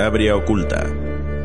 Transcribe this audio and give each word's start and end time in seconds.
Cantabria 0.00 0.34
Oculta, 0.34 0.86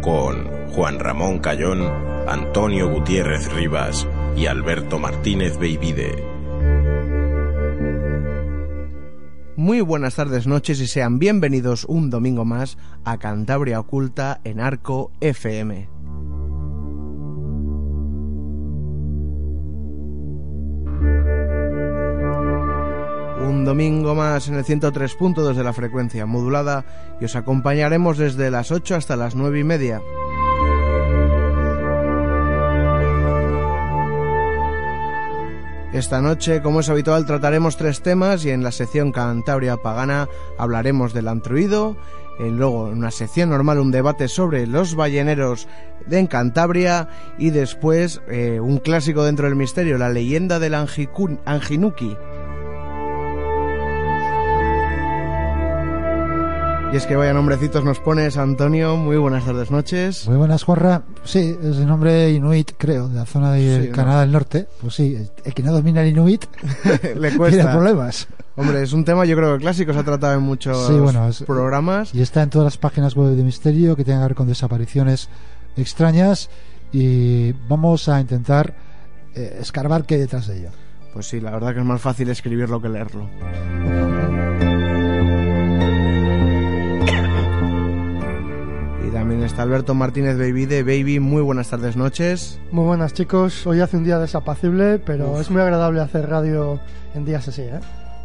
con 0.01 0.69
Juan 0.69 0.99
Ramón 0.99 1.39
Cayón, 1.39 1.91
Antonio 2.25 2.89
Gutiérrez 2.89 3.51
Rivas 3.51 4.07
y 4.37 4.45
Alberto 4.45 4.97
Martínez 4.97 5.57
Beivide. 5.57 6.25
Muy 9.57 9.81
buenas 9.81 10.15
tardes, 10.15 10.47
noches 10.47 10.79
y 10.79 10.87
sean 10.87 11.19
bienvenidos 11.19 11.83
un 11.83 12.09
domingo 12.09 12.45
más 12.45 12.77
a 13.03 13.17
Cantabria 13.19 13.77
Oculta 13.81 14.39
en 14.45 14.61
Arco 14.61 15.11
FM. 15.19 15.94
Un 23.47 23.63
domingo 23.63 24.15
más 24.15 24.47
en 24.47 24.55
el 24.55 24.65
103.2 24.65 25.53
de 25.53 25.63
la 25.63 25.71
frecuencia 25.71 26.25
modulada 26.25 26.83
y 27.21 27.25
os 27.25 27.35
acompañaremos 27.35 28.17
desde 28.17 28.49
las 28.49 28.71
8 28.71 28.95
hasta 28.95 29.15
las 29.15 29.35
9 29.35 29.59
y 29.59 29.63
media. 29.63 30.01
Esta 35.93 36.21
noche, 36.21 36.61
como 36.61 36.81
es 36.81 36.89
habitual, 36.89 37.25
trataremos 37.25 37.77
tres 37.77 38.01
temas 38.01 38.43
y 38.43 38.49
en 38.49 38.63
la 38.63 38.73
sección 38.73 39.13
Cantabria 39.13 39.77
Pagana 39.77 40.27
hablaremos 40.57 41.13
del 41.13 41.29
antruido, 41.29 41.95
luego 42.37 42.89
en 42.89 42.97
una 42.97 43.11
sección 43.11 43.51
normal 43.51 43.79
un 43.79 43.91
debate 43.91 44.27
sobre 44.27 44.67
los 44.67 44.95
balleneros 44.95 45.69
de 46.05 46.27
Cantabria 46.27 47.07
y 47.37 47.51
después 47.51 48.21
eh, 48.27 48.59
un 48.59 48.79
clásico 48.79 49.23
dentro 49.23 49.47
del 49.47 49.55
misterio, 49.55 49.97
la 49.97 50.09
leyenda 50.09 50.59
del 50.59 50.73
Anjinuki. 50.73 52.17
Y 56.93 56.97
es 56.97 57.05
que 57.05 57.15
vaya 57.15 57.33
nombrecitos 57.33 57.83
nos 57.83 57.99
pones, 57.99 58.37
Antonio. 58.37 58.95
Muy 58.95 59.17
buenas 59.17 59.43
tardes, 59.43 59.69
noches. 59.69 60.27
Muy 60.27 60.37
buenas, 60.37 60.63
Juanra. 60.63 61.03
Sí, 61.23 61.57
es 61.61 61.77
el 61.77 61.87
nombre 61.87 62.31
Inuit, 62.31 62.71
creo, 62.77 63.09
de 63.09 63.15
la 63.15 63.25
zona 63.25 63.51
de 63.51 63.89
Canadá 63.91 64.21
del 64.21 64.31
Norte. 64.31 64.67
Pues 64.79 64.95
sí, 64.95 65.17
el 65.43 65.53
que 65.53 65.63
no 65.63 65.73
domina 65.73 66.01
el 66.03 66.09
Inuit 66.09 66.45
le 67.15 67.35
cuesta. 67.35 67.57
tiene 67.57 67.71
problemas. 67.71 68.27
Hombre, 68.55 68.81
es 68.81 68.93
un 68.93 69.03
tema 69.03 69.25
yo 69.25 69.35
creo 69.35 69.55
que 69.55 69.61
clásico, 69.61 69.91
se 69.91 69.99
ha 69.99 70.03
tratado 70.03 70.35
en 70.35 70.43
muchos 70.43 71.43
programas. 71.45 72.15
Y 72.15 72.21
está 72.21 72.43
en 72.43 72.49
todas 72.49 72.65
las 72.65 72.77
páginas 72.77 73.15
web 73.15 73.35
de 73.35 73.43
Misterio 73.43 73.95
que 73.97 74.05
tienen 74.05 74.21
que 74.21 74.27
ver 74.27 74.35
con 74.35 74.47
desapariciones 74.47 75.29
extrañas 75.75 76.49
y 76.93 77.51
vamos 77.67 78.07
a 78.07 78.21
intentar 78.21 78.73
eh, 79.33 79.57
escarbar 79.59 80.05
qué 80.05 80.15
hay 80.15 80.21
detrás 80.21 80.47
de 80.47 80.59
ello. 80.59 80.69
Pues 81.13 81.27
sí, 81.27 81.41
la 81.41 81.51
verdad 81.51 81.73
que 81.73 81.79
es 81.79 81.85
más 81.85 82.01
fácil 82.01 82.29
escribirlo 82.29 82.81
que 82.81 82.89
leerlo. 82.89 83.27
También 89.35 89.51
está 89.51 89.63
Alberto 89.63 89.93
Martínez 89.93 90.37
Baby 90.37 90.65
de 90.65 90.81
Baby. 90.81 91.19
Muy 91.19 91.41
buenas 91.41 91.67
tardes, 91.69 91.97
noches. 91.97 92.57
Muy 92.71 92.85
buenas, 92.85 93.11
chicos. 93.11 93.67
Hoy 93.67 93.81
hace 93.81 93.97
un 93.97 94.05
día 94.05 94.17
desapacible, 94.17 94.97
pero 94.97 95.41
es 95.41 95.51
muy 95.51 95.61
agradable 95.61 95.99
hacer 95.99 96.29
radio 96.29 96.79
en 97.13 97.25
días 97.25 97.45
así, 97.45 97.63
¿eh? 97.63 97.81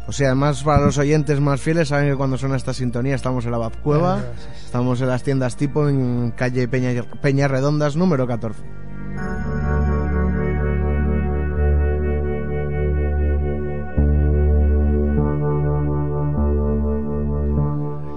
O 0.07 0.13
sea, 0.13 0.27
además 0.27 0.63
para 0.63 0.85
los 0.85 0.97
oyentes 0.97 1.41
más 1.41 1.59
fieles 1.59 1.89
saben 1.89 2.09
que 2.09 2.15
cuando 2.15 2.37
suena 2.37 2.55
esta 2.55 2.73
sintonía 2.73 3.13
estamos 3.13 3.43
en 3.43 3.51
la 3.51 3.69
Cueva, 3.83 4.23
estamos 4.63 5.01
en 5.01 5.09
las 5.09 5.21
tiendas 5.21 5.57
tipo 5.57 5.89
en 5.89 6.31
calle 6.31 6.69
Peña, 6.69 7.03
Peña 7.21 7.49
Redondas 7.49 7.97
número 7.97 8.25
14. 8.25 8.63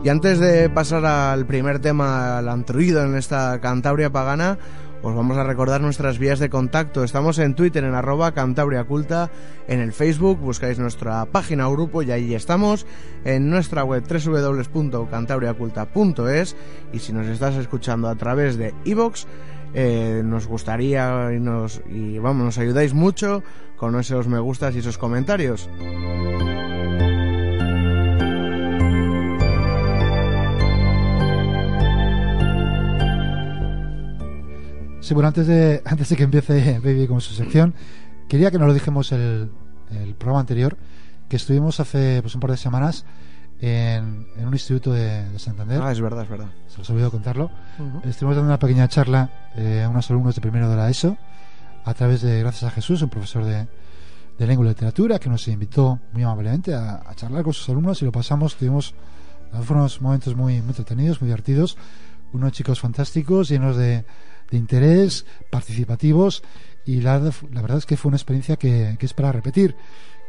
Y 0.05 0.09
antes 0.11 0.39
de 0.39 0.69
pasar 0.69 1.07
al 1.07 1.47
primer 1.47 1.79
tema, 1.79 2.37
al 2.37 2.51
antruido 2.51 3.03
en 3.03 3.17
esta 3.17 3.59
Cantabria 3.63 4.11
pagana, 4.11 4.59
os 5.03 5.15
vamos 5.15 5.39
a 5.39 5.45
recordar 5.45 5.81
nuestras 5.81 6.19
vías 6.19 6.39
de 6.39 6.51
contacto. 6.51 7.05
Estamos 7.05 7.39
en 7.39 7.55
Twitter 7.55 7.85
en 7.85 7.95
arroba 7.95 8.33
Cantabria 8.33 8.85
Culta, 8.85 9.31
en 9.67 9.81
el 9.81 9.95
Facebook 9.95 10.41
buscáis 10.41 10.79
nuestra 10.79 11.25
página 11.25 11.71
o 11.71 11.73
grupo 11.73 12.03
y 12.03 12.11
ahí 12.11 12.35
estamos, 12.35 12.85
en 13.25 13.49
nuestra 13.49 13.83
web 13.83 14.05
www.cantabriaculta.es 14.07 16.55
y 16.93 16.99
si 16.99 17.15
nos 17.15 17.27
estás 17.27 17.55
escuchando 17.55 18.09
a 18.09 18.17
través 18.17 18.59
de 18.59 18.75
iVoox, 18.85 19.25
eh, 19.73 20.21
nos 20.23 20.47
gustaría 20.47 21.33
y 21.33 21.41
nos, 21.41 21.81
y 21.89 22.19
vamos, 22.19 22.45
nos 22.45 22.59
ayudáis 22.59 22.93
mucho 22.93 23.43
con 23.79 23.99
esos 23.99 24.29
me 24.29 24.39
gustas 24.39 24.75
y 24.75 24.81
esos 24.81 24.99
comentarios. 24.99 25.71
Sí, 35.05 35.13
bueno, 35.13 35.29
antes 35.29 35.47
de, 35.47 35.83
antes 35.85 36.09
de 36.09 36.17
que 36.17 36.23
empiece 36.23 36.81
Baby 36.83 37.07
con 37.07 37.21
su 37.21 37.35
sección, 37.35 37.75
quería 38.27 38.51
que 38.51 38.57
nos 38.59 38.67
lo 38.67 38.73
dijemos 38.73 39.13
el, 39.13 39.51
el 39.91 40.15
programa 40.15 40.41
anterior, 40.41 40.79
que 41.29 41.37
estuvimos 41.37 41.79
hace 41.79 42.23
pues, 42.23 42.35
un 42.35 42.41
par 42.41 42.53
de 42.53 42.57
semanas 42.57 43.05
en, 43.61 44.27
en 44.35 44.47
un 44.47 44.55
instituto 44.55 44.95
de, 44.95 45.39
Santander. 45.39 45.83
Ah, 45.83 45.93
es 45.93 46.01
verdad, 46.01 46.23
es 46.23 46.31
verdad. 46.31 46.49
Se 46.69 46.79
los 46.79 46.89
he 46.89 46.93
olvidado 46.93 47.11
contarlo. 47.11 47.51
Estuvimos 48.03 48.35
dando 48.37 48.49
una 48.49 48.59
pequeña 48.59 48.89
charla 48.89 49.51
eh, 49.57 49.83
a 49.85 49.91
unos 49.91 50.11
alumnos 50.11 50.37
de 50.37 50.41
primero 50.41 50.71
de 50.71 50.77
la 50.77 50.89
ESO, 50.89 51.19
a 51.85 51.93
través 51.93 52.23
de 52.23 52.41
Gracias 52.41 52.63
a 52.63 52.71
Jesús, 52.71 53.03
un 53.03 53.11
profesor 53.11 53.45
de, 53.45 53.69
de 54.39 54.47
lengua 54.47 54.65
y 54.65 54.71
literatura, 54.71 55.19
que 55.19 55.29
nos 55.29 55.47
invitó 55.49 56.01
muy 56.15 56.23
amablemente 56.23 56.73
a, 56.73 57.03
a, 57.07 57.15
charlar 57.15 57.45
con 57.45 57.53
sus 57.53 57.69
alumnos 57.69 58.01
y 58.01 58.07
lo 58.07 58.13
pasamos, 58.13 58.57
tuvimos 58.57 58.95
unos 59.69 60.01
momentos 60.01 60.35
muy, 60.35 60.63
muy 60.63 60.71
entretenidos, 60.71 61.21
muy 61.21 61.29
divertidos, 61.29 61.77
unos 62.33 62.53
chicos 62.53 62.81
fantásticos, 62.81 63.51
llenos 63.51 63.77
de 63.77 64.07
de 64.51 64.57
interés, 64.57 65.27
participativos 65.51 66.43
y 66.85 67.01
la, 67.01 67.19
la, 67.19 67.63
verdad 67.63 67.79
es 67.79 67.87
que 67.87 67.97
fue 67.97 68.11
una 68.11 68.17
experiencia 68.17 68.57
que, 68.57 68.97
es 68.99 69.15
para 69.15 69.33
repetir. 69.33 69.75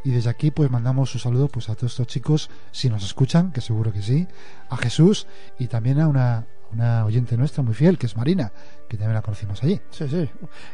Y 0.04 0.10
desde 0.10 0.30
aquí 0.30 0.50
pues 0.50 0.70
mandamos 0.70 1.14
un 1.14 1.20
saludo 1.20 1.48
pues 1.48 1.68
a 1.68 1.74
todos 1.74 1.92
estos 1.92 2.06
chicos, 2.06 2.50
si 2.70 2.88
nos 2.88 3.04
escuchan, 3.04 3.50
que 3.52 3.60
seguro 3.60 3.92
que 3.92 4.02
sí, 4.02 4.26
a 4.70 4.76
Jesús 4.76 5.26
y 5.58 5.66
también 5.66 6.00
a 6.00 6.06
una, 6.06 6.46
una 6.72 7.04
oyente 7.04 7.36
nuestra 7.36 7.64
muy 7.64 7.74
fiel, 7.74 7.98
que 7.98 8.06
es 8.06 8.16
Marina, 8.16 8.52
que 8.88 8.96
también 8.96 9.14
la 9.14 9.22
conocimos 9.22 9.62
allí. 9.64 9.80
Sí, 9.90 10.06
sí. 10.08 10.28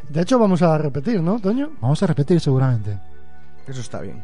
De 0.09 0.21
hecho 0.21 0.39
vamos 0.39 0.61
a 0.61 0.77
repetir, 0.77 1.23
¿no, 1.23 1.41
Toño? 1.41 1.73
Vamos 1.81 2.03
a 2.03 2.07
repetir 2.07 2.41
seguramente. 2.41 2.99
Eso 3.67 3.81
está 3.81 4.01
bien. 4.01 4.23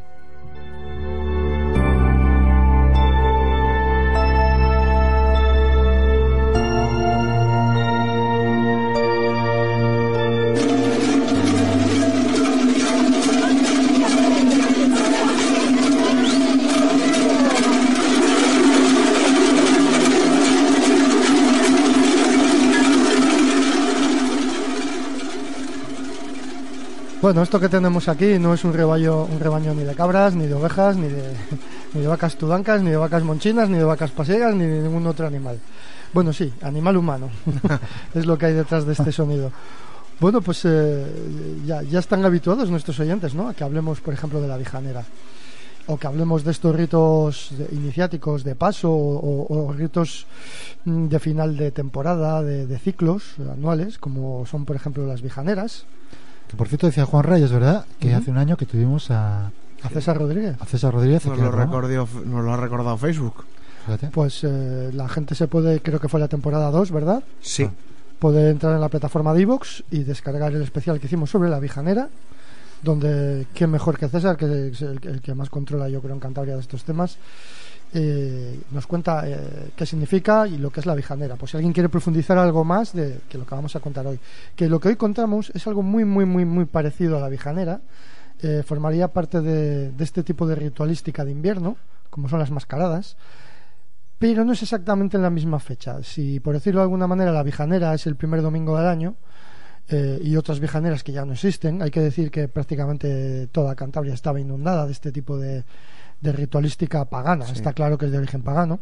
Bueno, 27.21 27.43
esto 27.43 27.59
que 27.59 27.67
tenemos 27.67 28.07
aquí 28.07 28.39
no 28.39 28.53
es 28.53 28.63
un 28.63 28.71
rebaño, 28.71 29.25
un 29.25 29.41
rebaño 29.41 29.73
ni 29.73 29.83
de 29.83 29.93
cabras, 29.93 30.35
ni 30.35 30.47
de 30.47 30.53
ovejas, 30.53 30.95
ni 30.95 31.09
de, 31.09 31.33
ni 31.93 32.01
de 32.01 32.07
vacas 32.07 32.37
tudancas, 32.37 32.81
ni 32.81 32.91
de 32.91 32.95
vacas 32.95 33.23
monchinas, 33.23 33.69
ni 33.69 33.77
de 33.77 33.83
vacas 33.83 34.11
pasiegas, 34.11 34.55
ni 34.55 34.65
de 34.65 34.83
ningún 34.83 35.05
otro 35.05 35.27
animal. 35.27 35.59
Bueno, 36.13 36.31
sí, 36.31 36.53
animal 36.61 36.95
humano 36.95 37.29
es 38.13 38.25
lo 38.25 38.37
que 38.37 38.45
hay 38.45 38.53
detrás 38.53 38.85
de 38.85 38.93
este 38.93 39.11
sonido. 39.11 39.51
Bueno, 40.21 40.41
pues 40.41 40.61
eh, 40.63 41.61
ya, 41.65 41.81
ya, 41.81 41.99
están 41.99 42.23
habituados 42.23 42.69
nuestros 42.69 42.97
oyentes, 43.01 43.35
¿no? 43.35 43.49
A 43.49 43.53
que 43.53 43.65
hablemos, 43.65 43.99
por 43.99 44.13
ejemplo, 44.13 44.39
de 44.39 44.47
la 44.47 44.55
vijanera. 44.55 45.03
o 45.87 45.97
que 45.97 46.07
hablemos 46.07 46.45
de 46.45 46.51
estos 46.51 46.73
ritos 46.73 47.51
iniciáticos 47.71 48.45
de 48.45 48.55
paso 48.55 48.91
o, 48.91 49.73
ritos 49.75 50.25
mm, 50.85 51.07
de 51.07 51.19
final 51.19 51.57
de 51.57 51.71
temporada, 51.71 52.41
de, 52.43 52.79
ciclos 52.79 53.35
anuales, 53.39 53.97
como 53.97 54.45
son, 54.45 54.63
por 54.63 54.77
ejemplo, 54.77 55.05
las 55.05 55.21
vijaneras. 55.21 55.85
Que 56.49 56.57
por 56.57 56.67
cierto 56.67 56.87
decía 56.87 57.05
Juan 57.05 57.23
Reyes, 57.23 57.51
¿verdad? 57.51 57.85
Que 57.99 58.13
hace 58.13 58.31
un 58.31 58.37
año 58.37 58.57
que 58.57 58.65
tuvimos 58.65 59.11
a... 59.11 59.51
A 59.81 59.89
César 59.89 60.17
Rodríguez. 60.17 60.57
A 60.59 60.65
César 60.65 60.93
Rodríguez. 60.93 61.25
Nos, 61.25 61.37
lo, 61.37 61.51
recordó, 61.51 62.07
nos 62.25 62.43
lo 62.43 62.53
ha 62.53 62.57
recordado 62.57 62.97
Facebook. 62.97 63.45
Pues 64.11 64.43
eh, 64.43 64.89
la 64.93 65.07
gente 65.07 65.35
se 65.35 65.47
puede, 65.47 65.81
creo 65.81 65.99
que 65.99 66.09
fue 66.09 66.19
la 66.19 66.27
temporada 66.27 66.69
2, 66.69 66.91
¿verdad? 66.91 67.23
Sí. 67.39 67.69
Puede 68.19 68.49
entrar 68.49 68.75
en 68.75 68.81
la 68.81 68.89
plataforma 68.89 69.33
de 69.33 69.41
iVoox 69.43 69.83
y 69.91 70.03
descargar 70.03 70.53
el 70.53 70.61
especial 70.61 70.99
que 70.99 71.07
hicimos 71.07 71.29
sobre 71.29 71.49
la 71.49 71.59
vijanera 71.59 72.09
donde 72.81 73.47
quién 73.53 73.71
mejor 73.71 73.97
que 73.97 74.07
César, 74.07 74.37
que 74.37 74.69
es 74.69 74.81
el, 74.81 74.99
que 74.99 75.33
más 75.33 75.49
controla 75.49 75.89
yo 75.89 76.01
creo 76.01 76.13
en 76.13 76.19
Cantabria 76.19 76.55
de 76.55 76.61
estos 76.61 76.83
temas, 76.83 77.17
eh, 77.93 78.59
nos 78.71 78.85
cuenta 78.87 79.23
eh, 79.27 79.71
qué 79.75 79.85
significa 79.85 80.47
y 80.47 80.57
lo 80.57 80.69
que 80.69 80.79
es 80.79 80.85
la 80.85 80.95
vijanera. 80.95 81.35
Pues 81.35 81.51
si 81.51 81.57
alguien 81.57 81.73
quiere 81.73 81.89
profundizar 81.89 82.37
algo 82.37 82.63
más 82.63 82.93
de 82.93 83.21
que 83.27 83.37
lo 83.37 83.45
que 83.45 83.55
vamos 83.55 83.75
a 83.75 83.79
contar 83.79 84.05
hoy, 84.07 84.19
que 84.55 84.69
lo 84.69 84.79
que 84.79 84.89
hoy 84.89 84.95
contamos 84.95 85.51
es 85.53 85.65
algo 85.67 85.81
muy 85.81 86.05
muy 86.05 86.25
muy 86.25 86.45
muy 86.45 86.65
parecido 86.65 87.17
a 87.17 87.21
la 87.21 87.29
vijanera, 87.29 87.81
eh, 88.41 88.63
formaría 88.65 89.07
parte 89.09 89.41
de, 89.41 89.91
de 89.91 90.03
este 90.03 90.23
tipo 90.23 90.47
de 90.47 90.55
ritualística 90.55 91.25
de 91.25 91.31
invierno, 91.31 91.77
como 92.09 92.29
son 92.29 92.39
las 92.39 92.51
mascaradas 92.51 93.17
pero 94.19 94.43
no 94.43 94.51
es 94.51 94.61
exactamente 94.61 95.15
en 95.15 95.23
la 95.23 95.29
misma 95.29 95.61
fecha. 95.61 96.03
Si, 96.03 96.41
por 96.41 96.53
decirlo 96.53 96.81
de 96.81 96.83
alguna 96.83 97.07
manera, 97.07 97.31
la 97.31 97.41
vijanera 97.41 97.93
es 97.93 98.05
el 98.05 98.17
primer 98.17 98.41
domingo 98.41 98.75
del 98.75 98.85
año, 98.85 99.15
eh, 99.91 100.19
y 100.21 100.35
otras 100.35 100.59
vijaneras 100.59 101.03
que 101.03 101.11
ya 101.11 101.25
no 101.25 101.33
existen. 101.33 101.81
Hay 101.81 101.89
que 101.89 101.99
decir 101.99 102.29
que 102.29 102.47
prácticamente 102.47 103.47
toda 103.47 103.73
Cantabria 103.75 104.13
estaba 104.13 104.39
inundada 104.39 104.85
de 104.85 104.91
este 104.91 105.11
tipo 105.11 105.39
de, 105.39 105.63
ritualística 106.21 107.05
pagana. 107.05 107.45
Está 107.45 107.73
claro 107.73 107.97
que 107.97 108.05
es 108.05 108.11
de 108.11 108.17
origen 108.17 108.41
pagano. 108.41 108.79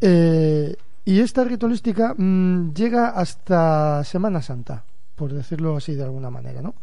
Eh, 0.00 0.76
y 1.04 1.20
esta 1.20 1.44
ritualística 1.44 2.14
mm, 2.16 2.72
llega 2.72 3.08
hasta 3.10 4.04
Semana 4.04 4.42
Santa, 4.42 4.84
por 5.16 5.32
decirlo 5.32 5.76
así 5.76 5.94
de 5.94 6.04
alguna 6.04 6.30
manera, 6.30 6.62
¿no? 6.62 6.74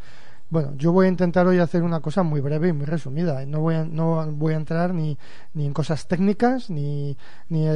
Bueno, 0.50 0.74
yo 0.77 0.94
voy 0.94 1.07
a 1.07 1.09
intentar 1.09 1.45
hoy 1.45 1.59
hacer 1.59 1.83
una 1.83 2.00
cosa 2.00 2.24
muy 2.24 2.39
breve 2.39 2.69
y 2.69 2.74
muy 2.74 2.85
resumida. 2.85 3.45
No 3.45 3.59
voy 3.59 3.75
a, 3.75 3.83
no 3.83 4.25
voy 4.31 4.53
a 4.53 4.57
entrar 4.57 4.94
ni, 4.94 5.18
ni 5.53 5.65
en 5.65 5.74
cosas 5.74 6.07
técnicas, 6.07 6.69
ni, 6.69 7.18
ni 7.50 7.68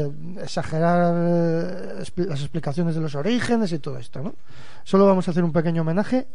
exagerar 0.41 1.13
eh, 1.17 2.03
las 2.15 2.39
explicaciones 2.39 2.95
de 2.95 3.01
los 3.01 3.15
orígenes 3.15 3.73
y 3.73 3.79
todo 3.79 3.97
esto, 3.97 4.23
¿no? 4.23 4.35
Solo 4.85 5.05
vamos 5.05 5.27
a 5.27 5.31
hacer 5.31 5.43
un 5.43 5.51
pequeño 5.51 5.81
homenaje 5.81 6.27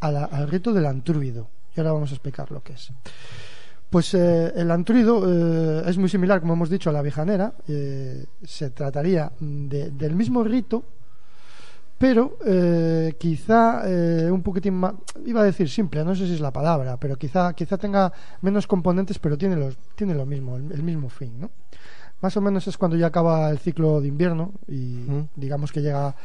al 0.00 0.48
rito 0.48 0.72
del 0.72 0.86
antruido. 0.86 1.48
Y 1.74 1.80
ahora 1.80 1.92
vamos 1.92 2.10
a 2.10 2.14
explicar 2.14 2.50
lo 2.52 2.62
que 2.62 2.74
es. 2.74 2.92
Pues 3.92 4.14
eh, 4.14 4.52
el 4.56 4.70
antruido 4.70 5.22
eh, 5.28 5.84
es 5.86 5.98
muy 5.98 6.08
similar, 6.08 6.40
como 6.40 6.54
hemos 6.54 6.70
dicho, 6.70 6.88
a 6.88 6.94
la 6.94 7.02
vijanera. 7.02 7.52
se 8.42 8.70
trataría 8.70 9.30
del 9.38 10.16
mismo 10.16 10.42
rito 10.42 10.82
pero 12.02 12.36
eh, 12.44 13.14
quizá 13.16 13.82
eh, 13.86 14.28
un 14.28 14.42
poquitín 14.42 14.74
más, 14.74 14.92
iba 15.24 15.40
a 15.40 15.44
decir 15.44 15.70
simple, 15.70 16.04
no 16.04 16.16
sé 16.16 16.26
si 16.26 16.34
es 16.34 16.40
la 16.40 16.50
palabra, 16.50 16.96
pero 16.96 17.14
quizá, 17.14 17.52
quizá 17.52 17.78
tenga 17.78 18.12
menos 18.40 18.66
componentes, 18.66 19.20
pero 19.20 19.38
tiene, 19.38 19.54
los, 19.54 19.78
tiene 19.94 20.12
lo 20.12 20.26
mismo, 20.26 20.56
el, 20.56 20.82
mismo 20.82 21.08
fin, 21.08 21.38
¿no? 21.38 21.52
Más 22.20 22.36
o 22.36 22.40
menos 22.40 22.66
es 22.66 22.76
cuando 22.76 22.96
ya 22.96 23.06
acaba 23.06 23.48
el 23.50 23.60
ciclo 23.60 24.00
de 24.00 24.08
invierno 24.08 24.50
y 24.66 25.06
digamos 25.36 25.70
que 25.70 25.80
llega 25.80 26.16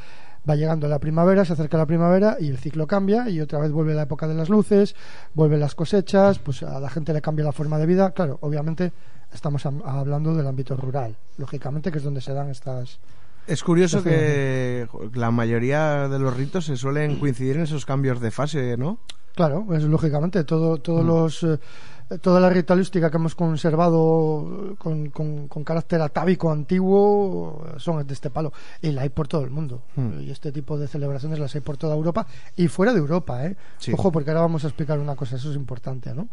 va 0.47 0.55
llegando 0.55 0.87
la 0.87 0.99
primavera, 0.99 1.45
se 1.45 1.53
acerca 1.53 1.77
la 1.77 1.85
primavera 1.85 2.37
y 2.39 2.49
el 2.49 2.57
ciclo 2.57 2.87
cambia 2.87 3.29
y 3.29 3.41
otra 3.41 3.59
vez 3.59 3.71
vuelve 3.71 3.93
la 3.93 4.03
época 4.03 4.27
de 4.27 4.33
las 4.33 4.49
luces, 4.49 4.95
vuelven 5.33 5.59
las 5.59 5.75
cosechas, 5.75 6.39
pues 6.39 6.63
a 6.63 6.79
la 6.79 6.89
gente 6.89 7.13
le 7.13 7.21
cambia 7.21 7.45
la 7.45 7.51
forma 7.51 7.77
de 7.77 7.85
vida. 7.85 8.11
Claro, 8.11 8.37
obviamente 8.41 8.91
estamos 9.33 9.65
hablando 9.65 10.35
del 10.35 10.47
ámbito 10.47 10.75
rural, 10.75 11.15
lógicamente 11.37 11.91
que 11.91 11.97
es 11.97 12.03
donde 12.03 12.21
se 12.21 12.33
dan 12.33 12.49
estas 12.49 12.99
es 13.47 13.63
curioso 13.63 14.03
que 14.03 14.87
la 15.13 15.31
mayoría 15.31 16.09
de 16.09 16.19
los 16.19 16.35
ritos 16.35 16.65
se 16.65 16.75
suelen 16.75 17.17
coincidir 17.17 17.55
en 17.55 17.63
esos 17.63 17.85
cambios 17.85 18.19
de 18.19 18.29
fase, 18.29 18.75
¿no? 18.75 18.99
Claro, 19.35 19.63
pues 19.65 19.83
lógicamente 19.83 20.43
todo, 20.43 20.77
todos 20.79 21.03
mm. 21.03 21.07
los 21.07 21.43
eh, 21.43 21.59
toda 22.21 22.39
la 22.39 22.49
ritualística 22.49 23.11
que 23.11 23.17
hemos 23.17 23.35
conservado 23.35 24.75
con, 24.77 25.09
con, 25.09 25.63
carácter 25.63 26.01
atávico 26.01 26.51
antiguo 26.51 27.65
son 27.77 28.05
de 28.07 28.13
este 28.13 28.29
palo 28.29 28.53
y 28.81 28.91
la 28.91 29.01
hay 29.01 29.09
por 29.09 29.27
todo 29.27 29.43
el 29.43 29.49
mundo 29.49 29.81
mm. 29.95 30.21
y 30.21 30.31
este 30.31 30.51
tipo 30.51 30.77
de 30.77 30.87
celebraciones 30.87 31.39
las 31.39 31.53
hay 31.55 31.61
por 31.61 31.77
toda 31.77 31.95
Europa 31.95 32.25
y 32.55 32.67
fuera 32.67 32.93
de 32.93 32.99
Europa, 32.99 33.45
¿eh? 33.45 33.57
Ojo, 33.91 34.11
porque 34.11 34.29
ahora 34.29 34.41
vamos 34.41 34.63
a 34.63 34.67
explicar 34.67 34.99
una 34.99 35.15
cosa, 35.15 35.35
eso 35.35 35.49
es 35.49 35.55
importante, 35.55 36.13
¿no? 36.13 36.29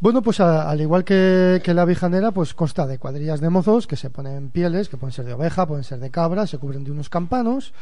Bueno, 0.00 0.22
pues 0.22 0.40
al 0.40 0.80
igual 0.80 1.04
que, 1.04 1.60
la 1.66 1.84
vijanera, 1.84 2.32
pues 2.32 2.54
consta 2.54 2.86
de 2.86 2.98
cuadrillas 2.98 3.42
de 3.42 3.50
mozos 3.50 3.86
que 3.86 3.96
se 3.96 4.08
ponen 4.08 4.48
pieles, 4.48 4.88
que 4.88 4.96
pueden 4.96 5.12
ser 5.12 5.26
de 5.26 5.34
oveja, 5.34 5.66
pueden 5.66 5.84
ser 5.84 5.98
de 6.00 6.10
cabra, 6.10 6.46
se 6.46 6.56
cubren 6.56 6.84
de 6.84 6.90
unos 6.90 7.10
campanos 7.10 7.74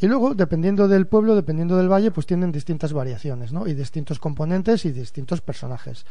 y 0.00 0.08
luego, 0.08 0.34
dependiendo 0.34 0.88
del 0.88 1.06
pueblo, 1.06 1.36
dependiendo 1.36 1.76
del 1.76 1.88
valle, 1.88 2.10
pues 2.10 2.26
tienen 2.26 2.50
distintas 2.50 2.92
variaciones, 2.92 3.52
¿no? 3.52 3.68
Y 3.68 3.74
distintos 3.74 4.18
componentes 4.18 4.84
y 4.84 4.90
distintos 4.90 5.42
personajes. 5.42 6.06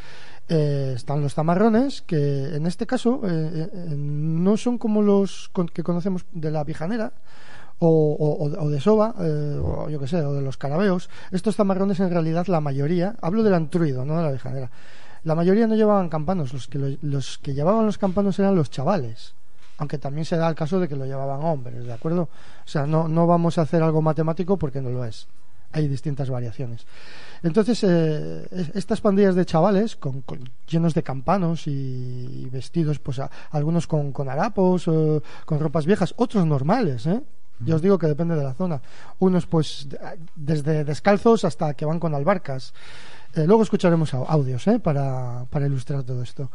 Eh, 0.48 0.94
están 0.96 1.22
los 1.22 1.36
tamarrones, 1.36 2.04
que 2.04 2.56
en 2.56 2.66
este 2.66 2.88
caso 2.88 3.20
eh, 3.26 3.30
eh, 3.74 3.96
no 3.98 4.56
son 4.56 4.78
como 4.78 5.02
los 5.02 5.52
que 5.74 5.84
conocemos 5.84 6.26
de 6.32 6.52
la 6.52 6.64
vijanera, 6.64 7.12
o, 7.80 8.50
o, 8.60 8.70
de 8.70 8.82
soba, 8.82 9.16
o 9.18 9.90
yo 9.90 10.00
qué 10.00 10.08
sé, 10.08 10.22
o 10.24 10.34
de 10.34 10.42
los 10.42 10.58
carabeos. 10.58 11.10
Estos 11.32 11.56
tamarrones 11.56 12.00
en 12.02 12.10
realidad 12.10 12.48
la 12.48 12.60
mayoría, 12.60 13.16
hablo 13.22 13.42
del 13.42 13.54
antruido, 13.54 14.04
no 14.04 14.18
de 14.18 14.24
la 14.24 14.32
vijanera, 14.32 14.70
la 15.24 15.36
mayoría 15.36 15.68
no 15.68 15.76
llevaban 15.76 16.10
campanos, 16.10 16.54
los 16.54 16.68
que, 16.68 16.98
los 17.02 17.38
que 17.40 17.54
llevaban 17.54 17.86
los 17.86 17.98
campanos 17.98 18.40
eran 18.40 18.56
los 18.56 18.70
chavales, 18.70 19.34
aunque 19.78 19.98
también 19.98 20.26
se 20.26 20.38
da 20.38 20.50
el 20.50 20.56
caso 20.56 20.80
de 20.80 20.88
que 20.88 20.96
lo 20.96 21.06
llevaban 21.06 21.44
hombres, 21.44 21.86
¿de 21.86 21.94
acuerdo? 21.94 22.24
O 22.24 22.68
sea, 22.68 22.86
no, 22.86 23.08
no 23.08 23.28
vamos 23.28 23.58
a 23.58 23.62
hacer 23.62 23.84
algo 23.84 24.02
matemático 24.02 24.58
porque 24.58 24.82
no 24.82 24.90
lo 24.90 25.06
es. 25.06 25.28
Hay 25.72 25.88
distintas 25.88 26.30
variaciones. 26.32 26.88
Entonces, 27.44 27.84
eh, 27.84 28.48
estas 28.74 29.02
pandillas 29.02 29.36
de 29.36 29.46
chavales, 29.46 29.96
con, 29.96 30.24
llenos 30.68 30.96
de 30.96 31.04
campanos 31.04 31.68
y, 31.68 32.48
vestidos, 32.52 32.98
pues 32.98 33.22
algunos 33.52 33.86
con, 33.86 34.12
con 34.12 34.30
harapos, 34.30 34.88
eh, 34.88 35.22
con 35.46 35.60
ropas 35.60 35.86
viejas, 35.86 36.14
otros 36.18 36.46
normales, 36.46 37.06
¿eh? 37.06 37.22
Yo 37.60 37.76
os 37.76 37.82
digo 37.82 37.98
que 37.98 38.08
depende 38.08 38.36
de 38.36 38.44
la 38.44 38.54
zona. 38.54 38.82
Unos, 39.20 39.46
pues, 39.46 39.88
desde 40.36 40.86
descalzos 40.86 41.44
hasta 41.44 41.74
que 41.74 41.86
van 41.86 42.00
con 42.00 42.16
albarcas. 42.16 42.74
Eh, 43.36 43.46
luego 43.46 43.64
escucharemos 43.64 44.14
audios 44.14 44.66
¿eh? 44.68 44.80
para, 44.80 45.46
para, 45.50 45.68
ilustrar 45.68 46.04
todo 46.04 46.22
esto. 46.24 46.50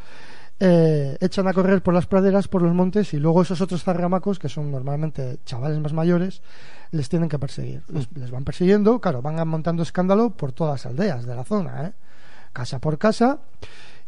Eh, 0.58 1.16
echan 1.20 1.46
a 1.48 1.52
correr 1.52 1.82
por 1.82 1.94
las 1.94 2.06
praderas, 2.06 2.48
por 2.48 2.62
los 2.62 2.74
montes 2.74 3.12
y 3.14 3.18
luego 3.18 3.42
esos 3.42 3.60
otros 3.60 3.82
zarramacos, 3.82 4.38
que 4.38 4.48
son 4.48 4.70
normalmente 4.70 5.38
chavales 5.44 5.78
más 5.78 5.92
mayores, 5.92 6.42
les 6.90 7.08
tienen 7.08 7.28
que 7.28 7.38
perseguir. 7.38 7.82
Les, 7.88 8.08
les 8.16 8.30
van 8.30 8.44
persiguiendo, 8.44 9.00
claro, 9.00 9.22
van 9.22 9.46
montando 9.48 9.82
escándalo 9.82 10.30
por 10.30 10.52
todas 10.52 10.84
las 10.84 10.86
aldeas 10.86 11.26
de 11.26 11.34
la 11.34 11.44
zona, 11.44 11.92
casa 12.52 12.78
por 12.78 12.98
casa. 12.98 13.38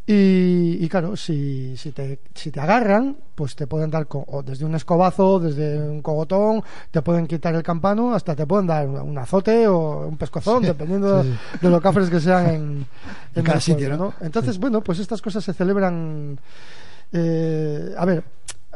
Y, 0.08 0.88
claro, 0.88 1.16
si, 1.16 1.76
si, 1.76 1.90
te, 1.90 2.20
si 2.32 2.52
te 2.52 2.60
agarran, 2.60 3.16
pues 3.34 3.56
te 3.56 3.66
pueden 3.66 3.90
dar 3.90 4.06
o 4.08 4.40
desde 4.40 4.64
un 4.64 4.76
escobazo, 4.76 5.40
desde 5.40 5.80
un 5.80 6.00
cogotón, 6.00 6.62
te 6.92 7.02
pueden 7.02 7.26
quitar 7.26 7.56
el 7.56 7.64
campano, 7.64 8.14
hasta 8.14 8.36
te 8.36 8.46
pueden 8.46 8.68
dar 8.68 8.86
un, 8.86 9.18
azote 9.18 9.66
o 9.66 10.06
un 10.06 10.16
pescozón, 10.16 10.62
dependiendo 10.62 11.24
de 11.24 11.70
los 11.70 11.80
cafres 11.80 12.08
que 12.08 12.20
sean 12.20 12.46
en, 12.46 12.86
en 13.34 13.42
cada 13.42 13.60
sitio. 13.60 13.96
¿no? 13.96 14.14
Entonces, 14.20 14.58
bueno, 14.58 14.80
pues 14.80 15.00
estas 15.00 15.20
cosas 15.20 15.42
se 15.42 15.52
celebran. 15.52 16.38
Eh, 17.12 17.92
a 17.96 18.04
ver, 18.04 18.22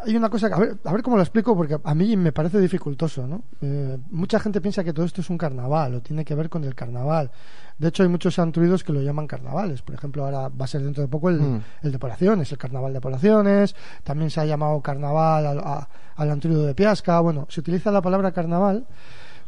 hay 0.04 0.16
una 0.16 0.30
cosa, 0.30 0.46
a 0.48 0.58
ver, 0.58 0.76
a 0.84 0.92
ver 0.92 1.02
cómo 1.02 1.16
lo 1.16 1.22
explico, 1.22 1.56
porque 1.56 1.78
a 1.82 1.94
mí 1.94 2.16
me 2.16 2.32
parece 2.32 2.58
dificultoso, 2.58 3.26
¿no? 3.26 3.42
Eh, 3.60 3.98
mucha 4.10 4.40
gente 4.40 4.60
piensa 4.60 4.84
que 4.84 4.92
todo 4.92 5.06
esto 5.06 5.20
es 5.20 5.30
un 5.30 5.38
carnaval 5.38 5.94
o 5.96 6.00
tiene 6.00 6.24
que 6.24 6.34
ver 6.34 6.48
con 6.48 6.64
el 6.64 6.74
carnaval. 6.74 7.30
De 7.78 7.88
hecho, 7.88 8.02
hay 8.02 8.08
muchos 8.08 8.38
antruidos 8.38 8.84
que 8.84 8.92
lo 8.92 9.00
llaman 9.00 9.26
carnavales. 9.26 9.82
Por 9.82 9.94
ejemplo, 9.94 10.24
ahora 10.24 10.48
va 10.48 10.64
a 10.64 10.68
ser 10.68 10.82
dentro 10.82 11.02
de 11.02 11.08
poco 11.08 11.30
el, 11.30 11.40
mm. 11.40 11.62
el 11.82 11.92
de 11.92 11.98
Poblaciones, 11.98 12.52
el 12.52 12.58
carnaval 12.58 12.92
de 12.92 13.00
Poblaciones. 13.00 13.74
También 14.04 14.30
se 14.30 14.40
ha 14.40 14.44
llamado 14.44 14.80
carnaval 14.80 15.46
al, 15.46 15.86
al 16.16 16.30
antruido 16.30 16.66
de 16.66 16.74
Piasca. 16.74 17.20
Bueno, 17.20 17.46
se 17.48 17.60
utiliza 17.60 17.90
la 17.90 18.02
palabra 18.02 18.32
carnaval 18.32 18.86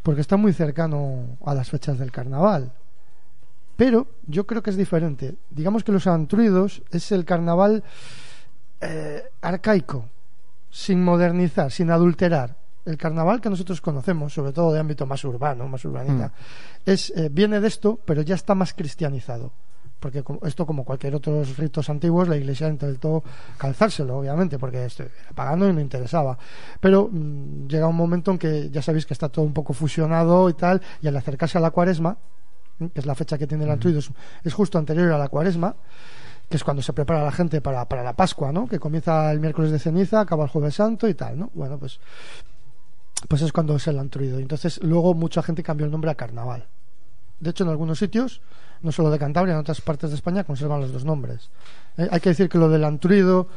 porque 0.02 0.20
está 0.20 0.36
muy 0.36 0.52
cercano 0.52 1.36
a 1.44 1.54
las 1.54 1.68
fechas 1.70 1.98
del 1.98 2.10
carnaval. 2.10 2.72
Pero 3.76 4.06
yo 4.26 4.46
creo 4.46 4.62
que 4.62 4.70
es 4.70 4.76
diferente. 4.76 5.36
Digamos 5.50 5.84
que 5.84 5.92
los 5.92 6.06
antruidos 6.06 6.82
es 6.90 7.12
el 7.12 7.24
carnaval 7.24 7.84
eh, 8.80 9.22
arcaico 9.40 10.06
sin 10.72 11.04
modernizar, 11.04 11.70
sin 11.70 11.90
adulterar. 11.90 12.56
El 12.84 12.96
carnaval 12.96 13.40
que 13.40 13.50
nosotros 13.50 13.80
conocemos, 13.80 14.32
sobre 14.32 14.52
todo 14.52 14.72
de 14.72 14.80
ámbito 14.80 15.06
más 15.06 15.22
urbano, 15.24 15.68
más 15.68 15.84
urbanita, 15.84 16.28
mm. 16.28 16.90
es, 16.90 17.12
eh, 17.14 17.28
viene 17.30 17.60
de 17.60 17.68
esto, 17.68 18.00
pero 18.04 18.22
ya 18.22 18.34
está 18.34 18.56
más 18.56 18.72
cristianizado. 18.72 19.52
Porque 20.00 20.24
esto, 20.42 20.66
como 20.66 20.84
cualquier 20.84 21.14
otro 21.14 21.44
ritos 21.56 21.88
antiguos, 21.88 22.26
la 22.26 22.36
iglesia 22.36 22.68
intentó 22.68 23.22
calzárselo, 23.56 24.18
obviamente, 24.18 24.58
porque 24.58 24.78
era 24.78 24.88
pagano 25.32 25.68
y 25.68 25.72
no 25.72 25.80
interesaba. 25.80 26.36
Pero 26.80 27.08
mm, 27.12 27.68
llega 27.68 27.86
un 27.86 27.94
momento 27.94 28.32
en 28.32 28.38
que 28.38 28.68
ya 28.70 28.82
sabéis 28.82 29.06
que 29.06 29.14
está 29.14 29.28
todo 29.28 29.44
un 29.44 29.52
poco 29.52 29.74
fusionado 29.74 30.48
y 30.48 30.54
tal, 30.54 30.82
y 31.02 31.06
al 31.06 31.16
acercarse 31.16 31.58
a 31.58 31.60
la 31.60 31.70
cuaresma, 31.70 32.16
que 32.78 32.98
es 32.98 33.06
la 33.06 33.14
fecha 33.14 33.38
que 33.38 33.46
tiene 33.46 33.62
el 33.62 33.70
Antuido, 33.70 34.00
es 34.42 34.54
justo 34.54 34.78
anterior 34.78 35.12
a 35.12 35.18
la 35.18 35.28
cuaresma, 35.28 35.76
que 36.52 36.58
es 36.58 36.64
cuando 36.64 36.82
se 36.82 36.92
prepara 36.92 37.24
la 37.24 37.32
gente 37.32 37.62
para, 37.62 37.88
para 37.88 38.02
la 38.02 38.12
Pascua, 38.12 38.52
¿no? 38.52 38.68
Que 38.68 38.78
comienza 38.78 39.32
el 39.32 39.40
miércoles 39.40 39.70
de 39.70 39.78
ceniza, 39.78 40.20
acaba 40.20 40.44
el 40.44 40.50
jueves 40.50 40.74
santo 40.74 41.08
y 41.08 41.14
tal, 41.14 41.38
¿no? 41.38 41.50
Bueno, 41.54 41.78
pues, 41.78 41.98
pues 43.26 43.40
es 43.40 43.52
cuando 43.52 43.74
es 43.76 43.86
el 43.86 43.98
antruido. 43.98 44.38
Entonces, 44.38 44.78
luego 44.82 45.14
mucha 45.14 45.42
gente 45.42 45.62
cambió 45.62 45.86
el 45.86 45.90
nombre 45.90 46.10
a 46.10 46.14
carnaval. 46.14 46.66
De 47.40 47.48
hecho, 47.48 47.64
en 47.64 47.70
algunos 47.70 47.98
sitios, 47.98 48.42
no 48.82 48.92
solo 48.92 49.10
de 49.10 49.18
Cantabria, 49.18 49.54
en 49.54 49.60
otras 49.60 49.80
partes 49.80 50.10
de 50.10 50.16
España 50.16 50.44
conservan 50.44 50.82
los 50.82 50.92
dos 50.92 51.06
nombres. 51.06 51.48
Eh, 51.96 52.06
hay 52.10 52.20
que 52.20 52.28
decir 52.28 52.50
que 52.50 52.58
lo 52.58 52.68
del 52.68 52.84
antruido 52.84 53.48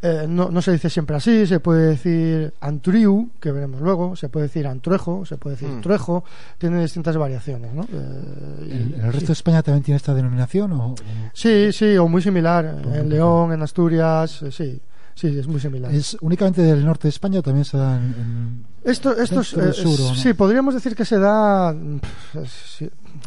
eh, 0.00 0.26
no, 0.28 0.48
no, 0.50 0.62
se 0.62 0.72
dice 0.72 0.88
siempre 0.88 1.16
así, 1.16 1.44
se 1.46 1.58
puede 1.58 1.88
decir 1.88 2.54
antriu, 2.60 3.30
que 3.40 3.50
veremos 3.50 3.80
luego, 3.80 4.14
se 4.14 4.28
puede 4.28 4.46
decir 4.46 4.66
antruejo, 4.68 5.26
se 5.26 5.36
puede 5.36 5.56
decir 5.56 5.68
mm. 5.68 5.80
truejo, 5.80 6.22
tiene 6.56 6.80
distintas 6.80 7.16
variaciones. 7.16 7.74
¿no? 7.74 7.82
Eh, 7.82 8.94
¿El, 8.96 9.12
resto 9.12 9.28
de 9.28 9.32
España 9.32 9.62
también 9.62 9.82
tiene 9.82 9.96
esta 9.96 10.14
denominación? 10.14 10.72
O, 10.72 10.94
Sí, 11.32 11.72
sí, 11.72 11.96
o 11.96 12.06
muy 12.06 12.22
similar. 12.22 12.80
En 12.94 13.08
León, 13.08 13.52
en 13.52 13.62
Asturias, 13.62 14.42
eh, 14.42 14.52
sí. 14.52 14.80
Sí, 15.16 15.36
es 15.36 15.48
muy 15.48 15.58
similar. 15.58 15.92
¿Es 15.92 16.16
únicamente 16.20 16.62
del 16.62 16.84
norte 16.84 17.08
de 17.08 17.10
España 17.10 17.40
o 17.40 17.42
también 17.42 17.64
se 17.64 17.76
da 17.76 17.96
en, 17.96 18.64
esto, 18.84 19.16
esto 19.16 19.40
es, 19.40 19.48
sur, 19.48 20.16
Sí, 20.16 20.32
podríamos 20.32 20.74
decir 20.74 20.94
que 20.94 21.04
se 21.04 21.18
da 21.18 21.74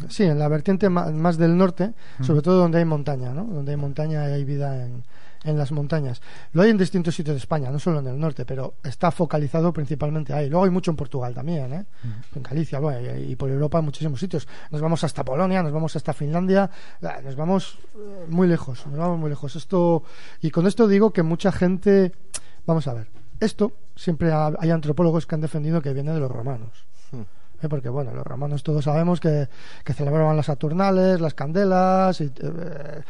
sí, 0.08 0.22
en 0.22 0.38
la 0.38 0.48
vertiente 0.48 0.88
más, 0.88 1.36
del 1.36 1.54
norte, 1.54 1.92
mm. 2.18 2.24
sobre 2.24 2.40
todo 2.40 2.56
donde 2.56 2.78
hay 2.78 2.86
montaña, 2.86 3.34
¿no? 3.34 3.44
Donde 3.44 3.72
hay 3.72 3.76
montaña 3.76 4.26
y 4.30 4.32
hay 4.32 4.44
vida 4.44 4.86
en, 4.86 5.04
en 5.44 5.58
las 5.58 5.72
montañas. 5.72 6.20
Lo 6.52 6.62
hay 6.62 6.70
en 6.70 6.78
distintos 6.78 7.14
sitios 7.14 7.34
de 7.34 7.38
España, 7.38 7.70
no 7.70 7.78
solo 7.78 8.00
en 8.00 8.06
el 8.06 8.18
norte, 8.18 8.44
pero 8.44 8.74
está 8.82 9.10
focalizado 9.10 9.72
principalmente 9.72 10.32
ahí. 10.32 10.48
Luego 10.48 10.64
hay 10.64 10.70
mucho 10.70 10.90
en 10.90 10.96
Portugal 10.96 11.34
también, 11.34 11.72
¿eh? 11.72 11.84
Mm. 12.02 12.36
en 12.38 12.42
Galicia, 12.42 12.80
y 13.18 13.36
por 13.36 13.50
Europa 13.50 13.78
en 13.78 13.84
muchísimos 13.84 14.20
sitios. 14.20 14.46
Nos 14.70 14.80
vamos 14.80 15.02
hasta 15.04 15.24
Polonia, 15.24 15.62
nos 15.62 15.72
vamos 15.72 15.96
hasta 15.96 16.12
Finlandia, 16.12 16.70
nos 17.24 17.36
vamos 17.36 17.78
eh, 17.94 18.26
muy 18.28 18.46
lejos, 18.46 18.86
nos 18.86 18.98
vamos 18.98 19.18
muy 19.18 19.30
lejos. 19.30 19.56
Esto 19.56 20.04
y 20.40 20.50
con 20.50 20.66
esto 20.66 20.86
digo 20.86 21.12
que 21.12 21.22
mucha 21.22 21.52
gente, 21.52 22.12
vamos 22.66 22.86
a 22.86 22.94
ver, 22.94 23.08
esto 23.40 23.72
siempre 23.96 24.32
hay 24.32 24.70
antropólogos 24.70 25.26
que 25.26 25.34
han 25.34 25.40
defendido 25.40 25.82
que 25.82 25.92
viene 25.92 26.12
de 26.12 26.20
los 26.20 26.30
romanos. 26.30 26.86
Hmm. 27.10 27.22
¿eh? 27.62 27.68
porque 27.68 27.88
bueno, 27.88 28.12
los 28.14 28.26
romanos 28.26 28.62
todos 28.62 28.84
sabemos 28.84 29.20
que, 29.20 29.48
que 29.84 29.92
celebraban 29.92 30.36
las 30.36 30.46
Saturnales, 30.46 31.20
las 31.20 31.34
candelas, 31.34 32.20
y, 32.20 32.24
eh, 32.24 33.02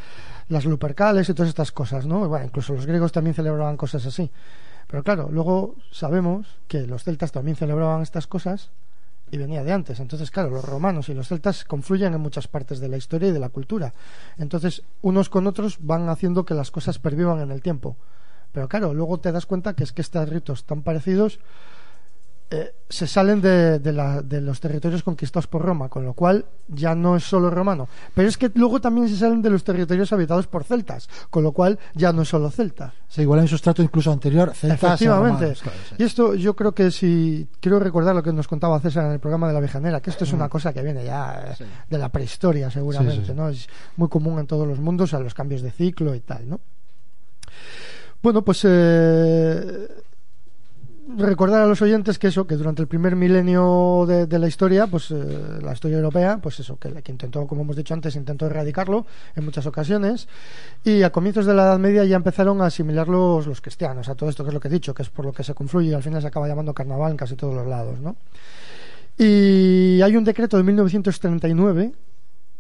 las 0.53 0.67
lupercales 0.67 1.29
y 1.29 1.35
todas 1.35 1.49
estas 1.49 1.73
cosas, 1.73 2.07
¿no? 2.07 2.31
Incluso 2.45 2.75
los 2.75 2.85
griegos 2.85 3.11
también 3.11 3.35
celebraban 3.35 3.79
cosas 3.79 4.05
así. 4.05 4.31
Pero 4.87 5.03
claro, 5.03 5.29
luego 5.33 5.77
sabemos 5.91 6.47
que 6.69 6.87
los 6.87 7.05
celtas 7.05 7.33
también 7.33 7.57
celebraban 7.57 8.03
estas 8.03 8.27
cosas 8.27 8.71
y 9.31 9.39
venía 9.39 9.65
de 9.65 9.73
antes. 9.73 9.99
Entonces, 9.99 10.31
claro, 10.31 10.51
los 10.51 10.65
romanos 10.65 11.09
y 11.09 11.15
los 11.15 11.29
celtas 11.29 11.65
confluyen 11.65 12.13
en 12.13 12.21
muchas 12.21 12.49
partes 12.49 12.81
de 12.81 12.89
la 12.89 12.99
historia 12.99 13.31
y 13.31 13.33
de 13.33 13.41
la 13.41 13.49
cultura. 13.49 13.95
Entonces, 14.37 14.83
unos 15.01 15.31
con 15.31 15.47
otros 15.47 15.79
van 15.81 16.11
haciendo 16.11 16.45
que 16.45 16.53
las 16.53 16.71
cosas 16.71 16.99
pervivan 16.99 17.41
en 17.41 17.51
el 17.51 17.63
tiempo. 17.63 17.97
Pero 18.53 18.69
claro, 18.69 18.93
luego 18.93 19.19
te 19.19 19.33
das 19.33 19.47
cuenta 19.47 19.73
que 19.73 19.85
es 19.85 19.93
que 19.93 20.03
estos 20.03 20.29
ritos 20.29 20.65
tan 20.67 20.83
parecidos 20.83 21.41
eh, 22.55 22.75
se 22.87 23.07
salen 23.07 23.41
de, 23.41 23.79
de, 23.79 24.41
los 24.43 24.61
territorios 24.61 25.03
conquistados 25.03 25.47
por 25.47 25.63
Roma, 25.63 25.89
con 25.89 26.05
lo 26.05 26.13
cual 26.13 26.45
ya 26.69 26.95
no 26.95 27.17
es 27.17 27.25
solo 27.25 27.49
romano. 27.49 27.89
Pero 28.15 28.29
es 28.29 28.37
que 28.37 28.51
luego 28.55 28.79
también 28.79 29.09
se 29.09 29.17
salen 29.17 29.41
de 29.41 29.49
los 29.49 29.65
territorios 29.65 30.13
habitados 30.13 30.47
por 30.49 30.65
celtas, 30.65 31.09
con 31.31 31.43
lo 31.43 31.53
cual 31.53 31.79
ya 31.95 32.13
no 32.13 32.21
es 32.21 32.29
solo 32.29 32.51
celta. 32.51 32.93
Se 33.09 33.23
iguala 33.23 33.41
en 33.41 33.49
su 33.49 33.55
estrato 33.55 33.83
incluso 33.83 34.13
anterior, 34.13 34.53
celtas 34.55 34.83
Efectivamente. 34.83 35.55
Y 35.97 36.03
esto 36.03 36.35
yo 36.35 36.55
creo 36.55 36.73
que 36.73 36.91
si 36.91 37.49
quiero 37.59 37.79
recordar 37.79 38.15
lo 38.15 38.23
que 38.23 38.35
nos 38.35 38.47
contaba 38.47 38.79
César 38.81 39.07
en 39.07 39.13
el 39.13 39.21
programa 39.21 39.49
de 39.49 39.55
la 39.55 39.61
Vijanera, 39.61 40.03
que 40.03 40.11
esto 40.11 40.25
es 40.25 40.33
una 40.35 40.49
mm. 40.49 40.51
cosa 40.51 40.75
que 40.75 40.83
viene 40.83 41.07
ya 41.07 41.55
eh, 41.59 41.65
de 41.89 41.99
la 41.99 42.11
prehistoria 42.11 42.71
seguramente, 42.71 43.35
¿no? 43.35 43.49
Es 43.49 43.67
muy 43.97 44.11
común 44.11 44.39
en 44.39 44.47
todos 44.47 44.69
los 44.69 44.79
mundos 44.79 45.15
a 45.15 45.21
los 45.21 45.33
cambios 45.33 45.63
de 45.63 45.71
ciclo 45.71 46.15
y 46.15 46.21
tal, 46.21 46.51
¿no? 46.51 46.61
Bueno, 48.23 48.43
pues 48.43 48.61
eh, 48.65 49.89
recordar 51.17 51.63
a 51.63 51.67
los 51.67 51.83
oyentes 51.83 52.19
que 52.19 52.29
eso, 52.29 52.47
que 52.47 52.57
durante 52.57 52.83
el 52.83 52.89
primer 52.89 53.17
milenio 53.17 54.05
de, 54.07 54.39
la 54.39 54.47
historia, 54.47 54.87
pues 54.87 55.11
eh, 55.11 55.59
la 55.63 55.73
historia 55.73 55.97
europea, 55.97 56.39
pues 56.43 56.61
eso, 56.61 56.77
que, 56.79 56.91
que, 57.03 57.13
intentó, 57.13 57.47
como 57.47 57.63
hemos 57.63 57.77
dicho 57.77 57.95
antes, 57.95 58.15
intentó 58.17 58.47
erradicarlo 58.47 59.07
en 59.35 59.45
muchas 59.45 59.67
ocasiones, 59.67 60.29
y 60.85 61.03
a 61.03 61.11
comienzos 61.11 61.47
de 61.47 61.55
la 61.55 61.65
Edad 61.65 61.79
Media 61.79 62.05
ya 62.05 62.17
empezaron 62.17 62.61
a 62.63 62.67
asimilar 62.67 63.09
los, 63.09 63.47
los 63.47 63.61
cristianos 63.61 64.09
a 64.09 64.15
todo 64.15 64.29
esto 64.29 64.45
que 64.45 64.49
es 64.49 64.55
lo 64.55 64.61
que 64.61 64.69
he 64.69 64.71
dicho, 64.71 64.95
que 64.95 65.03
es 65.03 65.11
por 65.11 65.25
lo 65.25 65.33
que 65.33 65.45
se 65.45 65.55
confluye 65.55 65.91
y 65.91 65.95
al 65.95 66.03
final 66.03 66.23
se 66.23 66.29
acaba 66.29 66.49
llamando 66.49 66.73
carnaval 66.73 67.13
en 67.13 67.17
casi 67.17 67.37
todos 67.37 67.55
los 67.55 67.67
lados, 67.67 68.01
¿no? 68.01 68.17
Y 69.19 70.01
hay 70.01 70.17
un 70.17 70.25
decreto 70.25 70.57
de 70.57 70.63
1939 70.63 71.93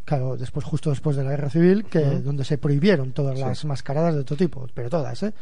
claro, 0.05 0.37
después 0.37 0.65
justo 0.65 0.91
después 0.91 1.17
de 1.17 1.25
la 1.25 1.31
guerra 1.31 1.51
civil, 1.51 1.85
que 1.85 2.01
donde 2.01 2.45
se 2.45 2.59
prohibieron 2.59 3.13
todas 3.13 3.39
las 3.39 3.65
mascaradas 3.65 4.15
de 4.15 4.25
todo 4.25 4.37
tipo, 4.37 4.67
pero 4.75 4.91
todas, 4.91 5.23
¿eh? 5.23 5.33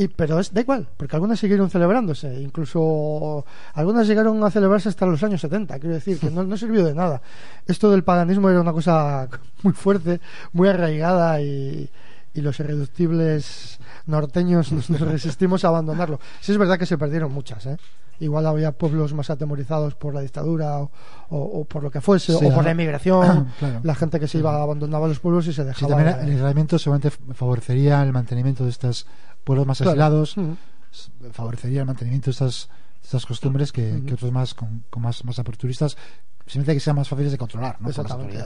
Y, 0.00 0.06
pero 0.06 0.38
es 0.38 0.54
da 0.54 0.60
igual, 0.60 0.86
porque 0.96 1.16
algunas 1.16 1.40
siguieron 1.40 1.70
celebrándose, 1.70 2.40
incluso 2.40 3.44
algunas 3.74 4.06
llegaron 4.06 4.42
a 4.44 4.50
celebrarse 4.50 4.88
hasta 4.88 5.04
los 5.06 5.20
años 5.24 5.40
70, 5.40 5.76
quiero 5.80 5.96
decir, 5.96 6.20
que 6.20 6.30
no, 6.30 6.44
no 6.44 6.56
sirvió 6.56 6.84
de 6.84 6.94
nada. 6.94 7.20
Esto 7.66 7.90
del 7.90 8.04
paganismo 8.04 8.48
era 8.48 8.60
una 8.60 8.72
cosa 8.72 9.28
muy 9.64 9.72
fuerte, 9.72 10.20
muy 10.52 10.68
arraigada 10.68 11.40
y, 11.40 11.90
y 12.32 12.40
los 12.40 12.60
irreductibles 12.60 13.77
norteños 14.08 14.72
nos, 14.72 14.88
resistimos 15.00 15.64
a 15.64 15.68
abandonarlo. 15.68 16.18
Sí 16.40 16.52
es 16.52 16.58
verdad 16.58 16.78
que 16.78 16.86
se 16.86 16.98
perdieron 16.98 17.32
muchas, 17.32 17.66
¿eh? 17.66 17.76
Igual 18.20 18.46
había 18.46 18.72
pueblos 18.72 19.14
más 19.14 19.30
atemorizados 19.30 19.94
por 19.94 20.12
la 20.12 20.20
dictadura 20.20 20.80
o, 21.30 21.64
por 21.66 21.84
lo 21.84 21.90
que 21.90 22.00
fuese, 22.00 22.34
o 22.34 22.40
por 22.40 22.64
la 22.64 22.72
emigración. 22.72 23.48
La 23.84 23.94
gente 23.94 24.18
que 24.18 24.26
se 24.26 24.38
iba 24.38 24.60
abandonaba 24.60 25.06
los 25.06 25.20
pueblos 25.20 25.46
y 25.46 25.52
se 25.52 25.64
dejaba. 25.64 25.96
Sí, 25.96 26.04
también 26.04 26.28
el 26.28 26.34
aislamiento 26.34 26.78
seguramente 26.80 27.16
favorecería 27.32 28.02
el 28.02 28.12
mantenimiento 28.12 28.64
de 28.64 28.70
estos 28.70 29.06
pueblos 29.44 29.68
más 29.68 29.80
aislados, 29.82 30.36
mm. 30.36 30.52
favorecería 31.30 31.82
el 31.82 31.86
mantenimiento 31.86 32.26
de 32.26 32.32
estas, 32.32 32.68
estas 33.04 33.24
costumbres 33.24 33.70
que, 33.70 34.02
otros 34.12 34.32
más 34.32 34.52
con, 34.54 34.84
más, 34.96 35.24
más 35.24 35.38
aperturistas, 35.38 35.96
simplemente 36.44 36.74
que 36.74 36.80
sean 36.80 36.96
más 36.96 37.08
fáciles 37.08 37.30
de 37.30 37.38
controlar, 37.38 37.80
¿no? 37.80 37.88
Exactamente. 37.88 38.36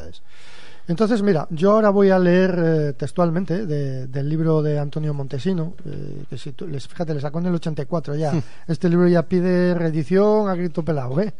Entonces, 0.88 1.22
mira, 1.22 1.46
yo 1.50 1.72
ahora 1.72 1.90
voy 1.90 2.10
a 2.10 2.18
leer 2.18 2.58
eh, 2.58 2.92
textualmente 2.94 3.66
del 3.66 4.28
libro 4.28 4.62
de 4.62 4.78
Antonio 4.78 5.14
Montesino, 5.14 5.74
eh, 5.84 6.24
que 6.28 6.36
si 6.36 6.52
tú, 6.52 6.66
les, 6.66 6.88
fíjate, 6.88 7.14
le 7.14 7.20
sacó 7.20 7.38
en 7.38 7.46
el 7.46 7.54
84 7.54 8.16
ya. 8.16 8.32
Este 8.66 8.88
libro 8.88 9.06
ya 9.06 9.22
pide 9.22 9.74
reedición 9.74 10.48
a 10.48 10.54
grito 10.54 10.84
pelado, 10.84 11.20
¿eh? 11.20 11.34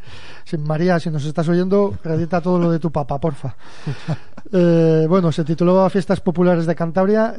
María, 0.58 1.00
si 1.00 1.10
nos 1.10 1.24
estás 1.24 1.48
oyendo, 1.48 1.98
reedita 2.04 2.40
todo 2.40 2.58
lo 2.58 2.70
de 2.70 2.78
tu 2.78 2.90
papá, 2.90 3.18
porfa. 3.18 3.56
Eh, 4.54 5.06
bueno, 5.08 5.32
se 5.32 5.44
tituló 5.44 5.88
Fiestas 5.88 6.20
Populares 6.20 6.66
de 6.66 6.74
Cantabria, 6.74 7.34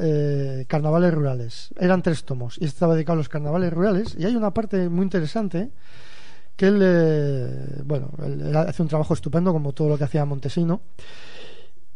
Carnavales 0.66 1.14
Rurales. 1.14 1.68
Eran 1.78 2.02
tres 2.02 2.24
tomos 2.24 2.56
y 2.58 2.64
estaba 2.64 2.94
dedicado 2.94 3.12
a 3.12 3.16
los 3.18 3.28
carnavales 3.28 3.72
rurales. 3.72 4.16
Y 4.18 4.24
hay 4.24 4.34
una 4.34 4.52
parte 4.52 4.88
muy 4.88 5.04
interesante 5.04 5.70
que 6.56 6.66
él, 6.66 7.84
bueno, 7.84 8.10
él 8.24 8.56
hace 8.56 8.82
un 8.82 8.88
trabajo 8.88 9.14
estupendo 9.14 9.52
como 9.52 9.72
todo 9.72 9.90
lo 9.90 9.98
que 9.98 10.04
hacía 10.04 10.24
Montesino 10.24 10.80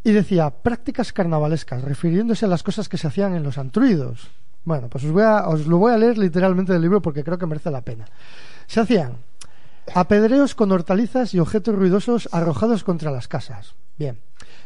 y 0.03 0.11
decía 0.11 0.49
prácticas 0.49 1.13
carnavalescas, 1.13 1.83
refiriéndose 1.83 2.45
a 2.45 2.49
las 2.49 2.63
cosas 2.63 2.89
que 2.89 2.97
se 2.97 3.07
hacían 3.07 3.35
en 3.35 3.43
los 3.43 3.57
antruidos. 3.57 4.29
Bueno, 4.63 4.87
pues 4.89 5.03
os, 5.03 5.11
voy 5.11 5.23
a, 5.23 5.47
os 5.47 5.67
lo 5.67 5.77
voy 5.77 5.93
a 5.93 5.97
leer 5.97 6.17
literalmente 6.17 6.73
del 6.73 6.81
libro 6.81 7.01
porque 7.01 7.23
creo 7.23 7.37
que 7.37 7.45
merece 7.45 7.71
la 7.71 7.81
pena. 7.81 8.05
Se 8.67 8.79
hacían 8.79 9.17
apedreos 9.95 10.55
con 10.55 10.71
hortalizas 10.71 11.33
y 11.33 11.39
objetos 11.39 11.75
ruidosos 11.75 12.29
arrojados 12.31 12.83
contra 12.83 13.11
las 13.11 13.27
casas. 13.27 13.73
Bien. 13.97 14.19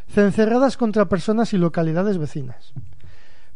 Cencerradas 0.09 0.77
contra 0.77 1.09
personas 1.09 1.53
y 1.53 1.57
localidades 1.57 2.17
vecinas 2.17 2.73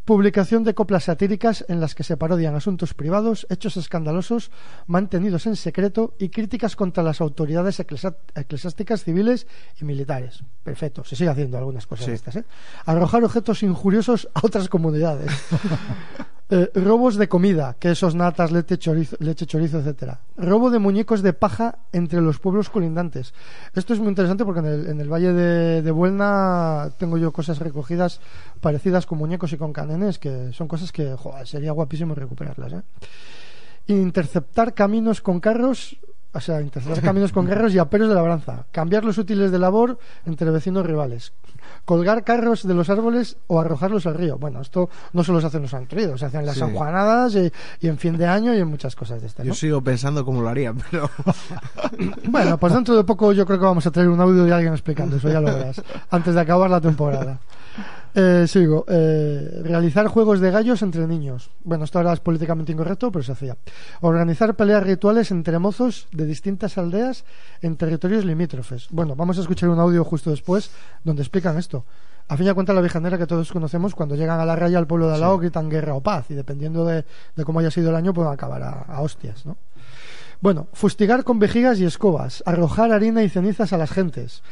publicación 0.07 0.63
de 0.63 0.73
coplas 0.73 1.03
satíricas 1.03 1.65
en 1.67 1.81
las 1.81 1.93
que 1.93 2.03
se 2.03 2.15
parodian 2.15 2.55
asuntos 2.55 2.93
privados, 2.93 3.45
hechos 3.49 3.75
escandalosos 3.75 4.51
mantenidos 4.85 5.45
en 5.47 5.57
secreto 5.57 6.15
y 6.17 6.29
críticas 6.29 6.77
contra 6.77 7.03
las 7.03 7.19
autoridades 7.19 7.81
eclesiásticas 7.81 9.03
civiles 9.03 9.47
y 9.81 9.83
militares. 9.83 10.43
Perfecto, 10.63 11.03
se 11.03 11.17
sigue 11.17 11.29
haciendo 11.29 11.57
algunas 11.57 11.85
cosas 11.85 12.07
estas. 12.07 12.37
¿eh? 12.37 12.45
Arrojar 12.85 13.25
objetos 13.25 13.63
injuriosos 13.63 14.29
a 14.33 14.39
otras 14.45 14.69
comunidades. 14.69 15.29
Eh, 16.49 16.71
robos 16.75 17.17
de 17.17 17.27
comida, 17.27 17.75
quesos, 17.77 18.15
natas, 18.15 18.53
leche, 18.53 18.77
chorizo, 18.77 19.17
leche, 19.19 19.45
chorizo, 19.45 19.79
etcétera. 19.79 20.21
Robo 20.37 20.69
de 20.69 20.79
muñecos 20.79 21.21
de 21.21 21.33
paja 21.33 21.79
entre 21.91 22.21
los 22.21 22.39
pueblos 22.39 22.69
colindantes. 22.69 23.33
Esto 23.75 23.93
es 23.93 23.99
muy 23.99 24.07
interesante 24.07 24.45
porque 24.45 24.61
en 24.61 25.01
el, 25.01 25.11
Valle 25.11 25.33
de, 25.33 25.81
de, 25.81 25.91
Buelna 25.91 26.89
tengo 26.97 27.17
yo 27.17 27.33
cosas 27.33 27.59
recogidas 27.59 28.21
parecidas 28.61 29.05
con 29.05 29.17
muñecos 29.17 29.51
y 29.51 29.57
con 29.57 29.73
canenes, 29.73 30.19
que 30.19 30.53
son 30.53 30.69
cosas 30.69 30.93
que 30.93 31.17
sería 31.43 31.73
guapísimo 31.73 32.15
recuperarlas. 32.15 32.71
¿eh? 32.71 32.81
Interceptar 33.87 34.73
caminos 34.73 35.19
con 35.19 35.41
carros 35.41 35.97
o 36.37 36.41
sea, 36.41 36.61
interceptar 36.61 37.03
caminos 37.03 37.31
con 37.31 37.47
carros 37.47 37.73
y 37.73 37.79
aperos 37.79 38.09
de 38.09 38.15
labranza, 38.15 38.65
cambiar 38.71 39.03
los 39.03 39.17
útiles 39.17 39.51
de 39.51 39.59
labor 39.59 39.97
entre 40.25 40.49
vecinos 40.51 40.85
rivales, 40.85 41.33
colgar 41.83 42.23
carros 42.23 42.67
de 42.67 42.73
los 42.73 42.89
árboles 42.89 43.37
o 43.47 43.59
arrojarlos 43.59 44.05
al 44.05 44.15
río. 44.15 44.37
Bueno, 44.37 44.61
esto 44.61 44.89
no 45.13 45.23
solo 45.23 45.41
se 45.41 45.47
hace 45.47 45.57
en 45.57 45.63
los 45.63 45.73
antruidos, 45.73 46.19
se 46.19 46.27
hacen 46.27 46.41
en 46.41 46.45
las 46.45 46.57
sanjuanadas 46.57 47.35
y, 47.35 47.87
en 47.87 47.97
fin 47.97 48.17
de 48.17 48.27
año 48.27 48.53
y 48.53 48.59
en 48.59 48.67
muchas 48.67 48.95
cosas 48.95 49.21
de 49.21 49.27
estas. 49.27 49.45
Yo 49.45 49.53
sigo 49.53 49.81
pensando 49.81 50.23
cómo 50.23 50.41
lo 50.41 50.49
haría, 50.49 50.73
pero... 50.73 51.09
bueno, 52.29 52.57
pues 52.57 52.73
dentro 52.73 52.95
de 52.95 53.03
poco 53.03 53.33
yo 53.33 53.45
creo 53.45 53.59
que 53.59 53.65
vamos 53.65 53.85
a 53.87 53.91
traer 53.91 54.09
un 54.09 54.21
audio 54.21 54.43
de 54.43 54.53
alguien 54.53 54.73
explicando 54.73 55.17
eso, 55.17 55.29
ya 55.29 55.41
lo 55.41 55.53
verás, 55.53 55.81
antes 56.11 56.35
de 56.35 56.41
acabar 56.41 56.69
la 56.69 56.81
temporada. 56.81 57.39
Eh, 58.15 58.45
sigo. 58.47 58.85
Eh, 58.87 59.61
realizar 59.63 60.07
juegos 60.07 60.39
de 60.39 60.49
gallos 60.51 60.81
entre 60.81 61.05
niños. 61.07 61.51
Bueno, 61.63 61.85
esto 61.85 61.99
ahora 61.99 62.13
es 62.13 62.19
políticamente 62.19 62.71
incorrecto, 62.71 63.11
pero 63.11 63.23
se 63.23 63.33
hacía. 63.33 63.57
Organizar 64.01 64.55
peleas 64.55 64.83
rituales 64.83 65.31
entre 65.31 65.59
mozos 65.59 66.07
de 66.11 66.25
distintas 66.25 66.77
aldeas 66.77 67.25
en 67.61 67.75
territorios 67.75 68.25
limítrofes. 68.25 68.87
Bueno, 68.89 69.15
vamos 69.15 69.37
a 69.37 69.41
escuchar 69.41 69.69
un 69.69 69.79
audio 69.79 70.03
justo 70.03 70.31
después 70.31 70.71
donde 71.03 71.21
explican 71.21 71.57
esto. 71.57 71.85
A 72.29 72.35
fin 72.35 72.45
de 72.45 72.53
cuentas, 72.53 72.75
la 72.75 72.81
vijanera 72.81 73.17
que 73.17 73.25
todos 73.27 73.51
conocemos, 73.51 73.95
cuando 73.95 74.15
llegan 74.15 74.39
a 74.39 74.45
la 74.45 74.55
raya 74.55 74.77
al 74.77 74.87
pueblo 74.87 75.07
de 75.07 75.13
al 75.13 75.21
lado, 75.21 75.37
gritan 75.37 75.69
guerra 75.69 75.93
o 75.93 76.01
paz, 76.01 76.25
y 76.29 76.33
dependiendo 76.33 76.83
de, 76.83 77.05
de 77.35 77.45
cómo 77.45 77.59
haya 77.59 77.71
sido 77.71 77.89
el 77.89 77.95
año, 77.95 78.13
pueden 78.13 78.33
acabar 78.33 78.61
a, 78.63 78.81
a 78.81 79.01
hostias, 79.01 79.45
¿no? 79.45 79.55
Bueno, 80.41 80.67
fustigar 80.73 81.23
con 81.23 81.39
vejigas 81.39 81.79
y 81.79 81.85
escobas, 81.85 82.43
arrojar 82.45 82.91
harina 82.91 83.23
y 83.23 83.29
cenizas 83.29 83.73
a 83.73 83.77
las 83.77 83.89
gentes, 83.89 84.43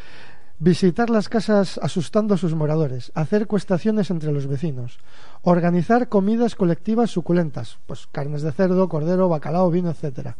visitar 0.59 1.09
las 1.09 1.29
casas 1.29 1.79
asustando 1.81 2.33
a 2.33 2.37
sus 2.37 2.55
moradores, 2.55 3.11
hacer 3.15 3.47
cuestaciones 3.47 4.09
entre 4.09 4.31
los 4.31 4.47
vecinos, 4.47 4.99
organizar 5.41 6.07
comidas 6.09 6.55
colectivas 6.55 7.11
suculentas, 7.11 7.77
pues 7.85 8.07
carnes 8.11 8.41
de 8.41 8.51
cerdo, 8.51 8.87
cordero, 8.87 9.29
bacalao, 9.29 9.69
vino, 9.69 9.89
etcétera. 9.89 10.37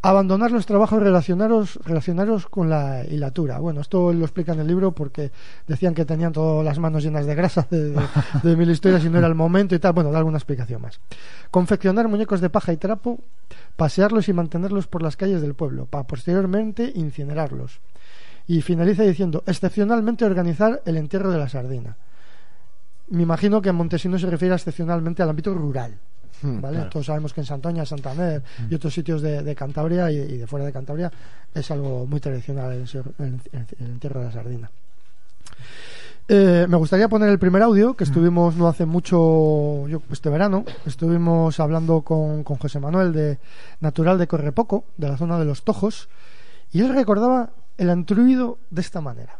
Abandonar 0.00 0.52
los 0.52 0.64
trabajos 0.64 1.02
relacionados, 1.02 1.76
con 2.48 2.70
la 2.70 3.04
hilatura. 3.04 3.58
Bueno, 3.58 3.80
esto 3.80 4.12
lo 4.12 4.24
explica 4.24 4.52
en 4.52 4.60
el 4.60 4.68
libro 4.68 4.92
porque 4.92 5.32
decían 5.66 5.92
que 5.92 6.04
tenían 6.04 6.32
todas 6.32 6.64
las 6.64 6.78
manos 6.78 7.02
llenas 7.02 7.26
de 7.26 7.34
grasa 7.34 7.66
de, 7.68 7.90
de, 7.90 8.00
de 8.44 8.56
mil 8.56 8.70
historias 8.70 9.04
y 9.04 9.10
no 9.10 9.18
era 9.18 9.26
el 9.26 9.34
momento 9.34 9.74
y 9.74 9.80
tal. 9.80 9.94
Bueno, 9.94 10.12
da 10.12 10.18
alguna 10.18 10.38
explicación 10.38 10.82
más. 10.82 11.00
Confeccionar 11.50 12.06
muñecos 12.06 12.40
de 12.40 12.48
paja 12.48 12.72
y 12.72 12.76
trapo, 12.76 13.18
pasearlos 13.74 14.28
y 14.28 14.32
mantenerlos 14.32 14.86
por 14.86 15.02
las 15.02 15.16
calles 15.16 15.42
del 15.42 15.54
pueblo, 15.54 15.86
para 15.86 16.04
posteriormente 16.04 16.92
incinerarlos. 16.94 17.80
Y 18.48 18.62
finaliza 18.62 19.02
diciendo, 19.04 19.44
excepcionalmente 19.46 20.24
organizar 20.24 20.82
el 20.84 20.96
entierro 20.96 21.30
de 21.30 21.38
la 21.38 21.48
sardina. 21.48 21.96
Me 23.10 23.22
imagino 23.22 23.62
que 23.62 23.68
en 23.68 23.76
Montesino 23.76 24.18
se 24.18 24.26
refiere 24.28 24.54
excepcionalmente 24.54 25.22
al 25.22 25.30
ámbito 25.30 25.54
rural. 25.54 25.94
Hmm, 26.42 26.60
¿vale? 26.60 26.76
claro. 26.76 26.90
Todos 26.90 27.06
sabemos 27.06 27.32
que 27.34 27.40
en 27.40 27.46
Santoña, 27.46 27.84
Santander 27.84 28.42
y 28.70 28.74
otros 28.74 28.94
sitios 28.94 29.20
de, 29.22 29.42
de 29.42 29.54
Cantabria 29.54 30.10
y, 30.10 30.16
y 30.16 30.36
de 30.38 30.46
fuera 30.46 30.64
de 30.66 30.72
Cantabria 30.72 31.10
es 31.54 31.70
algo 31.70 32.06
muy 32.06 32.20
tradicional 32.20 32.72
el, 32.72 32.82
el- 33.18 33.40
el- 33.52 33.66
el 33.80 33.86
entierro 33.86 34.20
de 34.20 34.26
la 34.26 34.32
sardina. 34.32 34.70
Eh, 36.30 36.66
me 36.68 36.76
gustaría 36.76 37.08
poner 37.08 37.30
el 37.30 37.38
primer 37.38 37.62
audio 37.62 37.94
que 37.94 38.04
estuvimos 38.04 38.54
no 38.56 38.68
hace 38.68 38.84
mucho, 38.84 39.88
yo, 39.88 40.02
este 40.12 40.28
verano, 40.28 40.64
estuvimos 40.84 41.58
hablando 41.58 42.02
con, 42.02 42.44
con 42.44 42.58
José 42.58 42.78
Manuel 42.80 43.12
de 43.14 43.38
Natural 43.80 44.18
de 44.18 44.26
Correpoco, 44.26 44.84
de 44.98 45.08
la 45.08 45.16
zona 45.16 45.38
de 45.38 45.46
los 45.46 45.62
Tojos, 45.64 46.08
y 46.70 46.80
él 46.82 46.94
recordaba 46.94 47.50
el 47.78 47.90
antruido 47.90 48.58
de 48.70 48.80
esta 48.80 49.00
manera. 49.00 49.38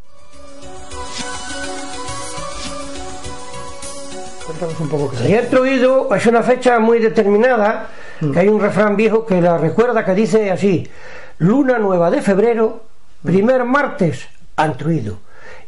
Cuéntanos 4.46 4.80
un 4.80 4.88
poco 4.88 5.10
qué. 5.10 5.36
El 5.36 5.44
Antruido 5.44 6.14
es 6.14 6.24
una 6.24 6.42
fecha 6.42 6.78
muy 6.78 7.00
determinada, 7.00 7.88
que 8.18 8.38
hay 8.38 8.48
un 8.48 8.60
refrán 8.60 8.96
viejo 8.96 9.26
que 9.26 9.42
la 9.42 9.58
recuerda 9.58 10.06
que 10.06 10.14
dice 10.14 10.50
así, 10.50 10.88
luna 11.36 11.78
nueva 11.78 12.10
de 12.10 12.22
febrero, 12.22 12.84
primer 13.22 13.64
martes, 13.64 14.26
Antruido. 14.56 15.18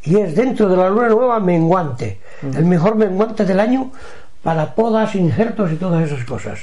Y 0.02 0.16
es 0.16 0.34
dentro 0.34 0.68
de 0.68 0.76
la 0.78 0.88
luna 0.88 1.08
nueva 1.08 1.40
menguante, 1.40 2.20
el 2.42 2.64
mejor 2.64 2.96
menguante 2.96 3.44
del 3.44 3.60
año 3.60 3.92
para 4.42 4.74
podas, 4.74 5.14
injertos 5.14 5.70
y 5.72 5.76
todas 5.76 6.10
esas 6.10 6.24
cosas. 6.24 6.60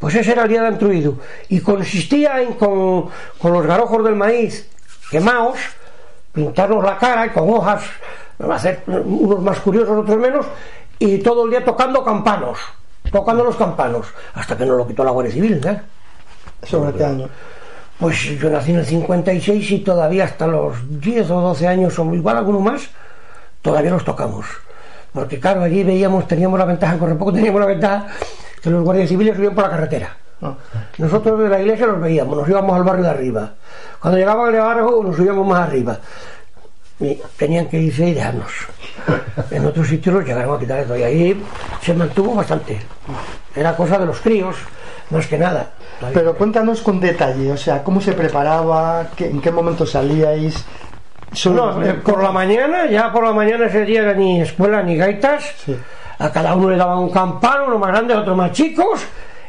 Pues 0.00 0.14
ese 0.14 0.32
era 0.32 0.44
el 0.44 0.48
día 0.48 0.62
de 0.62 0.68
Antruido. 0.68 1.16
Y 1.50 1.60
consistía 1.60 2.40
en 2.40 2.54
con, 2.54 3.10
con 3.38 3.52
los 3.52 3.64
garojos 3.66 4.02
del 4.02 4.16
maíz 4.16 4.68
quemados, 5.10 5.58
pintarnos 6.32 6.82
la 6.82 6.96
cara 6.96 7.26
y 7.26 7.30
con 7.30 7.50
hojas, 7.50 7.82
hacer 8.50 8.82
unos 8.86 9.42
más 9.42 9.60
curiosos, 9.60 9.98
otros 9.98 10.16
menos, 10.16 10.46
y 10.98 11.18
todo 11.18 11.44
el 11.44 11.50
día 11.50 11.64
tocando 11.64 12.02
campanos, 12.04 12.58
tocando 13.12 13.44
los 13.44 13.56
campanos, 13.56 14.06
hasta 14.34 14.56
que 14.56 14.64
nos 14.64 14.78
lo 14.78 14.86
quitó 14.86 15.04
la 15.04 15.10
Guardia 15.10 15.34
Civil. 15.34 15.60
¿eh? 15.66 15.80
¿Sobre 16.62 16.96
qué 16.96 17.04
año? 17.04 17.28
Pues 17.98 18.22
yo 18.38 18.48
nací 18.48 18.70
en 18.70 18.78
el 18.78 18.86
56 18.86 19.70
y 19.72 19.78
todavía 19.80 20.24
hasta 20.24 20.46
los 20.46 20.76
10 21.00 21.30
o 21.30 21.40
12 21.40 21.68
años, 21.68 21.98
o 21.98 22.14
igual 22.14 22.38
alguno 22.38 22.60
más, 22.60 22.88
todavía 23.60 23.90
los 23.90 24.04
tocamos. 24.04 24.46
Porque 25.12 25.40
claro, 25.40 25.62
allí 25.62 25.82
veíamos, 25.82 26.26
teníamos 26.28 26.58
la 26.58 26.64
ventaja, 26.64 26.96
corre 26.96 27.16
poco 27.16 27.32
teníamos 27.32 27.60
la 27.60 27.66
ventaja, 27.66 28.06
que 28.62 28.70
los 28.70 28.82
guardias 28.84 29.08
civiles 29.08 29.36
subían 29.36 29.54
por 29.54 29.64
la 29.64 29.70
carretera. 29.70 30.16
Nosotros 30.98 31.38
de 31.38 31.48
la 31.48 31.60
iglesia 31.60 31.86
los 31.86 32.00
veíamos, 32.00 32.36
nos 32.36 32.48
íbamos 32.48 32.76
al 32.76 32.84
barrio 32.84 33.04
de 33.04 33.10
arriba. 33.10 33.52
Cuando 34.00 34.18
llegaban 34.18 34.54
al 34.54 34.60
barrio 34.60 35.02
nos 35.02 35.16
subíamos 35.16 35.46
más 35.46 35.68
arriba. 35.68 35.98
Y 36.98 37.18
tenían 37.36 37.66
que 37.66 37.78
irse 37.78 38.08
y 38.08 38.14
dejarnos. 38.14 38.52
En 39.50 39.66
otros 39.66 39.88
sitios 39.88 40.16
los 40.16 40.24
llegaron 40.24 40.56
a 40.56 40.58
quitar 40.58 40.80
eso 40.80 40.96
y 40.96 41.02
ahí 41.02 41.44
se 41.80 41.94
mantuvo 41.94 42.34
bastante. 42.34 42.78
Era 43.54 43.74
cosa 43.74 43.98
de 43.98 44.06
los 44.06 44.20
críos, 44.20 44.56
más 45.10 45.26
que 45.26 45.38
nada. 45.38 45.70
Pero 46.12 46.34
cuéntanos 46.34 46.80
con 46.82 47.00
detalle, 47.00 47.52
o 47.52 47.56
sea, 47.56 47.82
cómo 47.82 48.00
se 48.00 48.12
preparaba, 48.12 49.08
en 49.18 49.40
qué 49.40 49.50
momento 49.50 49.86
salíais. 49.86 50.64
No, 51.46 51.80
por 52.02 52.22
la 52.22 52.32
mañana, 52.32 52.86
ya 52.86 53.12
por 53.12 53.24
la 53.24 53.32
mañana 53.32 53.66
ese 53.66 53.84
día 53.84 54.02
era 54.02 54.14
ni 54.14 54.40
escuela 54.40 54.82
ni 54.82 54.96
gaitas. 54.96 55.54
Sí. 55.64 55.76
A 56.20 56.30
cada 56.30 56.54
uno 56.54 56.68
le 56.70 56.76
daban 56.76 56.98
un 56.98 57.10
campano, 57.10 57.64
uno 57.66 57.78
más 57.78 57.90
grande, 57.90 58.14
otro 58.14 58.36
más 58.36 58.52
chicos, 58.52 59.00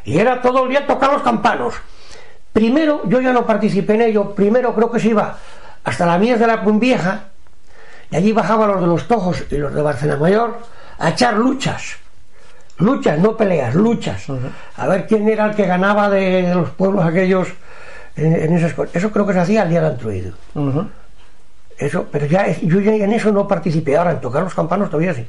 y 0.04 0.18
era 0.18 0.40
todo 0.40 0.64
el 0.64 0.70
día 0.70 0.86
tocar 0.86 1.12
los 1.12 1.22
campanos. 1.22 1.74
Primero, 2.52 3.02
yo 3.04 3.20
ya 3.20 3.32
no 3.32 3.46
participé 3.46 3.94
en 3.94 4.00
ello, 4.00 4.34
primero 4.34 4.74
creo 4.74 4.90
que 4.90 4.98
se 4.98 5.08
iba 5.08 5.36
hasta 5.84 6.06
la 6.06 6.16
mies 6.18 6.40
de 6.40 6.46
la 6.46 6.56
Vieja, 6.56 7.24
y 8.10 8.16
allí 8.16 8.32
bajaban 8.32 8.70
los 8.70 8.80
de 8.80 8.86
los 8.86 9.06
Tojos 9.06 9.44
y 9.50 9.56
los 9.56 9.74
de 9.74 9.82
Barcena 9.82 10.16
Mayor 10.16 10.58
a 10.98 11.10
echar 11.10 11.34
luchas. 11.34 11.96
Luchas, 12.78 13.18
no 13.18 13.36
peleas, 13.36 13.74
luchas. 13.74 14.26
A 14.76 14.86
ver 14.88 15.06
quién 15.06 15.28
era 15.28 15.44
el 15.46 15.54
que 15.54 15.66
ganaba 15.66 16.08
de, 16.08 16.42
de 16.42 16.54
los 16.54 16.70
pueblos 16.70 17.04
aquellos 17.04 17.48
en, 18.16 18.34
en 18.34 18.56
esas 18.56 18.72
cosas. 18.72 18.96
Eso 18.96 19.12
creo 19.12 19.26
que 19.26 19.34
se 19.34 19.40
hacía 19.40 19.62
al 19.62 19.68
día 19.68 19.82
del 19.82 19.92
Antruido. 19.92 20.32
Eso, 21.76 22.06
pero 22.10 22.26
ya 22.26 22.46
yo 22.48 22.80
ya 22.80 22.92
en 22.92 23.12
eso 23.12 23.30
no 23.30 23.46
participé. 23.46 23.96
Ahora 23.96 24.12
en 24.12 24.20
tocar 24.20 24.42
los 24.42 24.54
campanos 24.54 24.88
todavía 24.88 25.12
sí. 25.14 25.26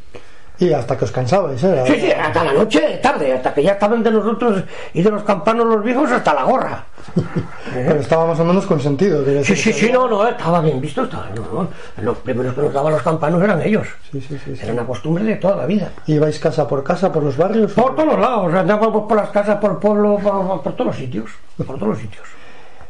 Y 0.60 0.72
hasta 0.72 0.96
que 0.96 1.06
os 1.06 1.12
cansabais, 1.12 1.63
¿eh? 1.63 1.84
Sí, 1.88 2.00
sí, 2.00 2.12
hasta 2.12 2.44
la 2.44 2.54
noche, 2.54 3.00
tarde, 3.02 3.34
hasta 3.34 3.54
que 3.54 3.63
ya 3.63 3.72
estaban 3.72 4.04
de 4.04 4.12
nosotros 4.12 4.63
y 4.94 5.02
de 5.02 5.10
los 5.10 5.24
campanos 5.24 5.66
los 5.66 5.84
viejos 5.84 6.12
hasta 6.12 6.34
la 6.34 6.44
gorra. 6.44 6.86
Pero 7.74 8.00
estaba 8.00 8.28
más 8.28 8.39
o 8.39 8.46
menos 8.46 8.66
consentido. 8.66 9.26
Sí, 9.44 9.56
sí, 9.56 9.74
sí, 9.74 9.92
no, 9.92 10.08
no, 10.08 10.28
estaba 10.28 10.62
bien 10.62 10.80
visto. 10.80 11.04
Estaba, 11.04 11.30
no, 11.36 11.42
no. 11.63 11.68
Los 12.04 12.18
primeros 12.20 12.54
que 12.54 12.62
nos 12.62 12.74
daban 12.74 12.94
los 12.94 13.02
campanos 13.02 13.44
eran 13.44 13.62
ellos. 13.62 13.88
Sí, 14.12 14.22
sí, 14.22 14.38
sí, 14.46 14.56
sí. 14.56 14.60
Era 14.63 14.74
una 14.74 14.86
costumbre 14.86 15.24
de 15.24 15.36
toda 15.38 15.56
la 15.56 15.66
vida. 15.66 15.89
¿Ibais 16.06 16.39
casa 16.39 16.68
por 16.68 16.84
casa, 16.84 17.12
por 17.12 17.24
los 17.24 17.36
barrios? 17.36 17.74
Por 17.74 17.96
todos 17.96 18.20
lados, 18.20 18.54
andábamos 18.54 19.08
por 19.08 19.18
las 19.18 19.30
casas, 19.32 19.58
por 19.58 19.72
el 19.72 19.78
pueblo, 19.78 20.20
por, 20.22 20.62
por 20.62 20.74
todos 20.74 20.88
los 20.88 20.96
sitios. 20.96 21.32
Por 21.58 21.78
todos 21.78 21.89
los 21.89 21.98
sitios. 21.98 22.24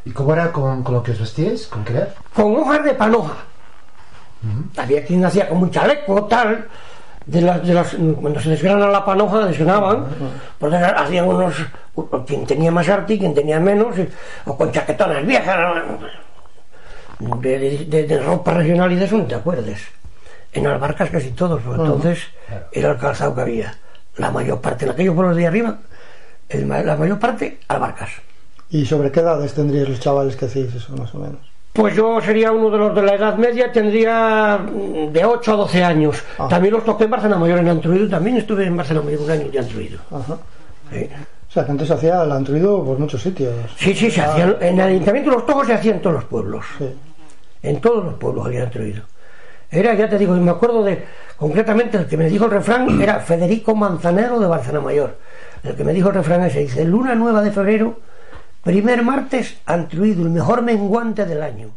¿Y 0.05 0.11
cómo 0.11 0.33
era 0.33 0.51
con, 0.51 0.83
con 0.83 0.95
lo 0.95 1.01
que 1.01 1.11
os 1.11 1.19
vestíais? 1.19 1.67
¿Con 1.67 1.85
qué 1.85 1.93
era? 1.93 2.13
con 2.35 2.55
hojas 2.57 2.83
de 2.83 2.93
panoja. 2.93 3.35
Había 4.75 5.05
quien 5.05 5.23
hacía 5.23 5.47
como 5.47 5.61
un 5.61 5.71
chaleco, 5.71 6.25
tal. 6.25 6.67
De 7.25 7.41
las, 7.41 7.65
de 7.65 7.73
las, 7.73 7.95
cuando 8.19 8.39
se 8.39 8.49
desgrana 8.49 8.87
la 8.87 9.05
panoja, 9.05 9.45
desgranaban, 9.45 10.05
pues 10.59 10.73
hacían 10.73 11.25
unos. 11.25 11.55
Quien 12.25 12.45
tenía 12.45 12.71
más 12.71 12.89
arte 12.89 13.13
y 13.13 13.19
quien 13.19 13.33
tenía 13.33 13.59
menos, 13.59 13.95
o 14.45 14.57
con 14.57 14.71
chaquetonas 14.71 15.25
viejas. 15.25 15.83
De, 17.19 18.05
de, 18.07 18.19
ropa 18.19 18.53
regional 18.53 18.91
y 18.91 18.95
de 18.95 19.05
eso 19.05 19.17
no 19.17 19.25
te 19.25 19.35
acuerdes. 19.35 19.81
En 20.51 20.67
Albarcas 20.67 21.09
casi 21.09 21.31
todos, 21.31 21.61
pues 21.61 21.79
entonces 21.79 22.19
era 22.71 22.91
el 22.91 22.97
calzado 22.97 23.33
que 23.33 23.41
había. 23.41 23.77
La 24.17 24.29
mayor 24.29 24.59
parte, 24.59 24.85
en 24.85 24.91
aquellos 24.91 25.15
pueblos 25.15 25.37
de 25.37 25.47
arriba, 25.47 25.77
el 26.49 26.67
la 26.67 26.97
mayor 26.97 27.19
parte, 27.19 27.59
Albarcas. 27.67 28.09
¿Y 28.69 28.85
sobre 28.85 29.11
qué 29.11 29.21
edades 29.21 29.53
tendríais 29.53 29.87
los 29.87 29.99
chavales 29.99 30.35
que 30.35 30.45
hacéis 30.45 30.73
eso, 30.75 30.95
más 30.97 31.13
o 31.15 31.19
menos? 31.19 31.52
Pues 31.73 31.95
yo 31.95 32.21
sería 32.21 32.51
uno 32.51 32.69
de 32.69 32.77
los 32.77 32.95
de 32.95 33.01
la 33.01 33.15
edad 33.15 33.35
media, 33.35 33.71
tendría 33.71 34.59
mm, 34.59 35.11
de 35.11 35.25
8 35.25 35.53
a 35.53 35.55
12 35.55 35.83
años. 35.83 36.23
Ah. 36.37 36.47
También 36.47 36.75
los 36.75 36.85
toqué 36.85 37.05
en 37.05 37.09
Barcelona 37.09 37.41
Mayor, 37.41 37.59
en 37.59 37.69
Antruido, 37.69 38.07
también 38.07 38.37
estuve 38.37 38.65
en 38.65 38.77
Barcelona 38.77 39.05
Mayor 39.05 39.21
un 39.21 39.31
año 39.31 39.49
de 39.51 39.59
Antruido. 39.59 39.99
Ajá. 40.11 40.37
Sí, 40.91 41.09
O 41.49 41.51
sea, 41.51 41.65
que 41.65 41.71
antes 41.71 41.87
se 41.87 41.93
hacía 41.95 42.23
el 42.23 42.31
antruido 42.31 42.83
por 42.85 42.99
muchos 42.99 43.21
sitios. 43.21 43.53
sí, 43.75 43.95
sí, 43.95 44.11
se 44.11 44.21
hacían, 44.21 44.55
en 44.61 44.79
el 44.79 44.87
Ayuntamiento 44.87 45.31
de 45.31 45.37
los 45.37 45.45
Tojos 45.47 45.65
se 45.65 45.73
hacía 45.73 45.93
en 45.93 46.01
todos 46.01 46.15
los 46.17 46.25
pueblos. 46.25 46.63
Sí. 46.77 46.93
En 47.63 47.81
todos 47.81 48.05
los 48.05 48.13
pueblos 48.15 48.45
había 48.45 48.63
Antruido. 48.63 49.01
Era, 49.71 49.95
ya 49.95 50.07
te 50.07 50.19
digo, 50.19 50.35
me 50.35 50.51
acuerdo 50.51 50.83
de, 50.83 51.03
concretamente, 51.35 51.97
el 51.97 52.05
que 52.05 52.17
me 52.17 52.29
dijo 52.29 52.45
el 52.45 52.51
refrán 52.51 53.01
era 53.01 53.19
Federico 53.19 53.73
Manzanero 53.73 54.39
de 54.39 54.45
Barcelona 54.45 54.85
Mayor. 54.85 55.17
El 55.63 55.75
que 55.75 55.83
me 55.83 55.93
dijo 55.93 56.09
el 56.09 56.15
refrán 56.15 56.43
ese, 56.43 56.59
dice, 56.59 56.85
luna 56.85 57.15
nueva 57.15 57.41
de 57.41 57.51
febrero, 57.51 57.97
primer 58.63 59.03
martes, 59.03 59.57
Antruido, 59.65 60.23
el 60.23 60.29
mejor 60.29 60.61
menguante 60.63 61.25
del 61.25 61.41
año. 61.43 61.69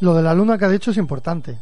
Lo 0.00 0.14
de 0.14 0.22
la 0.22 0.34
luna 0.34 0.58
que 0.58 0.64
ha 0.64 0.68
dicho 0.68 0.90
es 0.90 0.96
importante. 0.96 1.58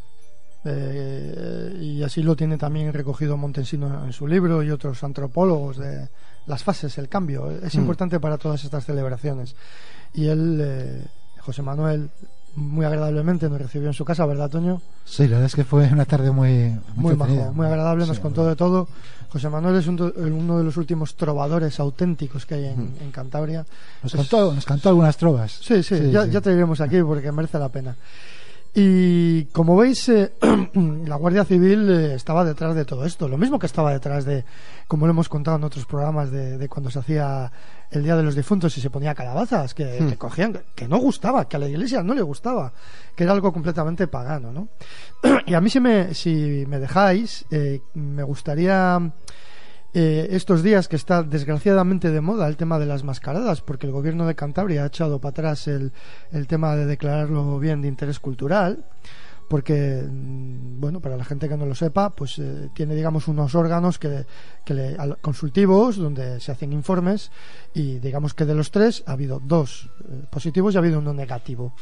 Eh, 0.65 1.77
y 1.81 2.03
así 2.03 2.23
lo 2.23 2.37
tiene 2.37 2.57
también 2.57 2.93
recogido 2.93 3.37
Montensino 3.37 4.05
en 4.05 4.13
su 4.13 4.27
libro 4.27 4.63
y 4.63 4.71
otros 4.71 5.03
antropólogos 5.03 5.77
de 5.77 6.09
las 6.47 6.63
fases, 6.65 6.97
el 6.99 7.09
cambio. 7.09 7.51
Es 7.51 7.75
Mm. 7.77 7.81
importante 7.81 8.21
para 8.21 8.39
todas 8.39 8.65
estas 8.65 8.85
celebraciones. 8.85 9.55
Y 10.15 10.27
él, 10.29 10.59
eh, 10.61 11.05
José 11.41 11.63
Manuel, 11.63 12.11
muy 12.55 12.85
agradablemente 12.85 13.49
nos 13.49 13.61
recibió 13.61 13.89
en 13.89 13.95
su 13.95 14.05
casa, 14.05 14.27
¿verdad, 14.27 14.51
Toño? 14.51 14.81
Sí, 15.05 15.23
la 15.25 15.31
verdad 15.31 15.47
es 15.47 15.55
que 15.55 15.65
fue 15.65 15.89
una 15.93 16.05
tarde 16.05 16.31
muy 16.31 16.77
Muy 16.95 17.17
majo, 17.17 17.53
muy 17.55 17.67
agradable, 17.67 18.07
nos 18.07 18.17
Sí, 18.17 18.23
contó 18.23 18.47
de 18.47 18.57
todo. 18.57 18.89
José 19.31 19.49
Manuel 19.49 19.77
es 19.77 19.87
un 19.87 19.99
uno 20.17 20.59
de 20.59 20.65
los 20.65 20.77
últimos 20.77 21.15
trovadores 21.15 21.81
auténticos 21.81 22.45
que 22.45 22.55
hay 22.57 22.65
en, 22.67 22.95
en 23.01 23.11
Cantabria. 23.11 23.65
Nos 24.03 24.13
cantó, 24.13 24.53
nos 24.53 24.67
cantó 24.67 24.91
algunas 24.91 25.17
trovas. 25.17 25.59
Sí, 25.63 25.83
sí, 25.83 26.11
ya, 26.11 26.27
ya 26.27 26.41
te 26.43 26.53
iremos 26.53 26.81
aquí 26.83 27.01
porque 27.03 27.33
merece 27.33 27.59
la 27.59 27.71
pena. 27.71 27.97
Y 28.75 29.45
como 29.47 29.77
veis, 29.77 30.09
eh, 30.09 30.33
la 31.07 31.17
Guardia 31.17 31.45
Civil 31.45 31.91
eh, 31.91 32.15
estaba 32.15 32.43
detrás 32.45 32.75
de 32.75 32.87
todo 32.87 33.05
esto. 33.05 33.29
Lo 33.29 33.37
mismo 33.37 33.59
que 33.59 33.67
estaba 33.67 33.93
detrás 33.93 34.25
de, 34.25 34.45
como 34.89 35.07
lo 35.07 35.13
hemos 35.13 35.29
contado 35.29 35.59
en 35.59 35.65
otros 35.65 35.85
programas, 35.85 36.31
de, 36.31 36.57
de 36.57 36.69
cuando 36.71 36.91
se 36.91 36.99
hacía 37.01 37.53
el 37.91 38.03
Día 38.03 38.17
de 38.17 38.23
los 38.23 38.35
Difuntos 38.35 38.77
y 38.79 38.81
se 38.81 38.89
ponía 38.89 39.15
calabazas, 39.15 39.75
que, 39.75 40.07
que 40.09 40.17
cogían, 40.17 40.59
que 40.75 40.89
no 40.89 40.97
gustaba, 40.97 41.47
que 41.47 41.57
a 41.57 41.61
la 41.61 41.69
iglesia 41.69 42.03
no 42.03 42.15
le 42.15 42.23
gustaba, 42.23 42.73
que 43.15 43.25
era 43.25 43.33
algo 43.33 43.53
completamente 43.53 44.07
pagano, 44.07 44.51
¿no? 44.51 44.69
y 45.47 45.53
a 45.53 45.61
mí, 45.61 45.69
si 45.69 45.79
me, 45.79 46.15
si 46.15 46.65
me 46.67 46.79
dejáis, 46.79 47.45
eh, 47.51 47.83
me 47.93 48.23
gustaría 48.23 48.99
eh, 49.95 50.29
estos 50.31 50.63
días 50.63 50.89
que 50.89 50.97
está 50.97 51.23
desgraciadamente 51.23 52.11
de 52.11 52.21
moda 52.21 52.49
el 52.49 52.57
tema 52.57 52.79
de 52.79 52.87
las 52.87 53.05
mascaradas, 53.05 53.61
porque 53.61 53.87
el 53.87 53.93
gobierno 53.93 54.27
de 54.27 54.35
Cantabria 54.35 54.85
ha 54.85 54.87
echado 54.87 55.19
para 55.21 55.31
atrás 55.31 55.69
el, 55.69 55.93
el 56.33 56.47
tema 56.47 56.75
de 56.77 56.87
declararlo 56.87 57.59
bien 57.59 57.83
de 57.83 57.89
interés 57.89 58.19
cultural, 58.19 58.85
porque, 59.49 60.03
mm, 60.11 60.81
bueno, 60.81 61.01
para 61.01 61.19
la 61.19 61.25
gente 61.27 61.47
que 61.47 61.57
no 61.59 61.67
lo 61.67 61.75
sepa, 61.75 62.09
pues 62.11 62.39
eh, 62.39 62.71
tiene, 62.75 62.95
digamos, 62.95 63.29
unos 63.29 63.55
órganos 63.55 63.99
que, 63.99 64.25
le- 64.67 64.97
consultivos 65.21 65.97
donde 65.99 66.41
se 66.41 66.53
hacen 66.53 66.73
informes 66.73 67.31
y, 67.75 67.99
digamos 67.99 68.33
que 68.33 68.47
de 68.47 68.55
los 68.55 68.71
tres 68.71 69.03
ha 69.07 69.13
habido 69.13 69.41
dos 69.45 69.91
eh, 70.09 70.25
positivos 70.31 70.73
y 70.73 70.77
ha 70.79 70.81
habido 70.81 71.01
uno 71.01 71.13
negativo. 71.13 71.75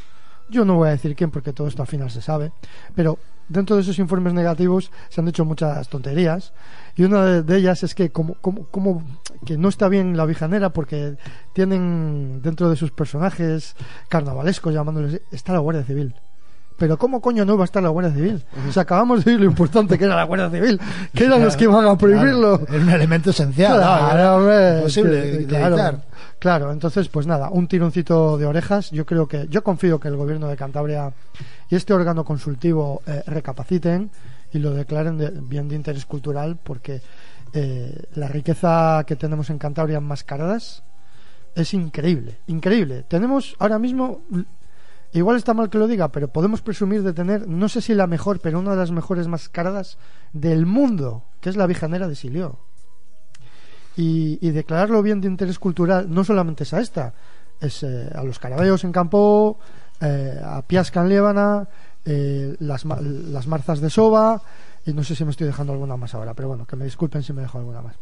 Yo 0.50 0.64
no 0.64 0.74
voy 0.76 0.88
a 0.88 0.92
decir 0.92 1.14
quién 1.16 1.30
porque 1.30 1.52
todo 1.52 1.68
esto 1.68 1.82
al 1.82 1.88
final 1.88 2.10
se 2.10 2.20
sabe, 2.20 2.52
pero 2.94 3.18
dentro 3.48 3.76
de 3.76 3.82
esos 3.82 3.98
informes 3.98 4.32
negativos 4.32 4.90
se 5.08 5.20
han 5.20 5.28
hecho 5.28 5.44
muchas 5.44 5.88
tonterías 5.88 6.52
y 6.96 7.02
una 7.04 7.24
de, 7.42 7.56
ellas 7.56 7.82
es 7.82 7.94
que 7.94 8.10
como, 8.10 8.34
como, 8.34 8.64
como 8.66 9.02
que 9.44 9.56
no 9.56 9.68
está 9.68 9.88
bien 9.88 10.16
la 10.16 10.24
vijanera 10.26 10.70
porque 10.70 11.16
tienen 11.52 12.40
dentro 12.42 12.70
de 12.70 12.76
sus 12.76 12.90
personajes 12.90 13.74
carnavalescos 14.08 14.72
llamándoles 14.74 15.20
está 15.30 15.52
la 15.52 15.58
Guardia 15.60 15.84
Civil. 15.84 16.14
Pero 16.78 16.96
¿cómo 16.96 17.20
coño 17.20 17.44
no 17.44 17.58
va 17.58 17.64
a 17.64 17.66
estar 17.66 17.82
la 17.82 17.90
Guardia 17.90 18.14
Civil? 18.14 18.42
O 18.66 18.72
sea, 18.72 18.84
acabamos 18.84 19.22
de 19.22 19.32
oír 19.32 19.40
lo 19.40 19.46
importante 19.46 19.98
que 19.98 20.04
era 20.04 20.16
la 20.16 20.24
Guardia 20.24 20.48
Civil, 20.48 20.80
que 21.14 21.24
eran 21.24 21.44
los 21.44 21.54
que 21.54 21.64
iban 21.64 21.86
a 21.86 21.96
prohibirlo. 21.98 22.58
Claro, 22.60 22.74
era 22.74 22.82
un 22.84 22.90
elemento 22.90 23.30
esencial. 23.30 23.76
Claro, 23.76 24.24
¿no? 24.24 24.36
hombre, 24.36 24.76
imposible 24.78 25.22
que- 25.22 25.38
de 25.38 25.46
claro. 25.46 26.00
Claro, 26.40 26.72
entonces 26.72 27.09
pues 27.09 27.26
nada, 27.29 27.50
un 27.50 27.68
tironcito 27.68 28.37
de 28.37 28.46
orejas. 28.46 28.90
Yo 28.90 29.07
creo 29.07 29.29
que, 29.29 29.46
yo 29.48 29.62
confío 29.62 30.00
que 30.00 30.09
el 30.09 30.16
gobierno 30.16 30.48
de 30.48 30.57
Cantabria 30.57 31.12
y 31.68 31.76
este 31.76 31.92
órgano 31.94 32.24
consultivo 32.24 33.03
eh, 33.07 33.22
recapaciten 33.26 34.11
y 34.53 34.59
lo 34.59 34.72
declaren 34.72 35.16
de- 35.18 35.31
bien 35.31 35.68
de 35.68 35.76
interés 35.76 36.05
cultural 36.07 36.59
porque 36.61 37.00
eh, 37.53 38.03
la 38.14 38.26
riqueza 38.26 39.05
que 39.07 39.14
tenemos 39.14 39.50
en 39.50 39.59
Cantabria 39.59 39.98
en 39.98 40.05
mascaradas 40.05 40.83
es 41.55 41.74
increíble, 41.74 42.38
increíble. 42.48 43.05
Tenemos 43.09 43.55
ahora 43.59 43.79
mismo, 43.79 44.22
igual 45.12 45.37
está 45.37 45.53
mal 45.55 45.68
que 45.68 45.79
lo 45.79 45.87
diga, 45.88 46.09
pero 46.09 46.29
podemos 46.29 46.62
presumir 46.62 47.03
de 47.03 47.12
tener, 47.12 47.46
no 47.48 47.68
sé 47.68 47.81
si 47.81 47.94
la 47.94 48.07
mejor, 48.07 48.40
pero 48.40 48.59
una 48.61 48.70
de 48.72 48.76
las 48.76 48.90
mejores 48.92 49.26
mascaradas 49.29 49.98
del 50.33 50.64
mundo, 50.66 51.24
que 51.40 51.50
es 51.50 51.57
la 51.57 51.66
Vijanera 51.66 52.09
de 52.09 52.14
Silió 52.14 52.59
y, 53.96 54.50
declararlo 54.50 55.03
bien 55.03 55.20
de 55.20 55.29
interés 55.29 55.59
cultural 55.59 56.07
no 56.09 56.24
solamente 56.24 56.64
es 56.64 56.72
a 56.72 56.81
esta, 56.81 57.12
es 57.61 57.83
eh, 57.83 58.11
a 58.14 58.22
los 58.22 58.38
carabeos 58.38 58.85
en 58.85 58.92
campo, 58.92 59.59
eh, 60.00 60.40
a 60.42 60.62
Piasca 60.62 61.03
en 61.03 61.09
Líbana, 61.09 61.68
eh, 62.05 62.57
las, 62.61 62.85
las 62.85 63.46
marzas 63.46 63.81
de 63.81 63.90
Soba, 63.90 64.40
y 64.87 64.92
no 64.92 65.05
sé 65.05 65.14
si 65.14 65.24
me 65.24 65.31
estoy 65.31 65.46
dejando 65.46 65.72
alguna 65.72 65.96
más 65.96 66.14
ahora, 66.14 66.35
pero 66.35 66.48
bueno, 66.48 66.66
que 66.66 66.76
me 66.76 66.85
disculpen 66.85 67.22
si 67.22 67.33
me 67.33 67.42
dejo 67.42 67.59
alguna 67.59 67.83
más. 67.83 67.96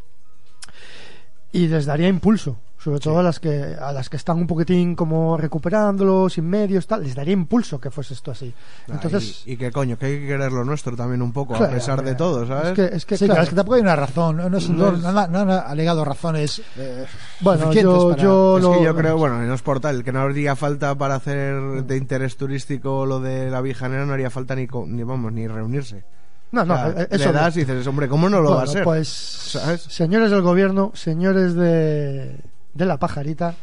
Y 1.52 1.66
les 1.68 1.86
daría 1.86 2.08
impulso, 2.08 2.56
sobre 2.78 3.00
todo 3.00 3.18
a 3.20 3.22
las 3.22 3.40
que 3.40 3.74
a 3.80 3.90
las 3.90 4.10
que 4.10 4.18
están 4.18 4.36
un 4.36 4.46
poquitín 4.46 4.94
como 4.94 5.36
recuperándolo, 5.38 6.28
sin 6.28 6.44
medios, 6.44 6.86
tal, 6.86 7.02
les 7.02 7.14
daría 7.14 7.32
impulso 7.32 7.80
que 7.80 7.90
fuese 7.90 8.12
esto 8.12 8.30
así. 8.30 8.52
Entonces, 8.86 9.44
y, 9.46 9.52
y 9.52 9.56
que 9.56 9.72
coño, 9.72 9.96
que 9.98 10.06
hay 10.06 10.20
que 10.20 10.26
querer 10.26 10.52
lo 10.52 10.62
nuestro 10.64 10.94
también 10.94 11.22
un 11.22 11.32
poco, 11.32 11.54
Claro, 11.54 11.72
a 11.72 11.74
pesar 11.74 12.02
de 12.04 12.14
todo, 12.14 12.46
¿sabes? 12.46 12.68
es 12.68 12.74
que, 12.90 12.96
es 12.96 13.06
que, 13.06 13.16
Sí, 13.16 13.24
claro, 13.24 13.34
claro, 13.36 13.42
es 13.44 13.48
que 13.50 13.56
tampoco 13.56 13.74
hay 13.76 13.80
una 13.80 13.96
razón. 13.96 14.36
No, 14.36 14.50
no, 14.50 14.58
es- 14.58 14.68
no- 14.68 14.92
No 14.92 15.08
han- 15.20 15.32
no 15.32 15.38
han 15.38 15.50
alegado 15.50 16.04
razones 16.04 16.60
eh, 16.76 17.06
bueno, 17.40 17.62
suficientes 17.62 17.94
yo, 17.94 18.10
para- 18.10 18.22
yo 18.22 18.56
Es 18.58 18.62
lo- 18.64 18.72
que 18.74 18.84
yo 18.84 18.94
creo, 18.94 19.16
bueno, 19.16 19.40
no 19.40 19.54
es 19.54 19.62
por 19.62 19.80
tal, 19.80 20.04
que 20.04 20.12
no 20.12 20.20
habría 20.20 20.54
falta 20.54 20.94
para 20.96 21.14
hacer 21.14 21.84
de 21.84 21.96
interés 21.96 22.36
turístico 22.36 23.06
lo 23.06 23.20
de 23.20 23.50
la 23.50 23.62
Vijanera, 23.62 24.04
no 24.04 24.12
haría 24.12 24.28
falta 24.28 24.54
ni, 24.54 24.66
co- 24.66 24.84
ni 24.86 25.02
vamos, 25.02 25.32
ni 25.32 25.48
reunirse. 25.48 26.04
No, 26.52 26.64
no, 26.64 26.74
O 26.74 26.76
sea, 26.76 27.02
eh, 27.02 27.08
eso 27.10 27.32
le 27.32 27.38
das 27.38 27.56
y 27.56 27.60
dices, 27.60 27.86
hombre, 27.86 28.08
¿cómo 28.08 28.28
no 28.28 28.40
lo 28.40 28.54
va 28.54 28.62
a 28.62 28.66
ser? 28.66 28.84
Pues, 28.84 29.08
¿Sabes? 29.08 29.82
señores 29.82 30.30
del 30.30 30.42
gobierno, 30.42 30.92
señores 30.94 31.54
de, 31.54 32.40
de 32.74 32.84
la 32.86 32.96
pajarita, 32.96 33.54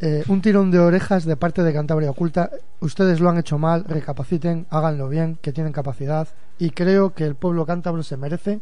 eh, 0.00 0.24
un 0.28 0.42
tirón 0.42 0.70
de 0.70 0.78
orejas 0.78 1.24
de 1.24 1.36
parte 1.36 1.62
de 1.62 1.72
Cantabria 1.72 2.10
Oculta. 2.10 2.50
Ustedes 2.80 3.20
lo 3.20 3.30
han 3.30 3.38
hecho 3.38 3.58
mal, 3.58 3.84
recapaciten, 3.84 4.66
háganlo 4.70 5.08
bien, 5.08 5.38
que 5.40 5.52
tienen 5.52 5.72
capacidad. 5.72 6.28
Y 6.58 6.70
creo 6.70 7.14
que 7.14 7.24
el 7.24 7.34
pueblo 7.34 7.64
cántabro 7.64 8.02
se 8.02 8.16
merece 8.16 8.60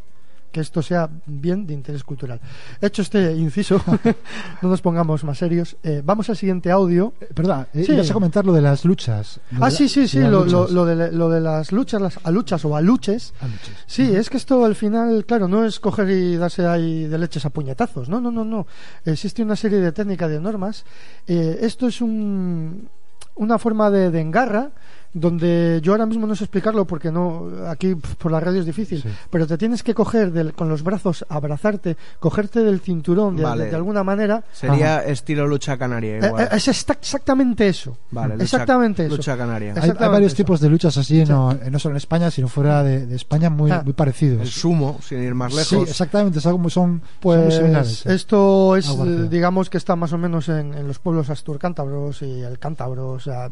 que 0.54 0.60
esto 0.60 0.82
sea 0.82 1.10
bien 1.26 1.66
de 1.66 1.74
interés 1.74 2.04
cultural. 2.04 2.40
Hecho 2.80 3.02
este 3.02 3.32
inciso, 3.32 3.82
no 4.62 4.68
nos 4.68 4.80
pongamos 4.80 5.24
más 5.24 5.36
serios. 5.36 5.76
eh, 5.82 6.00
vamos 6.04 6.30
al 6.30 6.36
siguiente 6.36 6.70
audio. 6.70 7.12
Eh, 7.20 7.26
Perdón, 7.34 7.66
eh, 7.74 7.82
Sí. 7.84 7.92
ibas 7.92 8.08
a 8.08 8.14
comentar 8.14 8.46
lo 8.46 8.52
de 8.52 8.62
las 8.62 8.84
luchas. 8.84 9.40
Ah, 9.60 9.68
sí, 9.72 9.88
sí, 9.88 10.06
sí, 10.06 10.20
lo, 10.20 10.30
lo- 10.30 10.44
luchas. 10.44 10.70
lo 10.70 10.84
de, 10.86 11.10
lo 11.10 11.28
de 11.28 11.40
las 11.40 11.72
luchas, 11.72 12.00
las 12.00 12.20
aluchas 12.22 12.64
o 12.64 12.76
aluches. 12.76 13.34
Luchas. 13.42 13.84
Sí, 13.86 14.14
es 14.14 14.30
que 14.30 14.36
esto 14.36 14.64
al 14.64 14.76
final, 14.76 15.24
claro, 15.26 15.48
no 15.48 15.64
es 15.64 15.80
coger 15.80 16.08
y 16.10 16.36
darse 16.36 16.64
ahí 16.66 17.08
de 17.08 17.18
leches 17.18 17.44
a 17.44 17.50
puñetazos. 17.50 18.08
No, 18.08 18.20
no, 18.20 18.30
no, 18.30 18.44
no. 18.44 18.68
Existe 19.04 19.42
una 19.42 19.56
serie 19.56 19.80
de 19.80 19.90
técnicas, 19.90 20.30
de 20.30 20.38
normas. 20.40 20.84
Eh, 21.26 21.58
esto 21.62 21.88
es 21.88 22.00
un, 22.00 22.88
una 23.34 23.58
forma 23.58 23.90
de, 23.90 24.12
de 24.12 24.20
engarra 24.20 24.70
donde 25.14 25.81
yo 25.83 25.92
ahora 25.92 26.07
mismo 26.07 26.27
no 26.27 26.35
sé 26.35 26.44
explicarlo 26.44 26.85
porque 26.87 27.11
no 27.12 27.48
aquí 27.68 27.94
por 27.94 28.33
la 28.33 28.40
radio 28.40 28.61
es 28.61 28.66
difícil, 28.66 29.00
Sí. 29.00 29.09
pero 29.31 29.46
te 29.46 29.57
tienes 29.57 29.83
que 29.85 29.94
coger 29.94 30.33
del- 30.33 30.53
con 30.55 30.68
los 30.68 30.83
brazos, 30.83 31.24
abrazarte, 31.29 31.96
cogerte 32.18 32.61
del 32.64 32.81
cinturón 32.81 33.37
de, 33.37 33.44
Vale. 33.44 33.66
de 33.66 33.77
alguna 33.77 34.03
manera. 34.03 34.42
Sería 34.53 35.05
estilo 35.05 35.46
lucha 35.46 35.79
canaria 35.79 36.16
Eh, 36.18 36.27
igual. 36.27 36.44
eh, 36.44 36.48
es 36.57 36.68
esta- 36.68 36.94
exactamente 36.94 37.68
eso. 37.68 37.96
vale, 38.11 38.35
lucha- 38.35 38.44
exactamente 38.44 39.07
eso. 39.07 39.16
Lucha 39.16 39.37
canaria. 39.37 39.74
Hay, 39.81 39.90
varios 39.92 40.33
eso. 40.33 40.37
tipos 40.37 40.61
de 40.61 40.68
luchas 40.68 40.96
así, 40.98 41.24
no, 41.24 41.53
eh, 41.53 41.70
no 41.70 41.79
solo 41.79 41.92
en 41.94 41.98
España, 41.98 42.31
sino 42.31 42.48
fuera 42.48 42.83
de, 42.83 43.07
de 43.07 43.14
España, 43.16 43.50
muy, 43.50 43.70
Ah. 43.70 43.83
muy 43.85 43.92
parecidos. 43.94 44.40
El 44.42 44.48
sumo, 44.48 44.98
sin 45.00 45.22
ir 45.22 45.35
más 45.35 45.53
lejos. 45.53 45.68
Sí, 45.68 45.77
exactamente, 45.77 46.40
son, 46.40 46.55
son, 46.62 46.70
son 46.70 46.90
muy 46.90 47.00
Pues 47.20 47.55
similares. 47.55 48.05
¿eh? 48.07 48.14
esto 48.14 48.77
es, 48.77 48.88
eh, 48.88 49.29
digamos 49.31 49.70
que 49.70 49.79
está 49.79 49.94
más 49.94 50.12
o 50.12 50.18
menos 50.18 50.48
en, 50.48 50.74
en 50.74 50.88
los 50.88 50.98
pueblos 50.98 51.31
asturcántabros 51.31 52.20
y 52.22 52.40
el 52.42 52.59
cántabro, 52.59 53.11
o 53.11 53.20
sea, 53.20 53.48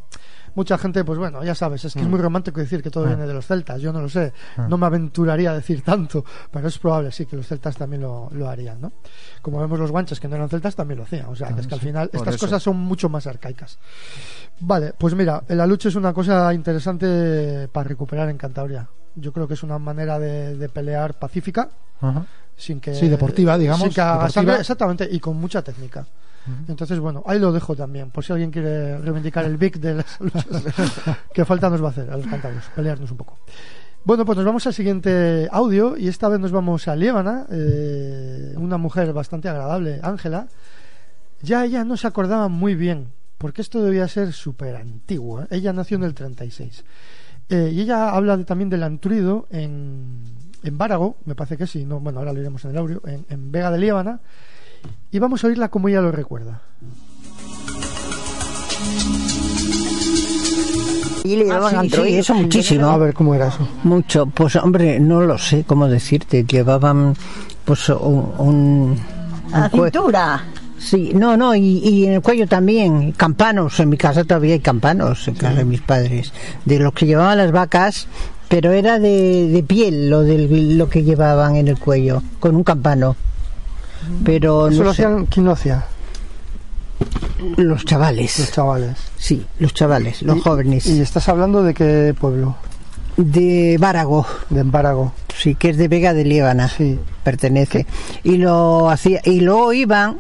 mucha 0.54 0.76
gente, 0.78 1.04
pues 1.04 1.18
bueno, 1.18 1.42
ya 1.44 1.54
sabes, 1.54 1.84
es 1.84 1.94
que 1.94 2.00
es 2.00 2.06
muy 2.08 2.18
romántico 2.20 2.60
decir 2.60 2.82
que 2.82 2.90
todo 2.90 3.04
Ah. 3.04 3.08
viene 3.08 3.26
de 3.26 3.34
los 3.34 3.46
celtas, 3.46 3.80
yo 3.80 3.92
no 3.92 4.00
lo 4.00 4.08
sé, 4.08 4.32
Ah. 4.56 4.66
no 4.68 4.76
me 4.78 4.86
aventuraría 4.86 5.50
a 5.50 5.54
decir 5.54 5.82
tanto, 5.82 6.24
pero 6.50 6.68
es 6.68 6.78
probable, 6.78 7.10
sí, 7.12 7.26
que 7.26 7.36
los 7.36 7.46
celtas 7.46 7.76
también 7.76 8.02
lo, 8.02 8.28
lo 8.32 8.48
harían, 8.48 8.80
¿no? 8.80 8.92
Como 9.40 9.58
vemos 9.60 9.78
los 9.78 9.90
guanches 9.90 10.20
que 10.20 10.28
no 10.28 10.36
eran 10.36 10.48
celtas 10.48 10.74
también 10.76 10.98
lo 10.98 11.04
hacían, 11.04 11.26
o 11.26 11.34
sea, 11.36 11.48
que 11.54 11.60
es 11.60 11.66
que 11.66 11.74
al 11.74 11.80
final 11.80 12.10
estas 12.12 12.34
eso. 12.36 12.46
cosas 12.46 12.62
son 12.62 12.76
mucho 12.76 13.08
más 13.08 13.26
arcaicas. 13.26 13.78
Vale, 14.60 14.92
pues 14.96 15.14
mira, 15.14 15.42
la 15.48 15.66
lucha 15.66 15.88
es 15.88 15.94
una 15.96 16.12
cosa 16.12 16.52
interesante 16.54 17.68
para 17.72 17.88
recuperar 17.88 18.28
en 18.28 18.36
Cantabria. 18.38 18.88
Yo 19.14 19.32
creo 19.32 19.46
que 19.46 19.54
es 19.54 19.62
una 19.62 19.78
manera 19.78 20.18
de, 20.18 20.56
de 20.56 20.68
pelear 20.68 21.18
pacífica, 21.18 21.68
Ajá. 22.00 22.24
sin 22.56 22.80
que 22.80 22.94
Sí, 22.94 23.08
deportiva, 23.08 23.58
digamos, 23.58 23.82
sin 23.82 23.92
que 23.92 24.00
haga 24.00 24.12
deportiva. 24.14 24.32
sangre, 24.42 24.60
exactamente 24.60 25.08
y 25.10 25.20
con 25.20 25.36
mucha 25.36 25.62
técnica 25.62 26.06
entonces 26.68 26.98
bueno 26.98 27.22
ahí 27.26 27.38
lo 27.38 27.52
dejo 27.52 27.76
también 27.76 28.11
por 28.11 28.24
si 28.24 28.33
alguien 28.33 28.50
quiere 28.50 28.98
reivindicar 28.98 29.44
el 29.44 29.57
big 29.57 29.78
de 29.81 29.94
las 29.94 30.20
luchas 30.20 30.44
que 31.33 31.44
falta 31.44 31.70
nos 31.70 31.83
va 31.83 31.88
a 31.88 31.90
hacer 31.90 32.11
a 32.11 32.16
los 32.16 32.26
cántabros 32.26 32.64
pelearnos 32.74 33.11
un 33.11 33.16
poco. 33.16 33.38
Bueno 34.05 34.24
pues 34.24 34.37
nos 34.37 34.44
vamos 34.44 34.66
al 34.66 34.74
siguiente 34.74 35.48
audio 35.52 35.96
y 35.96 36.09
esta 36.09 36.28
vez 36.28 36.40
nos 36.40 36.50
vamos 36.50 36.88
a 36.88 36.96
Líbana 36.96 37.46
eh, 37.50 38.55
una 38.57 38.76
mujer 38.76 39.12
bastante 39.12 39.48
agradable 39.48 40.00
Ángela. 40.02 40.48
Ya 41.42 41.64
ella 41.64 41.85
no 41.85 41.96
se 41.96 42.07
acordaba 42.07 42.48
muy 42.48 42.74
bien 42.74 43.09
porque 43.38 43.62
esto 43.62 43.83
debía 43.83 44.07
ser 44.09 44.33
súper 44.33 44.76
antiguo 44.76 45.42
¿eh? 45.42 45.46
ella 45.50 45.72
nació 45.72 45.96
en 45.96 46.05
el 46.05 46.14
36 46.14 46.85
eh, 47.48 47.70
y 47.72 47.81
ella 47.83 48.11
habla 48.11 48.37
de- 48.37 48.44
también 48.44 48.70
del 48.70 48.83
antruido 48.85 49.46
en, 49.50 50.22
en 50.62 50.78
Bárago, 50.78 51.16
me 51.24 51.35
parece 51.35 51.57
que 51.57 51.66
sí, 51.66 51.85
no, 51.85 51.98
bueno, 52.00 52.20
ahora 52.20 52.33
lo 52.33 52.40
iremos 52.40 52.64
en 52.64 52.70
el 52.70 52.78
audio, 52.78 53.02
en, 53.05 53.26
en 53.28 53.50
Vega 53.52 53.70
de 53.72 53.78
Líbana, 53.78 54.20
y 55.10 55.18
vamos 55.18 55.44
a 55.44 55.46
oírla 55.48 55.68
como 55.68 55.88
ella 55.88 56.00
lo 56.00 56.12
recuerda. 56.12 56.60
Y 61.24 61.36
le 61.36 61.44
llevaban 61.44 61.76
Ah, 61.76 61.82
sí, 61.82 61.90
sí, 61.90 62.14
eso 62.16 62.34
muchísimo. 62.34 62.86
A 62.88 62.98
ver, 62.98 63.14
¿cómo 63.14 63.34
era 63.34 63.48
eso? 63.48 63.68
Mucho, 63.84 64.26
pues 64.26 64.56
hombre, 64.56 64.98
no 64.98 65.20
lo 65.20 65.38
sé 65.38 65.64
cómo 65.64 65.86
decirte. 65.88 66.44
Llevaban 66.44 67.14
pues 67.64 67.88
un... 67.90 68.32
un 68.38 68.98
A 69.52 69.68
cintura. 69.68 70.44
Sí, 70.78 71.12
no, 71.14 71.36
no, 71.36 71.54
y, 71.54 71.78
y 71.78 72.06
en 72.06 72.14
el 72.14 72.22
cuello 72.22 72.48
también, 72.48 73.12
campanos, 73.12 73.78
en 73.78 73.88
mi 73.88 73.96
casa 73.96 74.24
todavía 74.24 74.54
hay 74.54 74.60
campanos, 74.60 75.28
en 75.28 75.34
casa 75.36 75.54
de 75.54 75.64
mis 75.64 75.80
padres, 75.80 76.32
de 76.64 76.80
lo 76.80 76.90
que 76.90 77.06
llevaban 77.06 77.38
las 77.38 77.52
vacas, 77.52 78.08
pero 78.48 78.72
era 78.72 78.98
de, 78.98 79.46
de 79.46 79.62
piel 79.62 80.10
lo, 80.10 80.22
del, 80.22 80.76
lo 80.76 80.88
que 80.88 81.04
llevaban 81.04 81.54
en 81.54 81.68
el 81.68 81.78
cuello, 81.78 82.20
con 82.40 82.56
un 82.56 82.64
campano. 82.64 83.14
Pero 84.24 84.68
Eso 84.68 84.78
no 84.78 84.84
lo 84.84 84.94
sé, 84.94 85.04
hacían, 85.04 85.26
¿quién 85.26 85.46
lo 85.46 85.52
hacía? 85.52 85.84
los 87.56 87.84
chavales, 87.84 88.38
Los 88.38 88.52
chavales. 88.52 88.96
sí, 89.16 89.44
los 89.58 89.74
chavales, 89.74 90.22
los 90.22 90.36
Y- 90.36 90.40
jóvenes, 90.40 90.86
¿Y 90.86 91.00
estás 91.00 91.28
hablando 91.28 91.62
de 91.62 91.74
qué 91.74 92.14
pueblo? 92.18 92.56
de 93.16 93.76
Bárago, 93.78 94.26
De 94.48 94.60
Empárago. 94.60 95.12
sí, 95.36 95.54
que 95.54 95.70
es 95.70 95.76
de 95.76 95.88
Vega 95.88 96.14
de 96.14 96.24
Líbana. 96.24 96.68
Sí. 96.68 96.98
pertenece 97.24 97.86
y 98.24 98.36
lo 98.38 98.90
hacía 98.90 99.20
y 99.24 99.40
luego 99.40 99.72
iban 99.72 100.16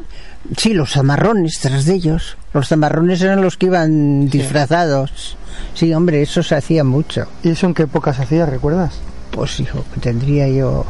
sí 0.56 0.72
los 0.72 0.92
zamarrones 0.92 1.58
tras 1.60 1.84
de 1.84 1.94
ellos 1.94 2.36
los 2.54 2.68
zamarrones 2.68 3.20
eran 3.22 3.40
los 3.42 3.56
que 3.56 3.66
iban 3.66 4.28
disfrazados 4.28 5.36
sí 5.74 5.92
hombre 5.94 6.22
eso 6.22 6.44
se 6.44 6.54
hacía 6.54 6.84
mucho 6.84 7.26
¿Y 7.42 7.48
eso 7.50 7.66
en 7.66 7.74
qué 7.74 7.82
época 7.84 8.14
se 8.14 8.22
hacía, 8.22 8.46
recuerdas? 8.46 8.94
pues 9.32 9.58
hijo 9.58 9.84
tendría 10.00 10.46
yo 10.48 10.84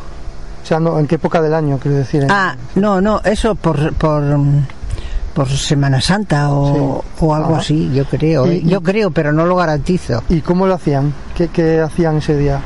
O 0.62 0.66
sea, 0.66 0.78
no, 0.80 0.98
¿en 0.98 1.06
qué 1.06 1.16
época 1.16 1.40
del 1.42 1.54
año, 1.54 1.78
quiero 1.80 1.96
decir? 1.98 2.26
ah 2.30 2.54
no 2.76 3.00
no 3.00 3.20
eso 3.24 3.54
por 3.54 3.92
por 3.94 4.22
por 5.34 5.48
Semana 5.48 6.00
Santa 6.00 6.50
o, 6.52 7.02
o 7.20 7.34
algo 7.34 7.56
así 7.56 7.90
yo 7.94 8.04
creo 8.04 8.46
Y- 8.46 8.56
¿eh? 8.56 8.62
yo 8.64 8.82
creo 8.82 9.10
pero 9.10 9.32
no 9.32 9.46
lo 9.46 9.56
garantizo 9.56 10.22
¿Y 10.28 10.40
cómo 10.42 10.66
lo 10.66 10.74
hacían? 10.74 11.12
¿Qué, 11.36 11.48
qué 11.48 11.80
hacían 11.80 12.18
ese 12.18 12.36
día? 12.36 12.60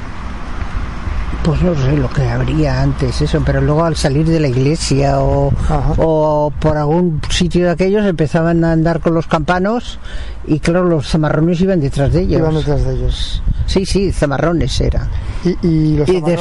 Pues 1.45 1.63
no 1.63 1.77
sé 1.77 1.97
lo 1.97 2.11
que 2.11 2.29
habría 2.29 2.83
antes, 2.83 3.21
eso, 3.21 3.41
pero 3.47 3.61
luego 3.61 3.85
al 3.85 3.95
salir 3.95 4.27
de 4.27 4.41
la 4.41 4.49
iglesia 4.49 5.21
o, 5.21 5.53
o 5.97 6.53
por 6.59 6.77
algún 6.77 7.21
sitio 7.31 7.67
de 7.67 7.71
aquellos 7.71 8.05
empezaban 8.05 8.65
a 8.65 8.73
andar 8.73 8.99
con 8.99 9.15
los 9.15 9.29
campanos 9.29 10.01
y 10.45 10.59
claro, 10.59 10.85
los 10.85 11.07
zamarrones 11.09 11.61
iban 11.61 11.79
detrás 11.79 12.13
de 12.13 12.23
ellos. 12.23 12.41
Iban 12.41 12.55
detrás 12.57 12.85
de 12.85 12.95
ellos. 12.95 13.43
Sí, 13.67 13.87
sí, 13.87 14.11
zamarrones 14.11 14.81
eran. 14.81 15.09
Y, 15.45 15.51
y 15.69 15.97
los 15.99 16.09
Y 16.09 16.15
también- 16.15 16.39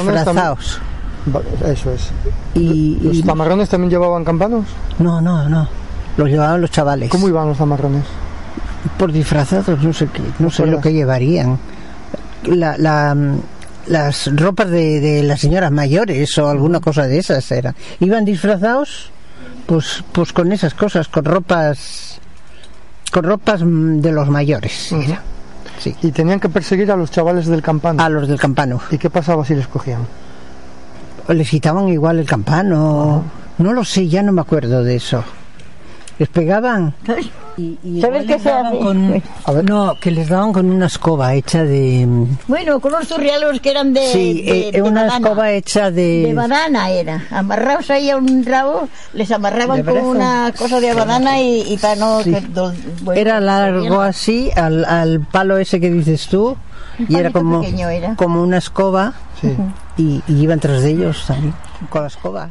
Eso 1.64 1.92
es. 1.92 2.10
Y, 2.54 2.98
¿Los 3.02 3.16
y- 3.16 3.22
también 3.22 3.90
llevaban 3.90 4.24
campanos? 4.24 4.64
No, 4.98 5.20
no, 5.20 5.48
no. 5.48 5.68
Los 6.16 6.28
llevaban 6.28 6.60
los 6.60 6.70
chavales. 6.70 7.10
¿Cómo 7.10 7.28
iban 7.28 7.48
los 7.48 7.56
zamarrones? 7.58 8.04
Por 8.98 9.12
disfrazados, 9.12 9.82
no 9.82 9.92
sé 9.92 10.06
qué, 10.12 10.22
no 10.38 10.50
sé 10.50 10.66
lo 10.66 10.80
que 10.80 10.92
llevarían. 10.92 11.58
La, 12.44 12.78
la, 12.78 13.16
las 13.88 14.30
ropas 14.36 14.70
de, 14.70 15.00
de 15.00 15.22
las 15.24 15.40
señoras 15.40 15.72
mayores 15.72 16.38
o 16.38 16.48
alguna 16.48 16.80
cosa 16.80 17.06
de 17.06 17.18
esas 17.18 17.50
eran. 17.50 17.74
Iban 18.00 18.24
disfrazados, 18.24 19.10
pues, 19.66 20.04
pues 20.12 20.32
con 20.32 20.52
esas 20.52 20.74
cosas, 20.74 21.08
con 21.08 21.24
ropas, 21.24 22.20
con 23.12 23.24
ropas 23.24 23.62
mm, 23.64 23.98
de 24.00 24.12
los 24.12 24.28
mayores. 24.28 24.92
era. 24.92 25.20
Sí. 25.78 25.94
Y 26.02 26.10
tenían 26.12 26.40
que 26.40 26.48
perseguir 26.48 26.90
a 26.92 26.96
los 26.96 27.10
chavales 27.10 27.46
del 27.46 27.60
campano. 27.62 28.02
A 28.02 28.08
los 28.08 28.28
del 28.28 28.38
campano. 28.38 28.80
¿Y 28.90 28.96
qué 28.98 29.10
pasaba 29.10 29.44
si 29.44 29.54
les 29.54 29.66
cogían? 29.68 30.06
Les 31.28 31.48
quitaban 31.50 31.88
igual 31.88 32.18
el 32.18 32.26
campano. 32.26 33.22
No 33.58 33.72
lo 33.72 33.84
sé, 33.84 34.08
ya 34.08 34.22
no 34.22 34.32
me 34.32 34.40
acuerdo 34.42 34.84
de 34.84 34.96
eso. 34.96 35.24
Les 36.18 36.28
pegaban. 36.28 36.94
Y, 37.58 37.78
y 37.82 38.00
¿Sabes 38.00 38.26
qué 38.26 38.38
se 38.38 38.48
daban 38.48 38.66
hace? 38.66 38.78
con-. 38.78 39.64
No, 39.66 39.94
que 40.00 40.10
les 40.10 40.28
daban 40.28 40.52
con 40.52 40.70
una 40.70 40.86
escoba 40.86 41.34
hecha 41.34 41.62
de. 41.64 42.06
Bueno, 42.48 42.80
con 42.80 42.94
unos 42.94 43.08
turrialos 43.08 43.60
que 43.60 43.70
eran 43.70 43.92
de. 43.92 44.06
sí, 44.12 44.42
de, 44.42 44.68
eh, 44.68 44.72
de 44.72 44.82
una 44.82 45.02
banana. 45.04 45.16
escoba 45.28 45.50
hecha 45.52 45.90
de. 45.90 46.22
De 46.26 46.34
banana 46.34 46.90
era. 46.90 47.24
Amarrados 47.30 47.90
ahí 47.90 48.08
a 48.10 48.16
un 48.18 48.44
rabo, 48.46 48.88
les 49.14 49.30
amarraban 49.30 49.84
¿De 49.84 49.90
con 49.92 49.98
una 50.04 50.52
cosa 50.56 50.80
de 50.80 50.94
banana 50.94 51.40
y, 51.40 51.62
y 51.72 51.76
para 51.78 51.96
no. 51.96 52.22
Sí. 52.22 52.32
que 52.32 52.40
do- 52.42 52.72
bueno, 53.02 53.20
era 53.20 53.40
largo 53.40 54.00
así, 54.00 54.50
al, 54.54 54.84
al 54.84 55.20
palo 55.20 55.58
ese 55.58 55.80
que 55.80 55.90
dices 55.90 56.28
tú, 56.28 56.56
Un 56.98 57.06
y 57.08 57.16
era 57.16 57.30
como, 57.30 57.60
pequeño 57.60 57.88
era. 57.88 58.14
como 58.16 58.42
una 58.42 58.58
escoba, 58.58 59.12
Sí. 59.40 59.54
Y, 59.96 60.22
y 60.26 60.42
iban 60.42 60.60
tras 60.60 60.82
de 60.82 60.90
ellos 60.90 61.24
también, 61.26 61.54
con 61.90 62.02
la 62.02 62.08
escoba. 62.08 62.50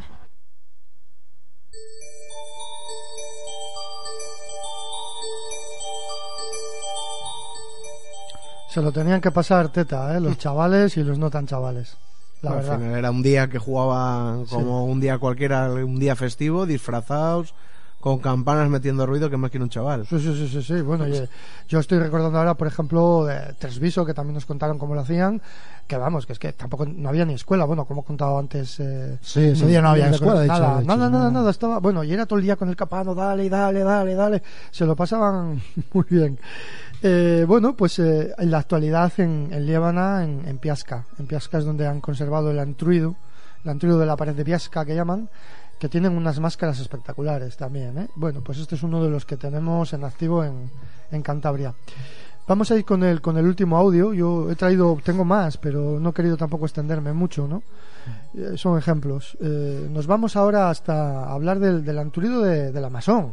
Se 8.68 8.82
lo 8.82 8.92
tenían 8.92 9.20
que 9.20 9.30
pasar 9.30 9.68
teta, 9.70 10.16
¿eh? 10.16 10.20
Los 10.20 10.38
chavales 10.38 10.96
y 10.96 11.02
los 11.04 11.18
no 11.18 11.30
tan 11.30 11.46
chavales. 11.46 11.96
La 12.42 12.50
Al 12.50 12.56
verdad. 12.56 12.78
final 12.78 12.94
era 12.98 13.10
un 13.10 13.22
día 13.22 13.48
que 13.48 13.58
jugaban 13.58 14.44
como 14.46 14.84
un 14.84 15.00
día 15.00 15.18
cualquiera, 15.18 15.70
un 15.72 15.98
día 15.98 16.14
festivo, 16.14 16.66
disfrazados, 16.66 17.54
con 18.00 18.18
campanas 18.18 18.68
metiendo 18.68 19.06
ruido, 19.06 19.30
que 19.30 19.38
más 19.38 19.50
quiere 19.50 19.64
un 19.64 19.70
chaval. 19.70 20.06
Sí, 20.06 20.20
sí, 20.20 20.34
sí, 20.34 20.48
sí, 20.48 20.62
sí. 20.62 20.80
Bueno, 20.82 21.04
oye, 21.04 21.28
yo 21.68 21.78
estoy 21.78 21.98
recordando 21.98 22.38
ahora, 22.38 22.54
por 22.54 22.66
ejemplo, 22.68 23.24
de 23.24 23.54
Tresviso, 23.54 24.04
que 24.04 24.12
también 24.12 24.34
nos 24.34 24.44
contaron 24.44 24.78
cómo 24.78 24.94
lo 24.94 25.00
hacían, 25.00 25.40
que 25.86 25.96
vamos, 25.96 26.26
que 26.26 26.32
es 26.32 26.38
que 26.38 26.52
tampoco 26.52 26.84
no 26.86 27.08
había 27.08 27.24
ni 27.24 27.34
escuela, 27.34 27.64
bueno, 27.64 27.84
como 27.84 28.02
he 28.02 28.04
contado 28.04 28.38
antes. 28.38 28.78
Eh, 28.80 29.18
Sí, 29.20 29.40
ese 29.44 29.66
día 29.66 29.80
no 29.80 29.90
había 29.90 30.10
escuela, 30.10 30.40
de 30.40 30.46
Nada, 30.48 30.78
hecho, 30.80 30.86
nada, 30.86 31.10
nada, 31.10 31.30
nada, 31.30 31.50
estaba, 31.50 31.78
bueno, 31.78 32.02
y 32.04 32.12
era 32.12 32.26
todo 32.26 32.38
el 32.38 32.44
día 32.44 32.56
con 32.56 32.68
el 32.68 32.76
capano, 32.76 33.14
dale, 33.14 33.48
dale, 33.48 33.80
dale, 33.84 34.14
dale, 34.14 34.42
se 34.70 34.84
lo 34.84 34.94
pasaban 34.96 35.62
muy 35.92 36.04
bien. 36.08 36.38
Eh, 37.02 37.44
bueno, 37.46 37.76
pues 37.76 37.98
eh, 37.98 38.32
en 38.38 38.50
la 38.50 38.58
actualidad 38.58 39.12
en, 39.18 39.48
en 39.52 39.66
Líbana, 39.66 40.24
en, 40.24 40.42
en 40.46 40.58
Piasca, 40.58 41.04
en 41.18 41.26
Piasca 41.26 41.58
es 41.58 41.64
donde 41.64 41.86
han 41.86 42.00
conservado 42.00 42.50
el 42.50 42.58
antruido, 42.58 43.16
el 43.64 43.70
antruido 43.70 43.98
de 43.98 44.06
la 44.06 44.16
pared 44.16 44.34
de 44.34 44.44
Piasca 44.44 44.84
que 44.84 44.94
llaman, 44.94 45.28
que 45.78 45.90
tienen 45.90 46.16
unas 46.16 46.40
máscaras 46.40 46.80
espectaculares 46.80 47.56
también. 47.56 47.98
¿eh? 47.98 48.08
Bueno, 48.14 48.40
pues 48.42 48.58
este 48.58 48.76
es 48.76 48.82
uno 48.82 49.04
de 49.04 49.10
los 49.10 49.26
que 49.26 49.36
tenemos 49.36 49.92
en 49.92 50.04
activo 50.04 50.42
en, 50.42 50.70
en 51.12 51.22
Cantabria. 51.22 51.74
Vamos 52.48 52.70
a 52.70 52.76
ir 52.76 52.84
con 52.84 53.02
el, 53.02 53.20
con 53.20 53.36
el 53.38 53.44
último 53.46 53.76
audio. 53.76 54.14
Yo 54.14 54.50
he 54.50 54.54
traído, 54.54 54.96
tengo 55.02 55.24
más, 55.24 55.56
pero 55.56 55.98
no 55.98 56.10
he 56.10 56.12
querido 56.12 56.36
tampoco 56.36 56.64
extenderme 56.66 57.12
mucho, 57.12 57.48
¿no? 57.48 57.62
Eh, 58.34 58.52
son 58.56 58.78
ejemplos. 58.78 59.36
Eh, 59.40 59.88
nos 59.90 60.06
vamos 60.06 60.36
ahora 60.36 60.70
hasta 60.70 61.24
hablar 61.30 61.58
del, 61.58 61.84
del 61.84 61.98
anturido 61.98 62.42
de, 62.42 62.70
de 62.70 62.80
la 62.80 62.88
masón. 62.90 63.32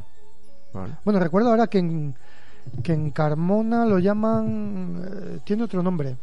Vale. 0.73 0.93
Bueno, 1.05 1.19
recuerdo 1.19 1.49
ahora 1.49 1.67
que 1.67 1.77
en, 1.77 2.15
que 2.81 2.93
en 2.93 3.11
Carmona 3.11 3.85
lo 3.85 3.99
llaman. 3.99 5.03
eh, 5.05 5.39
tiene 5.43 5.63
otro 5.63 5.83
nombre. 5.83 6.15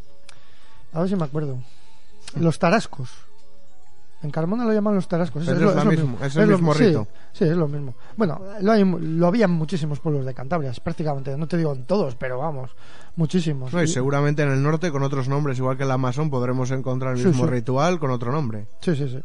A 0.93 1.01
ver 1.01 1.09
si 1.09 1.15
me 1.15 1.25
acuerdo. 1.25 1.59
Los 2.41 2.59
tarascos. 2.59 3.11
En 4.23 4.31
Carmona 4.31 4.65
lo 4.65 4.73
llaman 4.73 4.95
los 4.97 5.07
tarascos. 5.09 5.47
Es 5.49 5.59
la 5.61 5.85
mismo- 5.85 6.19
es 6.23 6.35
el 6.37 6.51
lo- 6.51 6.57
mismo 6.59 6.75
sí, 6.75 6.85
rito. 6.87 7.07
Sí, 7.33 7.45
es 7.45 7.57
lo 7.57 7.69
mismo. 7.69 7.95
Bueno, 8.21 8.39
lo, 8.61 8.73
hay, 8.73 8.85
lo 8.85 9.29
había 9.29 9.47
en 9.47 9.53
muchísimos 9.53 9.99
pueblos 9.99 10.27
de 10.27 10.35
Cantabria, 10.35 10.71
prácticamente, 10.85 11.35
no 11.39 11.49
te 11.49 11.57
digo 11.57 11.73
en 11.73 11.85
todos, 11.85 12.17
pero 12.17 12.37
vamos, 12.37 12.71
muchísimos. 13.17 13.73
No, 13.73 13.83
y 13.83 13.89
seguramente 13.89 14.43
en 14.43 14.51
el 14.51 14.63
norte 14.63 14.91
con 14.91 15.03
otros 15.03 15.27
nombres, 15.27 15.57
igual 15.57 15.79
que 15.79 15.85
en 15.85 15.89
la 15.89 15.97
Masón, 15.97 16.29
podremos 16.29 16.71
encontrar 16.71 17.17
el 17.17 17.25
mismo 17.25 17.45
sí. 17.45 17.51
ritual 17.51 17.99
con 17.99 18.11
otro 18.11 18.31
nombre. 18.31 18.67
Sí, 18.83 18.95
sí, 18.95 19.09
sí. 19.09 19.23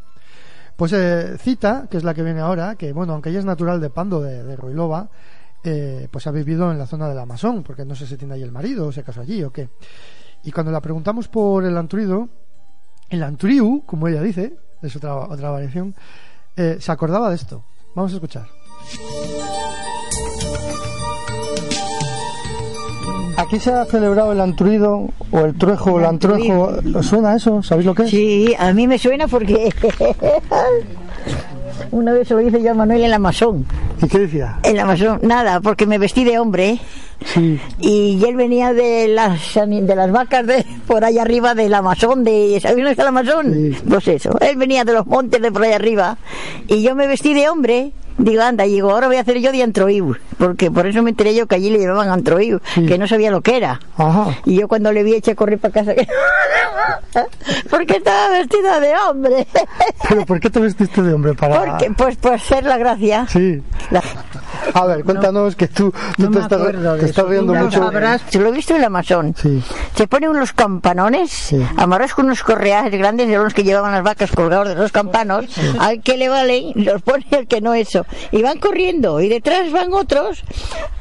Pues 0.76 0.94
eh, 0.94 1.36
Cita, 1.36 1.88
que 1.90 1.98
es 1.98 2.04
la 2.04 2.14
que 2.14 2.22
viene 2.22 2.40
ahora, 2.40 2.76
que 2.76 2.94
bueno, 2.94 3.12
aunque 3.12 3.28
ella 3.28 3.40
es 3.40 3.44
natural 3.44 3.82
de 3.82 3.90
Pando, 3.90 4.22
de, 4.22 4.42
de 4.42 4.56
Ruilova, 4.56 5.10
eh, 5.62 6.08
pues 6.10 6.26
ha 6.26 6.30
vivido 6.30 6.72
en 6.72 6.78
la 6.78 6.86
zona 6.86 7.06
del 7.06 7.18
Amazon, 7.18 7.62
porque 7.62 7.84
no 7.84 7.94
sé 7.94 8.06
si 8.06 8.16
tiene 8.16 8.32
ahí 8.32 8.42
el 8.42 8.50
marido, 8.50 8.86
o 8.86 8.92
se 8.92 9.02
casó 9.02 9.20
allí 9.20 9.42
o 9.42 9.52
qué. 9.52 9.68
Y 10.42 10.52
cuando 10.52 10.72
la 10.72 10.80
preguntamos 10.80 11.28
por 11.28 11.66
el 11.66 11.76
antruido, 11.76 12.30
el 13.10 13.22
antriu, 13.22 13.82
como 13.84 14.08
ella 14.08 14.22
dice, 14.22 14.56
es 14.80 14.96
otra, 14.96 15.16
otra 15.16 15.50
variación, 15.50 15.94
eh, 16.56 16.78
se 16.80 16.90
acordaba 16.90 17.28
de 17.28 17.34
esto. 17.34 17.62
Vamos 17.94 18.12
a 18.12 18.14
escuchar. 18.14 18.55
Aquí 23.38 23.60
se 23.60 23.70
ha 23.70 23.84
celebrado 23.84 24.32
el 24.32 24.40
antruido, 24.40 25.10
o 25.30 25.40
el 25.40 25.54
truejo, 25.56 25.92
o 25.92 25.98
el 25.98 26.06
antruejo. 26.06 26.70
¿Os 26.94 27.06
suena 27.06 27.36
eso? 27.36 27.62
¿Sabéis 27.62 27.86
lo 27.86 27.94
que 27.94 28.04
es? 28.04 28.10
Sí, 28.10 28.54
a 28.58 28.72
mí 28.72 28.88
me 28.88 28.98
suena 28.98 29.28
porque 29.28 29.70
una 31.90 32.12
vez 32.12 32.28
se 32.28 32.34
lo 32.34 32.40
hice 32.40 32.62
yo 32.62 32.70
a 32.70 32.74
Manuel 32.74 33.04
en 33.04 33.10
la 33.10 33.18
Masón. 33.18 33.66
¿Y 34.02 34.08
qué 34.08 34.20
decía? 34.20 34.58
En 34.62 34.76
la 34.76 34.86
Masón, 34.86 35.18
nada, 35.22 35.60
porque 35.60 35.86
me 35.86 35.98
vestí 35.98 36.24
de 36.24 36.38
hombre 36.38 36.78
Sí. 37.24 37.58
y 37.80 38.22
él 38.26 38.36
venía 38.36 38.72
de 38.74 39.08
las 39.08 39.54
de 39.54 39.96
las 39.96 40.10
vacas 40.12 40.46
de 40.46 40.64
por 40.86 41.02
allá 41.04 41.22
arriba 41.22 41.54
del 41.54 41.74
Amazon, 41.74 42.24
de 42.24 42.58
¿sabéis 42.60 42.76
dónde 42.78 42.90
está 42.92 43.02
el 43.02 43.08
Amazon? 43.08 43.52
Sí. 43.52 43.76
Pues 43.88 44.08
eso, 44.08 44.30
él 44.40 44.56
venía 44.56 44.84
de 44.84 44.92
los 44.94 45.06
montes 45.06 45.40
de 45.42 45.52
por 45.52 45.62
allá 45.62 45.76
arriba 45.76 46.16
y 46.68 46.82
yo 46.82 46.94
me 46.94 47.06
vestí 47.06 47.34
de 47.34 47.48
hombre. 47.50 47.92
Digo, 48.18 48.42
anda, 48.42 48.64
y 48.66 48.72
digo, 48.72 48.90
ahora 48.90 49.08
voy 49.08 49.16
a 49.16 49.20
hacer 49.20 49.38
yo 49.40 49.52
de 49.52 49.62
antroiu, 49.62 50.16
porque 50.38 50.70
por 50.70 50.86
eso 50.86 51.02
me 51.02 51.10
enteré 51.10 51.34
yo 51.34 51.46
que 51.46 51.54
allí 51.56 51.68
le 51.70 51.78
llevaban 51.78 52.08
antroiu, 52.08 52.60
Sí. 52.74 52.86
que 52.86 52.96
no 52.98 53.06
sabía 53.06 53.30
lo 53.30 53.42
que 53.42 53.56
era. 53.56 53.78
Ajá. 53.96 54.38
Y 54.46 54.58
yo 54.58 54.68
cuando 54.68 54.90
le 54.92 55.02
vi 55.02 55.14
eché 55.14 55.32
a 55.32 55.34
correr 55.34 55.58
para 55.58 55.74
casa, 55.74 55.92
porque 57.70 57.96
estaba 57.96 58.30
vestida 58.30 58.80
de 58.80 58.94
hombre. 59.08 59.46
¿Pero 60.08 60.24
por 60.26 60.40
qué 60.40 60.50
te 60.50 60.60
vestiste 60.60 61.02
de 61.02 61.12
hombre? 61.14 61.34
Para... 61.34 61.64
Porque, 61.64 61.90
pues 61.96 62.16
por 62.16 62.38
ser 62.40 62.64
la 62.64 62.78
gracia. 62.78 63.26
Sí. 63.28 63.62
La- 63.90 64.02
A 64.74 64.86
ver, 64.86 65.04
cuéntanos 65.04 65.54
que 65.56 65.68
tú, 65.68 65.92
tú 66.16 66.22
No 66.24 66.30
te, 66.30 66.38
estás, 66.40 66.60
te 67.00 67.06
estás 67.06 67.26
riendo 67.28 67.54
mucho. 67.54 67.90
se 68.30 68.38
lo 68.38 68.48
he 68.48 68.52
visto 68.52 68.74
en 68.74 68.80
la 68.80 68.86
Amazon. 68.88 69.34
Sí. 69.40 69.62
Se 69.94 70.06
ponen 70.06 70.30
unos 70.30 70.52
campanones, 70.52 71.54
amarrados 71.76 72.14
con 72.14 72.26
unos 72.26 72.42
correajes 72.42 72.92
grandes 72.92 73.28
de 73.28 73.36
los 73.36 73.52
que 73.54 73.62
llevaban 73.64 73.92
las 73.92 74.02
vacas 74.02 74.30
colgados 74.32 74.68
de 74.68 74.74
los 74.74 74.92
campanos, 74.92 75.46
al 75.78 76.00
que 76.02 76.16
le 76.16 76.28
valen, 76.28 76.72
los 76.76 77.02
pone 77.02 77.26
el 77.30 77.46
que 77.46 77.60
no 77.60 77.74
eso. 77.74 78.05
Y 78.30 78.42
van 78.42 78.58
corriendo, 78.58 79.20
y 79.20 79.28
detrás 79.28 79.70
van 79.72 79.92
otros, 79.92 80.42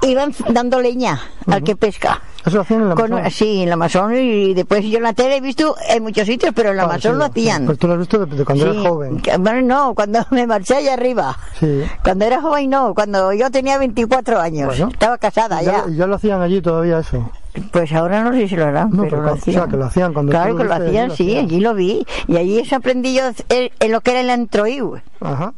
y 0.01 0.15
van 0.15 0.33
dando 0.49 0.81
leña 0.81 1.19
al 1.47 1.63
que 1.63 1.75
pesca. 1.75 2.21
Eso 2.45 2.57
lo 2.57 2.61
hacían 2.61 2.81
en 2.83 2.89
la 2.89 2.95
Con- 2.95 3.11
Amazon. 3.11 3.31
sí, 3.31 3.63
en 3.63 3.69
la 3.69 3.73
Amazon, 3.73 4.15
y 4.15 4.53
después 4.53 4.85
yo 4.85 4.97
en 4.97 5.03
la 5.03 5.13
tele 5.13 5.37
he 5.37 5.41
visto 5.41 5.75
en 5.89 6.03
muchos 6.03 6.27
sitios, 6.27 6.53
pero 6.55 6.69
en 6.69 6.77
la 6.77 6.83
Ah, 6.83 6.85
Amazon 6.85 7.13
sí, 7.13 7.17
lo 7.17 7.25
sí. 7.25 7.31
hacían. 7.31 7.65
Pero 7.65 7.77
tú 7.77 7.87
lo 7.87 7.93
has 7.93 7.99
visto 7.99 8.25
de, 8.25 8.35
de 8.35 8.45
cuando 8.45 8.63
Sí, 8.65 8.69
eras 8.71 8.87
joven. 8.87 9.21
bueno, 9.39 9.61
no, 9.63 9.95
cuando 9.95 10.19
me 10.31 10.45
marché 10.45 10.75
allá 10.75 10.93
arriba. 10.93 11.35
Sí. 11.59 11.81
Cuando 12.03 12.25
era 12.25 12.41
joven 12.41 12.69
no, 12.69 12.93
cuando 12.93 13.33
yo 13.33 13.49
tenía 13.49 13.77
24 13.79 14.39
años. 14.39 14.67
Bueno. 14.67 14.89
Estaba 14.93 15.17
casada 15.17 15.61
ya. 15.63 15.85
Ya, 15.87 15.95
ya 15.95 16.07
lo 16.07 16.15
hacían 16.15 16.41
allí 16.41 16.61
todavía 16.61 16.99
eso. 16.99 17.31
Pues 17.71 17.91
ahora 17.93 18.21
no 18.21 18.33
sé 18.33 18.47
si 18.49 18.55
lo 18.57 18.65
harán, 18.65 18.89
No, 18.91 19.03
pero 19.03 19.09
pero 19.11 19.21
lo 19.23 19.27
o 19.31 19.35
sea, 19.37 19.41
hacían. 19.41 19.69
que 19.71 19.77
lo 19.77 19.85
hacían 19.85 20.13
cuando 20.13 20.31
Claro 20.31 20.57
que 20.57 20.63
lo 20.65 20.73
allí 20.73 20.87
hacían, 20.87 21.07
lo 21.07 21.15
sí, 21.15 21.23
hacían. 21.23 21.45
allí 21.45 21.59
lo 21.61 21.73
vi. 21.73 22.05
Y 22.27 22.37
allí 22.37 22.65
se 22.65 22.75
aprendí 22.75 23.15
yo 23.15 23.23
en, 23.49 23.91
lo 23.91 24.01
que 24.01 24.11
era 24.11 24.19
el 24.19 24.29
antroiu. 24.29 24.97
Ajá. 25.21 25.53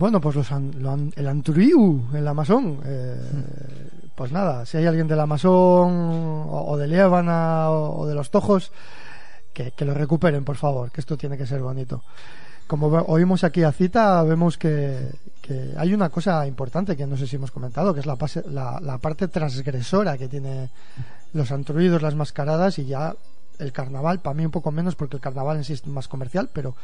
Bueno, 0.00 0.18
pues 0.20 0.34
los 0.34 0.50
an- 0.50 0.72
lo 0.82 0.90
an- 0.92 1.12
el 1.14 1.28
Anturiu, 1.28 2.06
el 2.14 2.26
Amazon. 2.26 2.80
eh, 2.84 3.20
Pues 4.16 4.32
nada, 4.32 4.66
si 4.66 4.76
hay 4.76 4.84
alguien 4.86 5.08
del 5.08 5.20
Amazon 5.20 5.90
o, 6.48 6.64
o 6.68 6.76
de 6.76 6.86
Líbana 6.86 7.70
o, 7.70 8.00
o 8.00 8.06
de 8.06 8.14
los 8.14 8.30
Tojos, 8.30 8.70
que, 9.54 9.70
que 9.72 9.84
lo 9.86 9.94
recuperen, 9.94 10.44
por 10.44 10.56
favor, 10.56 10.90
que 10.90 11.00
esto 11.00 11.16
tiene 11.16 11.38
que 11.38 11.46
ser 11.46 11.60
bonito. 11.62 12.02
Como 12.66 12.86
oímos 12.88 13.44
aquí 13.44 13.62
a 13.62 13.72
cita, 13.72 14.22
vemos 14.22 14.58
que, 14.58 15.10
que 15.40 15.72
hay 15.76 15.94
una 15.94 16.08
cosa 16.10 16.46
importante 16.46 16.96
que 16.98 17.06
no 17.06 17.16
sé 17.16 17.26
si 17.26 17.36
hemos 17.36 17.50
comentado, 17.50 17.94
que 17.94 18.00
es 18.00 18.06
la, 18.06 18.16
pase- 18.16 18.44
la, 18.48 18.78
la 18.80 18.98
parte 18.98 19.26
transgresora 19.28 20.18
que 20.18 20.28
tiene 20.28 20.68
los 21.32 21.50
antruidos, 21.50 22.02
las 22.02 22.14
mascaradas 22.14 22.78
y 22.78 22.84
ya 22.86 23.14
el 23.58 23.72
carnaval, 23.72 24.20
para 24.20 24.34
mí 24.34 24.44
un 24.44 24.50
poco 24.50 24.70
menos 24.70 24.96
porque 24.96 25.16
el 25.16 25.22
carnaval 25.22 25.56
en 25.58 25.64
sí 25.64 25.72
es 25.72 25.86
más 25.86 26.08
comercial, 26.08 26.48
pero 26.52 26.74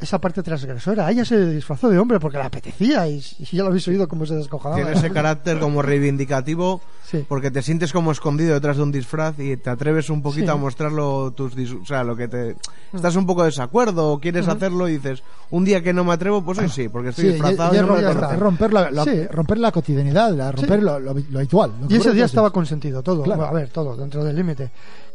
esa 0.00 0.20
parte 0.20 0.42
transgresora, 0.44 1.10
ella 1.10 1.24
se 1.24 1.44
disfrazó 1.54 1.88
de 1.90 1.98
hombre 1.98 2.20
porque 2.20 2.38
le 2.38 2.44
apetecía 2.44 3.08
y, 3.08 3.16
y 3.38 3.44
ya 3.56 3.62
lo 3.64 3.68
habéis 3.70 3.86
oído 3.88 4.06
cómo 4.06 4.26
se 4.26 4.34
descojonaba. 4.36 4.76
Tiene 4.80 4.92
ese 4.96 5.10
carácter 5.10 5.58
como 5.60 5.82
reivindicativo 5.82 6.80
Sí. 7.08 7.24
porque 7.26 7.50
te 7.50 7.62
sientes 7.62 7.90
como 7.90 8.12
escondido 8.12 8.52
detrás 8.52 8.76
de 8.76 8.82
un 8.82 8.92
disfraz 8.92 9.38
y 9.38 9.56
te 9.56 9.70
atreves 9.70 10.10
un 10.10 10.20
poquito 10.20 10.44
Sí. 10.46 10.52
a 10.52 10.56
mostrarlo 10.56 11.30
tus 11.32 11.56
dis- 11.56 11.80
o 11.82 11.86
sea, 11.86 12.04
lo 12.04 12.14
que 12.16 12.28
te 12.28 12.54
estás 12.92 13.16
un 13.16 13.24
poco 13.24 13.42
de 13.42 13.46
desacuerdo 13.48 14.12
o 14.12 14.20
quieres 14.20 14.46
hacerlo 14.46 14.88
y 14.88 14.98
dices, 14.98 15.22
un 15.50 15.64
día 15.64 15.82
que 15.82 15.94
no 15.94 16.04
me 16.04 16.12
atrevo, 16.12 16.44
pues 16.44 16.58
hoy 16.58 16.68
sí, 16.68 16.90
porque 16.90 17.08
estoy 17.08 17.24
Sí, 17.24 17.30
disfrazado 17.32 17.72
y 17.72 17.76
y 17.76 17.80
es 17.80 17.86
no 17.86 17.94
me 17.94 18.36
romper, 18.36 18.74
la, 18.74 18.90
la- 18.90 19.04
Sí. 19.04 19.26
romper 19.28 19.56
la 19.56 19.72
cotidianidad, 19.72 20.32
la- 20.34 20.52
romper 20.52 20.80
Sí. 20.80 20.84
lo, 20.84 21.00
lo- 21.00 21.14
lo 21.14 21.38
habitual. 21.38 21.72
lo 21.80 21.86
Y 21.90 21.96
ese 21.96 22.10
día 22.10 22.20
todos 22.24 22.30
estaba 22.30 22.50
consentido 22.50 23.02
todo, 23.02 23.22
Claro. 23.22 23.38
Bueno, 23.40 23.50
a 23.50 23.54
ver, 23.58 23.70
todo, 23.70 23.96
dentro 23.96 24.22
del 24.22 24.36
límite. 24.36 24.70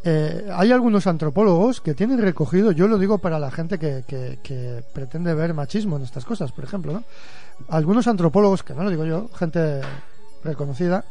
Eh, 0.05 0.49
hay 0.51 0.71
algunos 0.71 1.07
antropólogos 1.07 1.79
que 1.79 1.93
tienen 1.93 2.19
recogido, 2.19 2.71
yo 2.71 2.87
lo 2.87 2.97
digo 2.97 3.19
para 3.19 3.39
la 3.39 3.51
gente 3.51 3.79
que, 3.79 4.83
pretende 4.93 5.33
ver 5.33 5.53
machismo 5.53 5.95
en 5.95 6.03
estas 6.03 6.25
cosas, 6.25 6.51
por 6.51 6.65
ejemplo, 6.65 6.93
¿no? 6.93 7.03
Algunos 7.69 8.07
antropólogos, 8.07 8.63
que 8.63 8.73
no 8.73 8.83
lo 8.83 8.89
digo 8.89 9.05
yo, 9.05 9.29
gente 9.29 9.81
reconocida, 10.43 11.05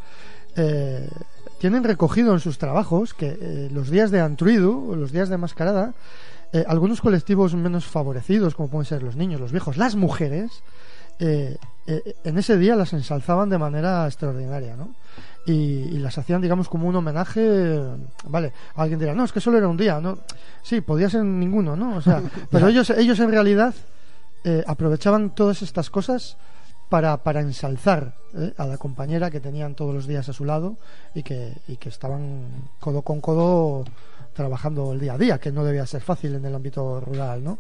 eh, 0.57 1.09
tienen 1.59 1.85
recogido 1.85 2.33
en 2.35 2.40
sus 2.40 2.59
trabajos 2.59 3.14
que 3.14 3.38
eh, 3.40 3.68
los 3.72 3.88
días 3.88 4.11
de 4.11 4.20
antruido, 4.20 4.96
los 4.96 5.12
días 5.12 5.28
de 5.28 5.38
mascarada, 5.38 5.94
eh, 6.52 6.64
algunos 6.68 7.00
colectivos 7.00 7.55
menos 7.55 7.87
favorecidos, 7.87 8.55
como 8.55 8.68
pueden 8.68 8.85
ser 8.85 9.02
los 9.02 9.16
niños, 9.16 9.40
los 9.40 9.52
viejos, 9.52 9.76
las 9.76 9.96
mujeres, 9.96 10.62
eh, 11.18 11.57
eh, 11.87 12.14
en 12.25 12.38
ese 12.38 12.57
día 12.57 12.77
las 12.77 12.92
ensalzaban 12.92 13.51
de 13.51 13.59
manera 13.59 14.07
extraordinaria, 14.07 14.77
¿no? 14.77 14.94
Y, 15.46 15.53
y 15.53 15.98
las 15.98 16.16
hacían, 16.18 16.40
digamos, 16.40 16.68
como 16.68 16.88
un 16.88 16.94
homenaje. 16.94 17.81
Vale, 18.25 18.53
alguien 18.77 19.01
dirá, 19.01 19.14
no, 19.14 19.25
es 19.25 19.33
que 19.33 19.40
solo 19.40 19.59
era 19.59 19.68
un 19.68 19.77
día, 19.77 20.01
¿no? 20.01 20.18
Sí, 20.62 20.81
podía 20.81 21.11
ser 21.11 21.25
ninguno, 21.25 21.75
¿no? 21.75 21.96
O 21.96 22.01
sea, 22.01 22.22
pero 22.51 22.68
ellos, 22.68 22.90
ellos 22.90 23.18
en 23.18 23.31
realidad 23.31 23.75
eh, 24.44 24.64
aprovechaban 24.66 25.35
todas 25.35 25.62
estas 25.62 25.90
cosas 25.90 26.37
para, 26.88 27.16
para 27.22 27.40
ensalzar 27.40 28.14
¿eh? 28.35 28.53
a 28.57 28.66
la 28.66 28.77
compañera 28.77 29.31
que 29.31 29.40
tenían 29.40 29.75
todos 29.75 29.94
los 29.94 30.07
días 30.07 30.29
a 30.29 30.33
su 30.33 30.44
lado 30.44 30.77
y 31.14 31.22
que, 31.22 31.55
y 31.68 31.77
que 31.77 31.88
estaban 31.88 32.70
codo 32.81 33.03
con 33.03 33.20
codo 33.20 33.85
trabajando 34.35 34.92
el 34.92 35.01
día 35.01 35.14
a 35.14 35.18
día, 35.18 35.38
que 35.38 35.53
no 35.53 35.64
debía 35.64 35.87
ser 35.87 36.03
fácil 36.03 36.35
en 36.35 36.44
el 36.44 36.55
ámbito 36.55 37.01
rural, 37.01 37.42
¿no? 37.44 37.59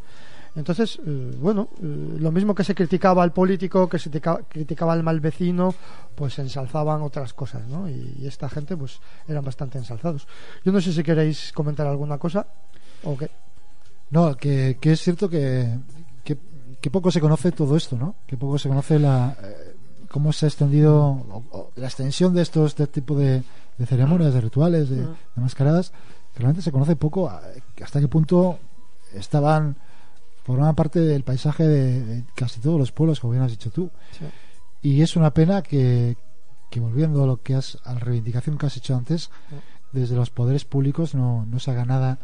Entonces, 0.54 1.00
eh, 1.06 1.34
bueno, 1.40 1.68
eh, 1.82 2.16
lo 2.18 2.30
mismo 2.30 2.54
que 2.54 2.62
se 2.64 2.74
criticaba 2.74 3.22
al 3.22 3.32
político, 3.32 3.88
que 3.88 3.98
se 3.98 4.10
critica- 4.10 4.40
criticaba 4.48 4.92
al 4.92 5.02
mal 5.02 5.18
vecino, 5.20 5.74
pues 6.14 6.34
se 6.34 6.42
ensalzaban 6.42 7.00
otras 7.02 7.32
cosas, 7.32 7.66
¿no? 7.68 7.88
Y, 7.88 8.16
y 8.20 8.26
esta 8.26 8.48
gente, 8.50 8.76
pues, 8.76 9.00
eran 9.26 9.44
bastante 9.44 9.78
ensalzados. 9.78 10.26
Yo 10.64 10.70
no 10.72 10.80
sé 10.80 10.92
si 10.92 11.02
queréis 11.02 11.52
comentar 11.52 11.86
alguna 11.86 12.18
cosa 12.18 12.46
o 13.04 13.16
qué. 13.16 13.30
No, 14.10 14.34
que, 14.36 14.76
que 14.78 14.92
es 14.92 15.00
cierto 15.00 15.28
que, 15.30 15.74
que, 16.22 16.36
que 16.80 16.90
poco 16.90 17.10
se 17.10 17.20
conoce 17.20 17.50
todo 17.52 17.74
esto, 17.76 17.96
¿no? 17.96 18.16
Que 18.26 18.36
poco 18.36 18.58
se 18.58 18.68
conoce 18.68 18.98
la 18.98 19.34
eh, 19.42 19.74
cómo 20.10 20.34
se 20.34 20.44
ha 20.44 20.48
extendido 20.50 21.00
o- 21.02 21.44
o 21.50 21.70
la 21.76 21.86
extensión 21.86 22.34
de 22.34 22.42
estos 22.42 22.72
este 22.72 22.86
tipo 22.88 23.16
de, 23.16 23.42
de 23.78 23.86
ceremonias, 23.86 24.34
de 24.34 24.40
rituales, 24.42 24.90
de, 24.90 24.96
de 24.96 25.08
mascaradas. 25.36 25.92
Realmente 26.36 26.60
se 26.60 26.70
conoce 26.72 26.94
poco 26.94 27.30
a- 27.30 27.40
hasta 27.82 28.00
qué 28.00 28.08
punto 28.08 28.58
estaban 29.14 29.76
formaban 30.44 30.74
parte 30.74 31.00
del 31.00 31.22
paisaje 31.22 31.66
de, 31.66 32.24
casi 32.34 32.60
todos 32.60 32.78
los 32.78 32.92
pueblos, 32.92 33.20
como 33.20 33.32
bien 33.32 33.42
has 33.42 33.50
dicho 33.50 33.70
tú. 33.70 33.90
Sí. 34.18 34.24
Y 34.82 35.02
es 35.02 35.16
una 35.16 35.32
pena 35.32 35.62
que, 35.62 36.16
que 36.70 36.80
volviendo 36.80 37.22
a 37.22 37.26
lo 37.26 37.42
que 37.42 37.54
has 37.54 37.78
a 37.84 37.94
la 37.94 38.00
reivindicación 38.00 38.58
que 38.58 38.66
has 38.66 38.76
hecho 38.76 38.96
antes, 38.96 39.30
desde 39.92 40.16
los 40.16 40.30
poderes 40.30 40.64
públicos 40.64 41.14
no, 41.14 41.46
no 41.46 41.58
se 41.60 41.70
haga 41.70 41.84
nada 41.84 42.18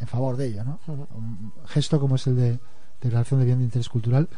en 0.00 0.06
favor 0.06 0.36
de 0.36 0.48
ello, 0.48 0.64
¿no? 0.64 0.80
Un 0.86 1.52
gesto 1.66 2.00
como 2.00 2.16
es 2.16 2.26
el 2.26 2.36
de 2.36 2.58
declaración 3.00 3.40
de 3.40 3.46
bien 3.46 3.58
de 3.58 3.64
interés 3.64 3.88
cultural 3.88 4.28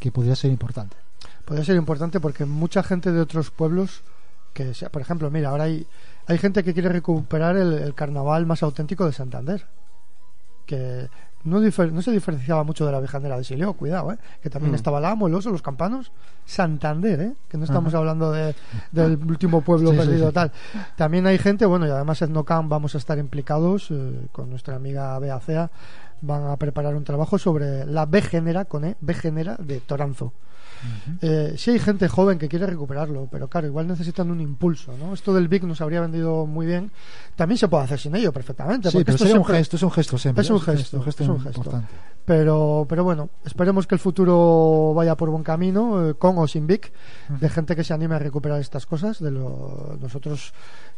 que 0.00 0.10
podría 0.10 0.34
ser 0.34 0.50
importante. 0.50 0.96
Podría 1.44 1.64
ser 1.64 1.76
importante 1.76 2.20
porque 2.20 2.44
mucha 2.44 2.82
gente 2.82 3.12
de 3.12 3.20
otros 3.20 3.50
pueblos, 3.50 4.02
que 4.52 4.74
sea, 4.74 4.88
por 4.88 5.02
ejemplo, 5.02 5.30
mira, 5.30 5.50
ahora 5.50 5.64
hay, 5.64 5.86
hay 6.26 6.38
gente 6.38 6.64
que 6.64 6.72
quiere 6.72 6.88
recuperar 6.88 7.56
el, 7.56 7.74
el 7.74 7.94
carnaval 7.94 8.46
más 8.46 8.62
auténtico 8.62 9.06
de 9.06 9.12
Santander. 9.12 9.66
Que 10.66 11.08
no, 11.44 11.60
difer- 11.60 11.92
no 11.92 12.02
se 12.02 12.10
diferenciaba 12.10 12.64
mucho 12.64 12.84
de 12.86 12.92
la 12.92 13.00
vijanera 13.00 13.36
de 13.36 13.44
Sileo, 13.44 13.74
cuidado, 13.74 14.12
¿eh? 14.12 14.18
que 14.42 14.50
también 14.50 14.72
Mm. 14.72 14.76
estaba 14.76 14.98
el 14.98 15.04
Amo, 15.04 15.26
el 15.28 15.34
Oso, 15.34 15.50
los 15.50 15.62
Campanos, 15.62 16.10
Santander, 16.46 17.20
¿eh? 17.20 17.32
que 17.48 17.56
no 17.58 17.64
estamos 17.64 17.92
Ajá. 17.92 17.98
hablando 17.98 18.32
de, 18.32 18.54
del 18.92 19.18
último 19.24 19.60
pueblo 19.60 19.90
Sí, 19.92 19.96
perdido 19.96 20.28
sí. 20.28 20.34
tal. 20.34 20.52
También 20.96 21.26
hay 21.26 21.38
gente, 21.38 21.66
bueno, 21.66 21.86
y 21.86 21.90
además 21.90 22.20
Etnocam 22.22 22.68
vamos 22.68 22.94
a 22.94 22.98
estar 22.98 23.18
implicados 23.18 23.88
eh, 23.90 24.26
con 24.32 24.50
nuestra 24.50 24.76
amiga 24.76 25.18
Bea 25.18 25.38
Cea, 25.40 25.70
van 26.22 26.46
a 26.50 26.56
preparar 26.56 26.94
un 26.94 27.04
trabajo 27.04 27.38
sobre 27.38 27.84
la 27.86 28.06
B-genera, 28.06 28.64
con 28.64 28.84
E, 28.84 28.96
B-genera 29.00 29.56
de 29.58 29.80
Toranzo. 29.80 30.32
Eh, 31.20 31.54
sí 31.56 31.70
hay 31.70 31.78
gente 31.78 32.08
joven 32.08 32.38
que 32.38 32.48
quiere 32.48 32.66
recuperarlo, 32.66 33.28
pero 33.30 33.48
claro, 33.48 33.66
igual 33.66 33.86
necesitan 33.86 34.30
un 34.30 34.40
impulso, 34.40 34.96
¿no? 34.98 35.14
Esto 35.14 35.34
del 35.34 35.48
BIC 35.48 35.64
nos 35.64 35.80
habría 35.80 36.00
vendido 36.00 36.46
muy 36.46 36.66
bien. 36.66 36.90
También 37.36 37.58
se 37.58 37.68
puede 37.68 37.84
hacer 37.84 37.98
sin 37.98 38.14
ello 38.14 38.32
perfectamente. 38.32 38.90
Sí, 38.90 38.96
porque 38.98 39.04
pero 39.04 39.14
esto 39.14 39.24
sería 39.24 39.40
un 39.40 39.46
gesto, 39.46 39.76
es 39.76 39.82
un 39.82 39.90
gesto 39.90 40.18
siempre. 40.18 40.42
Es 40.42 40.50
un 40.50 40.60
gesto, 40.60 40.98
un 40.98 41.04
gesto 41.04 41.22
es 41.22 41.28
un 41.28 41.40
gesto. 41.40 41.60
importante. 41.60 41.88
Pero, 42.24 42.86
pero 42.88 43.04
bueno, 43.04 43.28
esperemos 43.44 43.86
que 43.86 43.94
el 43.94 43.98
futuro 43.98 44.94
vaya 44.94 45.14
por 45.14 45.28
buen 45.28 45.42
camino, 45.42 46.08
eh, 46.08 46.14
con 46.14 46.38
o 46.38 46.46
sin 46.46 46.66
BIC, 46.66 46.90
de 47.38 47.48
gente 47.50 47.76
que 47.76 47.84
se 47.84 47.92
anime 47.92 48.14
a 48.14 48.18
recuperar 48.18 48.60
estas 48.60 48.86
cosas. 48.86 49.20
De 49.20 49.30
lo, 49.30 49.98
nosotros 50.00 50.54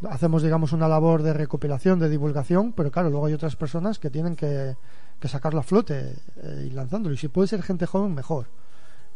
hacemos, 0.09 0.42
digamos, 0.42 0.72
una 0.72 0.87
labor 0.87 1.22
de 1.22 1.33
recopilación, 1.33 1.99
de 1.99 2.09
divulgación, 2.09 2.72
pero 2.72 2.92
claro, 2.92 3.11
luego 3.11 3.27
hay 3.27 3.33
otras 3.33 3.57
personas 3.57 3.99
que 3.99 4.11
tienen 4.11 4.37
que, 4.37 4.77
que 5.18 5.29
sacarlo 5.29 5.61
a 5.61 5.64
flote 5.64 6.14
eh, 6.37 6.68
y 6.68 6.70
lanzándolo. 6.70 7.14
Y 7.14 7.18
si 7.18 7.29
puede 7.29 7.49
ser 7.49 7.62
gente 7.62 7.87
joven, 7.87 8.14
mejor. 8.14 8.46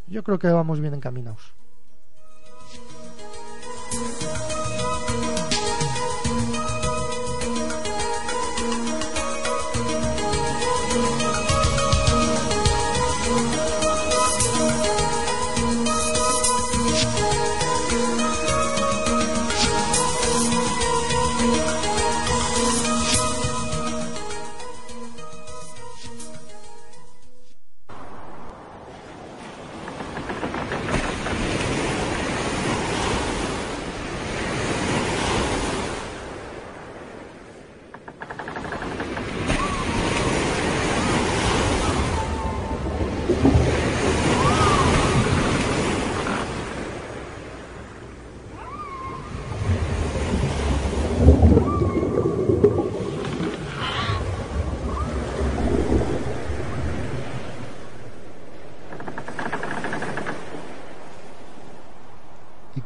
Yo 0.07 0.23
creo 0.23 0.39
que 0.39 0.47
vamos 0.47 0.79
bien 0.79 0.93
encaminados. 0.93 1.53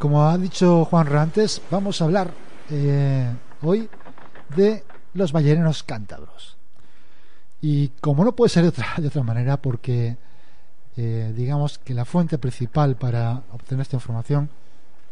Como 0.05 0.29
ha 0.29 0.37
dicho 0.37 0.85
Juan 0.85 1.07
antes, 1.17 1.59
vamos 1.71 1.99
a 1.99 2.05
hablar 2.05 2.29
eh, 2.69 3.27
hoy 3.63 3.89
de 4.55 4.83
los 5.15 5.31
balleneros 5.31 5.81
cántabros. 5.81 6.57
Y 7.59 7.87
como 8.01 8.23
no 8.23 8.35
puede 8.35 8.49
ser 8.49 8.61
de 8.61 8.69
otra, 8.69 8.85
de 8.97 9.07
otra 9.07 9.23
manera, 9.23 9.57
porque 9.57 10.15
eh, 10.95 11.33
digamos 11.35 11.79
que 11.79 11.95
la 11.95 12.05
fuente 12.05 12.37
principal 12.37 12.95
para 12.95 13.41
obtener 13.51 13.81
esta 13.81 13.95
información 13.95 14.47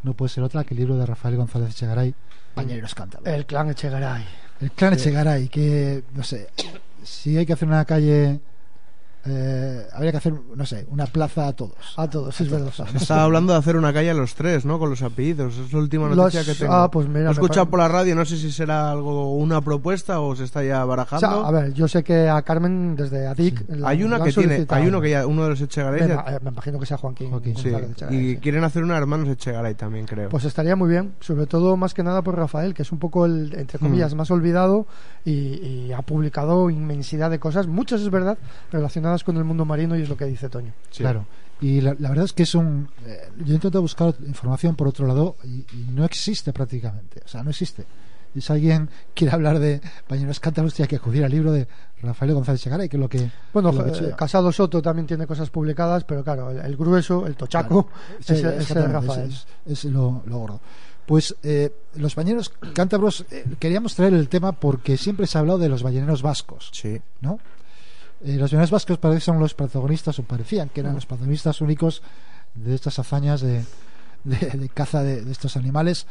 no 0.03 0.13
puede 0.13 0.29
ser 0.29 0.43
otra 0.43 0.63
que 0.63 0.75
el 0.75 0.81
libro 0.81 0.95
de 0.95 1.07
Rafael 1.07 1.37
González 1.37 1.71
Echegaray, 1.71 2.13
Balleneros 2.55 2.93
cántabros. 2.93 3.33
El 3.33 3.47
clan 3.47 3.71
Echegaray. 3.71 4.23
El 4.61 4.71
clan 4.73 4.93
Echegaray, 4.93 5.49
que 5.49 6.03
no 6.13 6.21
sé, 6.21 6.49
si 7.01 7.35
hay 7.35 7.47
que 7.47 7.53
hacer 7.53 7.67
una 7.67 7.83
calle 7.85 8.39
eh, 9.26 9.88
habría 9.93 10.11
que 10.11 10.17
hacer, 10.17 10.34
no 10.55 10.65
sé, 10.65 10.86
una 10.89 11.05
plaza 11.05 11.47
a 11.47 11.53
todos. 11.53 11.76
A 11.95 12.09
todos, 12.09 12.39
es 12.41 12.49
verdad. 12.49 12.71
Se 12.74 12.97
estaba 12.97 13.24
hablando 13.24 13.53
de 13.53 13.59
hacer 13.59 13.78
una 13.78 13.93
calle 13.93 14.09
a 14.09 14.13
los 14.13 14.36
tres, 14.36 14.65
¿no? 14.65 14.80
Con 14.80 14.89
los 14.89 15.01
apellidos. 15.01 15.57
Es 15.57 15.71
la 15.71 15.80
última 15.80 16.09
noticia 16.09 16.41
Los- 16.41 16.47
que 16.49 16.55
tengo. 16.55 16.74
ah, 16.74 16.91
pues 16.91 17.07
mira, 17.07 17.21
Lo 17.24 17.30
he 17.30 17.34
escuchado 17.34 17.69
por 17.69 17.80
la 17.80 17.88
radio, 17.88 18.15
no 18.15 18.26
sé 18.26 18.36
si 18.38 18.51
será 18.51 18.91
algo 18.91 19.34
una 19.36 19.61
propuesta 19.61 20.19
o 20.19 20.36
se 20.36 20.43
está 20.43 20.63
ya 20.63 20.84
O 20.84 20.88
barajando. 20.89 21.19
sea, 21.28 21.47
a 21.47 21.51
ver, 21.51 21.74
yo 21.74 21.88
sé 21.88 22.03
que 22.03 22.28
a 22.28 22.41
Carmen 22.41 22.95
desde 22.97 23.26
ADIC. 23.28 23.63
la- 23.69 23.89
hay 23.89 24.03
una 24.03 24.17
la 24.17 24.26
que 24.26 24.34
tiene, 24.34 24.65
hay 24.67 24.88
uno 24.88 24.99
que 24.99 25.09
ya, 25.11 25.26
uno 25.26 25.43
de 25.43 25.49
los 25.51 25.61
Echegaray. 25.61 26.01
Me, 26.01 26.07
ya- 26.09 26.26
eh, 26.28 26.39
me 26.41 26.49
imagino 26.49 26.80
que 26.80 26.86
sea 26.86 26.97
Joaquín. 26.97 27.30
Joaquín, 27.30 27.55
sí, 27.55 27.69
Echegaray, 27.69 27.91
y 28.11 28.34
sí. 28.36 28.38
quieren 28.41 28.63
hacer 28.65 28.84
una 28.84 28.97
hermanos 28.97 29.30
Echegaray 29.30 29.76
también, 29.76 30.05
creo. 30.05 30.30
Pues 30.30 30.43
estaría 30.45 30.76
muy 30.76 30.89
bien, 30.89 31.13
sobre 31.21 31.45
todo 31.47 31.78
más 31.78 31.93
que 31.93 32.03
nada 32.03 32.21
por 32.24 32.36
Rafael, 32.36 32.74
que 32.74 32.82
es 32.82 32.91
un 32.91 32.99
poco 32.99 33.26
el, 33.26 33.53
entre 33.55 33.80
comillas, 33.80 34.13
Mm. 34.13 34.17
más 34.17 34.32
olvidado 34.32 34.86
y, 35.24 35.32
y 35.32 35.91
ha 35.93 36.01
publicado 36.01 36.69
inmensidad 36.69 37.30
de 37.32 37.39
cosas, 37.39 37.67
muchas 37.67 38.01
es 38.01 38.09
verdad, 38.09 38.38
relacionadas 38.71 39.12
con 39.22 39.36
el 39.36 39.43
mundo 39.43 39.66
marino 39.66 39.97
y 39.97 40.01
es 40.03 40.07
lo 40.09 40.16
que 40.16 40.26
dice 40.26 40.47
Toño. 40.47 40.72
Sí. 40.89 41.03
Claro. 41.03 41.26
Y 41.59 41.82
la, 41.82 41.93
la 41.99 42.09
verdad 42.09 42.26
es 42.26 42.34
que 42.34 42.43
es 42.43 42.55
un. 42.55 42.89
eh, 43.05 43.30
yo 43.45 43.53
intento 43.53 43.82
buscar 43.82 44.16
información 44.26 44.76
por 44.76 44.88
otro 44.88 45.05
lado 45.05 45.36
y, 45.43 45.66
y 45.76 45.88
no 45.91 46.05
existe 46.05 46.53
prácticamente. 46.53 47.22
O 47.26 47.28
sea, 47.28 47.43
no 47.43 47.49
existe. 47.49 47.86
Y 48.36 48.41
si 48.41 48.51
alguien 48.51 48.89
quiere 49.14 49.34
hablar 49.34 49.59
de 49.59 49.80
Bañeros 50.09 50.39
Cántabros, 50.39 50.74
tiene 50.74 50.88
que 50.88 50.95
acudir 50.95 51.24
al 51.24 51.32
libro 51.32 51.51
de 51.51 51.68
Rafael 52.01 52.34
González 52.34 52.61
Chegaray, 52.61 52.89
que 52.89 52.97
es 52.97 53.01
lo 53.01 53.07
que. 53.09 53.30
Bueno, 53.53 53.70
es 53.70 53.76
lo 53.76 53.84
que 53.86 53.91
eh. 54.09 54.14
Casado 54.18 54.51
Soto 54.51 54.82
también 54.82 55.05
tiene 55.05 55.28
cosas 55.28 55.49
publicadas, 55.49 56.03
pero 56.05 56.24
claro, 56.24 56.49
el, 56.49 56.59
el 56.59 56.76
grueso, 56.76 57.28
el 57.28 57.36
tochaco, 57.36 57.89
Sí, 58.20 58.34
es, 58.34 58.39
es 58.43 58.45
exactamente, 58.61 58.93
Rafael. 59.07 59.30
es- 59.30 59.45
es 59.66 59.86
lo, 59.86 60.24
lo 60.26 60.38
gordo. 60.39 60.59
Pues 61.05 61.36
eh, 61.43 61.70
los 61.95 62.16
balleneros 62.16 62.49
cántabros, 62.74 63.26
eh, 63.30 63.43
queríamos 63.59 63.93
traer 63.93 64.14
el 64.14 64.30
tema 64.30 64.53
porque 64.53 64.95
siempre 64.95 65.28
se 65.28 65.38
ha 65.38 65.41
hablado 65.41 65.59
de 65.59 65.68
los 65.68 65.84
balleneros 65.84 66.22
vascos, 66.22 66.70
Sí. 66.72 66.99
¿no? 67.20 67.39
Eh, 68.24 68.34
los 68.38 68.51
balleneros 68.51 68.71
vascos 68.71 68.99
son 69.24 69.39
los 69.39 69.53
protagonistas, 69.53 70.17
o 70.19 70.24
parecían 70.24 70.69
que 70.69 70.80
eran 70.82 70.95
los 70.95 71.05
protagonistas 71.05 71.59
únicos 71.61 72.01
de 72.55 72.76
estas 72.76 72.97
hazañas 72.99 73.41
de, 73.41 73.63
de- 74.24 74.49
de 74.57 74.69
caza 74.69 75.03
de, 75.03 75.24
de 75.24 75.32
estos 75.32 75.57
animales. 75.57 76.05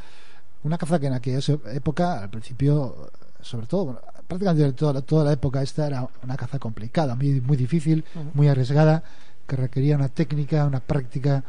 Una 0.65 0.79
caza 0.79 0.99
que 1.01 1.07
en 1.07 1.15
aquella 1.15 1.41
época, 1.73 2.23
al 2.23 2.31
principio, 2.31 3.11
sobre 3.41 3.67
todo, 3.67 3.85
bueno, 3.87 4.01
prácticamente 4.29 4.73
toda, 4.73 4.93
la- 4.93 5.01
toda 5.03 5.25
la 5.25 5.33
época 5.33 5.63
esta 5.63 5.87
era 5.87 6.07
una 6.23 6.37
caza 6.37 6.59
complicada, 6.59 7.15
muy, 7.15 7.41
muy 7.41 7.57
difícil, 7.57 8.05
muy 8.35 8.49
arriesgada, 8.49 9.03
que 9.47 9.57
requería 9.57 9.97
una 9.97 10.09
técnica, 10.09 10.65
una 10.67 10.81
práctica 10.81 11.43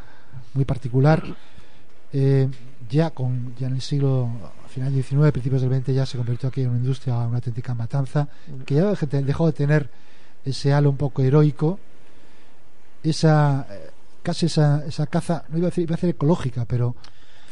muy 0.54 0.66
particular. 0.66 1.24
Eh, 2.12 2.48
ya 2.90 3.10
con 3.10 3.56
ya 3.58 3.68
en 3.68 3.74
el 3.76 3.82
siglo 3.82 4.30
final 4.70 4.94
del 4.94 5.04
XIX, 5.04 5.32
principios 5.32 5.62
del 5.64 5.74
XX 5.84 5.94
ya 5.96 6.06
se 6.06 6.18
convirtió 6.18 6.50
aquí 6.50 6.62
en 6.62 6.70
una 6.70 6.78
industria, 6.80 7.16
una 7.18 7.38
auténtica 7.38 7.74
matanza, 7.74 8.28
que 8.66 8.76
ya 8.76 8.86
dejó 8.90 9.06
de- 9.08 9.24
dejó 9.24 9.46
de 9.48 9.54
tener 9.54 9.90
ese 10.46 10.74
halo 10.74 10.90
un 10.90 10.98
poco 10.98 11.22
heroico, 11.22 11.80
esa 13.04 13.66
eh, 13.70 13.90
casi 14.22 14.46
esa, 14.46 14.84
esa 14.88 15.08
caza, 15.08 15.44
no 15.50 15.58
iba 15.58 15.68
a 15.68 15.70
decir, 15.70 15.84
iba 15.84 15.94
a 15.94 15.98
decir 15.98 16.10
ecológica, 16.12 16.66
pero 16.66 16.96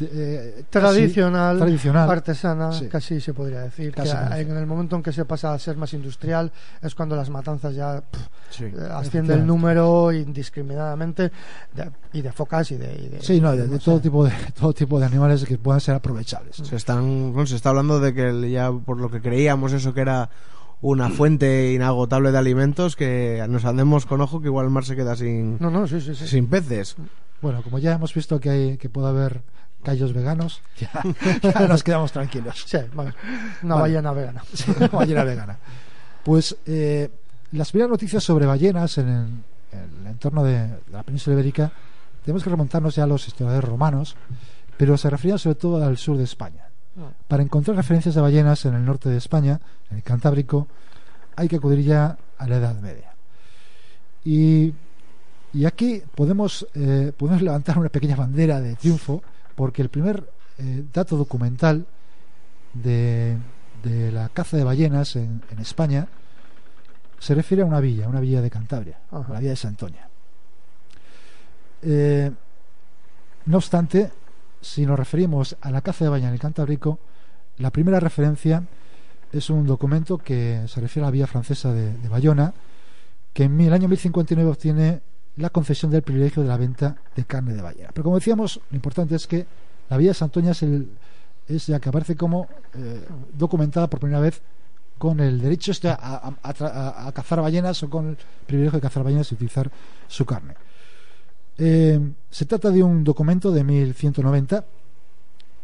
eh, 0.04 0.64
casi 0.72 1.10
Tradicional, 1.12 2.10
artesana, 2.10 2.72
Sí. 2.72 2.88
casi 2.88 3.22
se 3.22 3.34
podría 3.36 3.60
decir. 3.62 3.94
Casi 3.94 4.12
que 4.18 4.42
en 4.42 4.58
el 4.58 4.66
momento 4.66 4.96
en 4.96 5.04
que 5.04 5.12
se 5.14 5.26
pasa 5.26 5.54
a 5.54 5.60
ser 5.60 5.78
más 5.78 5.94
industrial 5.94 6.52
es 6.82 6.96
cuando 6.96 7.16
las 7.16 7.30
matanzas 7.30 7.76
ya 7.76 8.02
pff, 8.02 8.22
Sí. 8.50 8.64
eh, 8.64 8.74
asciende 8.92 9.36
el 9.36 9.46
número 9.46 10.12
indiscriminadamente 10.12 11.32
de- 11.76 11.92
y 12.14 12.22
de 12.22 12.32
focas 12.32 12.72
y 12.72 12.78
de, 12.78 12.96
y 12.96 13.10
de- 13.10 13.22
Sí, 13.22 13.40
no, 13.40 13.52
de, 13.52 13.68
no 13.68 13.74
de 13.74 13.78
sé. 13.80 13.86
todo 13.86 14.00
tipo 14.00 14.26
de 14.26 14.32
todo 14.60 14.74
tipo 14.74 15.00
de 15.00 15.06
animales 15.06 15.46
que 15.46 15.58
puedan 15.60 15.80
ser 15.82 15.94
aprovechables. 15.96 16.56
Se 16.56 16.76
están, 16.76 17.32
bueno, 17.34 17.46
se 17.46 17.58
está 17.58 17.70
hablando 17.70 18.00
de 18.00 18.14
que 18.14 18.50
ya 18.50 18.72
por 18.72 18.98
lo 18.98 19.12
que 19.12 19.22
creíamos 19.22 19.72
eso 19.74 19.94
que 19.94 20.02
era 20.02 20.30
una 20.82 21.10
fuente 21.10 21.72
inagotable 21.74 22.32
de 22.32 22.38
alimentos 22.38 22.96
que 22.96 23.46
nos 23.50 23.66
andemos 23.66 24.06
con 24.06 24.22
ojo 24.22 24.42
que 24.42 24.48
igual 24.48 24.66
el 24.66 24.72
mar 24.72 24.84
se 24.86 24.96
queda 24.96 25.16
sin, 25.16 25.58
No, 25.60 25.70
no, 25.70 25.88
sí, 25.88 26.02
sí, 26.02 26.16
sí. 26.16 26.28
sin 26.28 26.48
peces. 26.48 26.96
Bueno, 27.42 27.62
como 27.62 27.80
ya 27.80 27.94
hemos 27.94 28.14
visto 28.14 28.40
que 28.40 28.50
hay 28.50 28.78
que 28.78 28.90
puede 28.90 29.08
haber 29.10 29.42
callos 29.84 30.14
veganos, 30.14 30.62
ya, 30.78 30.90
ya 31.42 31.68
nos 31.68 31.84
quedamos 31.84 32.12
tranquilos. 32.12 32.64
Sí, 32.66 32.78
vale. 32.94 33.14
Una 33.64 33.76
Vale. 33.76 33.82
ballena 33.94 34.12
vegana. 34.14 34.44
Sí, 34.54 34.72
ballena 34.92 35.24
vegana. 35.24 35.58
Pues 36.24 36.56
eh, 36.66 37.10
las 37.52 37.72
primeras 37.72 37.90
noticias 37.92 38.24
sobre 38.24 38.46
ballenas 38.46 38.98
en 39.00 39.08
el, 39.10 39.26
en 39.72 40.02
el 40.02 40.08
entorno 40.08 40.44
de 40.44 40.68
la 40.92 41.04
península 41.04 41.34
ibérica 41.36 41.72
tenemos 42.24 42.44
que 42.44 42.50
remontarnos 42.52 42.96
ya 42.96 43.04
a 43.04 43.08
los 43.08 43.28
historiadores 43.28 43.68
romanos, 43.70 44.16
pero 44.78 44.96
se 44.98 45.10
referían 45.10 45.40
sobre 45.40 45.56
todo 45.56 45.84
al 45.84 45.98
sur 45.98 46.18
de 46.18 46.24
España. 46.24 46.66
Para 47.28 47.42
encontrar 47.44 47.78
referencias 47.78 48.16
de 48.16 48.22
ballenas 48.22 48.66
en 48.66 48.76
el 48.76 48.84
norte 48.86 49.10
de 49.10 49.18
España, 49.18 49.60
en 49.90 49.98
el 49.98 50.04
Cantábrico, 50.04 50.68
hay 51.36 51.48
que 51.48 51.56
acudir 51.56 51.84
ya 51.84 52.18
a 52.38 52.48
la 52.48 52.58
Edad 52.58 52.80
Media. 52.82 53.14
Y, 54.26 54.74
y 55.54 55.66
aquí 55.66 56.04
podemos, 56.16 56.68
eh, 56.76 57.14
podemos 57.18 57.42
levantar 57.42 57.78
una 57.80 57.90
pequeña 57.90 58.16
bandera 58.16 58.60
de 58.60 58.76
triunfo, 58.76 59.24
porque 59.56 59.82
el 59.82 59.90
primer 59.90 60.30
eh, 60.58 60.84
dato 60.94 61.16
documental 61.18 61.86
de, 62.74 63.38
de 63.84 64.12
la 64.12 64.30
caza 64.30 64.58
de 64.58 64.64
ballenas 64.64 65.16
en, 65.16 65.42
en 65.50 65.60
España 65.60 66.08
se 67.20 67.36
refiere 67.36 67.64
a 67.64 67.66
una 67.66 67.80
villa, 67.80 68.08
una 68.08 68.20
villa 68.20 68.42
de 68.42 68.50
Cantabria, 68.50 68.98
Ajá. 69.12 69.34
la 69.34 69.40
villa 69.40 69.52
de 69.52 69.56
Santoña. 69.56 70.08
Eh, 71.84 72.32
no 73.46 73.58
obstante, 73.58 74.12
si 74.62 74.86
nos 74.86 74.98
referimos 74.98 75.56
a 75.62 75.72
la 75.72 75.82
caza 75.82 76.06
de 76.06 76.10
ballena 76.10 76.30
en 76.30 76.36
el 76.36 76.40
Cantábrico, 76.40 77.00
la 77.58 77.72
primera 77.72 78.00
referencia 78.00 78.64
es 79.32 79.50
un 79.50 79.66
documento 79.66 80.18
que 80.18 80.64
se 80.68 80.82
refiere 80.82 81.06
a 81.06 81.08
la 81.08 81.12
vía 81.12 81.28
francesa 81.28 81.74
de, 81.74 81.94
Bayona, 82.10 82.54
que 83.34 83.44
en 83.46 83.60
el 83.62 83.74
año 83.74 83.88
1059 83.88 84.50
obtiene 84.52 85.02
la 85.38 85.50
concesión 85.50 85.90
del 85.92 86.02
privilegio 86.02 86.42
de 86.44 86.50
la 86.50 86.58
venta 86.58 86.98
de 87.16 87.24
carne 87.26 87.54
de 87.54 87.62
ballena. 87.62 87.90
Pero 87.94 88.04
como 88.04 88.18
decíamos, 88.18 88.60
lo 88.70 88.76
importante 88.76 89.16
es 89.16 89.28
que 89.28 89.46
la 89.90 89.98
vía 89.98 90.10
de 90.10 90.14
Santoña 90.16 90.52
es, 90.52 90.64
el, 90.64 90.90
es 91.48 91.70
la 91.70 91.80
que 91.80 91.90
aparece 91.90 92.16
como 92.16 92.48
eh, 92.76 93.06
documentada 93.34 93.90
por 93.90 94.00
primera 94.02 94.20
vez 94.20 94.42
con 94.98 95.20
el 95.20 95.42
derecho 95.42 95.72
este 95.72 95.90
a, 95.90 95.96
a- 95.96 96.34
a- 96.44 97.08
a 97.08 97.12
cazar 97.14 97.42
ballenas 97.42 97.82
o 97.84 97.90
con 97.90 98.10
el 98.10 98.18
privilegio 98.46 98.78
de 98.78 98.82
cazar 98.82 99.04
ballenas 99.04 99.32
y 99.32 99.36
utilizar 99.36 99.72
su 100.08 100.26
carne. 100.26 100.54
Eh, 101.64 102.00
se 102.32 102.46
trata 102.46 102.72
de 102.72 102.82
un 102.82 103.04
documento 103.04 103.52
de 103.52 103.64
1190 103.64 104.66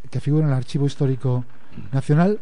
que 0.08 0.20
figura 0.20 0.44
en 0.44 0.52
el 0.52 0.56
Archivo 0.56 0.86
Histórico 0.86 1.44
Nacional 1.90 2.38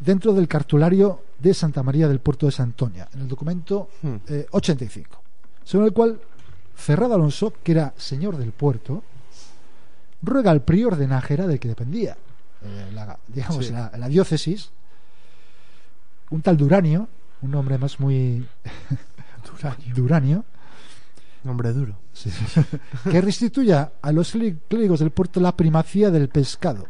dentro 0.00 0.32
del 0.32 0.48
cartulario 0.48 1.20
de 1.38 1.52
Santa 1.52 1.82
María 1.82 2.08
del 2.08 2.20
Puerto 2.20 2.46
de 2.46 2.52
Santoña, 2.52 3.06
en 3.14 3.20
el 3.20 3.28
documento 3.28 3.90
Hmm. 4.00 4.16
eh, 4.28 4.46
85, 4.50 5.20
según 5.62 5.86
el 5.86 5.92
cual 5.92 6.20
Ferrado 6.74 7.14
Alonso, 7.16 7.52
que 7.62 7.72
era 7.72 7.92
señor 7.98 8.38
del 8.38 8.52
puerto, 8.52 9.02
ruega 10.22 10.50
al 10.52 10.62
prior 10.62 10.96
de 10.96 11.06
Nájera, 11.08 11.46
del 11.46 11.60
que 11.60 11.68
dependía 11.68 12.16
eh, 12.64 12.90
la, 12.94 13.18
digamos, 13.28 13.66
Sí. 13.66 13.72
la, 13.74 13.92
la 13.98 14.08
diócesis, 14.08 14.70
un 16.30 16.40
tal 16.40 16.56
Duranio, 16.56 17.08
un 17.42 17.50
nombre 17.50 17.76
más 17.76 18.00
muy 18.00 18.46
Duranio, 19.94 20.44
Nombre 21.44 21.72
duro. 21.72 21.96
Sí. 22.12 22.30
que 23.10 23.20
restituya 23.20 23.92
a 24.00 24.12
los 24.12 24.32
clérigos 24.68 25.00
del 25.00 25.10
puerto 25.10 25.40
la 25.40 25.56
primacía 25.56 26.10
del 26.10 26.28
pescado, 26.28 26.86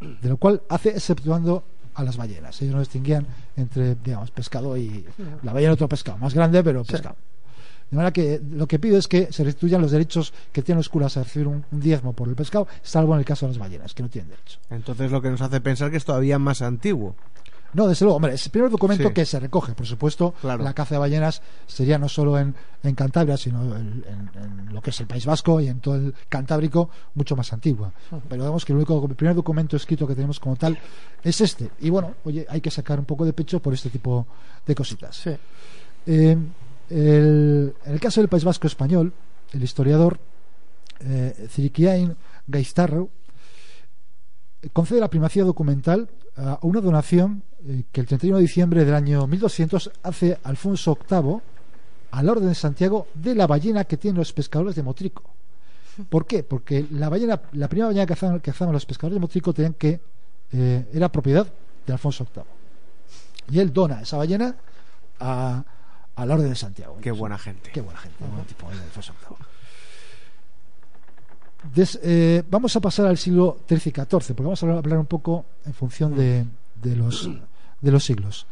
de 0.00 0.28
lo 0.28 0.36
cual 0.36 0.62
hace 0.68 0.90
exceptuando 0.90 1.64
a 1.94 2.02
las 2.02 2.16
ballenas. 2.16 2.60
Ellos 2.62 2.74
no 2.74 2.80
distinguían 2.80 3.26
entre, 3.56 3.96
digamos, 3.96 4.30
pescado 4.30 4.76
y 4.76 5.04
la 5.42 5.52
ballena 5.52 5.74
otro 5.74 5.88
pescado, 5.88 6.18
más 6.18 6.34
grande, 6.34 6.62
pero 6.62 6.84
pescado. 6.84 7.16
De 7.90 7.96
manera 7.96 8.10
que 8.10 8.40
lo 8.52 8.66
que 8.66 8.78
pido 8.78 8.96
es 8.96 9.06
que 9.06 9.30
se 9.30 9.44
restituyan 9.44 9.82
los 9.82 9.90
derechos 9.90 10.32
que 10.50 10.62
tienen 10.62 10.78
los 10.78 10.88
curas 10.88 11.18
a 11.18 11.24
recibir 11.24 11.46
un, 11.46 11.62
un 11.70 11.80
diezmo 11.80 12.14
por 12.14 12.26
el 12.26 12.34
pescado, 12.34 12.66
salvo 12.82 13.12
en 13.12 13.18
el 13.18 13.26
caso 13.26 13.44
de 13.44 13.52
las 13.52 13.58
ballenas, 13.58 13.92
que 13.92 14.02
no 14.02 14.08
tienen 14.08 14.30
derecho. 14.30 14.58
Entonces 14.70 15.10
lo 15.10 15.20
que 15.20 15.28
nos 15.28 15.42
hace 15.42 15.60
pensar 15.60 15.90
que 15.90 15.98
es 15.98 16.04
todavía 16.06 16.38
más 16.38 16.62
antiguo. 16.62 17.14
No, 17.74 17.86
desde 17.86 18.04
luego, 18.04 18.16
hombre, 18.16 18.34
es 18.34 18.44
el 18.44 18.52
primer 18.52 18.70
documento 18.70 19.08
Sí. 19.08 19.14
que 19.14 19.24
se 19.24 19.40
recoge, 19.40 19.72
por 19.72 19.86
supuesto, 19.86 20.34
Claro. 20.40 20.62
la 20.62 20.74
caza 20.74 20.94
de 20.94 20.98
ballenas 20.98 21.40
sería 21.66 21.96
no 21.98 22.08
solo 22.08 22.38
en, 22.38 22.54
en 22.82 22.94
Cantabria, 22.94 23.36
sino 23.38 23.62
en, 23.76 24.04
en- 24.06 24.30
en 24.68 24.74
lo 24.74 24.82
que 24.82 24.90
es 24.90 25.00
el 25.00 25.06
País 25.06 25.24
Vasco 25.24 25.58
y 25.60 25.68
en 25.68 25.80
todo 25.80 25.94
el 25.94 26.14
Cantábrico, 26.28 26.90
mucho 27.14 27.34
más 27.34 27.50
antigua. 27.52 27.90
Pero 28.28 28.42
digamos 28.42 28.64
que 28.64 28.72
el 28.72 28.76
único 28.76 29.06
el 29.08 29.14
primer 29.14 29.34
documento 29.34 29.76
escrito 29.76 30.06
que 30.06 30.14
tenemos 30.14 30.38
como 30.38 30.56
tal 30.56 30.78
es 31.24 31.40
este. 31.40 31.70
Y 31.80 31.88
bueno, 31.88 32.14
oye, 32.24 32.46
hay 32.48 32.60
que 32.60 32.70
sacar 32.70 32.98
un 32.98 33.06
poco 33.06 33.24
de 33.24 33.32
pecho 33.32 33.60
por 33.60 33.72
este 33.72 33.88
tipo 33.88 34.26
de 34.66 34.74
cositas. 34.74 35.16
Sí. 35.16 35.30
Eh, 36.06 36.36
el- 36.90 37.74
en 37.86 37.92
el 37.94 38.00
caso 38.00 38.20
del 38.20 38.28
País 38.28 38.44
Vasco 38.44 38.66
español, 38.66 39.12
el 39.52 39.62
historiador 39.62 40.18
eh, 41.00 41.46
Zirikiain 41.48 42.14
Gaistarro 42.46 43.08
concede 44.72 45.00
la 45.00 45.08
primacía 45.10 45.44
documental 45.44 46.08
a 46.36 46.58
una 46.62 46.80
donación 46.80 47.42
eh, 47.66 47.84
que 47.90 48.00
el 48.00 48.06
31 48.06 48.36
de 48.38 48.42
diciembre 48.42 48.84
del 48.84 48.94
año 48.94 49.26
1200 49.26 49.90
hace 50.02 50.38
Alfonso 50.44 50.98
VIII 51.08 51.40
a 52.10 52.22
la 52.22 52.32
Orden 52.32 52.48
de 52.48 52.54
Santiago 52.54 53.08
de 53.14 53.34
la 53.34 53.46
ballena 53.46 53.84
que 53.84 53.96
tienen 53.96 54.18
los 54.18 54.32
pescadores 54.32 54.74
de 54.74 54.82
Motrico. 54.82 55.22
¿Por 56.08 56.26
qué? 56.26 56.42
Porque 56.42 56.86
la 56.90 57.08
ballena, 57.08 57.40
la 57.52 57.68
primera 57.68 57.88
ballena 57.88 58.06
que 58.06 58.14
cazaban, 58.14 58.40
que 58.40 58.50
cazaban 58.50 58.72
los 58.74 58.86
pescadores 58.86 59.14
de 59.16 59.20
Motrico 59.20 59.52
tenían 59.52 59.74
que 59.74 60.00
eh, 60.52 60.86
era 60.92 61.10
propiedad 61.10 61.46
de 61.86 61.92
Alfonso 61.92 62.26
VIII. 62.34 62.44
Y 63.50 63.58
él 63.60 63.72
dona 63.72 64.00
esa 64.02 64.16
ballena 64.16 64.54
a, 65.20 65.64
a 66.14 66.26
la 66.26 66.34
Orden 66.34 66.48
de 66.50 66.54
Santiago. 66.56 66.96
Qué 67.00 67.10
buena 67.10 67.38
gente. 67.38 67.70
Qué 67.72 67.80
buena 67.80 67.98
gente, 68.00 68.16
buen 68.24 68.44
tipo, 68.46 68.70
el 68.70 68.78
Alfonso 68.78 69.12
VIII. 69.28 69.36
Des- 71.74 72.00
eh, 72.02 72.42
vamos 72.50 72.74
a 72.74 72.80
pasar 72.80 73.06
al 73.06 73.18
siglo 73.18 73.58
XIII 73.68 73.78
y 73.86 73.90
XIV, 73.92 74.34
porque 74.34 74.42
vamos 74.42 74.62
a 74.62 74.66
hablar- 74.66 74.78
hablar 74.78 74.98
un 74.98 75.06
poco 75.06 75.44
en 75.64 75.74
función 75.74 76.14
de, 76.16 76.44
de 76.82 76.96
los, 76.96 77.28
de 77.82 77.90
los 77.92 78.04
siglos. 78.04 78.46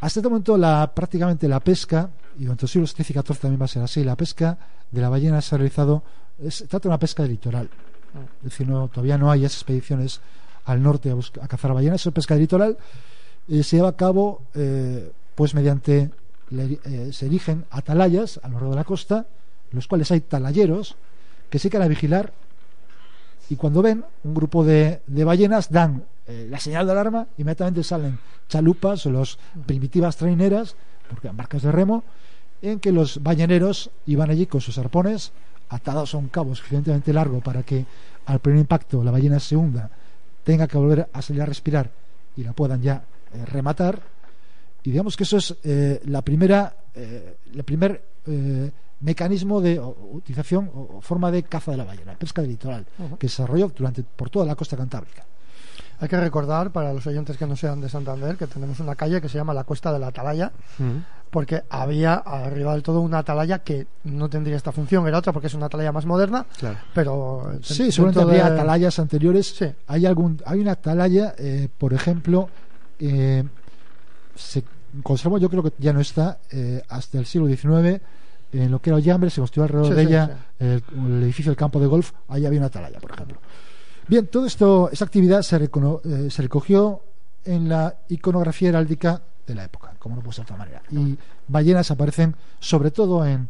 Hasta 0.00 0.18
este 0.20 0.28
momento, 0.28 0.58
la, 0.58 0.90
prácticamente 0.92 1.46
la 1.46 1.60
pesca, 1.60 2.10
y 2.38 2.42
durante 2.44 2.62
los 2.64 2.70
siglos 2.72 2.90
XIII 2.92 3.06
y 3.10 3.12
XIV 3.22 3.38
también 3.38 3.60
va 3.60 3.66
a 3.66 3.68
ser 3.68 3.82
así, 3.82 4.02
la 4.02 4.16
pesca 4.16 4.58
de 4.90 5.00
la 5.00 5.08
ballena 5.08 5.40
se 5.40 5.54
ha 5.54 5.58
realizado, 5.58 6.02
se 6.50 6.66
trata 6.66 6.84
de 6.84 6.88
una 6.88 6.98
pesca 6.98 7.22
de 7.22 7.28
litoral. 7.28 7.68
Es 8.38 8.50
decir, 8.50 8.66
no, 8.68 8.88
todavía 8.88 9.16
no 9.16 9.30
hay 9.30 9.44
expediciones 9.44 10.20
al 10.64 10.82
norte 10.82 11.10
a, 11.10 11.14
busca- 11.14 11.42
a 11.44 11.48
cazar 11.48 11.72
ballenas, 11.72 12.04
es 12.04 12.12
pesca 12.12 12.34
de 12.34 12.40
litoral. 12.40 12.76
se 13.48 13.62
lleva 13.76 13.88
a 13.90 13.96
cabo 13.96 14.42
eh, 14.54 15.12
pues 15.34 15.54
mediante 15.54 16.10
le- 16.50 16.78
eh, 16.84 17.10
se 17.12 17.26
erigen 17.26 17.64
atalayas 17.70 18.40
a 18.42 18.48
lo 18.48 18.54
largo 18.54 18.70
de 18.70 18.76
la 18.76 18.84
costa, 18.84 19.26
en 19.70 19.76
los 19.76 19.86
cuales 19.86 20.10
hay 20.10 20.20
talayeros 20.20 20.96
que 21.48 21.58
se 21.58 21.70
quedan 21.70 21.84
a 21.84 21.88
vigilar 21.88 22.32
y 23.48 23.56
cuando 23.56 23.82
ven 23.82 24.04
un 24.24 24.34
grupo 24.34 24.64
de, 24.64 25.00
de 25.06 25.24
ballenas 25.24 25.70
dan 25.70 26.04
eh, 26.26 26.46
la 26.50 26.58
señal 26.58 26.86
de 26.86 26.92
alarma, 26.92 27.26
inmediatamente 27.38 27.82
salen 27.82 28.18
chalupas 28.48 29.06
o 29.06 29.10
las 29.12 29.38
primitivas 29.66 30.16
traineras, 30.16 30.76
porque 31.08 31.26
eran 31.26 31.36
barcas 31.36 31.62
de 31.62 31.72
remo, 31.72 32.04
en 32.62 32.78
que 32.78 32.92
los 32.92 33.22
balleneros 33.22 33.90
iban 34.06 34.30
allí 34.30 34.46
con 34.46 34.60
sus 34.60 34.78
arpones 34.78 35.32
atados 35.68 36.14
a 36.14 36.18
un 36.18 36.28
cabo 36.28 36.54
suficientemente 36.54 37.12
largo 37.12 37.40
para 37.40 37.62
que 37.62 37.84
al 38.26 38.38
primer 38.38 38.60
impacto 38.60 39.02
la 39.02 39.10
ballena 39.10 39.40
se 39.40 39.56
hunda, 39.56 39.90
tenga 40.44 40.68
que 40.68 40.76
volver 40.78 41.08
a 41.12 41.22
salir 41.22 41.42
a 41.42 41.46
respirar 41.46 41.90
y 42.36 42.44
la 42.44 42.52
puedan 42.52 42.80
ya 42.82 43.02
eh, 43.34 43.44
rematar. 43.46 44.00
Y 44.84 44.90
digamos 44.90 45.16
que 45.16 45.24
eso 45.24 45.36
es 45.38 45.54
eh, 45.64 46.00
la 46.06 46.22
primera, 46.22 46.74
el 46.94 47.64
primer 47.64 48.02
mecanismo 49.00 49.60
de 49.60 49.78
o- 49.78 49.96
utilización 50.12 50.70
o, 50.74 50.98
o 50.98 51.00
forma 51.00 51.30
de 51.30 51.42
caza 51.44 51.70
de 51.72 51.76
la 51.78 51.84
ballena, 51.84 52.14
pesca 52.14 52.42
de 52.42 52.48
litoral, 52.48 52.84
que 53.18 53.28
se 53.28 53.42
desarrolló 53.42 53.68
durante 53.76 54.02
por 54.02 54.28
toda 54.30 54.44
la 54.46 54.54
costa 54.54 54.76
cantábrica. 54.76 55.24
Hay 56.02 56.08
que 56.08 56.18
recordar, 56.18 56.70
para 56.72 56.92
los 56.92 57.06
oyentes 57.06 57.36
que 57.36 57.46
no 57.46 57.54
sean 57.54 57.80
de 57.80 57.88
Santander, 57.88 58.36
que 58.36 58.48
tenemos 58.48 58.80
una 58.80 58.96
calle 58.96 59.20
que 59.20 59.28
se 59.28 59.38
llama 59.38 59.54
la 59.54 59.62
Cuesta 59.62 59.92
de 59.92 60.00
la 60.00 60.08
Atalaya, 60.08 60.50
porque 61.30 61.62
había 61.70 62.14
arriba 62.14 62.72
del 62.72 62.82
todo 62.82 63.00
una 63.00 63.18
atalaya 63.18 63.60
que 63.60 63.86
no 64.04 64.28
tendría 64.28 64.56
esta 64.56 64.72
función, 64.72 65.06
era 65.06 65.18
otra 65.18 65.32
porque 65.32 65.46
es 65.46 65.54
una 65.54 65.66
atalaya 65.66 65.92
más 65.92 66.04
moderna, 66.04 66.44
Claro. 66.58 66.76
pero... 66.92 67.52
Sí, 67.62 67.92
seguramente 67.92 68.20
habría 68.20 68.50
de- 68.50 68.58
atalayas 68.60 68.98
anteriores. 68.98 69.54
Sí. 69.56 69.66
Hay 69.86 70.04
algún, 70.04 70.42
hay 70.44 70.58
una 70.58 70.72
atalaya, 70.72 71.34
eh, 71.38 71.68
por 71.78 71.94
ejemplo, 71.94 72.48
eh, 72.98 73.44
se 74.34 74.64
conservó, 75.04 75.38
yo 75.38 75.48
creo 75.48 75.62
que 75.62 75.72
ya 75.78 75.92
no 75.92 76.00
está, 76.00 76.38
eh, 76.50 76.82
hasta 76.88 77.18
el 77.18 77.26
siglo 77.26 77.46
XIX, 77.46 78.00
en 78.52 78.70
lo 78.72 78.80
que 78.82 78.90
era 78.90 78.96
Ollambre, 78.96 79.30
se 79.30 79.40
construyó 79.40 79.62
alrededor 79.64 79.88
Sí, 79.90 79.94
de 79.94 80.02
sí, 80.02 80.08
ella 80.08 80.36
El, 80.58 80.82
el 81.16 81.22
edificio 81.22 81.50
del 81.50 81.56
campo 81.56 81.78
de 81.80 81.86
golf, 81.86 82.10
ahí 82.28 82.44
había 82.44 82.58
una 82.58 82.66
atalaya, 82.66 82.98
por 82.98 83.12
ejemplo. 83.12 83.38
Bien, 84.08 84.26
todo 84.26 84.46
esto, 84.46 84.90
esa 84.92 85.04
actividad 85.04 85.42
se, 85.42 85.58
recono- 85.58 86.00
eh, 86.04 86.30
se 86.30 86.42
recogió 86.42 87.02
en 87.44 87.68
la 87.68 87.96
iconografía 88.08 88.70
heráldica 88.70 89.22
de 89.46 89.54
la 89.54 89.64
época, 89.64 89.94
como 89.98 90.16
no 90.16 90.22
puede 90.22 90.34
ser 90.36 90.44
de 90.46 90.52
otra 90.52 90.56
manera. 90.64 90.82
Y 90.90 91.16
ballenas 91.48 91.90
aparecen 91.90 92.34
sobre 92.60 92.90
todo 92.90 93.24
en, 93.26 93.48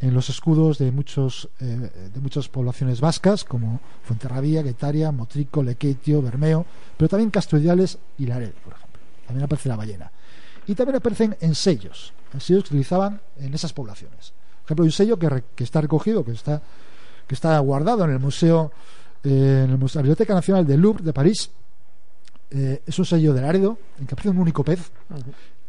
los 0.00 0.28
escudos 0.30 0.78
de 0.78 0.90
muchos 0.90 1.48
eh, 1.60 2.10
de 2.12 2.20
muchas 2.20 2.48
poblaciones 2.48 3.00
vascas 3.00 3.44
como 3.44 3.78
Fuenterrabía, 4.02 4.62
Guetaria, 4.62 5.12
Motrico, 5.12 5.62
Lequeitio, 5.62 6.20
Bermeo, 6.20 6.66
pero 6.96 7.08
también 7.08 7.30
Castrudiales 7.30 7.98
y 8.18 8.26
Laredo, 8.26 8.54
por 8.64 8.72
ejemplo. 8.72 9.00
También 9.26 9.44
aparece 9.44 9.68
la 9.68 9.76
ballena. 9.76 10.10
Y 10.66 10.74
también 10.74 10.96
aparecen 10.96 11.36
en 11.40 11.54
sellos, 11.54 12.12
en 12.34 12.40
sellos 12.40 12.64
que 12.64 12.70
utilizaban 12.70 13.20
en 13.38 13.54
esas 13.54 13.72
poblaciones. 13.72 14.32
Por 14.62 14.66
ejemplo, 14.66 14.82
hay 14.84 14.88
un 14.88 14.92
sello 14.92 15.18
que, 15.18 15.44
que 15.54 15.64
está 15.64 15.80
recogido, 15.80 16.24
que 16.24 16.32
está 16.32 16.60
que 17.28 17.34
está 17.36 17.56
guardado 17.60 18.04
en 18.04 18.10
el 18.10 18.18
museo 18.18 18.72
eh, 19.24 19.62
en 19.64 19.70
la 19.70 19.76
Biblioteca 19.76 20.34
Nacional 20.34 20.66
del 20.66 20.80
Louvre 20.80 21.04
de 21.04 21.12
París. 21.12 21.50
Eh, 22.50 22.82
es 22.86 22.98
un 22.98 23.04
sello 23.06 23.32
de 23.32 23.40
Laredo 23.40 23.78
en 23.98 24.06
que 24.06 24.14
aparece 24.14 24.28
un 24.28 24.38
único 24.38 24.62
pez 24.62 24.90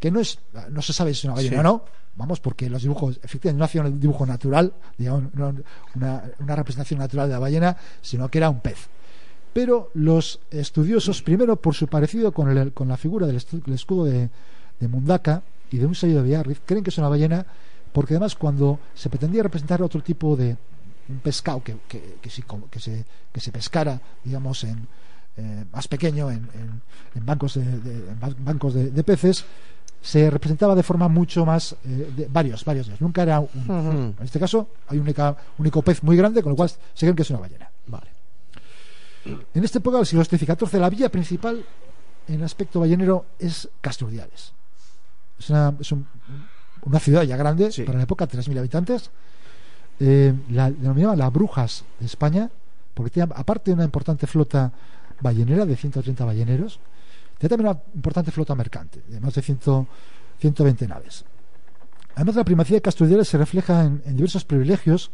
que 0.02 0.12
no 0.12 0.20
es 0.20 0.38
no 0.70 0.82
se 0.82 0.92
sabe 0.92 1.14
si 1.14 1.20
es 1.20 1.24
una 1.26 1.36
ballena 1.36 1.54
Sí. 1.56 1.60
o 1.60 1.64
no 1.64 1.86
vamos 2.18 2.42
porque 2.42 2.70
los 2.70 2.82
dibujos 2.82 3.22
efectivamente 3.24 3.58
no 3.60 3.64
hacían 3.64 3.86
un 3.86 4.00
dibujo 4.02 4.26
natural 4.26 4.74
digamos 4.98 5.24
una, 5.96 6.24
una 6.40 6.56
representación 6.58 7.00
natural 7.00 7.30
de 7.30 7.34
la 7.36 7.40
ballena 7.40 7.78
sino 8.02 8.28
que 8.28 8.38
era 8.40 8.50
un 8.50 8.60
pez 8.60 8.90
pero 9.54 9.92
los 9.94 10.42
estudiosos 10.52 11.22
primero 11.22 11.56
por 11.56 11.74
su 11.74 11.88
parecido 11.88 12.34
con, 12.34 12.50
el- 12.56 12.74
con 12.74 12.90
la 12.90 12.98
figura 12.98 13.28
del, 13.28 13.38
estu- 13.38 13.64
del 13.64 13.76
escudo 13.76 14.04
de, 14.04 14.30
de 14.78 14.88
Mundaka 14.90 15.42
y 15.72 15.78
de 15.78 15.86
un 15.86 15.96
sello 15.96 16.18
de 16.18 16.24
Biarritz 16.24 16.60
creen 16.66 16.84
que 16.84 16.90
es 16.90 16.98
una 16.98 17.08
ballena 17.08 17.46
porque 17.94 18.16
además 18.16 18.36
cuando 18.36 18.78
se 18.94 19.10
pretendía 19.10 19.42
representar 19.42 19.82
otro 19.82 20.02
tipo 20.04 20.36
de 20.36 20.58
un 21.10 21.20
pescado 21.20 21.64
que, 21.64 21.78
que, 21.88 22.18
que, 22.22 22.30
como- 22.44 22.70
que 22.70 22.80
se, 22.80 23.06
que 23.32 23.40
se 23.42 23.52
pescara 23.52 24.00
digamos 24.24 24.64
en 24.64 24.88
eh, 25.38 25.66
más 25.72 25.88
pequeño 25.88 26.30
en, 26.30 26.48
en- 26.54 26.82
en 27.16 27.26
bancos 27.26 27.56
de, 27.56 27.64
de- 27.80 28.10
en 28.12 28.20
ban- 28.20 28.36
bancos 28.40 28.74
de, 28.74 28.92
de 28.92 29.04
peces 29.04 29.44
se 30.02 30.30
representaba 30.30 30.76
de 30.76 30.84
forma 30.84 31.08
mucho 31.08 31.46
más 31.46 31.74
eh, 31.86 32.12
de, 32.16 32.28
varios 32.28 32.64
varios 32.66 32.88
días. 32.88 33.00
Nunca 33.02 33.24
era 33.24 33.40
un, 33.40 34.16
en 34.20 34.26
este 34.26 34.40
caso 34.40 34.68
hay 34.88 34.98
un 34.98 35.04
única- 35.04 35.36
único 35.58 35.82
pez 35.82 36.04
muy 36.04 36.16
grande 36.18 36.44
con 36.44 36.52
lo 36.52 36.56
cual 36.56 36.70
se 36.70 36.78
creen 37.00 37.16
que 37.16 37.22
es 37.24 37.30
una 37.30 37.40
ballena. 37.40 37.70
Vale. 37.88 38.08
en 39.54 39.64
esta 39.64 39.78
época 39.80 39.98
del 39.98 40.06
siglo 40.06 40.24
XIII 40.26 40.40
y 40.42 40.46
XIV 40.46 40.80
la 40.80 40.90
vía 40.90 41.10
principal 41.10 41.64
en 42.28 42.36
el 42.36 42.44
aspecto 42.44 42.80
ballenero 42.80 43.26
es 43.40 43.70
Casturdiales 43.82 44.54
es 45.40 45.50
una, 45.50 45.74
es 45.80 45.92
un- 45.92 46.06
una 46.84 47.00
ciudad 47.00 47.24
ya 47.24 47.38
grande 47.38 47.72
Sí. 47.72 47.84
para 47.84 47.98
la 47.98 48.04
época 48.04 48.28
3.000 48.28 48.58
habitantes 48.60 49.10
eh, 50.00 50.34
la 50.50 50.72
denominaban 50.72 51.18
la 51.18 51.30
Brujas 51.30 51.84
de 52.00 52.06
España 52.06 52.50
porque 52.94 53.12
tenía 53.12 53.34
aparte 53.36 53.72
de 53.72 53.76
una 53.76 53.84
importante 53.86 54.28
flota 54.28 54.72
ballenera 55.22 55.66
de 55.66 55.76
130 55.76 56.26
balleneros 56.26 56.80
tenía 57.38 57.50
también 57.50 57.70
una 57.72 57.80
importante 57.96 58.32
flota 58.32 58.56
mercante 58.56 59.02
de 59.08 59.20
más 59.20 59.34
de 59.36 59.42
100 59.42 59.60
120 60.40 60.88
naves 60.88 61.24
además 62.16 62.36
la 62.36 62.44
primacía 62.44 62.78
de 62.78 62.82
Casturdiales 62.82 63.28
se 63.28 63.38
refleja 63.38 63.84
en, 63.86 64.02
diversos 64.16 64.44
privilegios 64.46 65.12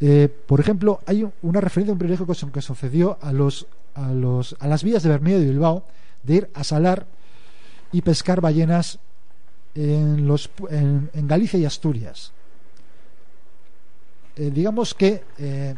eh, 0.00 0.28
por 0.46 0.58
ejemplo, 0.60 1.00
hay 1.06 1.22
un- 1.22 1.32
una 1.42 1.60
referencia 1.60 1.92
a 1.92 1.94
un 1.94 1.98
privilegio 1.98 2.26
que, 2.26 2.34
que 2.52 2.62
sucedió 2.62 3.16
a 3.22 3.32
los 3.32 3.66
a 3.94 4.12
los 4.12 4.56
a 4.58 4.66
las 4.66 4.82
vías 4.82 5.04
de 5.04 5.08
Bermeo 5.08 5.40
y 5.40 5.44
Bilbao 5.46 5.84
de 6.24 6.34
ir 6.34 6.50
a 6.52 6.64
salar 6.64 7.06
y 7.92 8.02
pescar 8.02 8.40
ballenas 8.40 8.98
en 9.76 10.26
los 10.26 10.50
en 10.70 11.10
Galicia 11.28 11.58
y 11.60 11.64
Asturias. 11.64 12.32
Eh, 14.36 14.50
digamos 14.52 14.94
que 14.94 15.22
eh, 15.38 15.74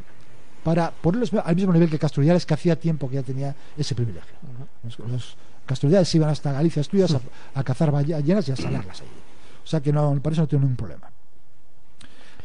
para 0.65 0.91
ponerlos 0.91 1.33
al 1.35 1.55
mismo 1.55 1.73
nivel 1.73 1.89
que 1.89 1.99
Casturdiales, 1.99 2.45
que 2.45 2.55
hacía 2.55 2.77
tiempo 2.77 3.09
que 3.09 3.17
ya 3.17 3.23
tenía 3.23 3.55
ese 3.77 3.95
privilegio. 3.95 4.35
Los, 4.83 4.99
los 5.83 6.15
iban 6.15 6.31
hasta 6.31 6.53
Galicia 6.53 6.81
Asturias 6.81 7.15
a, 7.15 7.21
a 7.55 7.63
cazar 7.63 7.91
ballenas 7.91 8.49
y 8.49 8.53
a 8.53 8.57
salarlas 8.57 9.01
allí. 9.01 9.11
O 9.65 9.67
sea 9.67 9.81
que 9.81 9.93
no, 9.93 10.19
para 10.23 10.33
eso 10.33 10.43
no 10.43 10.49
tiene 10.49 10.65
ningún 10.65 10.77
problema. 10.77 11.11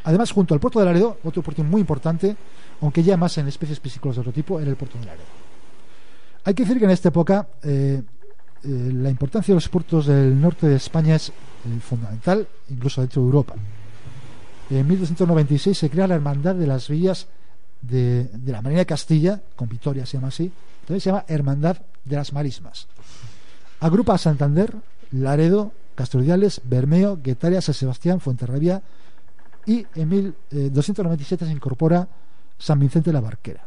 Además, 0.03 0.31
junto 0.31 0.53
al 0.53 0.59
puerto 0.59 0.79
de 0.79 0.85
Laredo, 0.85 1.19
otro 1.23 1.43
puerto 1.43 1.63
muy 1.63 1.81
importante, 1.81 2.35
aunque 2.81 3.03
ya 3.03 3.17
más 3.17 3.37
en 3.37 3.47
especies 3.47 3.79
piscícolas 3.79 4.15
de 4.15 4.21
otro 4.21 4.33
tipo, 4.33 4.59
era 4.59 4.69
el 4.69 4.75
puerto 4.75 4.97
de 4.97 5.05
Laredo. 5.05 5.23
Hay 6.43 6.53
que 6.55 6.63
decir 6.63 6.79
que 6.79 6.85
en 6.85 6.91
esta 6.91 7.09
época 7.09 7.47
eh, 7.63 8.01
la 8.63 9.09
importancia 9.09 9.53
de 9.53 9.57
los 9.57 9.69
puertos 9.69 10.07
del 10.07 10.39
norte 10.39 10.67
de 10.67 10.75
España 10.75 11.15
es 11.15 11.31
fundamental, 11.81 12.47
incluso 12.69 13.01
dentro 13.01 13.21
de 13.21 13.25
Europa. 13.27 13.55
En 14.71 14.87
1296 14.87 15.77
se 15.77 15.89
crea 15.89 16.07
la 16.07 16.15
Hermandad 16.15 16.55
de 16.55 16.65
las 16.65 16.87
Villas 16.87 17.27
de, 17.81 18.23
de 18.23 18.51
la 18.53 18.61
Marina 18.61 18.79
de 18.79 18.85
Castilla, 18.85 19.41
con 19.57 19.67
Vitoria 19.67 20.05
se 20.05 20.15
llama 20.15 20.29
así, 20.29 20.49
también 20.85 21.01
se 21.01 21.09
llama 21.09 21.25
Hermandad 21.27 21.77
de 22.05 22.15
las 22.15 22.31
Marismas. 22.31 22.87
Agrupa 23.81 24.13
a 24.13 24.17
Santander, 24.17 24.73
Laredo, 25.11 25.73
Casturdiales, 25.93 26.61
Bermeo, 26.63 27.19
Guetaria, 27.21 27.59
San 27.59 27.75
Sebastián, 27.75 28.21
Fuenterrabía 28.21 28.81
y 29.65 29.85
en 29.93 30.07
1297 30.07 31.45
se 31.45 31.51
incorpora 31.51 32.07
San 32.57 32.79
Vicente 32.79 33.09
de 33.09 33.13
la 33.13 33.21
Barquera. 33.21 33.65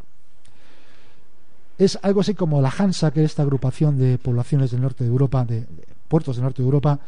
Es 1.76 1.98
algo 2.00 2.22
así 2.22 2.34
como 2.34 2.62
la 2.62 2.72
Hansa, 2.76 3.10
que 3.10 3.22
es 3.24 3.32
esta 3.32 3.42
agrupación 3.42 3.98
de 3.98 4.16
poblaciones 4.16 4.70
del 4.70 4.80
norte 4.80 5.04
de 5.04 5.10
Europa, 5.10 5.44
de, 5.44 5.60
de 5.60 5.86
puertos 6.08 6.36
del 6.36 6.44
norte 6.44 6.62
de 6.62 6.66
Europa. 6.66 6.98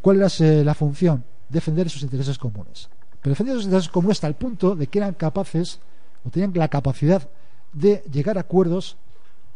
¿Cuál 0.00 0.16
era 0.16 0.28
eh, 0.38 0.64
la 0.64 0.74
función? 0.74 1.24
Defender 1.50 1.90
sus 1.90 2.02
intereses 2.02 2.38
comunes. 2.38 2.88
pero 3.20 3.32
defendían 3.32 3.56
sus 3.58 3.64
intereses 3.66 3.90
comunes 3.90 4.16
hasta 4.18 4.26
el 4.28 4.34
punto 4.34 4.74
de 4.74 4.86
que 4.86 4.98
eran 4.98 5.12
capaces 5.14 5.78
o 6.24 6.30
tenían 6.30 6.52
la 6.54 6.68
capacidad 6.68 7.28
de 7.72 8.02
llegar 8.10 8.38
a 8.38 8.42
acuerdos 8.42 8.96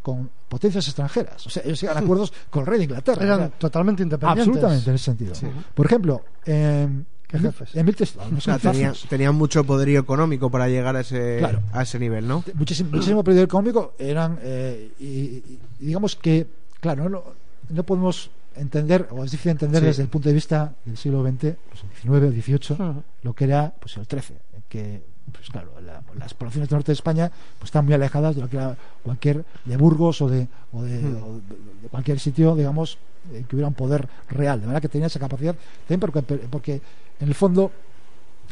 con 0.03 0.28
potencias 0.49 0.86
extranjeras. 0.86 1.47
O 1.47 1.51
sea, 1.51 1.62
ellos 1.64 1.80
llegan 1.80 1.97
a 1.97 2.01
acuerdos 2.05 2.32
con 2.51 2.61
el 2.61 2.66
rey 2.66 2.78
de 2.78 2.84
Inglaterra. 2.84 3.22
Eran 3.24 3.38
O 3.40 3.42
sea, 3.49 3.59
totalmente 3.59 4.03
independientes. 4.03 4.49
absolutamente 4.49 4.90
en 4.90 4.95
ese 4.97 5.05
sentido. 5.05 5.32
Por 5.74 5.86
ejemplo, 5.86 6.22
en, 6.45 7.07
¿Qué 7.26 7.38
jefes? 7.38 7.74
en 7.74 7.86
1300 7.86 8.30
no 8.32 8.38
O 8.38 8.40
sea, 8.42 8.59
son 8.59 9.09
tenían, 9.09 9.34
mucho 9.34 9.64
poderío 9.64 9.99
económico 10.01 10.51
para 10.51 10.68
llegar 10.68 10.95
a 10.97 11.01
ese, 11.01 11.36
Claro. 11.38 11.62
a 11.72 11.82
ese 11.82 11.99
nivel, 11.99 12.28
¿no? 12.28 12.45
muchísimo, 12.55 12.90
muchísimo 12.90 13.24
periodo 13.24 13.45
económico 13.45 13.95
eran 13.99 14.38
eh, 14.42 14.92
y- 15.01 15.05
y 15.07 15.59
digamos 15.80 16.16
que 16.16 16.47
claro 16.80 17.09
no, 17.09 17.22
no 17.70 17.82
podemos 17.82 18.30
entender 18.57 19.09
o 19.11 19.25
es 19.25 19.31
difícil 19.31 19.53
entender 19.53 19.81
Sí. 19.83 19.87
desde 19.87 20.03
el 20.03 20.09
punto 20.09 20.29
de 20.29 20.35
vista 20.35 20.75
del 20.85 20.97
siglo 20.97 21.23
XX 21.23 21.57
pues 21.69 21.85
XIX 22.01 22.25
o 22.25 22.31
XVIII 22.31 22.89
Ujú. 22.91 23.03
lo 23.23 23.33
que 23.35 23.45
era 23.45 23.73
pues 23.79 23.97
el 23.97 24.07
XIII 24.07 24.37
que 24.69 25.03
pues 25.33 25.49
claro 25.51 25.73
la- 25.81 26.03
las 26.19 26.35
poblaciones 26.35 26.69
del 26.69 26.77
norte 26.77 26.93
de 26.93 26.95
España 26.95 27.31
pues 27.59 27.69
están 27.69 27.85
muy 27.85 27.95
alejadas 27.95 28.37
de 28.37 28.43
lo 28.43 28.49
que 28.49 28.57
era 28.57 28.77
cualquier 29.03 29.45
de 29.65 29.77
Burgos 29.77 30.21
o 30.23 30.29
de, 30.29 30.47
o 30.73 30.83
de, 30.83 30.99
o 30.99 31.41
de- 31.41 31.57
de 31.83 31.89
cualquier 31.91 32.19
sitio 32.21 32.55
digamos 32.55 32.99
eh, 33.33 33.45
que 33.49 33.57
hubiera 33.57 33.69
un 33.69 33.75
poder 33.75 34.09
real 34.29 34.61
de 34.61 34.67
manera 34.67 34.81
que 34.81 34.89
tenía 34.89 35.07
esa 35.07 35.19
capacidad 35.19 35.55
también 35.89 36.01
porque, 36.01 36.23
porque 36.49 36.81
en 37.21 37.29
el 37.29 37.35
fondo 37.35 37.71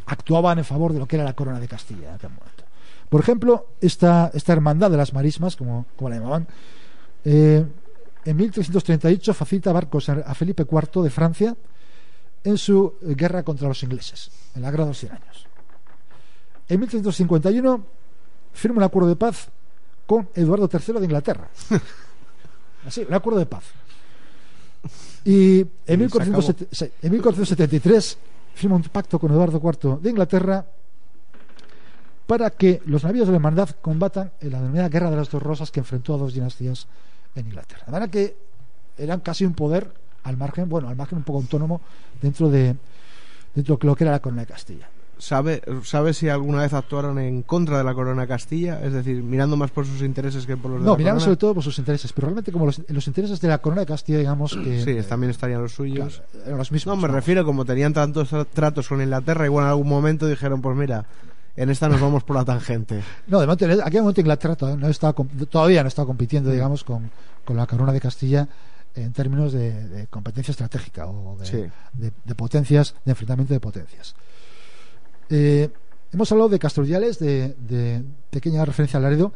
actuaban 0.06 0.58
en 0.58 0.64
favor 0.64 0.92
de 0.92 0.98
lo 0.98 1.06
que 1.06 1.16
era 1.16 1.24
la 1.24 1.34
corona 1.34 1.60
de 1.60 1.68
Castilla 1.68 2.08
en 2.08 2.14
aquel 2.14 2.30
momento. 2.30 2.64
Por 3.08 3.20
ejemplo, 3.20 3.66
esta, 3.80 4.30
esta 4.34 4.52
hermandad 4.54 4.90
de 4.90 4.96
las 4.96 5.12
marismas, 5.12 5.54
como, 5.54 5.84
como 5.96 6.08
la 6.08 6.16
llamaban, 6.16 6.46
eh, 7.24 7.64
en 8.24 8.36
1338 8.36 9.34
facilita 9.34 9.72
barcos 9.72 10.08
a 10.08 10.34
Felipe 10.34 10.64
IV 10.70 11.02
de 11.02 11.10
Francia 11.10 11.56
en 12.44 12.58
su 12.58 12.94
eh, 13.02 13.14
guerra 13.14 13.42
contra 13.42 13.68
los 13.68 13.82
ingleses, 13.82 14.30
en 14.54 14.62
la 14.62 14.70
guerra 14.70 14.84
de 14.84 14.90
los 14.90 14.98
100 14.98 15.12
años. 15.12 15.46
En 16.68 16.80
1351 16.80 17.84
firma 18.52 18.78
un 18.78 18.82
acuerdo 18.82 19.08
de 19.08 19.16
paz 19.16 19.48
con 20.06 20.28
Eduardo 20.34 20.68
III 20.72 20.98
de 20.98 21.04
Inglaterra. 21.04 21.48
Así, 22.86 23.04
un 23.08 23.14
acuerdo 23.14 23.38
de 23.38 23.46
paz. 23.46 23.64
Y 25.24 25.60
en, 25.86 26.02
Y 26.02 26.08
se 26.08 26.18
1470 26.20 26.74
sí, 26.74 26.90
en 27.02 27.12
1473 27.12 28.18
firma 28.54 28.76
un 28.76 28.82
pacto 28.82 29.18
con 29.18 29.30
Eduardo 29.30 29.60
IV 29.62 30.00
de 30.00 30.10
Inglaterra 30.10 30.66
para 32.26 32.50
que 32.50 32.82
los 32.86 33.04
navíos 33.04 33.26
de 33.26 33.32
la 33.32 33.36
hermandad 33.36 33.70
combatan 33.80 34.32
en 34.40 34.52
la 34.52 34.58
denominada 34.58 34.88
Guerra 34.88 35.10
de 35.10 35.16
las 35.16 35.30
Dos 35.30 35.42
Rosas 35.42 35.70
que 35.70 35.80
enfrentó 35.80 36.14
a 36.14 36.18
dos 36.18 36.34
dinastías 36.34 36.86
en 37.34 37.46
Inglaterra. 37.46 37.82
De 37.86 37.92
manera 37.92 38.10
que 38.10 38.36
eran 38.98 39.20
casi 39.20 39.44
un 39.44 39.54
poder 39.54 39.92
al 40.24 40.36
margen, 40.36 40.68
bueno, 40.68 40.88
al 40.88 40.96
margen 40.96 41.18
un 41.18 41.24
poco 41.24 41.38
autónomo 41.40 41.80
dentro 42.20 42.48
de 42.50 42.76
dentro 43.54 43.76
de 43.76 43.86
lo 43.86 43.94
que 43.96 44.04
era 44.04 44.12
la 44.12 44.20
corona 44.20 44.42
de 44.42 44.46
Castilla. 44.46 44.88
¿Sabe, 45.18 45.62
¿Sabe 45.84 46.14
si 46.14 46.28
alguna 46.28 46.62
vez 46.62 46.72
actuaron 46.72 47.18
en 47.20 47.42
contra 47.42 47.78
de 47.78 47.84
la 47.84 47.94
corona 47.94 48.22
de 48.22 48.28
Castilla? 48.28 48.82
Es 48.82 48.92
decir, 48.92 49.22
mirando 49.22 49.56
más 49.56 49.70
por 49.70 49.86
sus 49.86 50.02
intereses 50.02 50.46
que 50.46 50.56
por 50.56 50.70
los 50.72 50.80
de 50.80 50.86
No, 50.86 50.92
la 50.92 50.98
miraron 50.98 51.18
corona. 51.18 51.24
sobre 51.26 51.36
todo 51.36 51.54
por 51.54 51.62
sus 51.62 51.78
intereses, 51.78 52.12
pero 52.12 52.26
realmente 52.26 52.50
como 52.50 52.66
los, 52.66 52.80
los 52.88 53.06
intereses 53.06 53.40
de 53.40 53.46
la 53.48 53.58
corona 53.58 53.82
de 53.82 53.86
Castilla, 53.86 54.18
digamos 54.18 54.56
que 54.56 54.82
Sí, 54.82 54.90
eh, 54.90 55.02
también 55.04 55.30
estarían 55.30 55.62
los 55.62 55.72
suyos. 55.72 56.22
claro, 56.32 56.44
eran 56.46 56.58
los 56.58 56.72
mismos. 56.72 56.96
No, 56.96 57.00
me 57.02 57.06
¿no? 57.08 57.14
refiero, 57.14 57.44
como 57.44 57.64
tenían 57.64 57.92
tantos 57.92 58.32
tra- 58.32 58.46
tratos 58.52 58.88
con 58.88 59.00
Inglaterra, 59.00 59.44
igual 59.44 59.66
en 59.66 59.70
algún 59.70 59.88
momento 59.88 60.26
dijeron, 60.26 60.60
pues 60.60 60.76
mira, 60.76 61.04
en 61.56 61.70
esta 61.70 61.88
nos 61.88 62.00
vamos 62.00 62.24
por 62.24 62.36
la 62.36 62.44
tangente. 62.44 63.02
No, 63.26 63.40
de 63.40 63.46
momento, 63.46 63.64
en 63.66 63.80
aquel 63.82 64.00
momento 64.02 64.20
Inglaterra 64.20 64.56
todavía 64.56 64.80
no 64.80 64.88
estaba, 64.88 65.12
com- 65.12 65.28
todavía 65.50 65.82
no 65.82 65.88
estaba 65.88 66.06
compitiendo, 66.06 66.48
Mm. 66.50 66.52
digamos, 66.52 66.84
con, 66.84 67.10
con 67.44 67.56
la 67.56 67.66
corona 67.66 67.92
de 67.92 68.00
Castilla 68.00 68.48
en 68.94 69.12
términos 69.12 69.52
de, 69.52 69.88
de 69.88 70.06
competencia 70.06 70.52
estratégica 70.52 71.06
o 71.06 71.36
de, 71.38 71.46
Sí. 71.46 71.64
de- 71.94 72.12
de 72.24 72.34
potencias, 72.34 72.94
de 73.04 73.10
enfrentamiento 73.12 73.52
de 73.54 73.60
potencias. 73.60 74.14
Eh, 75.30 75.70
hemos 76.12 76.30
hablado 76.32 76.48
de 76.50 76.58
Castrodiales, 76.58 77.18
de, 77.18 77.54
de 77.58 78.02
pequeña 78.30 78.64
referencia 78.64 78.96
al 78.98 79.04
Laredo. 79.04 79.32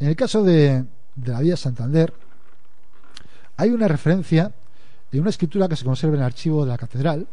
En 0.00 0.08
el 0.08 0.16
caso 0.16 0.42
de, 0.44 0.84
de 1.16 1.32
la 1.32 1.40
vía 1.40 1.56
Santander, 1.56 2.12
hay 3.56 3.70
una 3.70 3.88
referencia 3.88 4.52
en 5.12 5.20
una 5.20 5.30
escritura 5.30 5.68
que 5.68 5.76
se 5.76 5.84
conserva 5.84 6.14
en 6.16 6.20
el 6.22 6.26
archivo 6.26 6.64
de 6.64 6.70
la 6.72 6.78
catedral, 6.78 7.26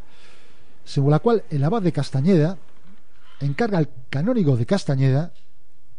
según 0.86 1.10
la 1.12 1.20
cual 1.20 1.44
el 1.50 1.64
abad 1.64 1.82
de 1.82 1.92
Castañeda 1.92 2.58
encarga 3.46 3.78
al 3.78 3.90
canónigo 4.10 4.56
de 4.58 4.66
Castañeda 4.66 5.32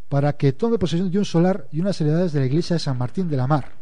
para 0.08 0.34
que 0.34 0.52
tome 0.52 0.78
posesión 0.78 1.10
de 1.10 1.18
un 1.18 1.24
solar 1.24 1.68
y 1.72 1.80
unas 1.80 2.00
heredades 2.00 2.32
de 2.32 2.40
la 2.40 2.46
iglesia 2.46 2.74
de 2.74 2.80
San 2.80 2.98
Martín 2.98 3.28
de 3.28 3.36
la 3.36 3.46
Mar. 3.46 3.72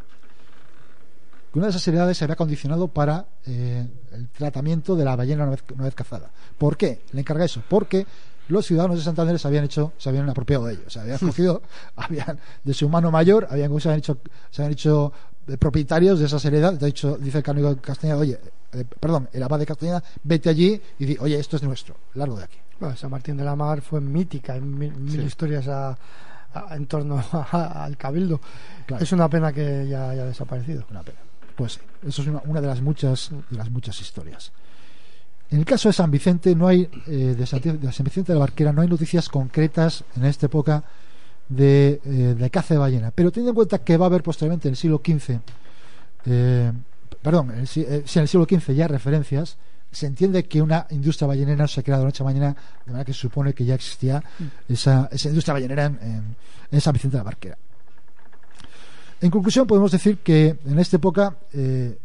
Que 1.51 1.59
una 1.59 1.67
de 1.67 1.71
esas 1.71 1.85
heredades 1.87 2.17
se 2.17 2.23
había 2.23 2.37
condicionado 2.37 2.87
para 2.87 3.25
eh, 3.45 3.85
el 4.13 4.29
tratamiento 4.29 4.95
de 4.95 5.03
la 5.03 5.15
ballena 5.17 5.43
una 5.43 5.51
vez, 5.51 5.63
una 5.73 5.83
vez 5.83 5.95
cazada. 5.95 6.31
¿Por 6.57 6.77
qué? 6.77 7.01
Le 7.11 7.19
encarga 7.19 7.43
eso. 7.43 7.61
Porque 7.67 8.07
los 8.47 8.65
ciudadanos 8.65 8.97
de 8.97 9.03
Santander 9.03 9.37
se 9.37 9.47
habían 9.47 9.65
hecho, 9.65 9.91
se 9.97 10.07
habían 10.07 10.29
apropiado 10.29 10.65
de 10.65 10.73
ello. 10.73 10.89
Se 10.89 11.01
habían 11.01 11.17
cogido, 11.19 11.61
habían, 11.97 12.39
de 12.63 12.73
su 12.73 12.87
mano 12.87 13.11
mayor, 13.11 13.47
habían, 13.49 13.77
se 13.79 13.89
habían 13.89 13.99
hecho, 13.99 14.17
se 14.49 14.61
habían 14.61 14.71
hecho 14.71 15.11
eh, 15.47 15.57
propietarios 15.57 16.19
de 16.19 16.27
esas 16.27 16.45
heredades. 16.45 16.79
De 16.79 16.87
hecho, 16.87 17.17
dice 17.17 17.39
el 17.39 17.43
canónigo 17.43 17.75
de 17.75 17.81
Castañeda, 17.81 18.17
oye, 18.17 18.39
eh, 18.71 18.85
perdón, 18.99 19.27
el 19.33 19.43
abad 19.43 19.59
de 19.59 19.65
Castañeda, 19.65 20.01
vete 20.23 20.49
allí 20.49 20.81
y 20.99 21.05
di, 21.05 21.17
oye, 21.19 21.37
esto 21.37 21.57
es 21.57 21.63
nuestro, 21.63 21.97
largo 22.13 22.37
de 22.37 22.45
aquí. 22.45 22.57
Bueno, 22.81 22.95
San 22.97 23.11
Martín 23.11 23.37
de 23.37 23.43
la 23.45 23.55
Mar 23.55 23.81
fue 23.81 24.01
mítica 24.01 24.55
en 24.57 24.77
mil, 24.77 24.91
mil 24.93 25.19
Sí. 25.21 25.25
historias 25.27 25.67
a- 25.69 25.97
a- 26.53 26.75
en 26.75 26.85
torno 26.87 27.15
a- 27.31 27.83
al 27.85 27.95
cabildo. 27.95 28.41
Claro. 28.87 29.01
Es 29.03 29.11
una 29.13 29.29
pena 29.29 29.53
que 29.53 29.87
ya 29.87 30.09
haya 30.09 30.25
desaparecido. 30.25 30.83
Una 30.91 31.03
pena. 31.03 31.19
Pues 31.55 31.73
sí, 31.73 31.79
eso 32.07 32.21
es 32.23 32.27
una, 32.27 32.41
una 32.45 32.59
de 32.59 32.67
las 32.67 32.81
muchas 32.81 33.29
de 33.49 33.55
las 33.57 33.69
muchas 33.69 34.01
historias. 34.01 34.51
En 35.51 35.59
el 35.59 35.65
caso 35.65 35.89
de 35.89 35.93
San 35.93 36.09
Vicente 36.09 36.55
no 36.55 36.67
hay 36.67 36.89
eh, 37.07 37.35
de, 37.37 37.45
Santi- 37.45 37.77
de 37.77 37.91
San 37.91 38.03
Vicente 38.03 38.31
de 38.33 38.39
la 38.39 38.45
Barquera 38.45 38.71
no 38.73 38.81
hay 38.81 38.87
noticias 38.87 39.29
concretas 39.29 40.03
en 40.15 40.25
esta 40.25 40.47
época 40.47 40.83
de, 41.49 41.99
eh, 42.05 42.09
de 42.37 42.49
caza 42.49 42.73
de 42.73 42.79
ballena, 42.79 43.11
pero 43.11 43.31
teniendo 43.31 43.51
en 43.51 43.55
cuenta 43.55 43.79
que 43.79 43.97
va 43.97 44.05
a 44.05 44.07
haber 44.07 44.23
posteriormente 44.23 44.69
en 44.69 44.71
el 44.73 44.77
siglo 44.77 45.01
XV, 45.05 45.39
eh, 46.25 46.71
perdón, 47.21 47.51
en 47.51 47.59
el, 47.59 47.67
sí, 47.67 47.85
en 47.87 48.03
el 48.21 48.27
siglo 48.27 48.45
XV 48.49 48.73
ya 48.73 48.87
referencias, 48.87 49.57
se 49.91 50.05
entiende 50.07 50.45
que 50.45 50.61
una 50.61 50.87
industria 50.91 51.27
ballenera 51.27 51.63
no 51.63 51.67
se 51.67 51.79
ha 51.81 51.83
creado 51.83 52.03
de 52.03 52.07
noche 52.07 52.23
a 52.23 52.25
mañana, 52.25 52.55
de 52.85 52.91
manera 52.91 53.05
que 53.05 53.13
se 53.13 53.19
supone 53.19 53.53
que 53.53 53.65
ya 53.65 53.75
existía 53.75 54.23
esa, 54.69 55.09
esa 55.11 55.27
industria 55.29 55.53
ballenera 55.53 55.85
en, 55.85 55.99
en- 56.01 56.35
en 56.71 56.81
San 56.81 56.93
Vicente 56.93 57.17
de 57.17 57.19
la 57.19 57.23
Barquera. 57.25 57.57
En 59.19 59.29
conclusión, 59.29 59.67
podemos 59.67 59.91
decir 59.91 60.17
que 60.19 60.57
en 60.65 60.79
esta 60.79 60.95
época 60.95 61.35
eh, 61.53 61.97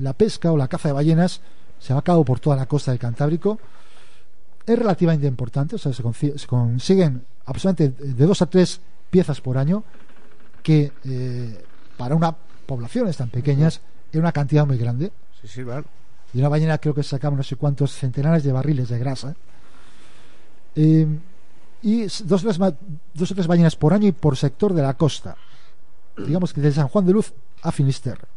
la 0.00 0.12
pesca 0.12 0.52
o 0.52 0.56
la 0.56 0.68
caza 0.68 0.88
de 0.88 0.92
ballenas 0.92 1.40
se 1.78 1.88
lleva 1.88 2.00
a 2.00 2.04
cabo 2.04 2.24
por 2.24 2.38
toda 2.38 2.54
la 2.56 2.66
costa 2.66 2.90
del 2.92 3.00
Cantábrico. 3.00 3.58
Es 4.64 4.78
relativamente 4.78 5.26
importante, 5.26 5.74
o 5.74 5.78
sea, 5.78 5.92
se 5.92 6.02
consiguen 6.46 7.24
aproximadamente 7.46 8.04
de 8.04 8.26
dos 8.26 8.42
a 8.42 8.46
tres 8.46 8.80
piezas 9.10 9.40
por 9.40 9.58
año, 9.58 9.82
que 10.62 10.92
eh, 11.04 11.64
para 11.96 12.14
una 12.14 12.32
poblaciones 12.66 13.16
tan 13.16 13.28
pequeñas 13.30 13.80
es 14.12 14.20
una 14.20 14.30
cantidad 14.30 14.64
muy 14.64 14.76
grande. 14.78 15.10
Sí, 15.40 15.48
sí, 15.48 15.64
claro. 15.64 15.84
De 16.32 16.40
una 16.40 16.48
ballena 16.48 16.78
creo 16.78 16.94
que 16.94 17.02
sacaban 17.02 17.36
no 17.36 17.42
sé 17.42 17.56
cuántos 17.56 17.92
centenares 17.92 18.42
de 18.42 18.52
barriles 18.52 18.88
de 18.88 18.98
grasa. 18.98 19.34
Eh, 20.74 21.06
y 21.82 22.02
dos 22.02 22.44
o, 22.44 22.48
tres, 22.48 22.58
dos 22.58 23.30
o 23.30 23.34
tres 23.34 23.46
ballenas 23.46 23.76
por 23.76 23.92
año 23.92 24.08
y 24.08 24.12
por 24.12 24.36
sector 24.36 24.72
de 24.72 24.82
la 24.82 24.94
costa. 24.94 25.36
Digamos 26.16 26.52
que 26.52 26.60
de 26.60 26.72
San 26.72 26.88
Juan 26.88 27.06
de 27.06 27.12
Luz 27.12 27.32
a 27.62 27.72
Finisterre. 27.72 28.28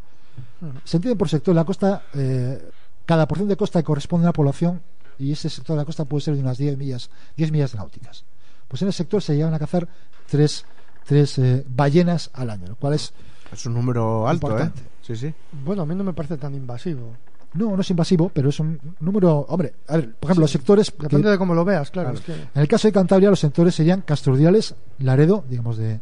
Se 0.84 0.98
entiende 0.98 1.18
por 1.18 1.30
sector 1.30 1.54
de 1.54 1.60
la 1.60 1.66
costa, 1.66 2.04
eh, 2.14 2.70
cada 3.06 3.28
porción 3.28 3.48
de 3.48 3.56
costa 3.56 3.84
corresponde 3.84 4.26
a 4.26 4.30
una 4.30 4.34
población 4.34 4.82
y 5.20 5.32
ese 5.32 5.50
sector 5.50 5.76
de 5.76 5.82
la 5.82 5.86
costa 5.86 6.06
puede 6.06 6.22
ser 6.22 6.36
de 6.36 6.41
unas 6.41 6.58
10 6.58 6.78
millas, 6.78 7.10
10 7.38 7.52
millas 7.52 7.76
náuticas. 7.76 8.26
Pues 8.68 8.82
en 8.82 8.88
el 8.88 8.93
sector 8.93 9.22
se 9.22 9.36
llegan 9.36 9.54
a 9.54 9.60
cazar 9.60 9.88
tres, 10.30 10.66
tres 11.06 11.38
eh, 11.38 11.64
ballenas 11.68 12.32
al 12.34 12.50
año, 12.50 12.68
lo 12.70 12.76
cual 12.76 12.93
es 12.93 13.14
Es 13.52 13.66
un 13.66 13.76
número 13.76 14.28
alto, 14.28 14.48
Importante. 14.48 14.82
¿eh? 14.82 14.89
Sí, 15.02 15.16
sí. 15.16 15.34
Bueno, 15.64 15.84
a 15.84 15.86
mí 15.86 15.93
no 15.93 16.04
me 16.04 16.14
parece 16.14 16.38
tan 16.38 16.56
invasivo. 16.56 17.16
No, 17.56 17.76
no 17.76 17.82
es 17.82 17.89
invasivo, 17.89 18.30
pero 18.30 18.49
es 18.49 18.60
un 18.60 18.80
número. 18.99 19.39
Hombre, 19.49 19.74
a 19.88 19.95
ver, 19.97 20.14
por 20.16 20.30
ejemplo, 20.30 20.41
los 20.43 20.51
sectores. 20.51 20.91
que- 20.91 21.03
Depende 21.03 21.30
de 21.32 21.38
cómo 21.38 21.53
lo 21.56 21.64
veas, 21.66 21.89
claro. 21.89 22.10
Claro. 22.14 22.20
es 22.20 22.26
que- 22.26 22.49
en 22.53 22.62
el 22.62 22.68
caso 22.68 22.88
de 22.88 22.91
Cantabria, 22.91 23.30
los 23.30 23.39
sectores 23.39 23.74
serían 23.76 24.01
Castrodiales, 24.01 24.76
Laredo, 24.99 25.43
digamos 25.49 25.78
de, 25.78 26.01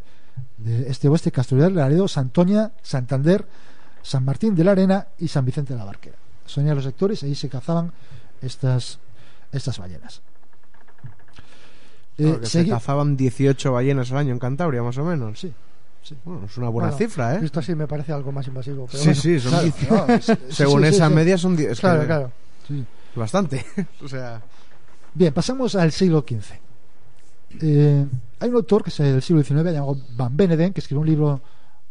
de 0.57 0.89
este 0.89 1.07
oeste, 1.09 1.31
Castrodiales, 1.31 1.75
Laredo, 1.75 2.07
Santoña, 2.07 2.71
Santander, 2.81 3.45
San 4.01 4.25
Martín 4.25 4.55
de 4.55 4.63
la 4.63 4.71
Arena 4.71 5.07
y 5.19 5.27
San 5.27 5.45
Vicente 5.45 5.73
de 5.73 5.79
la 5.79 5.85
Barquera. 5.85 6.17
Son 6.45 6.65
ya 6.65 6.73
los 6.75 6.83
sectores, 6.83 7.21
ahí 7.23 7.35
se 7.35 7.49
cazaban 7.49 7.91
estas, 8.41 8.99
estas 9.51 9.77
ballenas. 9.79 10.21
Eh, 12.17 12.23
Claro, 12.25 12.45
se 12.45 12.67
cazaban 12.67 13.17
18 13.17 13.71
ballenas 13.71 14.11
al 14.11 14.17
año 14.19 14.33
en 14.33 14.39
Cantabria, 14.39 14.83
más 14.83 14.97
o 14.97 15.03
menos. 15.05 15.39
Sí, 15.39 15.51
sí. 16.03 16.15
Bueno, 16.23 16.45
es 16.45 16.57
una 16.57 16.69
buena 16.69 16.89
bueno, 16.91 16.97
cifra, 16.97 17.35
¿eh? 17.35 17.39
Esto 17.43 17.61
sí 17.61 17.73
me 17.75 17.87
parece 17.87 18.11
algo 18.13 18.31
más 18.31 18.47
invasivo. 18.47 18.87
Pero 18.91 18.99
Sí, 18.99 19.05
bueno. 19.09 19.21
sí, 19.21 19.39
son 19.39 19.51
Claro, 19.51 19.63
10. 19.65 19.89
no, 19.89 20.13
es- 20.13 20.25
sí, 20.25 20.33
Según 20.49 20.81
sí, 20.83 20.89
sí, 20.89 20.95
esa 20.95 21.07
sí. 21.07 21.13
media 21.13 21.37
son 21.37 21.55
10. 21.55 21.71
es 21.71 21.79
Claro, 21.79 21.99
que 22.01 22.05
claro. 22.05 22.31
Bastante. 23.15 23.65
o 24.03 24.07
sea, 24.07 24.41
Bien, 25.15 25.33
pasamos 25.33 25.75
al 25.75 25.91
siglo 25.91 26.25
XV. 26.27 26.53
Eh, 27.61 28.05
hay 28.39 28.49
un 28.49 28.55
autor 28.55 28.83
que 28.83 28.89
es 28.89 28.97
del 28.97 29.21
siglo 29.21 29.43
XIX 29.43 29.63
llamado 29.71 29.97
Van 30.15 30.35
Beneden, 30.35 30.73
que 30.73 30.79
escribió 30.81 31.01
un 31.01 31.07
libro 31.07 31.41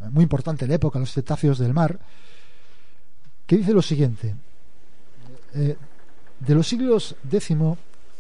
eh, 0.01 0.05
muy 0.11 0.25
importante 0.25 0.65
en 0.65 0.71
la 0.71 0.75
época, 0.77 0.99
Los 0.99 1.13
cetáceos 1.13 1.59
del 1.59 1.73
mar, 1.73 2.01
que 3.47 3.57
dice 3.59 3.73
lo 3.73 3.81
siguiente. 3.83 4.35
Eh, 5.55 5.77
de 6.41 6.55
los 6.55 6.67
siglos 6.67 7.15
X 7.31 7.51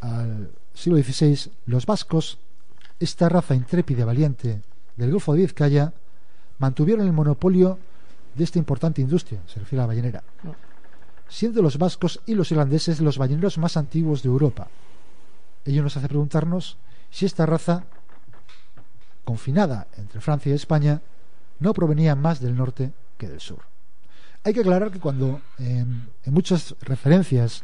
al, 0.00 0.50
siglo 0.72 1.02
XVI, 1.02 1.50
los 1.66 1.84
vascos, 1.84 2.38
esta 3.00 3.28
raza 3.28 3.54
intrépida 3.56 4.02
y 4.02 4.04
valiente 4.04 4.62
del 4.96 5.10
Golfo 5.10 5.34
de 5.34 5.42
Vizcaya, 5.42 5.92
mantuvieron 6.58 7.06
el 7.06 7.12
monopolio 7.12 7.78
de 8.34 8.44
esta 8.44 8.58
importante 8.58 9.00
industria, 9.00 9.40
se 9.46 9.60
refiere 9.60 9.80
a 9.80 9.84
la 9.84 9.88
ballenera, 9.88 10.22
siendo 11.28 11.62
los 11.62 11.78
vascos 11.78 12.20
y 12.26 12.34
los 12.34 12.50
irlandeses 12.50 13.00
los 13.00 13.18
balleneros 13.18 13.58
más 13.58 13.76
antiguos 13.76 14.22
de 14.22 14.28
Europa. 14.28 14.68
Ello 15.64 15.82
nos 15.82 15.96
hace 15.96 16.08
preguntarnos 16.08 16.76
si 17.10 17.26
esta 17.26 17.46
raza, 17.46 17.84
confinada 19.24 19.86
entre 19.96 20.20
Francia 20.20 20.50
y 20.50 20.54
España, 20.54 21.00
no 21.60 21.72
provenía 21.72 22.16
más 22.16 22.40
del 22.40 22.56
norte 22.56 22.92
que 23.18 23.28
del 23.28 23.40
sur. 23.40 23.60
Hay 24.44 24.52
que 24.52 24.60
aclarar 24.60 24.90
que 24.90 24.98
cuando 24.98 25.40
en, 25.58 26.08
en 26.24 26.34
muchas 26.34 26.74
referencias 26.80 27.62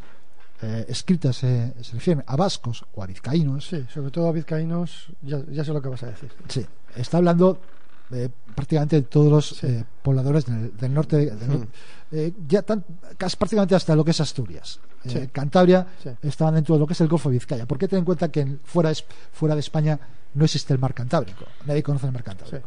eh, 0.63 0.87
escritas 0.89 1.43
eh, 1.45 1.73
se 1.81 1.93
refieren 1.95 2.25
a 2.27 2.37
vascos 2.37 2.85
o 2.95 3.03
a 3.03 3.07
vizcaínos, 3.07 3.67
Sí, 3.69 3.85
sobre 3.93 4.11
todo 4.11 4.29
a 4.29 4.33
vizcaínos, 4.33 5.07
ya, 5.23 5.41
ya 5.51 5.65
sé 5.65 5.73
lo 5.73 5.81
que 5.83 5.89
vas 5.89 6.03
a 6.03 6.07
decir. 6.07 6.31
sí, 6.49 6.67
está 6.97 7.19
hablando 7.19 7.61
eh, 8.11 8.29
prácticamente 8.55 8.97
de 8.97 9.03
todos 9.03 9.31
los 9.31 9.49
Sí. 9.49 9.67
eh, 9.67 9.85
pobladores 10.03 10.47
del, 10.47 10.75
del 10.77 10.95
norte, 10.95 11.17
del 11.17 11.49
nor- 11.49 11.69
eh, 12.11 12.33
ya 12.49 12.63
tan, 12.63 12.83
casi 13.19 13.37
prácticamente 13.37 13.75
hasta 13.75 13.95
lo 13.95 14.03
que 14.05 14.13
es 14.13 14.21
Asturias. 14.21 14.81
Eh, 15.05 15.11
Sí. 15.11 15.29
Cantabria 15.31 15.87
Sí. 16.03 16.11
estaban 16.23 16.55
dentro 16.55 16.75
de 16.75 16.81
lo 16.81 16.87
que 16.87 16.95
es 16.95 17.01
el 17.03 17.09
Golfo 17.09 17.29
de 17.29 17.35
Vizcaya. 17.35 17.67
¿Por 17.67 17.77
qué 17.79 17.87
ten 17.87 18.01
en 18.01 18.05
cuenta 18.07 18.29
que 18.31 18.41
en- 18.41 18.61
fuera, 18.65 18.91
es- 18.91 19.05
fuera 19.33 19.55
de 19.55 19.61
España 19.61 19.99
no 20.35 20.45
existe 20.45 20.73
el 20.73 20.79
mar 20.81 20.95
Cantábrico? 20.95 21.45
Nadie 21.67 21.83
conoce 21.83 22.07
el 22.07 22.13
mar 22.13 22.23
Cantábrico. 22.25 22.57
Sí. 22.59 22.65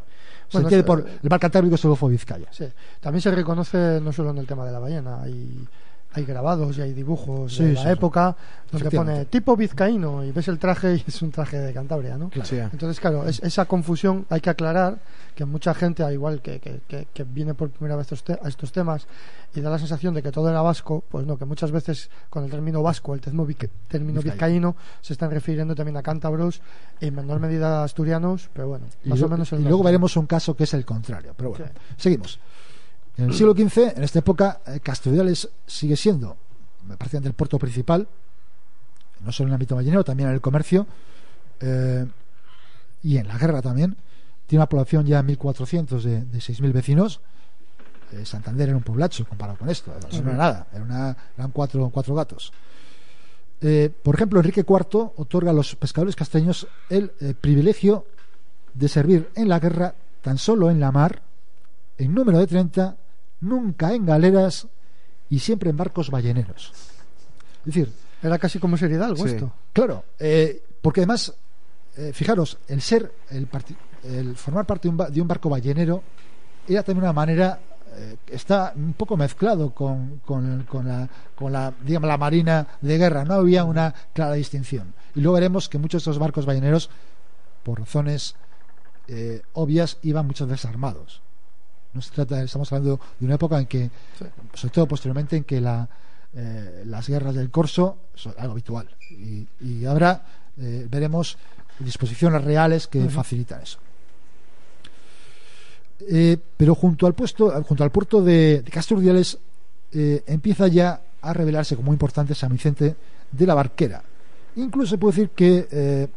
Se 0.47 0.57
Bueno, 0.57 0.67
entiende 0.67 0.85
por 0.85 0.99
el 1.23 1.29
mar 1.29 1.39
Cantábrico 1.39 1.75
es 1.75 1.83
el 1.83 1.89
Golfo 1.89 2.07
de 2.07 2.11
Vizcaya. 2.13 2.47
Sí. 2.51 2.65
También 2.99 3.21
se 3.21 3.31
reconoce 3.31 3.99
no 3.99 4.11
solo 4.13 4.29
en 4.29 4.37
el 4.37 4.45
tema 4.47 4.63
de 4.65 4.71
la 4.71 4.79
ballena, 4.79 5.21
hay, 5.23 5.67
hay 6.13 6.25
grabados 6.25 6.77
y 6.77 6.81
hay 6.81 6.93
dibujos 6.93 7.55
Sí, 7.55 7.63
de 7.63 7.73
la 7.73 7.83
sí. 7.83 7.89
época 7.89 8.35
donde 8.71 8.89
pone 8.91 9.25
tipo 9.25 9.55
vizcaíno 9.55 10.23
y 10.23 10.31
ves 10.31 10.47
el 10.47 10.57
traje 10.59 10.95
y 10.95 11.03
es 11.07 11.21
un 11.21 11.31
traje 11.31 11.57
de 11.57 11.73
Cantabria, 11.73 12.17
¿no? 12.17 12.29
Entonces, 12.71 12.99
claro, 12.99 13.27
es- 13.27 13.41
esa 13.43 13.65
confusión 13.65 14.25
hay 14.29 14.39
que 14.41 14.49
aclarar 14.49 14.99
que 15.35 15.45
mucha 15.45 15.73
gente, 15.73 16.03
al 16.03 16.13
igual 16.13 16.41
que, 16.41 16.59
que, 16.59 16.81
que- 16.87 17.07
que 17.13 17.23
viene 17.23 17.53
por 17.53 17.69
primera 17.69 17.95
vez 17.95 18.11
estos 18.11 18.23
te- 18.23 18.39
a 18.45 18.47
estos 18.49 18.71
temas 18.71 19.07
y 19.55 19.61
da 19.61 19.69
la 19.69 19.79
sensación 19.79 20.13
de 20.13 20.21
que 20.21 20.31
todo 20.31 20.49
era 20.49 20.61
vasco, 20.61 21.03
pues 21.09 21.25
no, 21.25 21.37
que 21.37 21.45
muchas 21.45 21.71
veces 21.71 22.09
con 22.29 22.43
el 22.43 22.51
término 22.51 22.81
vasco, 22.83 23.13
el 23.13 23.21
vic- 23.21 23.69
término 23.87 24.21
Vizcaíno. 24.21 24.75
se 25.01 25.13
están 25.13 25.31
refiriendo 25.31 25.75
también 25.75 25.97
a 25.97 26.01
cántabros, 26.03 26.61
en 26.99 27.15
menor 27.15 27.39
medida 27.39 27.81
a 27.81 27.83
asturianos, 27.85 28.49
pero 28.53 28.67
bueno, 28.67 28.85
Y, 29.03 29.09
más 29.09 29.21
o 29.21 29.29
menos 29.29 29.51
el 29.53 29.61
y 29.61 29.63
luego 29.63 29.83
veremos 29.83 30.15
un 30.17 30.25
caso 30.27 30.55
que 30.55 30.65
es 30.65 30.73
el 30.73 30.85
contrario. 30.85 31.33
Pero 31.35 31.51
bueno, 31.51 31.65
seguimos. 31.97 32.39
En 33.21 33.29
el 33.29 33.33
siglo 33.35 33.53
XV, 33.53 33.97
en 33.97 34.03
esta 34.03 34.19
época, 34.19 34.61
eh, 34.67 34.79
Castelldales 34.81 35.47
sigue 35.65 35.95
siendo 35.95 36.37
me 36.87 36.97
parece, 36.97 37.17
el 37.17 37.33
puerto 37.33 37.59
principal, 37.59 38.07
no 39.23 39.31
solo 39.31 39.47
en 39.47 39.51
el 39.51 39.55
ámbito 39.55 39.75
ballenero, 39.75 40.03
también 40.03 40.29
en 40.29 40.35
el 40.35 40.41
comercio 40.41 40.87
eh, 41.59 42.05
y 43.03 43.17
en 43.17 43.27
la 43.27 43.37
guerra 43.37 43.61
también. 43.61 43.95
Tiene 44.47 44.61
una 44.61 44.67
población 44.69 45.05
ya 45.05 45.21
1.400 45.21 46.01
de, 46.01 46.21
de 46.25 46.39
6.000 46.39 46.73
vecinos. 46.73 47.21
Eh, 48.11 48.25
Santander 48.25 48.69
era 48.69 48.77
un 48.77 48.83
poblacho 48.83 49.25
comparado 49.25 49.57
con 49.59 49.69
esto. 49.69 49.93
Eso 50.09 50.21
no 50.23 50.29
era 50.31 50.37
nada, 50.37 50.67
era 50.73 50.83
una- 50.83 51.15
eran 51.37 51.51
cuatro, 51.51 51.89
cuatro 51.93 52.15
gatos. 52.15 52.51
Eh, 53.61 53.91
por 54.03 54.15
ejemplo, 54.15 54.39
Enrique 54.39 54.65
IV 54.67 55.11
otorga 55.17 55.51
a 55.51 55.53
los 55.53 55.75
pescadores 55.75 56.15
casteños 56.15 56.67
el 56.89 57.11
privilegio 57.39 58.07
de 58.73 58.87
servir 58.89 59.29
en 59.35 59.47
la 59.47 59.59
guerra 59.59 59.93
tan 60.23 60.37
solo 60.39 60.71
en 60.71 60.79
la 60.79 60.91
mar, 60.91 61.21
en 61.99 62.13
número 62.13 62.39
de 62.39 62.47
30, 62.47 62.97
nunca 63.41 63.93
en 63.93 64.05
galeras 64.05 64.67
y 65.29 65.39
siempre 65.39 65.69
en 65.69 65.77
barcos 65.77 66.09
balleneros. 66.09 66.71
Es 67.59 67.65
decir, 67.65 67.91
Era 68.23 68.37
casi 68.37 68.59
como 68.59 68.77
serie 68.77 68.97
de 68.99 69.03
algo 69.05 69.23
Sí. 69.27 69.33
esto. 69.33 69.51
claro, 69.73 70.03
eh, 70.19 70.63
porque 70.81 70.99
además, 71.01 71.33
eh, 71.97 72.11
fijaros, 72.13 72.57
el 72.67 72.81
ser, 72.81 73.11
el, 73.31 73.47
el 74.03 74.35
formar 74.35 74.65
parte 74.65 74.83
de 74.87 74.89
un, 74.89 74.97
ba- 74.97 75.09
de 75.09 75.21
un 75.21 75.27
barco 75.27 75.49
ballenero 75.49 76.03
era 76.67 76.83
también 76.83 77.03
una 77.03 77.13
manera 77.13 77.59
eh, 77.93 78.15
está 78.27 78.73
un 78.75 78.93
poco 78.93 79.17
mezclado 79.17 79.71
con, 79.73 80.21
con, 80.25 80.63
con 80.63 80.87
la, 80.87 81.09
con 81.35 81.51
la, 81.51 81.73
digamos, 81.83 82.07
la 82.07 82.17
marina 82.17 82.67
de 82.79 82.97
guerra. 82.97 83.25
No 83.25 83.33
había 83.33 83.63
una 83.65 83.93
clara 84.13 84.33
distinción. 84.33 84.93
Y 85.15 85.19
luego 85.21 85.33
veremos 85.35 85.67
que 85.67 85.77
muchos 85.77 85.99
de 85.99 86.11
estos 86.11 86.19
barcos 86.19 86.45
balleneros, 86.45 86.89
por 87.63 87.79
razones 87.79 88.35
eh, 89.07 89.41
obvias, 89.53 89.97
iban 90.03 90.25
muchas 90.27 90.47
veces 90.47 90.65
armados. 90.65 91.21
No 91.93 92.01
se 92.01 92.11
trata, 92.11 92.41
estamos 92.41 92.71
hablando 92.71 92.99
de 93.19 93.25
una 93.25 93.35
época 93.35 93.59
en 93.59 93.65
que, 93.65 93.89
sobre 94.53 94.73
todo 94.73 94.87
posteriormente, 94.87 95.35
en 95.35 95.43
que 95.43 95.59
la, 95.59 95.87
eh, 96.33 96.83
las 96.85 97.07
guerras 97.07 97.35
del 97.35 97.49
corso 97.51 97.97
son 98.15 98.33
algo 98.37 98.53
habitual. 98.53 98.87
Y, 99.09 99.45
y 99.59 99.85
ahora 99.85 100.23
eh, 100.57 100.87
veremos 100.89 101.37
disposiciones 101.79 102.43
reales 102.43 102.87
que 102.87 103.09
facilitan 103.09 103.61
eso. 103.61 103.79
Eh, 106.09 106.37
pero 106.57 106.75
junto 106.75 107.05
al 107.05 107.13
puesto, 107.13 107.51
junto 107.63 107.83
al 107.83 107.91
puerto 107.91 108.21
de, 108.23 108.61
de 108.61 108.71
Castro 108.71 108.97
Urdiales 108.97 109.37
eh, 109.91 110.23
empieza 110.25 110.67
ya 110.67 111.01
a 111.21 111.33
revelarse 111.33 111.75
como 111.75 111.91
importante 111.91 112.33
San 112.33 112.51
Vicente 112.51 112.95
de 113.31 113.45
la 113.45 113.53
Barquera. 113.53 114.01
Incluso 114.55 114.91
se 114.91 114.97
puede 114.97 115.15
decir 115.15 115.29
que 115.29 116.09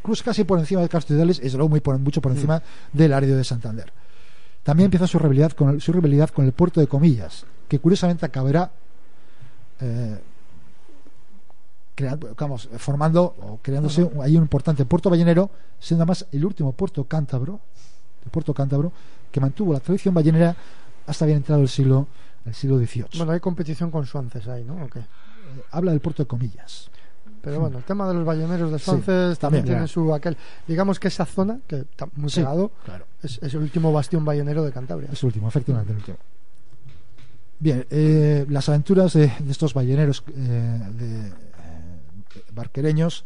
incluso 0.00 0.24
casi 0.24 0.44
por 0.44 0.58
encima 0.58 0.82
de 0.82 0.88
Castro 0.88 1.14
Urdiales, 1.14 1.40
es 1.40 1.54
luego 1.54 1.68
muy 1.68 1.80
por, 1.80 1.98
mucho 1.98 2.20
por 2.20 2.32
encima 2.32 2.62
del 2.92 3.12
área 3.12 3.34
de 3.34 3.44
Santander. 3.44 3.92
También 4.62 4.86
empieza 4.86 5.06
su 5.06 5.18
rivalidad 5.18 5.52
con 5.52 5.70
el, 5.70 5.80
su 5.80 5.92
rivalidad 5.92 6.30
con 6.30 6.44
el 6.44 6.52
puerto 6.52 6.80
de 6.80 6.86
Comillas, 6.86 7.44
que 7.68 7.78
curiosamente 7.80 8.24
acabará 8.26 8.70
eh, 9.80 10.18
formando 12.78 13.22
o 13.42 13.58
creándose 13.62 14.02
un- 14.04 14.22
ahí 14.22 14.36
un 14.36 14.42
importante 14.42 14.84
puerto 14.84 15.10
ballenero, 15.10 15.50
siendo 15.78 16.02
además 16.02 16.26
el 16.32 16.44
último 16.44 16.72
puerto 16.72 17.04
cántabro, 17.04 17.60
el 18.24 18.30
puerto 18.30 18.54
cántabro, 18.54 18.92
que 19.30 19.40
mantuvo 19.40 19.72
la 19.72 19.80
tradición 19.80 20.14
ballenera 20.14 20.56
hasta 21.06 21.26
bien 21.26 21.38
entrado 21.38 21.62
el 21.62 21.68
siglo, 21.68 22.06
el 22.44 22.54
siglo 22.54 22.78
XVIII. 22.78 23.06
Bueno, 23.18 23.32
hay 23.32 23.40
competición 23.40 23.90
con 23.90 24.06
Suances 24.06 24.46
ahí, 24.48 24.64
¿no? 24.64 24.84
¿O 24.84 24.88
qué? 24.88 25.00
Eh, 25.00 25.04
Habla 25.72 25.90
del 25.92 26.00
puerto 26.00 26.22
de 26.22 26.26
Comillas. 26.26 26.90
Pero 27.42 27.58
bueno, 27.60 27.78
el 27.78 27.84
tema 27.84 28.06
de 28.08 28.14
los 28.14 28.24
balleneros 28.24 28.70
de 28.70 28.78
Sí, 28.78 28.84
Suances 28.84 29.38
también 29.38 29.64
también, 29.64 29.64
tiene 29.64 29.88
su 29.88 30.14
aquel. 30.14 30.36
Digamos 30.66 30.98
que 31.00 31.08
esa 31.08 31.26
zona, 31.26 31.58
que 31.66 31.80
está 31.80 32.06
muy 32.14 32.30
Sí, 32.30 32.40
pegado, 32.40 32.70
claro. 32.84 33.04
es, 33.22 33.38
es 33.42 33.52
el 33.54 33.60
último 33.60 33.92
bastión 33.92 34.24
ballenero 34.24 34.62
de 34.64 34.72
Cantabria. 34.72 35.08
Es 35.12 35.22
el 35.22 35.26
último, 35.26 35.48
efectivamente, 35.48 35.92
el 35.92 35.98
último. 35.98 36.16
Bien, 37.58 37.86
eh, 37.90 38.46
las 38.48 38.68
aventuras 38.68 39.12
de, 39.12 39.32
de 39.38 39.50
estos 39.50 39.74
balleneros 39.74 40.22
eh, 40.28 40.80
de, 40.98 41.28
eh, 41.28 41.32
barquereños 42.52 43.24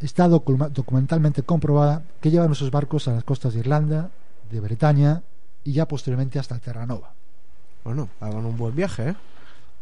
está 0.00 0.28
documentalmente 0.28 1.42
comprobada 1.42 2.02
que 2.20 2.30
llevan 2.30 2.54
sus 2.54 2.70
barcos 2.70 3.08
a 3.08 3.12
las 3.12 3.24
costas 3.24 3.54
de 3.54 3.60
Irlanda, 3.60 4.10
de 4.50 4.60
Bretaña 4.60 5.22
y 5.64 5.72
ya 5.72 5.86
posteriormente 5.88 6.38
hasta 6.38 6.58
Terranova. 6.58 7.12
Bueno, 7.84 8.08
hagan 8.20 8.44
un 8.44 8.56
buen 8.56 8.74
viaje, 8.74 9.10
¿eh? 9.10 9.14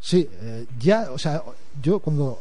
Sí, 0.01 0.29
eh, 0.33 0.67
ya, 0.79 1.09
o 1.13 1.19
sea, 1.19 1.43
yo 1.83 1.99
cuando 1.99 2.39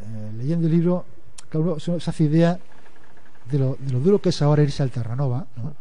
eh, 0.00 0.32
leyendo 0.36 0.66
el 0.66 0.72
libro, 0.72 1.04
claro, 1.48 1.78
se 1.80 1.92
hace 1.96 2.24
idea 2.24 2.58
de 3.50 3.58
lo, 3.58 3.76
de 3.78 3.92
lo 3.92 4.00
duro 4.00 4.20
que 4.20 4.28
es 4.30 4.42
ahora 4.42 4.62
irse 4.62 4.82
al 4.82 4.90
Terranova, 4.90 5.46
¿no? 5.56 5.74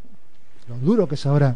lo 0.69 0.77
duro 0.79 1.07
que 1.07 1.15
es 1.15 1.25
ahora 1.25 1.55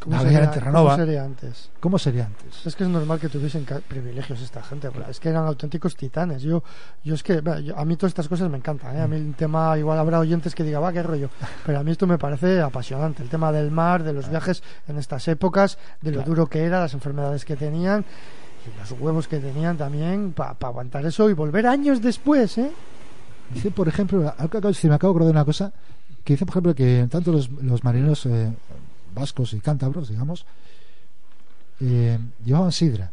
¿Cómo 0.00 0.14
navegar 0.14 0.32
sería, 0.42 0.48
en 0.48 0.54
Terranova. 0.54 0.90
cómo 0.94 1.04
sería 1.04 1.24
antes? 1.24 1.70
¿Cómo 1.80 1.98
sería 1.98 2.26
antes? 2.26 2.66
Es 2.66 2.76
que 2.76 2.84
es 2.84 2.88
normal 2.90 3.18
que 3.18 3.28
tuviesen 3.28 3.66
privilegios 3.88 4.40
esta 4.40 4.62
gente, 4.62 4.88
es 5.10 5.18
que 5.18 5.28
eran 5.28 5.44
auténticos 5.46 5.96
titanes. 5.96 6.42
Yo, 6.42 6.62
yo 7.02 7.14
es 7.14 7.22
que, 7.24 7.42
yo- 7.64 7.76
a 7.76 7.84
mí 7.84 7.96
todas 7.96 8.10
estas 8.12 8.28
cosas 8.28 8.48
me 8.48 8.56
encantan. 8.58 8.96
¿eh? 8.96 9.00
A 9.00 9.08
mí 9.08 9.16
el 9.16 9.34
tema, 9.34 9.76
igual 9.76 9.98
habrá 9.98 10.20
oyentes 10.20 10.54
que 10.54 10.62
digan, 10.62 10.84
va, 10.84 10.92
qué 10.92 11.02
rollo. 11.02 11.30
Pero 11.66 11.80
a 11.80 11.82
mí 11.82 11.90
esto 11.90 12.06
me 12.06 12.16
parece 12.16 12.60
apasionante. 12.60 13.24
El 13.24 13.28
tema 13.28 13.50
del 13.50 13.72
mar, 13.72 14.04
de 14.04 14.12
los 14.12 14.28
viajes 14.30 14.62
en 14.86 14.98
estas 14.98 15.26
épocas, 15.26 15.78
de 16.00 16.10
lo 16.12 16.16
Claro. 16.18 16.30
duro 16.30 16.46
que 16.46 16.62
era, 16.62 16.78
las 16.78 16.94
enfermedades 16.94 17.44
que 17.44 17.56
tenían 17.56 18.04
y 18.66 18.78
los 18.78 18.92
huevos 19.00 19.28
que 19.28 19.38
tenían 19.38 19.76
también 19.76 20.32
para 20.32 20.56
aguantar 20.60 21.04
eso 21.06 21.28
y 21.30 21.34
volver 21.34 21.66
años 21.66 22.00
después, 22.02 22.58
¿eh? 22.58 22.70
Dice, 23.54 23.70
por 23.70 23.88
ejemplo, 23.88 24.32
decir, 24.62 24.90
me 24.90 24.96
acabo 24.96 25.12
de 25.12 25.16
acordar 25.16 25.26
de 25.26 25.30
una 25.38 25.44
cosa, 25.44 25.72
que 26.24 26.34
dice, 26.34 26.44
por 26.44 26.52
ejemplo, 26.52 26.74
que 26.74 27.06
tanto 27.10 27.32
los, 27.32 27.48
los 27.50 27.82
marineros 27.82 28.26
eh, 28.26 28.52
vascos 29.14 29.54
y 29.54 29.60
cántabros, 29.60 30.08
digamos, 30.08 30.44
eh, 31.80 32.18
llevaban 32.44 32.72
sidra 32.72 33.10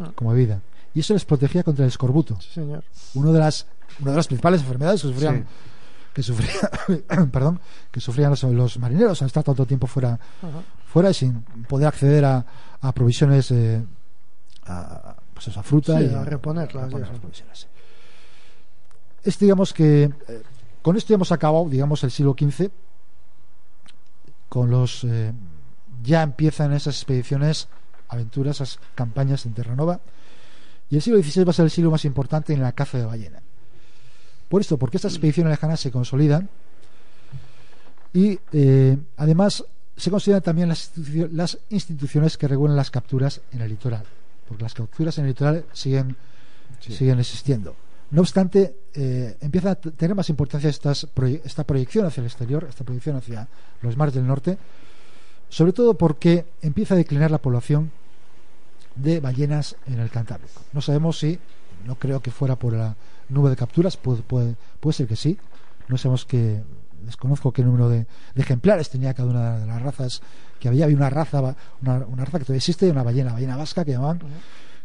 Ah. 0.00 0.10
como 0.16 0.32
bebida. 0.32 0.60
Y 0.92 1.00
eso 1.00 1.12
les 1.14 1.24
protegía 1.24 1.62
contra 1.62 1.84
el 1.84 1.88
escorbuto, 1.88 2.36
Sí, 2.40 2.48
señor. 2.54 2.82
una 3.14 3.30
de 3.30 3.38
las, 3.38 3.66
una 4.00 4.10
de 4.10 4.16
las 4.16 4.26
principales 4.26 4.60
enfermedades 4.62 5.02
que 5.02 5.08
sufrían, 5.08 5.36
Sí. 5.36 5.44
que 6.14 6.22
sufrían, 6.24 7.30
perdón, 7.30 7.60
que 7.92 8.00
sufrían 8.00 8.30
los, 8.30 8.42
los 8.42 8.78
marineros 8.78 9.22
al 9.22 9.26
estar 9.26 9.44
tanto 9.44 9.64
tiempo 9.66 9.86
fuera, 9.86 10.14
Ajá. 10.14 10.62
fuera 10.86 11.10
y 11.10 11.14
sin 11.14 11.42
poder 11.68 11.86
acceder 11.86 12.24
a, 12.24 12.44
a 12.80 12.90
provisiones, 12.92 13.50
eh, 13.52 13.84
a, 14.66 15.16
pues 15.34 15.48
eso, 15.48 15.60
a 15.60 15.62
fruta 15.62 15.98
Sí, 15.98 16.06
y 16.10 16.14
a 16.14 16.24
reponerlas 16.24 16.74
y 16.74 16.86
reponer 16.86 17.02
eso. 17.04 17.12
las 17.12 17.20
provisiones, 17.20 17.58
sí. 17.60 17.66
Es, 19.24 19.38
digamos 19.38 19.72
que 19.72 20.04
eh, 20.04 20.42
con 20.82 20.96
esto 20.96 21.08
ya 21.10 21.14
hemos 21.14 21.32
acabado, 21.32 21.68
digamos, 21.68 22.02
el 22.04 22.10
siglo 22.10 22.34
XV. 22.38 22.70
Con 24.48 24.70
los. 24.70 25.04
eh, 25.04 25.32
ya 26.02 26.22
empiezan 26.22 26.72
esas 26.74 26.96
expediciones, 26.96 27.68
aventuras, 28.08 28.56
esas 28.56 28.78
campañas 28.94 29.46
en 29.46 29.54
Terranova. 29.54 30.00
Y 30.90 30.96
el 30.96 31.02
siglo 31.02 31.20
XVI 31.22 31.44
va 31.44 31.50
a 31.50 31.54
ser 31.54 31.64
el 31.64 31.70
siglo 31.70 31.90
más 31.90 32.04
importante 32.04 32.52
en 32.52 32.60
la 32.60 32.72
caza 32.72 32.98
de 32.98 33.06
ballena. 33.06 33.40
por 34.48 34.60
esto, 34.60 34.76
porque 34.76 34.98
estas 34.98 35.12
expediciones 35.14 35.50
lejanas 35.50 35.80
se 35.80 35.90
consolidan 35.90 36.48
y 38.12 38.38
eh, 38.52 38.96
además 39.16 39.64
se 39.96 40.10
consideran 40.10 40.42
también 40.42 40.68
las, 40.68 40.90
institucio- 40.96 41.28
las 41.32 41.58
instituciones 41.70 42.36
que 42.36 42.46
regulan 42.46 42.76
las 42.76 42.90
capturas 42.90 43.40
en 43.52 43.62
el 43.62 43.70
litoral, 43.70 44.04
porque 44.48 44.62
las 44.62 44.74
capturas 44.74 45.16
en 45.18 45.24
el 45.24 45.30
litoral 45.30 45.64
siguen, 45.72 46.16
siguen 46.80 47.18
existiendo. 47.20 47.74
No 48.10 48.20
obstante, 48.20 48.76
eh, 48.94 49.36
empieza 49.40 49.72
a 49.72 49.74
tener 49.74 50.14
más 50.14 50.28
importancia 50.28 50.70
estas 50.70 51.06
proye- 51.14 51.40
esta 51.44 51.64
proyección 51.64 52.06
hacia 52.06 52.20
el 52.20 52.26
exterior, 52.26 52.66
esta 52.68 52.84
proyección 52.84 53.16
hacia 53.16 53.48
los 53.82 53.96
mares 53.96 54.14
del 54.14 54.26
norte, 54.26 54.56
sobre 55.48 55.72
todo 55.72 55.94
porque 55.94 56.44
empieza 56.62 56.94
a 56.94 56.96
declinar 56.96 57.30
la 57.30 57.38
población 57.38 57.90
de 58.94 59.20
ballenas 59.20 59.76
en 59.86 59.98
el 59.98 60.10
Cantábrico. 60.10 60.60
No 60.72 60.80
sabemos 60.80 61.18
si, 61.18 61.38
no 61.86 61.96
creo 61.96 62.20
que 62.20 62.30
fuera 62.30 62.56
por 62.56 62.72
la 62.74 62.94
nube 63.28 63.50
de 63.50 63.56
capturas, 63.56 63.96
puede, 63.96 64.22
puede, 64.22 64.54
puede 64.80 64.94
ser 64.94 65.06
que 65.08 65.16
sí. 65.16 65.36
No 65.88 65.98
sabemos 65.98 66.24
que, 66.24 66.62
desconozco 67.04 67.52
qué 67.52 67.62
número 67.62 67.88
de, 67.88 68.06
de 68.34 68.42
ejemplares 68.42 68.90
tenía 68.90 69.14
cada 69.14 69.28
una 69.28 69.58
de 69.58 69.66
las 69.66 69.82
razas 69.82 70.22
que 70.58 70.68
había. 70.68 70.84
Había 70.84 70.96
una 70.96 71.10
raza, 71.10 71.54
una, 71.82 71.98
una 72.06 72.24
raza 72.24 72.38
que 72.38 72.44
todavía 72.44 72.58
existe, 72.58 72.90
una 72.90 73.02
ballena, 73.02 73.32
ballena 73.32 73.56
vasca 73.56 73.84
que 73.84 73.92
llamaban, 73.92 74.20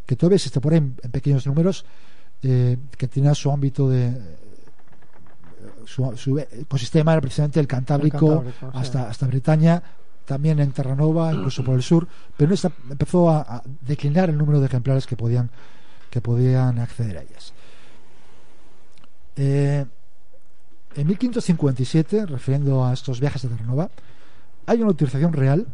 que 0.05 0.15
todavía 0.15 0.35
existe 0.35 0.59
por 0.61 0.73
ahí 0.73 0.79
en, 0.79 0.95
en 1.01 1.11
pequeños 1.11 1.45
números, 1.47 1.85
eh, 2.43 2.77
que 2.97 3.07
tenía 3.07 3.33
su 3.33 3.51
ámbito 3.51 3.89
de. 3.89 4.39
Su, 5.85 6.15
su 6.15 6.37
ecosistema 6.37 7.13
era 7.13 7.21
precisamente 7.21 7.59
el 7.59 7.67
Cantábrico, 7.67 8.43
El 8.45 8.53
Cantábrico, 8.53 8.71
sí. 8.71 8.77
hasta, 8.79 9.09
hasta 9.09 9.27
Bretaña, 9.27 9.81
también 10.25 10.59
en 10.59 10.71
Terranova, 10.71 11.33
incluso 11.33 11.63
por 11.63 11.75
el 11.75 11.83
sur, 11.83 12.07
pero 12.37 12.53
esta 12.53 12.71
empezó 12.89 13.29
a, 13.29 13.41
a 13.41 13.63
declinar 13.81 14.29
el 14.29 14.37
número 14.37 14.59
de 14.59 14.67
ejemplares 14.67 15.07
que 15.07 15.17
podían, 15.17 15.49
que 16.09 16.21
podían 16.21 16.79
acceder 16.79 17.17
a 17.17 17.21
ellas. 17.23 17.53
Eh, 19.41 19.85
en 20.95 21.07
1557, 21.07 22.25
refiriendo 22.25 22.85
a 22.85 22.93
estos 22.93 23.19
viajes 23.19 23.41
de 23.41 23.49
Terranova, 23.49 23.89
hay 24.65 24.81
una 24.81 24.91
utilización 24.91 25.33
real 25.33 25.67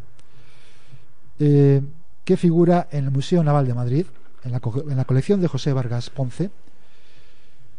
eh, 1.39 1.82
que 2.24 2.38
figura 2.38 2.88
en 2.91 3.05
el 3.05 3.11
Museo 3.11 3.43
Naval 3.43 3.68
de 3.68 3.74
Madrid, 3.74 4.05
en 4.43 4.51
la, 4.51 5.05
colección 5.05 5.41
de 5.41 5.47
José 5.47 5.74
Vargas 5.74 6.09
Ponce, 6.09 6.51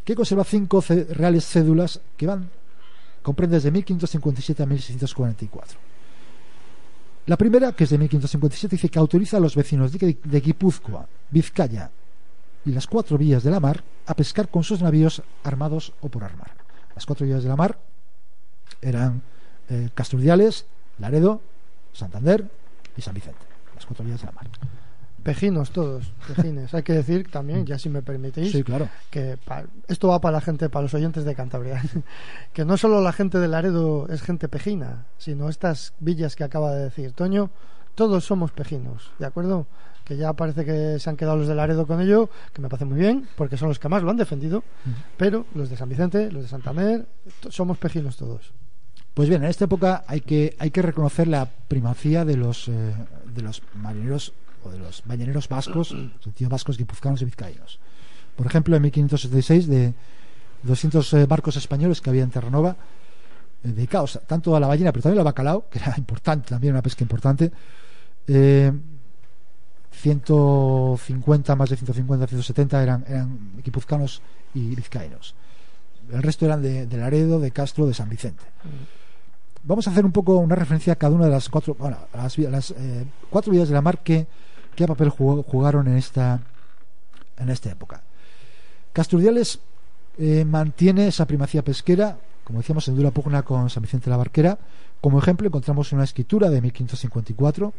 que 0.04 0.14
conserva 0.14 0.44
cinco 0.44 0.82
reales 1.10 1.46
cédulas 1.46 2.00
que 2.16 2.26
van 2.26 2.48
comprende 3.22 3.56
desde 3.56 3.72
1557 3.72 4.62
a 4.62 4.66
1644. 4.66 5.78
La 7.26 7.36
primera, 7.36 7.72
que 7.72 7.84
es 7.84 7.90
de 7.90 7.98
1557, 7.98 8.76
dice 8.76 8.88
que 8.88 9.00
autoriza 9.00 9.38
a 9.38 9.40
los 9.40 9.56
vecinos 9.56 9.90
de, 9.90 10.16
de 10.22 10.40
Guipúzcoa, 10.40 11.08
Vizcaya 11.30 11.90
y 12.64 12.70
las 12.70 12.86
cuatro 12.86 13.18
vías 13.18 13.42
de 13.42 13.50
la 13.50 13.58
mar 13.58 13.82
a 14.06 14.14
pescar 14.14 14.48
con 14.48 14.62
sus 14.62 14.80
navíos 14.80 15.22
armados 15.42 15.92
o 16.00 16.08
por 16.08 16.22
armar. 16.22 16.65
Las 16.96 17.06
cuatro 17.06 17.24
vías 17.26 17.42
de 17.44 17.48
la 17.48 17.54
mar 17.56 17.78
eran 18.82 19.22
eh, 19.68 19.88
Casturdiales, 19.94 20.66
Laredo, 20.98 21.40
Santander 21.92 22.50
y 22.96 23.02
San 23.02 23.14
Vicente. 23.14 23.38
Las 23.74 23.86
cuatro 23.86 24.04
vías 24.04 24.20
de 24.20 24.26
la 24.26 24.32
mar. 24.32 24.46
Pejinos 25.22 25.72
todos, 25.72 26.12
pejines. 26.28 26.72
Hay 26.72 26.84
que 26.84 26.92
decir 26.92 27.28
también, 27.30 27.66
ya 27.66 27.78
si 27.78 27.88
me 27.88 28.00
permitís, 28.00 28.52
Sí, 28.52 28.62
claro. 28.62 28.88
que 29.10 29.36
pa- 29.44 29.64
esto 29.88 30.06
va 30.08 30.20
para 30.20 30.34
la 30.36 30.40
gente, 30.40 30.68
para 30.68 30.82
los 30.84 30.94
oyentes 30.94 31.24
de 31.24 31.34
Cantabria, 31.34 31.82
que 32.52 32.64
no 32.64 32.76
solo 32.76 33.00
la 33.00 33.12
gente 33.12 33.38
de 33.38 33.48
Laredo 33.48 34.06
es 34.08 34.22
gente 34.22 34.48
pejina, 34.48 35.04
sino 35.18 35.48
estas 35.48 35.94
villas 35.98 36.36
que 36.36 36.44
acaba 36.44 36.72
de 36.72 36.84
decir 36.84 37.12
Toño, 37.12 37.50
todos 37.96 38.24
somos 38.24 38.52
pejinos, 38.52 39.10
¿de 39.18 39.26
acuerdo? 39.26 39.66
Que 40.06 40.16
ya 40.16 40.32
parece 40.32 40.64
que 40.64 40.98
se 41.00 41.10
han 41.10 41.16
quedado 41.16 41.36
los 41.36 41.48
de 41.48 41.54
Laredo 41.54 41.86
con 41.86 42.00
ello, 42.00 42.30
que 42.54 42.62
me 42.62 42.68
parece 42.68 42.84
muy 42.84 42.98
bien, 42.98 43.28
porque 43.36 43.56
son 43.56 43.68
los 43.68 43.78
que 43.78 43.88
más 43.88 44.02
lo 44.02 44.10
han 44.10 44.16
defendido, 44.16 44.62
pero 45.16 45.46
los 45.54 45.68
de 45.68 45.76
San 45.76 45.88
Vicente, 45.88 46.30
los 46.30 46.44
de 46.44 46.48
Santander, 46.48 47.06
somos 47.50 47.76
pejinos 47.76 48.16
todos. 48.16 48.52
Pues 49.14 49.28
bien, 49.28 49.42
en 49.42 49.50
esta 49.50 49.64
época 49.64 50.04
hay 50.06 50.20
que, 50.20 50.56
hay 50.60 50.70
que 50.70 50.80
reconocer 50.80 51.26
la 51.26 51.46
primacía 51.46 52.24
de 52.24 52.36
los, 52.36 52.68
eh, 52.68 52.94
de 53.34 53.42
los 53.42 53.62
marineros 53.74 54.32
o 54.62 54.70
de 54.70 54.78
los 54.78 55.02
balleneros 55.04 55.48
vascos, 55.48 55.88
sentido 56.22 56.50
vascos, 56.50 56.78
guipuzcoanos 56.78 57.22
y 57.22 57.24
vizcaínos. 57.24 57.80
Por 58.36 58.46
ejemplo, 58.46 58.76
en 58.76 58.82
1576, 58.82 59.66
de 59.66 59.94
200 60.62 61.12
eh, 61.14 61.26
barcos 61.26 61.56
españoles 61.56 62.00
que 62.00 62.10
había 62.10 62.22
en 62.22 62.30
Terranova, 62.30 62.76
eh, 63.64 63.68
dedicados 63.68 64.20
tanto 64.26 64.54
a 64.54 64.60
la 64.60 64.66
ballena, 64.66 64.92
pero 64.92 65.02
también 65.02 65.20
al 65.20 65.24
bacalao, 65.24 65.68
que 65.68 65.78
era 65.78 65.94
importante, 65.98 66.50
también 66.50 66.74
una 66.74 66.82
pesca 66.82 67.02
importante, 67.02 67.50
eh, 68.26 68.72
150, 69.96 71.56
más 71.56 71.70
de 71.70 71.76
150, 71.76 72.26
170 72.26 72.82
eran, 72.82 73.04
eran 73.08 73.38
guipuzcoanos 73.64 74.22
y 74.54 74.74
vizcaínos. 74.74 75.34
El 76.10 76.22
resto 76.22 76.44
eran 76.46 76.62
de, 76.62 76.86
de 76.86 76.96
Laredo, 76.96 77.40
de 77.40 77.50
Castro, 77.50 77.86
de 77.86 77.94
San 77.94 78.08
Vicente. 78.08 78.44
Vamos 79.64 79.88
a 79.88 79.90
hacer 79.90 80.04
un 80.04 80.12
poco 80.12 80.36
una 80.36 80.54
referencia 80.54 80.92
a 80.92 80.96
cada 80.96 81.14
una 81.14 81.24
de 81.24 81.30
las 81.32 81.48
cuatro, 81.48 81.74
bueno, 81.78 81.96
las, 82.14 82.38
las, 82.38 82.70
eh, 82.70 83.04
cuatro 83.30 83.52
vías 83.52 83.68
de 83.68 83.74
la 83.74 83.82
mar 83.82 84.02
que, 84.02 84.26
qué 84.76 84.86
papel 84.86 85.08
jugó- 85.10 85.42
jugaron 85.42 85.88
en 85.88 85.96
esta, 85.96 86.40
en 87.38 87.48
esta 87.48 87.70
época. 87.70 88.02
Casturdiales 88.92 89.58
eh, 90.18 90.44
mantiene 90.44 91.08
esa 91.08 91.26
primacía 91.26 91.62
pesquera, 91.62 92.16
como 92.44 92.60
decíamos, 92.60 92.86
en 92.86 92.94
dura 92.96 93.10
pugna 93.10 93.42
con 93.42 93.68
San 93.68 93.82
Vicente 93.82 94.08
la 94.08 94.16
Barquera. 94.16 94.56
Como 95.00 95.18
ejemplo, 95.18 95.48
encontramos 95.48 95.92
una 95.92 96.04
escritura 96.04 96.48
de 96.48 96.60
1554 96.62 97.72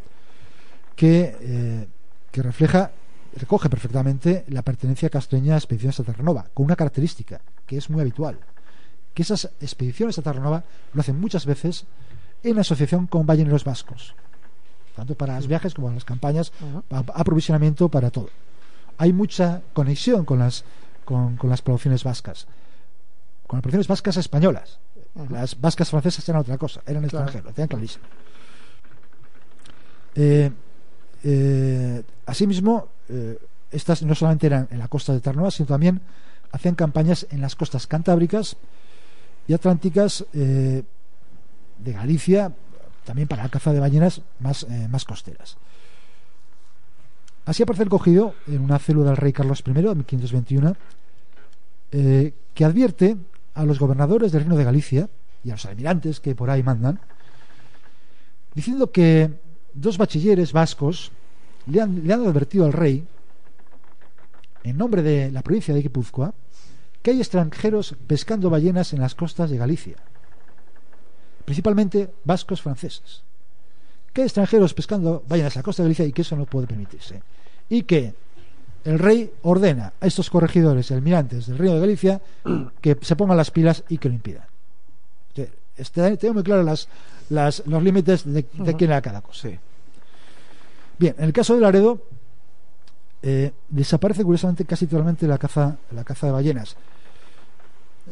que, 0.97 1.37
eh, 1.39 1.87
que 2.31 2.41
refleja, 2.43 2.91
recoge 3.35 3.69
perfectamente 3.69 4.45
la 4.49 4.61
pertenencia 4.61 5.09
castreña 5.09 5.55
a 5.55 5.57
expediciones 5.57 5.99
a 5.99 6.03
Terranova, 6.03 6.45
con 6.53 6.65
una 6.65 6.75
característica 6.75 7.39
que 7.65 7.77
es 7.77 7.89
muy 7.89 8.01
habitual, 8.01 8.37
que 9.13 9.23
esas 9.23 9.45
expediciones 9.61 10.17
a 10.17 10.21
Terranova 10.21 10.63
lo 10.93 11.01
hacen 11.01 11.19
muchas 11.19 11.45
veces 11.45 11.85
en 12.43 12.59
asociación 12.59 13.07
con 13.07 13.25
balleneros 13.25 13.63
vascos, 13.63 14.15
tanto 14.95 15.15
para 15.15 15.35
los 15.35 15.47
viajes 15.47 15.73
como 15.73 15.87
para 15.87 15.95
las 15.95 16.05
campañas, 16.05 16.51
a- 16.91 17.03
aprovisionamiento 17.19 17.89
para 17.89 18.11
todo. 18.11 18.29
Hay 18.99 19.13
mucha 19.13 19.61
conexión 19.73 20.25
con 20.25 20.39
las, 20.39 20.63
con, 21.05 21.35
con 21.37 21.49
las 21.49 21.61
poblaciones 21.61 22.03
vascas, 22.03 22.47
con 23.47 23.57
las 23.57 23.63
poblaciones 23.63 23.87
vascas 23.87 24.17
españolas. 24.17 24.79
Las 25.29 25.59
vascas 25.59 25.89
francesas 25.89 26.27
eran 26.29 26.41
otra 26.41 26.57
cosa, 26.59 26.81
eran 26.85 27.01
Claro. 27.07 27.25
extranjeros, 27.25 27.45
lo 27.45 27.53
tenían 27.53 27.67
clarísimo. 27.69 28.05
Eh, 30.15 30.51
eh, 31.23 32.03
asimismo, 32.25 32.87
eh, 33.09 33.37
estas 33.71 34.03
no 34.03 34.15
solamente 34.15 34.47
eran 34.47 34.67
en 34.71 34.79
la 34.79 34.87
costa 34.87 35.13
de 35.13 35.19
Terranova, 35.19 35.51
sino 35.51 35.67
también 35.67 36.01
hacían 36.51 36.75
campañas 36.75 37.27
en 37.29 37.41
las 37.41 37.55
costas 37.55 37.87
cantábricas 37.87 38.57
y 39.47 39.53
atlánticas 39.53 40.25
eh, 40.33 40.83
de 41.77 41.93
Galicia, 41.93 42.53
también 43.05 43.27
para 43.27 43.43
la 43.43 43.49
caza 43.49 43.71
de 43.71 43.79
ballenas 43.79 44.21
más, 44.39 44.65
costeras. 45.05 45.57
Así 47.45 47.63
aparece 47.63 47.85
recogido 47.85 48.35
en 48.47 48.61
una 48.61 48.77
célula 48.79 49.11
del 49.11 49.17
rey 49.17 49.31
Carlos 49.31 49.63
I, 49.65 49.73
de 49.73 49.95
1521, 49.95 50.75
eh, 51.91 52.33
que 52.53 52.65
advierte 52.65 53.15
a 53.53 53.63
los 53.63 53.79
gobernadores 53.79 54.31
del 54.31 54.41
Reino 54.41 54.57
de 54.57 54.65
Galicia 54.65 55.09
y 55.43 55.49
a 55.49 55.53
los 55.53 55.65
almirantes 55.65 56.19
que 56.19 56.35
por 56.35 56.49
ahí 56.49 56.61
mandan, 56.61 56.99
diciendo 58.53 58.91
que 58.91 59.39
dos 59.73 59.97
bachilleres 59.97 60.53
vascos 60.53 61.11
le 61.65 61.81
han, 61.81 62.05
le 62.05 62.13
han 62.13 62.25
advertido 62.25 62.65
al 62.65 62.73
rey, 62.73 63.05
en 64.63 64.77
nombre 64.77 65.01
de 65.01 65.31
la 65.31 65.41
provincia 65.41 65.73
de 65.73 65.81
Guipúzcoa, 65.81 66.33
que 67.01 67.11
hay 67.11 67.19
extranjeros 67.19 67.95
pescando 68.07 68.49
ballenas 68.49 68.93
en 68.93 68.99
las 68.99 69.15
costas 69.15 69.49
de 69.49 69.57
Galicia, 69.57 69.95
principalmente 71.45 72.09
vascos 72.25 72.61
franceses. 72.61 73.23
Que 74.13 74.21
hay 74.21 74.25
extranjeros 74.27 74.73
pescando 74.73 75.23
ballenas 75.27 75.55
en 75.55 75.59
la 75.59 75.63
costa 75.63 75.83
de 75.83 75.87
Galicia 75.87 76.05
y 76.05 76.11
que 76.11 76.23
eso 76.23 76.35
no 76.35 76.45
puede 76.45 76.67
permitirse. 76.67 77.21
Y 77.69 77.83
que 77.83 78.13
el 78.83 78.99
rey 78.99 79.31
ordena 79.43 79.93
a 79.99 80.07
estos 80.07 80.29
corregidores 80.29 80.89
y 80.89 80.93
almirantes 80.93 81.47
del 81.47 81.57
Reino 81.57 81.75
de 81.75 81.81
Galicia 81.81 82.21
que 82.81 82.97
se 83.01 83.15
pongan 83.15 83.37
las 83.37 83.51
pilas 83.51 83.83
y 83.89 83.97
que 83.97 84.09
lo 84.09 84.15
impidan. 84.15 84.45
Está- 85.77 86.15
Tengo 86.17 86.33
muy 86.35 86.43
claro 86.43 86.63
las, 86.63 86.87
las- 87.29 87.63
los 87.65 87.81
límites 87.83 88.23
de, 88.25 88.45
de 88.53 88.73
quién 88.75 88.91
era 88.91 89.01
cada 89.01 89.21
cosa. 89.21 89.49
Bien, 90.99 91.15
en 91.17 91.25
el 91.25 91.33
caso 91.33 91.53
de 91.55 91.61
Laredo, 91.61 92.01
eh, 93.21 93.51
desaparece 93.69 94.23
curiosamente 94.23 94.65
casi 94.65 94.87
totalmente 94.87 95.27
la 95.27 95.37
caza, 95.37 95.77
la 95.91 96.03
caza 96.03 96.27
de 96.27 96.33
ballenas. 96.33 96.75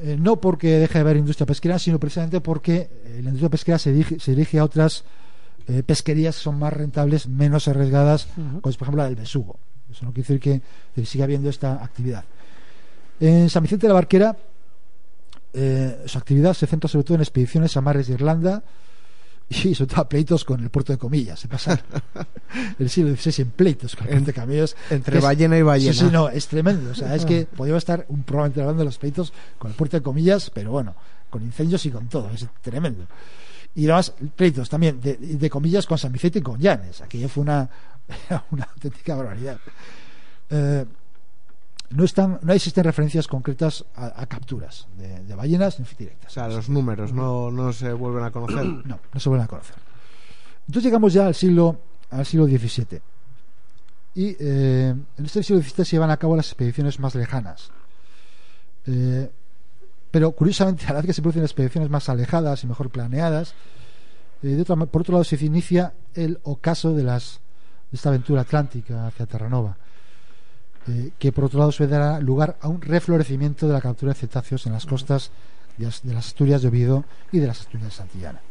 Eh, 0.03 0.17
no 0.19 0.35
porque 0.35 0.77
deje 0.79 0.93
de 0.95 0.99
haber 0.99 1.17
industria 1.17 1.45
pesquera, 1.47 1.79
sino 1.79 1.99
precisamente 1.99 2.41
porque 2.41 2.89
eh, 3.05 3.19
la 3.23 3.29
industria 3.29 3.49
pesquera 3.49 3.79
se 3.79 3.91
dirige, 3.93 4.19
se 4.19 4.31
dirige 4.31 4.59
a 4.59 4.63
otras 4.65 5.03
pesquerías 5.87 6.35
que 6.37 6.43
son 6.43 6.59
más 6.59 6.71
rentables, 6.73 7.27
menos 7.27 7.67
arriesgadas, 7.67 8.27
como 8.35 8.69
es, 8.69 8.77
por 8.77 8.85
ejemplo 8.85 9.01
la 9.01 9.05
del 9.09 9.15
besugo. 9.15 9.57
Eso 9.91 10.05
no 10.05 10.11
quiere 10.13 10.27
decir 10.27 10.61
que 10.93 11.05
siga 11.07 11.23
habiendo 11.23 11.49
esta 11.49 11.83
actividad. 11.83 12.23
En 13.19 13.49
San 13.49 13.63
Vicente 13.63 13.87
de 13.87 13.89
la 13.89 13.95
Barquera, 13.95 14.35
eh, 15.55 16.03
su 16.05 16.17
actividad 16.17 16.53
se 16.53 16.67
centra 16.67 16.87
sobre 16.89 17.03
todo 17.05 17.15
en 17.15 17.21
expediciones 17.21 17.75
a 17.77 17.81
mares 17.81 18.07
de 18.07 18.13
Irlanda, 18.13 18.63
y 19.49 19.75
sobre 19.75 19.91
todo 19.91 20.01
a 20.01 20.09
pleitos 20.09 20.43
con 20.43 20.61
el 20.63 20.69
puerto 20.69 20.91
de 20.93 20.97
Comillas. 20.97 21.39
Se 21.39 21.47
pasa 21.47 21.79
el 22.79 22.89
siglo 22.89 23.15
XVI 23.15 23.43
en 23.43 23.51
pleitos 23.51 23.95
con 23.95 24.07
el 24.07 24.13
puerto 24.21 24.31
de 24.31 24.33
Comillas. 24.45 24.75
Entre 24.89 25.17
es- 25.17 25.23
ballena 25.23 25.57
y 25.57 25.61
ballena. 25.61 25.93
Sí, 25.93 25.99
sí, 25.99 26.09
no, 26.11 26.29
es 26.29 26.47
tremendo. 26.47 26.91
O 26.91 26.95
sea, 26.95 27.15
es 27.15 27.25
que 27.25 27.45
podría 27.55 27.77
estar 27.77 28.05
un 28.09 28.23
programa 28.23 28.53
hablando 28.55 28.79
de 28.79 28.85
los 28.85 28.97
pleitos 28.97 29.33
con 29.57 29.71
el 29.71 29.77
puerto 29.77 29.97
de 29.97 30.03
Comillas, 30.03 30.49
pero 30.53 30.71
bueno, 30.71 30.95
con 31.29 31.43
incendios 31.43 31.85
y 31.85 31.91
con 31.91 32.07
todo. 32.07 32.29
Es 32.31 32.45
tremendo. 32.61 33.05
Y 33.75 33.83
además, 33.85 34.13
pleitos 34.35 34.69
también 34.69 35.01
de, 35.01 35.17
de 35.17 35.49
comillas 35.49 35.85
con 35.85 35.97
San 35.97 36.11
Vicente 36.11 36.39
y 36.39 36.41
con 36.41 36.59
Llanes. 36.59 37.01
Aquello 37.01 37.27
fue 37.27 37.43
una, 37.43 37.69
una 38.51 38.63
auténtica 38.63 39.15
barbaridad. 39.15 39.57
Eh, 40.49 40.85
no, 41.91 42.03
están, 42.03 42.39
no 42.41 42.53
existen 42.53 42.83
referencias 42.83 43.27
concretas 43.27 43.85
a, 43.95 44.21
a 44.21 44.25
capturas 44.25 44.87
de, 44.97 45.23
de 45.23 45.35
ballenas 45.35 45.79
ni 45.79 45.85
O 45.85 45.89
directas. 45.97 46.33
sea, 46.33 46.47
los 46.47 46.69
números 46.69 47.13
no, 47.13 47.51
no 47.51 47.71
se 47.73 47.91
vuelven 47.93 48.23
a 48.23 48.31
conocer. 48.31 48.65
No, 48.85 48.99
no 49.13 49.19
se 49.19 49.29
vuelven 49.29 49.45
a 49.45 49.47
conocer. 49.47 49.75
Entonces 50.67 50.83
llegamos 50.83 51.13
ya 51.13 51.27
al 51.27 51.35
siglo 51.35 51.79
al 52.09 52.25
siglo 52.25 52.45
XVII. 52.47 53.01
Y 54.15 54.35
eh, 54.39 54.89
en 55.17 55.25
este 55.25 55.43
siglo 55.43 55.61
XVII 55.61 55.85
se 55.85 55.91
llevan 55.95 56.09
a 56.11 56.17
cabo 56.17 56.35
las 56.35 56.47
expediciones 56.47 56.99
más 56.99 57.13
lejanas. 57.15 57.69
Eh, 58.87 59.29
pero 60.11 60.31
curiosamente, 60.31 60.85
a 60.87 60.93
la 60.93 60.99
vez 60.99 61.07
que 61.07 61.13
se 61.13 61.21
producen 61.21 61.43
expediciones 61.43 61.89
más 61.89 62.07
alejadas 62.07 62.63
y 62.63 62.67
mejor 62.67 62.89
planeadas, 62.89 63.53
eh, 64.43 64.47
de 64.47 64.61
otra 64.61 64.75
ma- 64.75 64.85
por 64.85 65.01
otro 65.01 65.13
lado 65.13 65.23
se 65.25 65.43
inicia 65.43 65.93
el 66.13 66.39
ocaso 66.43 66.93
de, 66.93 67.03
las, 67.03 67.41
de 67.91 67.95
esta 67.97 68.09
aventura 68.09 68.41
atlántica 68.41 69.07
hacia 69.07 69.25
Terranova, 69.25 69.77
eh, 70.87 71.11
que 71.17 71.31
por 71.31 71.45
otro 71.45 71.59
lado 71.59 71.71
se 71.71 71.87
dará 71.87 72.19
lugar 72.19 72.57
a 72.61 72.67
un 72.67 72.81
reflorecimiento 72.81 73.67
de 73.67 73.73
la 73.73 73.81
captura 73.81 74.13
de 74.13 74.19
cetáceos 74.19 74.65
en 74.65 74.73
las 74.73 74.85
costas 74.85 75.31
de 75.77 75.85
las, 75.85 76.03
de 76.03 76.13
las 76.13 76.27
Asturias 76.27 76.61
de 76.61 76.67
Oviedo 76.67 77.05
y 77.31 77.39
de 77.39 77.47
las 77.47 77.61
Asturias 77.61 77.89
de 77.89 77.95
Santillana. 77.95 78.41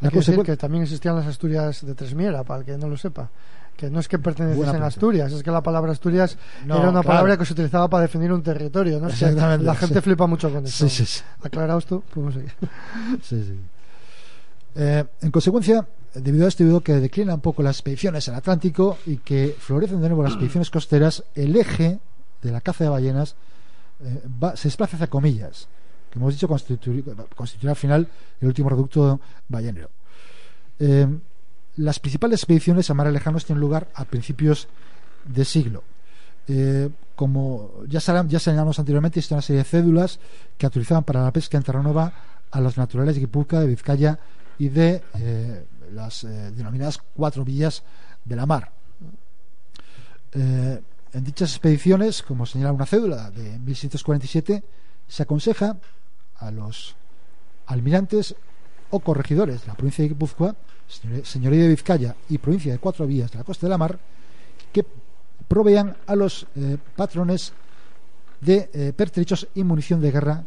La 0.00 0.08
Hay 0.08 0.12
que 0.12 0.18
decir 0.18 0.42
que 0.42 0.56
también 0.56 0.84
existían 0.84 1.16
las 1.16 1.26
Asturias 1.26 1.84
de 1.84 1.94
Tresmiera, 1.94 2.44
para 2.44 2.60
el 2.60 2.66
que 2.66 2.76
no 2.76 2.88
lo 2.88 2.96
sepa. 2.96 3.30
Que 3.76 3.90
no 3.90 4.00
es 4.00 4.08
que 4.08 4.18
perteneciesen 4.18 4.82
a. 4.82 4.86
Asturias, 4.86 5.32
es 5.32 5.42
que 5.42 5.50
la 5.50 5.62
palabra 5.62 5.92
Asturias 5.92 6.36
No, 6.66 6.76
era 6.78 6.90
una 6.90 7.00
claro. 7.00 7.06
palabra 7.06 7.36
que 7.36 7.44
se 7.44 7.52
utilizaba 7.52 7.88
para 7.88 8.02
definir 8.02 8.32
un 8.32 8.42
territorio. 8.42 9.00
¿no? 9.00 9.08
Exactamente, 9.08 9.64
la 9.64 9.74
gente 9.74 10.02
flipa 10.02 10.26
mucho 10.26 10.52
con 10.52 10.64
eso. 10.64 10.88
Sí, 10.88 11.06
sí. 11.06 11.22
Aclarado 11.42 11.78
esto, 11.78 12.02
podemos 12.12 12.34
seguir. 12.34 12.52
Sí, 13.22 13.42
sí. 13.44 13.60
Eh, 14.74 15.04
en 15.22 15.30
consecuencia, 15.30 15.86
debido 16.14 16.44
a 16.46 16.48
esto, 16.48 16.62
debido 16.64 16.78
a 16.78 16.82
que 16.84 16.94
declinan 16.94 17.36
un 17.36 17.40
poco 17.40 17.62
las 17.62 17.76
expediciones 17.76 18.28
al 18.28 18.34
Atlántico 18.36 18.98
y 19.06 19.18
que 19.18 19.54
florecen 19.58 20.00
de 20.00 20.08
nuevo 20.08 20.22
las 20.22 20.32
expediciones 20.32 20.70
costeras, 20.70 21.24
el 21.34 21.54
eje 21.56 21.98
de 22.42 22.50
la 22.52 22.60
caza 22.60 22.84
de 22.84 22.90
ballenas 22.90 23.34
eh, 24.02 24.22
va- 24.42 24.56
se 24.56 24.68
desplaza 24.68 24.96
hacia 24.96 25.08
comillas, 25.08 25.68
que 26.10 26.18
hemos 26.18 26.32
dicho 26.34 26.48
constitu- 26.48 27.26
constituirá 27.34 27.72
al 27.72 27.76
final 27.76 28.08
el 28.40 28.48
último 28.48 28.68
reducto 28.68 29.20
ballenero. 29.48 29.90
Eh, 30.78 31.06
las 31.76 31.98
principales 32.00 32.40
expediciones 32.40 32.90
a 32.90 32.94
mares 32.94 33.12
lejanos 33.12 33.44
tienen 33.44 33.60
lugar 33.60 33.88
a 33.94 34.04
principios 34.04 34.68
de 35.24 35.44
siglo. 35.44 35.82
Eh, 36.46 36.88
como 37.14 37.72
ya, 37.88 38.00
ya 38.28 38.38
señalamos 38.38 38.78
anteriormente, 38.78 39.18
existe 39.18 39.34
una 39.34 39.42
serie 39.42 39.58
de 39.62 39.68
cédulas 39.68 40.18
que 40.56 40.66
autorizaban 40.66 41.04
para 41.04 41.22
la 41.22 41.32
pesca 41.32 41.56
en 41.58 41.64
Terranova 41.64 42.12
a 42.50 42.60
los 42.60 42.78
naturales 42.78 43.14
de 43.16 43.20
Guipúzcoa, 43.20 43.60
de 43.60 43.66
Vizcaya 43.66 44.18
y 44.58 44.68
de 44.68 45.02
eh, 45.18 45.64
las 45.92 46.24
eh, 46.24 46.28
denominadas 46.52 46.98
cuatro 47.14 47.44
villas 47.44 47.82
de 48.24 48.36
la 48.36 48.46
mar. 48.46 48.72
Eh, 50.32 50.82
en 51.12 51.24
dichas 51.24 51.50
expediciones, 51.50 52.22
como 52.22 52.44
señala 52.44 52.72
una 52.72 52.86
cédula 52.86 53.30
de 53.30 53.58
1647, 53.58 54.62
se 55.06 55.22
aconseja 55.22 55.76
a 56.36 56.50
los 56.50 56.94
almirantes 57.66 58.34
o 58.90 59.00
corregidores 59.00 59.62
de 59.62 59.66
la 59.68 59.74
provincia 59.74 60.02
de 60.02 60.10
Guipúzcoa, 60.10 60.54
señor- 60.88 61.24
señoría 61.24 61.62
de 61.62 61.68
Vizcaya 61.68 62.14
y 62.28 62.38
provincia 62.38 62.72
de 62.72 62.78
cuatro 62.78 63.06
vías 63.06 63.30
de 63.30 63.38
la 63.38 63.44
costa 63.44 63.66
de 63.66 63.70
la 63.70 63.78
mar, 63.78 63.98
que 64.72 64.84
provean 65.46 65.96
a 66.06 66.14
los 66.14 66.46
eh, 66.56 66.76
patrones 66.94 67.52
de 68.40 68.92
pertrechos 68.96 69.48
y 69.54 69.64
munición 69.64 70.00
de 70.00 70.12
guerra 70.12 70.44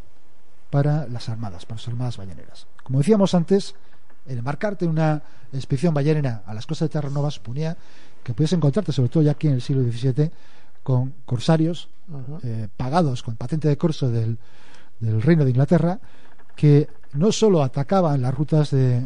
para 0.70 1.06
las 1.08 1.28
armadas, 1.28 1.66
para 1.66 1.76
las 1.82 1.88
armadas 1.90 2.16
balleneras. 2.18 2.66
Como 2.84 3.00
decíamos 3.00 3.34
antes, 3.34 3.76
el 4.28 4.38
embarcarte 4.38 4.86
en 4.86 4.92
una 4.92 5.22
expedición 5.54 5.94
ballenera 5.94 6.44
a 6.46 6.54
las 6.54 6.66
costas 6.66 6.90
de 6.90 6.94
Terranova 6.94 7.32
suponía 7.32 7.76
que 8.24 8.34
puedes 8.34 8.54
encontrarte, 8.54 8.92
sobre 8.92 9.10
todo 9.10 9.24
ya 9.24 9.32
aquí 9.32 9.48
en 9.48 9.54
el 9.54 9.62
siglo 9.62 9.84
XVII, 9.84 10.32
con 10.84 11.14
corsarios 11.26 11.90
eh, 12.44 12.68
pagados 12.76 13.24
con 13.24 13.36
patente 13.36 13.68
de 13.68 13.78
corso 13.78 14.10
del, 14.10 14.38
del 15.00 15.22
Reino 15.22 15.44
de 15.44 15.50
Inglaterra, 15.52 16.00
que 16.56 16.88
no 17.14 17.32
solo 17.32 17.64
atacaban 17.64 18.22
las 18.22 18.34
rutas 18.34 18.72
de, 18.72 19.00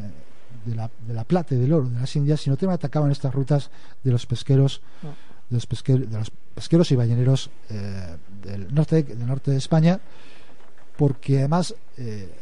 de 0.66 0.76
la, 0.76 0.90
de 1.08 1.14
la 1.14 1.24
plata 1.24 1.56
y 1.56 1.58
del 1.58 1.74
oro 1.74 1.90
de 1.90 2.00
las 2.00 2.16
Indias, 2.16 2.42
sino 2.42 2.56
también 2.58 2.76
atacaban 2.76 3.12
estas 3.12 3.34
rutas 3.34 3.70
de 4.04 4.12
los 4.12 4.26
pesqueros, 4.26 4.82
de 5.50 5.56
los, 5.56 5.70
pesquer- 5.70 6.08
de 6.08 6.18
los 6.18 6.32
pesqueros 6.54 6.92
y 6.92 6.96
balleneros 6.96 7.50
eh, 7.70 8.18
del, 8.44 8.74
norte, 8.74 9.04
del 9.04 9.26
norte 9.28 9.52
de 9.52 9.58
España, 9.58 10.00
porque 10.98 11.40
además 11.40 11.76
eh, 11.98 12.34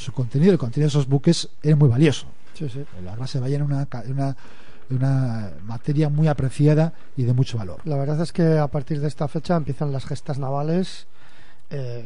su 0.00 0.12
contenido, 0.12 0.52
el 0.52 0.58
contenido 0.58 0.86
de 0.86 0.90
esos 0.90 1.06
buques 1.08 1.48
era 1.62 1.76
muy 1.76 1.88
valioso. 1.88 2.26
Sí, 2.54 2.68
sí. 2.68 2.84
La 3.04 3.14
grasa 3.16 3.38
de 3.38 3.42
ballena 3.42 3.64
era 3.64 3.74
una, 3.74 3.88
una, 4.08 4.36
una 4.90 5.50
materia 5.64 6.08
muy 6.08 6.28
apreciada 6.28 6.92
y 7.16 7.22
de 7.24 7.32
mucho 7.32 7.58
valor. 7.58 7.78
La 7.84 7.96
verdad 7.96 8.20
es 8.20 8.32
que 8.32 8.58
a 8.58 8.66
partir 8.68 9.00
de 9.00 9.08
esta 9.08 9.28
fecha 9.28 9.56
empiezan 9.56 9.92
las 9.92 10.04
gestas 10.04 10.38
navales 10.38 11.06
eh, 11.72 12.04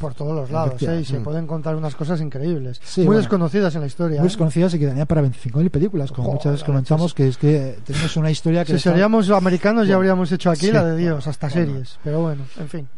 por 0.00 0.12
todos 0.12 0.36
los 0.36 0.50
lados 0.50 0.82
¿eh? 0.82 1.00
y 1.00 1.04
se 1.06 1.18
Mm. 1.18 1.22
pueden 1.24 1.46
contar 1.46 1.74
unas 1.74 1.94
cosas 1.96 2.20
increíbles, 2.20 2.78
Sí, 2.84 3.00
muy 3.00 3.06
bueno. 3.06 3.20
desconocidas 3.22 3.74
en 3.74 3.80
la 3.80 3.86
historia. 3.86 4.18
muy 4.20 4.26
¿eh? 4.26 4.30
desconocidas 4.30 4.74
y 4.74 4.78
que 4.78 4.84
darían 4.86 5.06
para 5.06 5.22
25.000 5.22 5.70
películas, 5.70 6.10
como 6.12 6.24
Joder, 6.28 6.36
muchas 6.38 6.52
veces 6.52 6.64
comentamos, 6.66 7.14
que 7.14 7.28
es 7.28 7.38
que 7.38 7.78
tenemos 7.86 8.14
una 8.18 8.30
historia 8.30 8.64
que... 8.66 8.72
Si 8.72 8.76
está- 8.76 8.90
seríamos 8.90 9.30
americanos 9.30 9.88
ya 9.88 9.94
habríamos 9.94 10.30
hecho 10.30 10.50
aquí 10.50 10.70
la 10.70 10.84
de 10.84 10.96
Dios, 10.98 11.26
hasta 11.26 11.48
bueno. 11.48 11.66
series, 11.72 11.98
pero 12.04 12.20
bueno, 12.20 12.44
en 12.58 12.68
fin. 12.68 12.88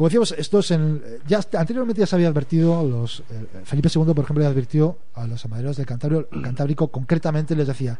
Como 0.00 0.08
decíamos, 0.08 0.32
estos 0.32 0.70
en, 0.70 1.02
ya 1.28 1.40
anteriormente 1.58 2.00
ya 2.00 2.06
se 2.06 2.16
había 2.16 2.28
advertido, 2.28 2.82
los, 2.88 3.20
eh, 3.28 3.64
Felipe 3.64 3.90
II, 3.94 4.14
por 4.14 4.24
ejemplo, 4.24 4.42
ya 4.42 4.48
advirtió 4.48 4.96
a 5.12 5.26
los 5.26 5.44
amaderos 5.44 5.76
del 5.76 5.84
Cantabrio, 5.84 6.26
Cantábrico, 6.42 6.88
concretamente 6.88 7.54
les 7.54 7.66
decía 7.66 7.98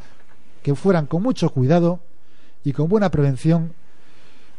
que 0.63 0.75
fueran 0.75 1.05
con 1.05 1.23
mucho 1.23 1.51
cuidado 1.51 2.01
y 2.65 2.73
con 2.73 2.89
buena 2.89 3.11
prevención 3.11 3.75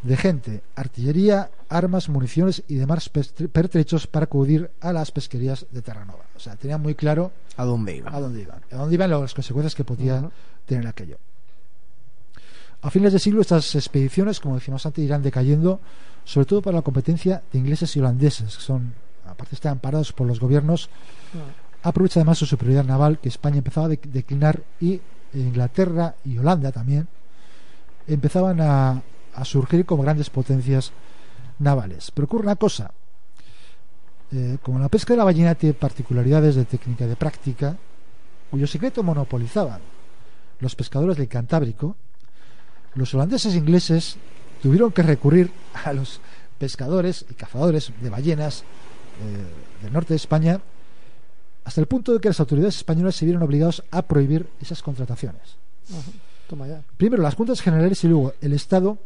de 0.04 0.18
gente, 0.18 0.62
artillería, 0.76 1.50
armas, 1.68 2.10
municiones 2.10 2.62
y 2.68 2.76
demás 2.76 3.10
pertrechos 3.10 4.06
para 4.06 4.26
acudir 4.26 4.70
a 4.80 4.94
las 4.94 5.10
pesquerías 5.10 5.66
de 5.72 5.82
Terranova. 5.82 6.26
O 6.36 6.40
sea, 6.40 6.56
tenían 6.58 6.84
muy 6.84 6.94
claro 6.94 7.32
¿A 7.58 7.66
dónde 7.66 7.96
iba? 7.96 8.16
a 8.16 8.20
dónde 8.20 8.42
iban, 8.44 8.62
a 8.72 8.76
dónde 8.76 8.94
iban 8.94 9.10
las 9.10 9.34
consecuencias 9.34 9.74
que 9.74 9.84
podía 9.84 10.30
tener 10.68 10.86
aquello. 10.86 11.18
A 12.84 12.92
fines 12.92 13.14
de 13.14 13.18
siglo 13.18 13.42
estas 13.42 13.74
expediciones, 13.74 14.40
como 14.40 14.54
decíamos 14.54 14.86
antes, 14.86 15.04
irán 15.04 15.24
decayendo, 15.24 15.80
sobre 16.24 16.46
todo 16.46 16.62
para 16.62 16.78
la 16.78 16.82
competencia 16.84 17.42
de 17.52 17.60
ingleses 17.60 17.96
y 17.96 18.00
holandeses, 18.00 18.58
que 18.58 18.64
son, 18.64 18.94
aparte 19.26 19.56
estar 19.56 19.72
amparados 19.72 20.14
por 20.14 20.28
los 20.28 20.40
gobiernos, 20.40 20.90
aprovecha 21.84 22.20
además 22.20 22.38
su 22.38 22.46
superioridad 22.46 22.86
naval, 22.86 23.20
que 23.20 23.30
España 23.30 23.58
empezaba 23.58 23.88
a 23.88 23.90
dec- 23.90 24.10
declinar 24.12 24.62
y 24.80 25.02
Inglaterra 25.34 26.16
y 26.26 26.38
Holanda 26.38 26.72
también 26.72 27.08
empezaban 28.08 28.60
a, 28.62 29.02
a 29.34 29.46
surgir 29.46 29.86
como 29.86 30.04
grandes 30.04 30.30
potencias 30.30 30.92
navales. 31.60 32.12
Pero 32.12 32.26
ocurre 32.26 32.44
una 32.44 32.56
cosa, 32.56 32.92
eh, 34.32 34.58
como 34.62 34.80
la 34.80 34.90
pesca 34.90 35.14
de 35.14 35.18
la 35.18 35.24
ballena 35.24 35.56
tiene 35.56 35.74
particularidades 35.74 36.56
de 36.56 36.66
técnica 36.66 37.06
y 37.06 37.08
de 37.08 37.16
práctica, 37.16 37.78
cuyo 38.50 38.68
secreto 38.68 39.04
monopolizaban 39.04 39.80
los 40.60 40.76
pescadores 40.76 41.18
del 41.18 41.28
Cantábrico, 41.30 41.96
los 42.96 43.14
holandeses 43.14 43.54
e 43.54 43.58
ingleses 43.58 44.18
tuvieron 44.62 44.92
que 44.92 45.04
recurrir 45.04 45.52
a 45.74 45.94
los 45.94 46.20
pescadores 46.58 47.26
y 47.30 47.34
cazadores 47.34 47.92
de 48.02 48.10
ballenas 48.10 48.62
eh, 48.62 49.84
del 49.84 49.94
norte 49.94 50.14
de 50.14 50.18
España 50.18 50.62
hasta 51.64 51.82
el 51.82 51.88
punto 51.88 52.14
de 52.14 52.20
que 52.20 52.30
las 52.30 52.40
autoridades 52.40 52.78
españolas 52.78 53.16
se 53.16 53.26
vieron 53.26 53.44
obligados 53.44 53.84
a 53.92 54.02
prohibir 54.02 54.48
esas 54.60 54.82
contrataciones. 54.82 55.58
Ajá, 55.90 56.12
Toma 56.48 56.68
ya. 56.68 56.82
Primero 56.98 57.22
las 57.22 57.36
juntas 57.36 57.62
generales 57.62 58.04
y 58.04 58.08
luego 58.08 58.34
el 58.42 58.54
Estado 58.54 58.98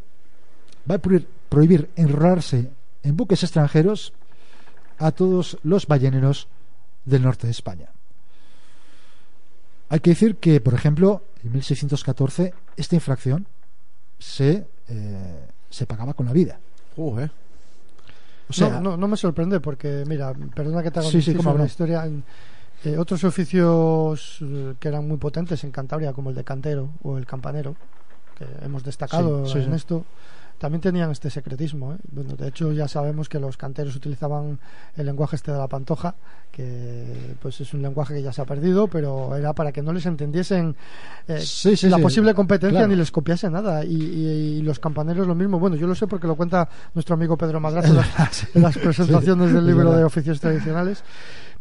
va 0.90 0.96
a 0.96 1.00
prohibir, 1.00 1.28
prohibir 1.50 1.90
enrolarse 1.96 2.70
en 3.04 3.16
buques 3.16 3.44
extranjeros 3.44 4.14
a 4.98 5.12
todos 5.12 5.58
los 5.64 5.88
balleneros 5.88 6.48
del 7.06 7.24
norte 7.24 7.48
de 7.48 7.52
España. 7.52 7.90
Hay 9.90 10.00
que 10.00 10.12
decir 10.12 10.38
que, 10.38 10.60
por 10.62 10.74
ejemplo, 10.74 11.24
en 11.44 11.52
1614 11.52 12.54
esta 12.76 12.96
infracción 12.96 13.46
se, 14.18 14.66
eh, 14.90 15.48
se 15.70 15.86
pagaba 15.86 16.14
con 16.14 16.26
la 16.26 16.34
vida. 16.34 16.60
O 16.98 18.54
sea, 18.54 18.70
no, 18.70 18.82
no, 18.92 18.98
no 18.98 19.08
me 19.08 19.18
sorprende 19.18 19.60
porque, 19.60 20.04
mira, 20.08 20.34
perdona 20.34 20.84
que 20.84 20.92
te 20.92 21.00
haga 21.00 21.08
un 21.08 21.12
Sí, 21.12 21.22
sí, 21.22 21.34
no. 21.34 21.66
historia. 21.66 22.06
en, 22.06 22.24
eh, 22.84 22.98
otros 22.98 23.24
oficios 23.24 24.38
eh, 24.42 24.76
que 24.80 24.88
eran 24.88 25.08
muy 25.08 25.18
potentes 25.18 25.64
en 25.64 25.72
Cantabria, 25.72 26.14
como 26.14 26.30
el 26.30 26.36
de 26.36 26.44
cantero 26.44 26.90
o 27.02 27.18
el 27.18 27.26
campanero, 27.26 27.76
que 28.38 28.46
hemos 28.64 28.84
destacado 28.84 29.46
Sí, 29.48 29.54
sí, 29.54 29.60
en 29.60 29.70
sí. 29.72 29.76
esto, 29.76 30.06
también 30.58 30.82
tenían 30.82 31.12
este 31.12 31.30
secretismo. 31.30 31.94
¿eh? 31.94 31.98
Bueno, 32.12 32.36
de 32.36 32.48
hecho, 32.48 32.72
ya 32.72 32.88
sabemos 32.88 33.30
que 33.30 33.40
los 33.40 33.58
canteros 33.58 33.96
utilizaban 33.96 34.60
el 34.96 35.06
lenguaje 35.06 35.36
este 35.36 35.52
de 35.52 35.58
la 35.58 35.68
pantoja, 35.68 36.16
que 36.52 37.36
pues 37.42 37.60
es 37.62 37.74
un 37.74 37.82
lenguaje 37.82 38.14
que 38.14 38.22
ya 38.22 38.32
se 38.32 38.42
ha 38.42 38.46
perdido, 38.46 38.88
pero 38.88 39.36
era 39.36 39.54
para 39.54 39.72
que 39.72 39.82
no 39.82 39.92
les 39.94 40.06
entendiesen 40.06 40.76
eh, 41.28 41.40
Sí, 41.42 41.76
sí, 41.76 41.90
la 41.90 41.98
sí, 41.98 42.04
posible 42.04 42.34
competencia 42.34 42.80
claro. 42.80 42.88
ni 42.88 42.96
les 42.96 43.12
copiase 43.12 43.50
nada. 43.50 43.84
Y, 43.84 43.96
y- 43.96 44.58
y 44.58 44.62
los 44.62 44.80
campaneros 44.80 45.28
lo 45.28 45.36
mismo. 45.36 45.60
Bueno, 45.60 45.76
yo 45.76 45.88
lo 45.88 45.96
sé 45.96 46.08
porque 46.08 46.28
lo 46.28 46.36
cuenta 46.36 46.68
nuestro 46.94 47.16
amigo 47.16 47.38
Pedro 47.38 47.60
Madrazo 47.60 47.90
en 47.90 47.96
las, 47.98 48.48
en 48.56 48.62
las 48.62 48.78
presentaciones 48.78 49.52
del 49.54 49.66
libro 49.66 49.92
de 49.92 50.04
oficios 50.04 50.40
tradicionales. 50.40 51.04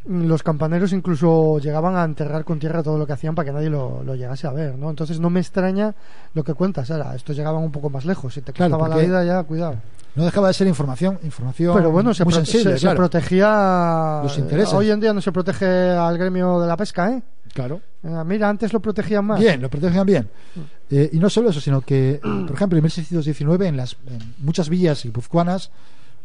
Los 0.07 0.43
campaneros 0.43 0.93
incluso 0.93 1.59
llegaban 1.61 1.97
a 1.97 2.05
enterrar 2.05 2.45
con 2.45 2.59
tierra 2.59 2.83
todo 2.83 2.99
lo 2.99 3.07
que 3.07 3.15
hacían 3.15 3.35
para 3.35 3.47
que 3.47 3.53
nadie 3.53 3.71
lo, 3.71 4.03
lo 4.05 4.15
llegase 4.15 4.47
a 4.47 4.51
ver, 4.53 4.77
¿no? 4.77 4.91
Entonces 4.91 5.19
no 5.19 5.31
me 5.31 5.41
extraña 5.41 5.95
lo 6.35 6.45
que 6.45 6.53
cuentas, 6.53 6.89
Sara. 6.89 7.15
Estos 7.15 7.35
llegaban 7.37 7.63
un 7.63 7.73
poco 7.73 7.89
más 7.89 8.05
lejos. 8.05 8.35
Si 8.35 8.43
te 8.43 8.53
Claro, 8.53 8.79
costaba 8.79 8.95
la 8.97 9.03
vida, 9.03 9.25
ya, 9.25 9.43
cuidado. 9.45 9.77
No 10.15 10.25
dejaba 10.27 10.49
de 10.49 10.55
ser 10.55 10.67
información, 10.67 11.19
información 11.25 11.75
Pero 11.75 11.91
bueno, 11.91 12.13
se, 12.13 12.23
muy 12.25 12.35
pro- 12.35 12.45
sensible, 12.45 12.79
se- 12.79 12.91
protegía. 12.95 14.21
Los 14.23 14.37
intereses. 14.39 14.75
Hoy 14.75 14.91
en 14.91 15.01
día 15.01 15.13
no 15.15 15.21
se 15.23 15.33
protege 15.33 15.67
al 15.67 16.17
gremio 16.19 16.61
de 16.61 16.69
la 16.69 16.77
pesca, 16.77 17.11
¿eh? 17.11 17.23
Claro. 17.55 17.81
Eh, 18.03 18.23
mira, 18.27 18.49
antes 18.49 18.73
lo 18.73 18.81
protegían 18.81 19.25
más. 19.25 19.41
Bien, 19.41 19.61
lo 19.63 19.71
protegían 19.71 20.05
bien. 20.07 20.29
Mm. 20.55 20.61
Eh, 20.91 21.11
y 21.15 21.19
no 21.19 21.31
solo 21.31 21.49
eso, 21.51 21.61
sino 21.61 21.81
que, 21.81 22.21
por 22.47 22.55
ejemplo, 22.55 22.77
en 22.79 22.83
1619 22.85 23.69
en, 23.69 23.77
las, 23.77 23.97
en 24.07 24.35
muchas 24.39 24.69
villas 24.69 25.03
guipuzcoanas 25.03 25.71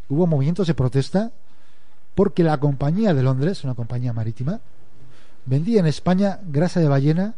hubo 0.10 0.28
movimientos 0.28 0.68
de 0.68 0.74
protesta 0.74 1.32
porque 2.20 2.44
la 2.44 2.58
compañía 2.58 3.14
de 3.14 3.24
Londres, 3.24 3.64
una 3.64 3.76
compañía 3.76 4.12
marítima, 4.12 4.60
vendía 5.46 5.80
en 5.80 5.86
España 5.86 6.42
grasa 6.44 6.82
de 6.82 6.90
ballena 6.90 7.34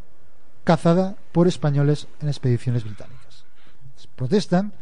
cazada 0.63 1.17
por 1.32 1.47
españoles 1.47 2.07
en 2.19 2.29
expediciones 2.29 2.84
británicas. 2.84 3.45
Protestan 4.15 4.73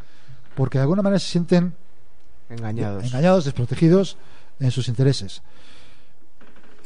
porque 0.55 0.77
de 0.77 0.83
alguna 0.83 1.01
manera 1.01 1.19
se 1.19 1.27
sienten 1.27 1.73
Engañados. 2.47 3.03
engañados, 3.03 3.43
desprotegidos 3.43 4.15
en 4.61 4.71
sus 4.71 4.87
intereses. 4.87 5.41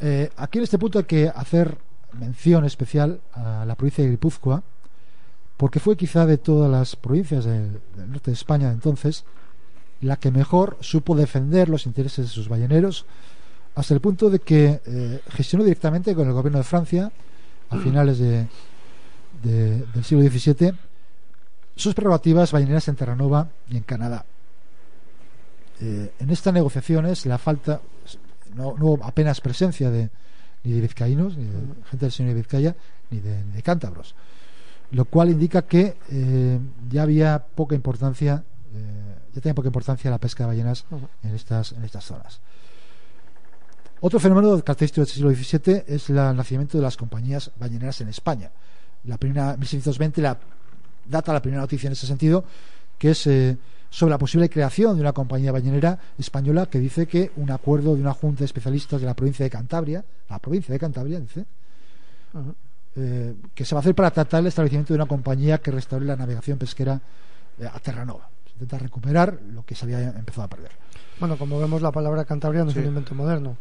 Eh, 0.00 0.30
aquí 0.36 0.58
en 0.58 0.64
este 0.64 0.80
punto 0.80 0.98
hay 0.98 1.04
que 1.04 1.28
hacer 1.28 1.78
mención 2.14 2.64
especial 2.64 3.20
a 3.32 3.64
la 3.64 3.76
provincia 3.76 4.02
de 4.02 4.10
Guipúzcoa, 4.10 4.64
porque 5.56 5.78
fue 5.78 5.96
quizá 5.96 6.26
de 6.26 6.38
todas 6.38 6.68
las 6.68 6.96
provincias 6.96 7.44
del, 7.44 7.80
del 7.96 8.10
norte 8.10 8.32
de 8.32 8.34
España 8.34 8.66
de 8.70 8.74
entonces 8.74 9.24
la 10.00 10.16
que 10.16 10.30
mejor 10.30 10.76
supo 10.80 11.16
defender 11.16 11.68
los 11.68 11.86
intereses 11.86 12.26
de 12.26 12.30
sus 12.30 12.48
balleneros, 12.48 13.06
hasta 13.74 13.94
el 13.94 14.00
punto 14.00 14.30
de 14.30 14.38
que 14.38 14.80
eh, 14.86 15.20
gestionó 15.30 15.64
directamente 15.64 16.14
con 16.14 16.26
el 16.28 16.32
gobierno 16.34 16.58
de 16.58 16.64
Francia 16.64 17.10
a 17.70 17.76
finales 17.78 18.18
de- 18.18 18.46
de- 19.42 19.84
del 19.94 20.04
siglo 20.04 20.22
XVII 20.28 20.72
sus 21.76 21.94
prerrogativas 21.94 22.52
balleneras 22.52 22.86
en 22.88 22.94
Terranova 22.96 23.48
y 23.68 23.76
en 23.76 23.82
Canadá. 23.82 24.24
Eh, 25.80 26.12
en 26.20 26.30
estas 26.30 26.54
negociaciones 26.54 27.26
la 27.26 27.36
falta 27.38 27.80
no, 28.54 28.76
no 28.78 28.86
hubo 28.86 29.04
apenas 29.04 29.40
presencia 29.40 29.90
de 29.90 30.08
ni 30.62 30.72
de 30.72 30.80
vizcaínos 30.80 31.36
ni 31.36 31.44
de 31.46 31.58
gente 31.90 32.06
del 32.06 32.12
señor 32.12 32.32
de 32.34 32.40
Vizcaya 32.40 32.76
ni 33.10 33.18
de, 33.18 33.42
ni 33.44 33.52
de 33.52 33.62
cántabros 33.62 34.14
lo 34.92 35.04
cual 35.06 35.30
indica 35.30 35.62
que 35.62 35.96
eh, 36.10 36.58
ya 36.88 37.02
había 37.02 37.44
poca 37.56 37.74
importancia 37.74 38.44
ya 39.34 39.40
tenía 39.40 39.54
poca 39.54 39.68
importancia 39.68 40.10
la 40.10 40.18
pesca 40.18 40.44
de 40.44 40.48
ballenas 40.48 40.84
en 41.22 41.34
estas 41.34 41.72
en 41.72 41.84
estas 41.84 42.04
zonas. 42.04 42.40
Otro 44.00 44.20
fenómeno 44.20 44.50
característico 44.62 45.00
del 45.04 45.08
siglo 45.12 45.30
XVII 45.30 45.84
es 45.86 46.10
la- 46.10 46.30
el 46.30 46.36
nacimiento 46.36 46.76
de 46.78 46.82
las 46.82 46.96
compañías 46.96 47.50
balleneras 47.58 48.00
en 48.02 48.08
España. 48.08 48.50
La 49.04 49.16
primera 49.18 49.56
1620 49.56 50.20
la 50.20 50.38
data 51.06 51.32
la 51.32 51.40
primera 51.42 51.62
noticia 51.62 51.86
en 51.88 51.92
ese 51.92 52.06
sentido 52.06 52.44
que 52.98 53.10
es 53.10 53.26
eh, 53.26 53.56
sobre 53.90 54.10
la 54.10 54.18
posible 54.18 54.48
creación 54.50 54.94
de 54.96 55.00
una 55.00 55.12
compañía 55.12 55.52
ballenera 55.52 55.98
española 56.18 56.66
que 56.66 56.78
dice 56.80 57.06
que 57.06 57.30
un 57.36 57.50
acuerdo 57.50 57.94
de 57.94 58.00
una 58.00 58.12
junta 58.12 58.40
de 58.40 58.46
especialistas 58.46 59.00
de 59.00 59.06
la 59.06 59.14
provincia 59.14 59.44
de 59.44 59.50
Cantabria, 59.50 60.04
la 60.28 60.38
provincia 60.38 60.72
de 60.72 60.78
Cantabria, 60.78 61.20
dice, 61.20 61.44
eh, 62.96 63.34
que 63.54 63.64
se 63.64 63.74
va 63.74 63.78
a 63.78 63.82
hacer 63.82 63.94
para 63.94 64.10
tratar 64.10 64.40
el 64.40 64.46
establecimiento 64.48 64.92
de 64.92 64.96
una 64.98 65.06
compañía 65.06 65.58
que 65.58 65.70
restaure 65.70 66.04
la 66.06 66.16
navegación 66.16 66.58
pesquera 66.58 67.00
eh, 67.58 67.66
a 67.72 67.78
Terranova. 67.80 68.28
Se 68.58 68.64
intenta 68.64 68.78
recuperar 68.78 69.38
lo 69.52 69.64
que 69.64 69.74
se 69.74 69.84
había 69.84 70.10
empezado 70.10 70.44
a 70.44 70.48
perder. 70.48 70.70
Bueno, 71.18 71.36
como 71.36 71.58
vemos, 71.58 71.82
la 71.82 71.90
palabra 71.90 72.24
cantabria 72.24 72.64
no 72.64 72.70
es 72.70 72.76
un 72.76 72.84
invento 72.84 73.14
moderno. 73.14 73.56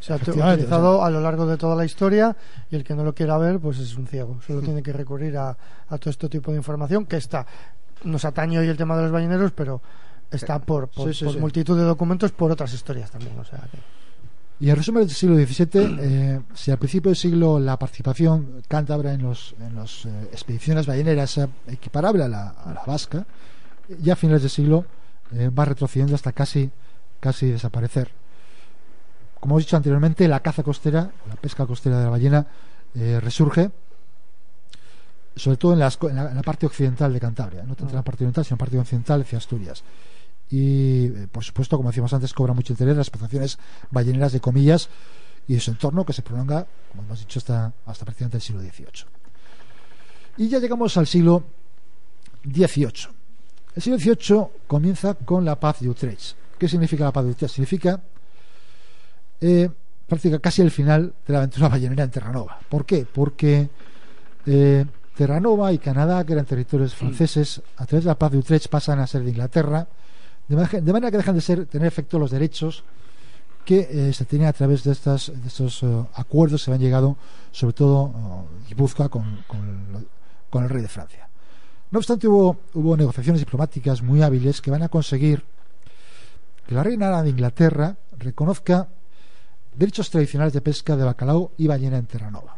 Se 0.00 0.12
ha 0.12 0.16
utilizado 0.16 1.04
a 1.04 1.10
lo 1.10 1.20
largo 1.20 1.44
de 1.46 1.56
toda 1.56 1.74
la 1.74 1.84
historia 1.84 2.34
y 2.70 2.76
el 2.76 2.84
que 2.84 2.94
no 2.94 3.02
lo 3.04 3.14
quiera 3.14 3.36
ver, 3.36 3.58
pues 3.58 3.78
es 3.78 3.96
un 3.96 4.06
ciego. 4.06 4.38
Solo 4.46 4.60
tiene 4.62 4.82
que 4.82 4.92
recurrir 4.92 5.36
a, 5.36 5.50
a 5.88 5.98
todo 5.98 6.10
este 6.10 6.28
tipo 6.28 6.50
de 6.52 6.56
información 6.58 7.04
que 7.06 7.16
está. 7.16 7.44
Nos 8.04 8.24
atañe 8.24 8.58
hoy 8.58 8.68
el 8.68 8.76
tema 8.76 8.96
de 8.96 9.02
los 9.02 9.10
balleneros, 9.12 9.50
pero 9.52 9.82
está 10.30 10.58
por, 10.60 10.88
por, 10.88 11.08
Sí, 11.08 11.18
sí, 11.18 11.24
por 11.24 11.34
sí. 11.34 11.40
multitud 11.40 11.76
de 11.76 11.82
documentos, 11.84 12.30
por 12.32 12.50
otras 12.52 12.72
historias 12.72 13.10
también. 13.10 13.36
O 13.38 13.44
sea, 13.44 13.58
que- 13.70 13.78
Y 14.64 14.70
en 14.70 14.76
resumen 14.76 15.02
del 15.02 15.10
siglo 15.14 15.36
XVII, 15.36 15.96
eh, 16.00 16.40
si 16.54 16.70
al 16.70 16.78
principio 16.78 17.10
del 17.10 17.16
siglo 17.16 17.58
la 17.58 17.76
participación 17.78 18.62
cántabra 18.68 19.12
en 19.12 19.22
los 19.22 19.54
en 19.60 19.74
las 19.76 20.06
expediciones 20.32 20.86
balleneras 20.86 21.36
era 21.38 21.48
equiparable 21.66 22.22
a 22.24 22.28
la, 22.28 22.48
a 22.50 22.72
la 22.74 22.82
vasca, 22.86 23.26
ya 24.00 24.12
a 24.12 24.16
finales 24.16 24.42
del 24.42 24.50
siglo 24.50 24.84
eh, 25.32 25.48
va 25.48 25.64
retrocediendo 25.64 26.14
hasta 26.14 26.32
casi 26.32 26.70
casi 27.20 27.50
desaparecer. 27.50 28.10
Como 29.40 29.54
hemos 29.54 29.64
dicho 29.64 29.76
anteriormente, 29.76 30.26
la 30.28 30.40
caza 30.40 30.62
costera, 30.62 31.10
la 31.28 31.36
pesca 31.36 31.66
costera 31.66 31.98
de 31.98 32.04
la 32.04 32.10
ballena 32.10 32.46
eh, 32.94 33.20
resurge, 33.20 33.70
sobre 35.36 35.56
todo 35.56 35.72
en 35.72 35.78
la 35.78 36.42
parte 36.42 36.66
occidental 36.66 37.12
de 37.12 37.20
Cantabria, 37.20 37.62
no 37.62 37.76
tanto 37.76 37.92
en 37.92 37.96
la 37.96 38.02
parte 38.02 38.24
oriental, 38.24 38.44
sino 38.44 38.54
en 38.54 38.58
la 38.58 38.64
parte 38.64 38.78
occidental 38.78 39.20
hacia 39.20 39.38
Asturias. 39.38 39.84
Y 40.50 41.06
eh, 41.06 41.28
por 41.30 41.44
supuesto 41.44 41.76
como 41.76 41.90
decíamos 41.90 42.12
antes 42.12 42.32
cobra 42.32 42.54
mucho 42.54 42.72
interés 42.72 42.96
las 42.96 43.08
explotaciones 43.08 43.58
balleneras 43.90 44.32
de 44.32 44.40
comillas 44.40 44.88
y 45.46 45.54
de 45.54 45.60
su 45.60 45.70
entorno 45.70 46.04
que 46.04 46.12
se 46.12 46.22
prolonga 46.22 46.66
como 46.90 47.02
hemos 47.02 47.20
dicho 47.20 47.38
hasta, 47.38 47.72
hasta 47.84 48.04
prácticamente 48.06 48.38
el 48.38 48.42
siglo 48.42 48.62
XVIII 48.62 49.04
y 50.38 50.48
ya 50.48 50.58
llegamos 50.58 50.96
al 50.96 51.06
siglo 51.06 51.44
XVIII 52.44 53.17
el 53.78 53.82
siglo 53.82 53.98
XVIII 53.98 54.46
comienza 54.66 55.14
con 55.14 55.44
la 55.44 55.58
paz 55.58 55.80
de 55.80 55.88
Utrecht 55.88 56.36
¿qué 56.58 56.68
significa 56.68 57.04
la 57.04 57.12
paz 57.12 57.24
de 57.24 57.30
Utrecht? 57.30 57.54
significa 57.54 58.00
eh, 59.40 59.70
prácticamente 60.06 60.42
casi 60.42 60.62
el 60.62 60.70
final 60.70 61.14
de 61.26 61.32
la 61.32 61.38
aventura 61.38 61.68
ballenera 61.74 62.04
en 62.04 62.10
Terranova 62.10 62.58
¿por 62.68 62.84
qué? 62.84 63.06
porque 63.10 63.68
eh, 64.46 64.84
Terranova 65.18 65.72
y 65.72 65.78
Canadá, 65.78 66.24
que 66.24 66.32
eran 66.32 66.44
territorios 66.44 66.94
franceses, 66.94 67.60
a 67.76 67.86
través 67.86 68.04
de 68.04 68.08
la 68.08 68.14
paz 68.16 68.30
de 68.30 68.38
Utrecht 68.38 68.68
pasan 68.68 69.00
a 69.00 69.06
ser 69.08 69.24
de 69.24 69.30
Inglaterra, 69.30 69.88
de, 70.46 70.54
manera 70.92 71.10
que 71.10 71.16
dejan 71.16 71.34
de 71.34 71.40
ser 71.40 71.66
tener 71.66 71.88
efecto 71.88 72.20
los 72.20 72.30
derechos 72.30 72.84
que 73.64 73.88
eh, 73.90 74.12
se 74.12 74.24
tenían 74.24 74.48
a 74.48 74.52
través 74.52 74.84
de, 74.84 74.92
estas, 74.92 75.32
de 75.34 75.48
estos 75.48 75.82
eh, 75.82 76.04
acuerdos 76.14 76.60
que 76.60 76.66
se 76.66 76.70
habían 76.70 76.82
llegado, 76.82 77.16
sobre 77.50 77.74
todo 77.74 78.12
eh, 78.14 78.68
Guipúzcoa, 78.68 79.08
con, 79.08 79.44
con, 79.48 80.06
con 80.48 80.62
el 80.62 80.70
rey 80.70 80.82
de 80.82 80.88
Francia. 80.88 81.27
No 81.90 81.98
obstante, 81.98 82.28
hubo, 82.28 82.58
hubo 82.74 82.96
negociaciones 82.96 83.40
diplomáticas 83.40 84.02
muy 84.02 84.22
hábiles 84.22 84.60
que 84.60 84.70
van 84.70 84.82
a 84.82 84.88
conseguir 84.88 85.42
que 86.66 86.74
la 86.74 86.82
reina 86.82 87.22
de 87.22 87.30
Inglaterra 87.30 87.96
reconozca 88.18 88.88
derechos 89.74 90.10
tradicionales 90.10 90.52
de 90.52 90.60
pesca 90.60 90.96
de 90.96 91.04
bacalao 91.04 91.52
y 91.56 91.66
ballena 91.66 91.96
en 91.96 92.06
Terranova. 92.06 92.56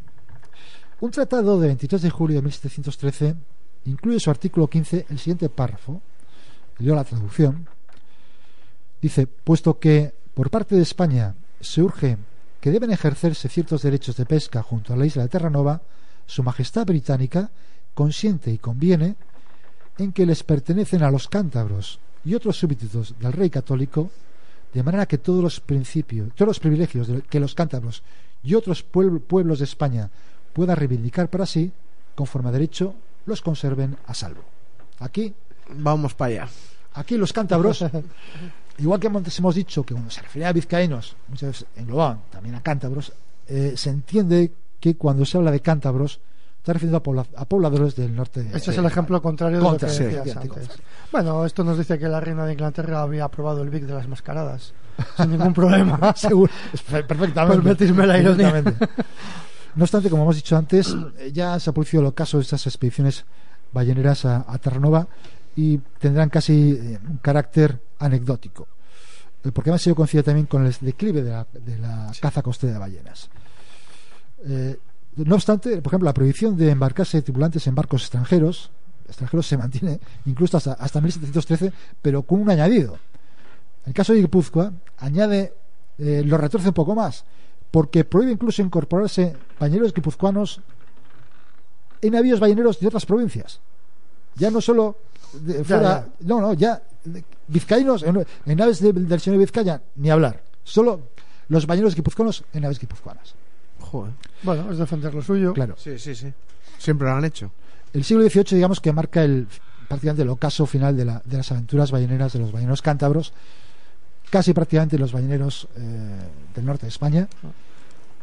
Un 1.01 1.11
tratado 1.11 1.61
de 1.61 1.69
23 1.69 2.03
de 2.03 2.11
julio 2.11 2.37
de 2.37 2.43
1713 2.43 3.37
incluye 3.85 4.19
su 4.19 4.31
artículo 4.31 4.69
15 4.69 5.07
el 5.09 5.19
siguiente 5.19 5.49
párrafo, 5.49 6.03
leo 6.79 6.95
la 6.95 7.05
traducción, 7.05 7.69
dice, 9.01 9.27
puesto 9.27 9.79
que 9.79 10.13
por 10.35 10.51
parte 10.51 10.75
de 10.75 10.83
España 10.83 11.35
se 11.61 11.83
urge 11.83 12.19
que 12.61 12.71
deben 12.71 12.91
ejercerse 12.91 13.49
ciertos 13.49 13.83
derechos 13.83 14.17
de 14.17 14.27
pesca 14.27 14.63
junto 14.63 14.93
a 14.93 14.97
la 14.97 15.07
isla 15.07 15.23
de 15.23 15.29
Terranova, 15.29 15.81
Su 16.27 16.43
Majestad 16.43 16.85
Británica 16.85 17.51
consiente 17.95 18.51
y 18.51 18.59
conviene 18.59 19.17
en 19.99 20.13
que 20.13 20.27
les 20.27 20.43
pertenecen 20.43 21.03
a 21.03 21.11
los 21.11 21.29
cántabros 21.29 21.99
y 22.25 22.35
otros 22.35 22.59
súbditos 22.59 23.15
del 23.19 23.33
rey 23.33 23.51
católico, 23.51 24.11
de 24.73 24.83
manera 24.83 25.07
que 25.07 25.19
todos 25.19 25.43
los 25.43 25.61
principios, 25.61 26.33
todos 26.35 26.49
los 26.49 26.61
privilegios 26.61 27.09
que 27.29 27.41
los 27.41 27.55
cántabros 27.55 28.03
y 28.43 28.55
otros 28.55 28.85
puebl- 28.91 29.21
pueblos 29.21 29.59
de 29.59 29.65
España 29.65 30.11
puedan 30.53 30.77
reivindicar 30.77 31.29
para 31.29 31.47
sí, 31.47 31.71
conforme 32.15 32.49
a 32.49 32.53
derecho, 32.53 32.95
los 33.27 33.43
conserven 33.43 33.97
a 34.07 34.15
salvo. 34.15 34.43
Aquí, 35.01 35.35
Vamos 35.73 36.15
para 36.15 36.43
allá. 36.45 36.49
aquí 36.95 37.17
los 37.17 37.33
cántabros, 37.33 37.85
igual 38.79 38.99
que 39.01 39.07
antes 39.07 39.39
hemos 39.39 39.55
dicho 39.55 39.85
que 39.85 39.95
cuando 39.95 40.11
se 40.11 40.23
refería 40.23 40.49
a 40.49 40.53
vizcaínos, 40.53 41.17
muchas 41.29 41.51
veces 41.51 41.67
englobaban 41.77 42.23
también 42.31 42.55
a 42.57 42.63
cántabros, 42.63 43.13
eh, 43.47 43.75
se 43.77 43.91
entiende 43.91 44.53
que 44.81 44.97
cuando 44.97 45.25
se 45.25 45.37
habla 45.37 45.51
de 45.51 45.61
cántabros, 45.61 46.21
está 46.61 46.73
refiriendo 46.75 46.99
a, 46.99 47.03
pobla- 47.03 47.27
a 47.37 47.45
pobladores 47.47 47.97
del 47.97 48.15
norte. 48.15 48.43
de- 48.43 48.57
Este 48.57 48.71
es 48.71 48.79
el 48.79 48.85
ejemplo 48.87 49.21
contrario 49.21 49.59
de 49.59 49.65
lo 49.65 49.77
que 49.77 49.87
decías 49.87 50.37
antes. 50.37 50.49
contra. 50.69 50.75
Bueno, 51.11 51.45
esto 51.47 51.65
nos 51.65 51.77
dice 51.79 51.99
que 51.99 52.07
la 52.09 52.21
reina 52.21 52.45
de 52.47 52.53
Inglaterra 52.53 53.03
había 53.03 53.25
aprobado 53.25 53.63
el 53.63 53.71
BIC 53.71 53.85
de 53.85 53.95
las 53.95 54.07
mascaradas. 54.09 54.73
sin 55.17 55.31
ningún 55.31 55.55
problema. 55.55 56.13
Seguro, 56.17 56.53
per- 56.91 57.07
perfectamente. 57.07 57.63
Permitidme 57.63 58.07
la 58.07 58.19
ironía. 58.19 58.63
No 59.75 59.85
obstante, 59.85 60.11
como 60.11 60.25
hemos 60.25 60.37
dicho 60.37 60.57
antes, 60.57 60.95
ya 61.33 61.59
se 61.59 61.71
ha 61.71 61.73
producido 61.73 62.07
el 62.07 62.13
caso 62.15 62.37
de 62.39 62.43
estas 62.43 62.67
expediciones 62.67 63.25
balleneras 63.73 64.25
a, 64.25 64.45
a 64.47 64.59
Terranova 64.59 65.07
y 65.57 65.79
tendrán 65.99 66.29
casi 66.29 66.73
eh, 66.73 66.99
un 67.09 67.19
carácter 67.19 67.81
anecdótico. 68.01 68.67
Porque 69.55 69.71
han 69.71 69.79
sido 69.79 69.97
conocido 69.97 70.23
también 70.25 70.47
con 70.47 70.67
el 70.67 70.75
declive 70.81 71.23
de 71.23 71.31
la, 71.31 71.47
de 71.53 71.79
la 71.79 72.13
caza 72.21 72.43
costera 72.43 72.75
de 72.75 72.79
ballenas. 72.79 73.31
Eh, 74.45 74.77
no 75.25 75.35
obstante, 75.37 75.81
por 75.83 75.91
ejemplo, 75.93 76.07
la 76.07 76.15
prohibición 76.15 76.57
de 76.57 76.71
embarcarse 76.71 77.19
de 77.19 77.23
tripulantes 77.23 77.67
en 77.67 77.75
barcos 77.75 78.03
extranjeros, 78.03 78.71
extranjeros 79.09 79.47
se 79.47 79.57
mantiene 79.57 80.01
incluso 80.27 80.57
hasta, 80.57 80.73
hasta 80.75 81.01
1713, 81.01 81.73
pero 82.01 82.23
con 82.23 82.41
un 82.41 82.51
añadido. 82.51 82.95
En 83.85 83.89
el 83.91 83.95
caso 83.95 84.13
de 84.13 84.21
Guipúzcoa, 84.21 84.73
añade, 84.99 85.55
eh, 85.99 86.23
lo 86.25 86.37
retorce 86.39 86.69
un 86.69 86.75
poco 86.75 86.95
más, 86.95 87.25
porque 87.71 88.05
prohíbe 88.05 88.33
incluso 88.33 88.63
incorporarse 88.63 89.37
bañeros 89.59 89.93
guipuzcoanos 89.95 90.61
en 92.03 92.13
navíos 92.13 92.41
balleneros 92.41 92.81
de 92.81 92.87
otras 92.89 93.07
provincias. 93.07 93.61
Ya 94.37 94.51
no 94.51 94.61
solo 94.61 94.97
de 95.33 95.59
Ya, 95.59 95.65
fuera, 95.65 96.09
no, 96.21 96.41
no, 96.41 96.53
ya 96.55 96.83
vizcaínos 97.49 98.03
en, 98.03 98.27
en 98.47 98.57
naves 98.59 98.81
de- 98.81 98.93
del 98.93 99.21
señor 99.21 99.39
Vizcaya, 99.39 99.83
ni 99.97 100.11
hablar. 100.11 100.43
Solo 100.65 101.01
los 101.49 101.67
bañeros 101.67 101.95
guipuzcoanos 101.95 102.45
en 102.53 102.63
naves 102.63 102.79
guipuzcoanas. 102.79 103.35
Joder. 103.91 104.13
Bueno, 104.43 104.71
es 104.71 104.79
defender 104.79 105.13
lo 105.15 105.23
suyo. 105.23 105.53
Claro. 105.53 105.75
Sí, 105.79 105.99
sí, 105.99 106.15
sí. 106.15 106.33
Siempre 106.79 107.09
lo 107.09 107.15
han 107.15 107.25
hecho. 107.25 107.51
El 107.93 108.05
siglo 108.05 108.23
XVIII, 108.29 108.55
digamos 108.57 108.81
que 108.81 108.93
marca 108.93 109.23
el 109.25 109.49
prácticamente 109.89 110.23
el 110.23 110.29
ocaso 110.29 110.67
final 110.67 110.97
de, 110.97 111.05
la- 111.05 111.21
de 111.25 111.37
las 111.39 111.51
aventuras 111.51 111.91
balleneras 111.91 112.33
de 112.33 112.39
los 112.39 112.53
balleneros 112.53 112.81
cántabros, 112.83 113.33
casi 114.31 114.53
prácticamente 114.53 114.97
los 114.99 115.13
balleneros 115.13 115.67
eh, 115.77 116.19
del 116.55 116.65
norte 116.65 116.87
de 116.87 116.91
España. 116.91 117.29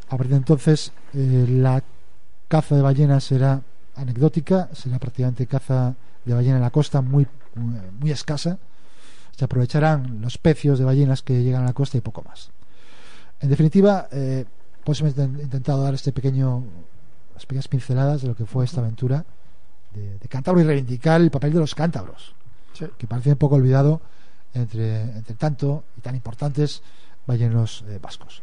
A 0.07 0.11
partir 0.11 0.29
de 0.31 0.37
entonces, 0.37 0.93
eh, 1.13 1.45
la 1.49 1.83
caza 2.47 2.75
de 2.77 2.81
ballenas 2.81 3.25
será 3.25 3.61
anecdótica, 3.97 4.69
será 4.73 4.97
prácticamente 4.99 5.45
caza 5.47 5.95
de 6.23 6.33
ballena 6.33 6.55
en 6.55 6.61
la 6.61 6.69
costa 6.71 7.01
muy, 7.01 7.27
muy, 7.55 7.77
muy 7.99 8.11
escasa. 8.11 8.57
Se 9.35 9.43
aprovecharán 9.43 10.21
los 10.21 10.37
pecios 10.37 10.79
de 10.79 10.85
ballenas 10.85 11.21
que 11.21 11.43
llegan 11.43 11.63
a 11.63 11.65
la 11.65 11.73
costa 11.73 11.97
y 11.97 12.01
poco 12.01 12.21
más. 12.23 12.49
En 13.41 13.49
definitiva, 13.49 14.07
eh, 14.13 14.45
pues 14.87 15.01
hemos 15.01 15.17
inten- 15.17 15.41
intentado 15.41 15.83
dar 15.83 15.93
este 15.93 16.13
pequeño, 16.13 16.63
las 17.33 17.45
pequeñas 17.45 17.67
pinceladas 17.67 18.21
de 18.21 18.29
lo 18.29 18.35
que 18.37 18.45
fue 18.45 18.63
esta 18.63 18.79
aventura 18.79 19.25
de, 19.93 20.17
de 20.17 20.27
Cántabro 20.29 20.61
y 20.61 20.63
reivindicar 20.63 21.19
el 21.19 21.29
papel 21.29 21.51
de 21.51 21.59
los 21.59 21.75
cántabros, 21.75 22.33
Sí. 22.71 22.85
que 22.97 23.05
parece 23.05 23.31
un 23.31 23.37
poco 23.37 23.55
olvidado 23.55 23.99
entre, 24.53 25.01
entre 25.01 25.35
tanto 25.35 25.83
y 25.97 26.01
tan 26.01 26.15
importantes 26.15 26.81
balleneros 27.25 27.83
eh, 27.89 27.99
vascos. 28.01 28.41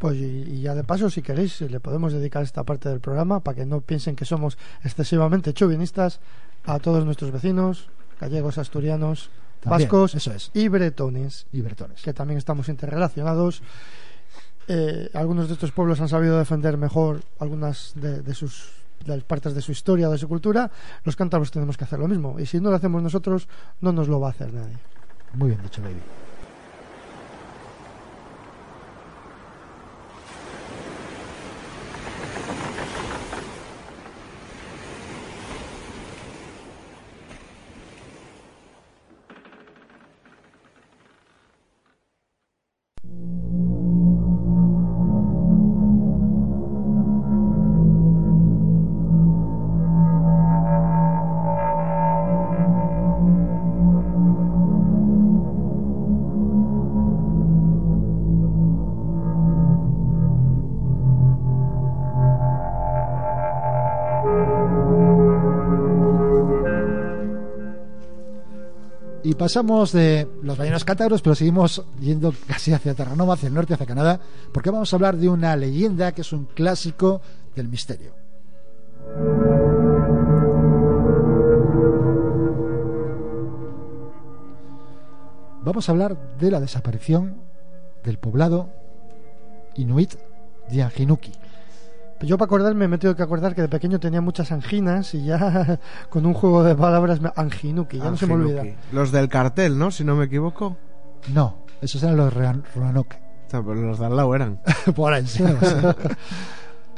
Pues 0.00 0.16
y, 0.16 0.24
y 0.24 0.60
ya 0.62 0.74
de 0.74 0.82
paso, 0.82 1.08
si 1.08 1.22
queréis, 1.22 1.60
le 1.60 1.78
podemos 1.78 2.12
dedicar 2.12 2.42
esta 2.42 2.64
parte 2.64 2.88
del 2.88 2.98
programa 3.00 3.38
para 3.38 3.54
que 3.54 3.64
no 3.64 3.80
piensen 3.80 4.16
que 4.16 4.24
somos 4.24 4.58
excesivamente 4.82 5.54
chauvinistas 5.54 6.18
a 6.64 6.80
todos 6.80 7.04
nuestros 7.04 7.30
vecinos, 7.30 7.88
gallegos, 8.20 8.58
asturianos, 8.58 9.30
También, 9.60 9.88
vascos 9.88 10.14
eso 10.16 10.32
es. 10.32 10.50
y 10.52 10.66
bretones, 10.68 11.46
Y 11.52 11.60
bretones. 11.60 12.02
que 12.02 12.12
también 12.12 12.38
estamos 12.38 12.68
interrelacionados. 12.68 13.62
Eh, 14.68 15.10
algunos 15.14 15.48
de 15.48 15.54
estos 15.54 15.72
pueblos 15.72 16.00
han 16.00 16.08
sabido 16.08 16.38
defender 16.38 16.76
mejor 16.76 17.22
algunas 17.38 17.92
de, 17.94 18.34
sus 18.34 18.70
de 19.04 19.20
partes 19.20 19.54
de 19.54 19.62
su 19.62 19.72
historia, 19.72 20.08
de 20.08 20.18
su 20.18 20.28
cultura. 20.28 20.70
Los 21.04 21.16
cántabros 21.16 21.50
tenemos 21.50 21.76
que 21.76 21.84
hacer 21.84 21.98
lo 21.98 22.08
mismo. 22.08 22.38
Y 22.38 22.46
si 22.46 22.60
no 22.60 22.70
lo 22.70 22.76
hacemos 22.76 23.02
nosotros, 23.02 23.48
no 23.80 23.92
nos 23.92 24.08
lo 24.08 24.20
va 24.20 24.28
a 24.28 24.30
hacer 24.30 24.52
nadie. 24.52 24.76
Muy 25.34 25.50
bien 25.50 25.62
dicho, 25.62 25.82
baby. 25.82 26.25
Pasamos 69.36 69.92
de 69.92 70.28
los 70.42 70.56
balleneros 70.56 70.84
cántabros, 70.84 71.22
pero 71.22 71.34
seguimos 71.34 71.84
yendo 72.00 72.32
casi 72.46 72.72
hacia 72.72 72.94
Terranova, 72.94 73.34
hacia 73.34 73.48
el 73.48 73.54
norte, 73.54 73.74
hacia 73.74 73.86
Canadá, 73.86 74.20
porque 74.52 74.70
vamos 74.70 74.92
a 74.92 74.96
hablar 74.96 75.16
de 75.16 75.28
una 75.28 75.56
leyenda 75.56 76.12
que 76.12 76.22
es 76.22 76.32
un 76.32 76.46
clásico 76.46 77.20
del 77.54 77.68
misterio. 77.68 78.12
Vamos 85.62 85.88
a 85.88 85.92
hablar 85.92 86.38
de 86.38 86.50
la 86.50 86.60
desaparición 86.60 87.36
del 88.04 88.18
poblado 88.18 88.68
inuit 89.74 90.14
de 90.70 90.82
Anjinuki. 90.82 91.32
Yo 92.22 92.38
para 92.38 92.46
acordarme 92.46 92.88
me 92.88 92.98
tengo 92.98 93.14
que 93.14 93.22
acordar 93.22 93.54
que 93.54 93.62
de 93.62 93.68
pequeño 93.68 94.00
tenía 94.00 94.20
muchas 94.20 94.50
anginas 94.52 95.12
y 95.14 95.24
ya 95.26 95.78
con 96.10 96.24
un 96.24 96.32
juego 96.34 96.62
de 96.64 96.74
palabras 96.74 97.20
me... 97.20 97.30
anginuki, 97.36 97.98
ya 97.98 98.10
no 98.10 98.16
se 98.16 98.26
me 98.26 98.34
olvida. 98.34 98.62
Los 98.92 99.12
del 99.12 99.28
cartel, 99.28 99.78
¿no? 99.78 99.90
Si 99.90 100.02
no 100.04 100.16
me 100.16 100.24
equivoco. 100.24 100.76
No, 101.34 101.58
esos 101.80 102.02
eran 102.02 102.16
los 102.16 102.32
Rean- 102.32 102.64
Roanoke. 102.74 103.16
O 103.46 103.50
sea, 103.50 103.62
pues 103.62 103.78
los 103.78 103.98
de 103.98 104.06
al 104.06 104.16
lado 104.16 104.34
eran. 104.34 104.60
Por 104.96 105.12
ahí, 105.12 105.26
sí. 105.26 105.44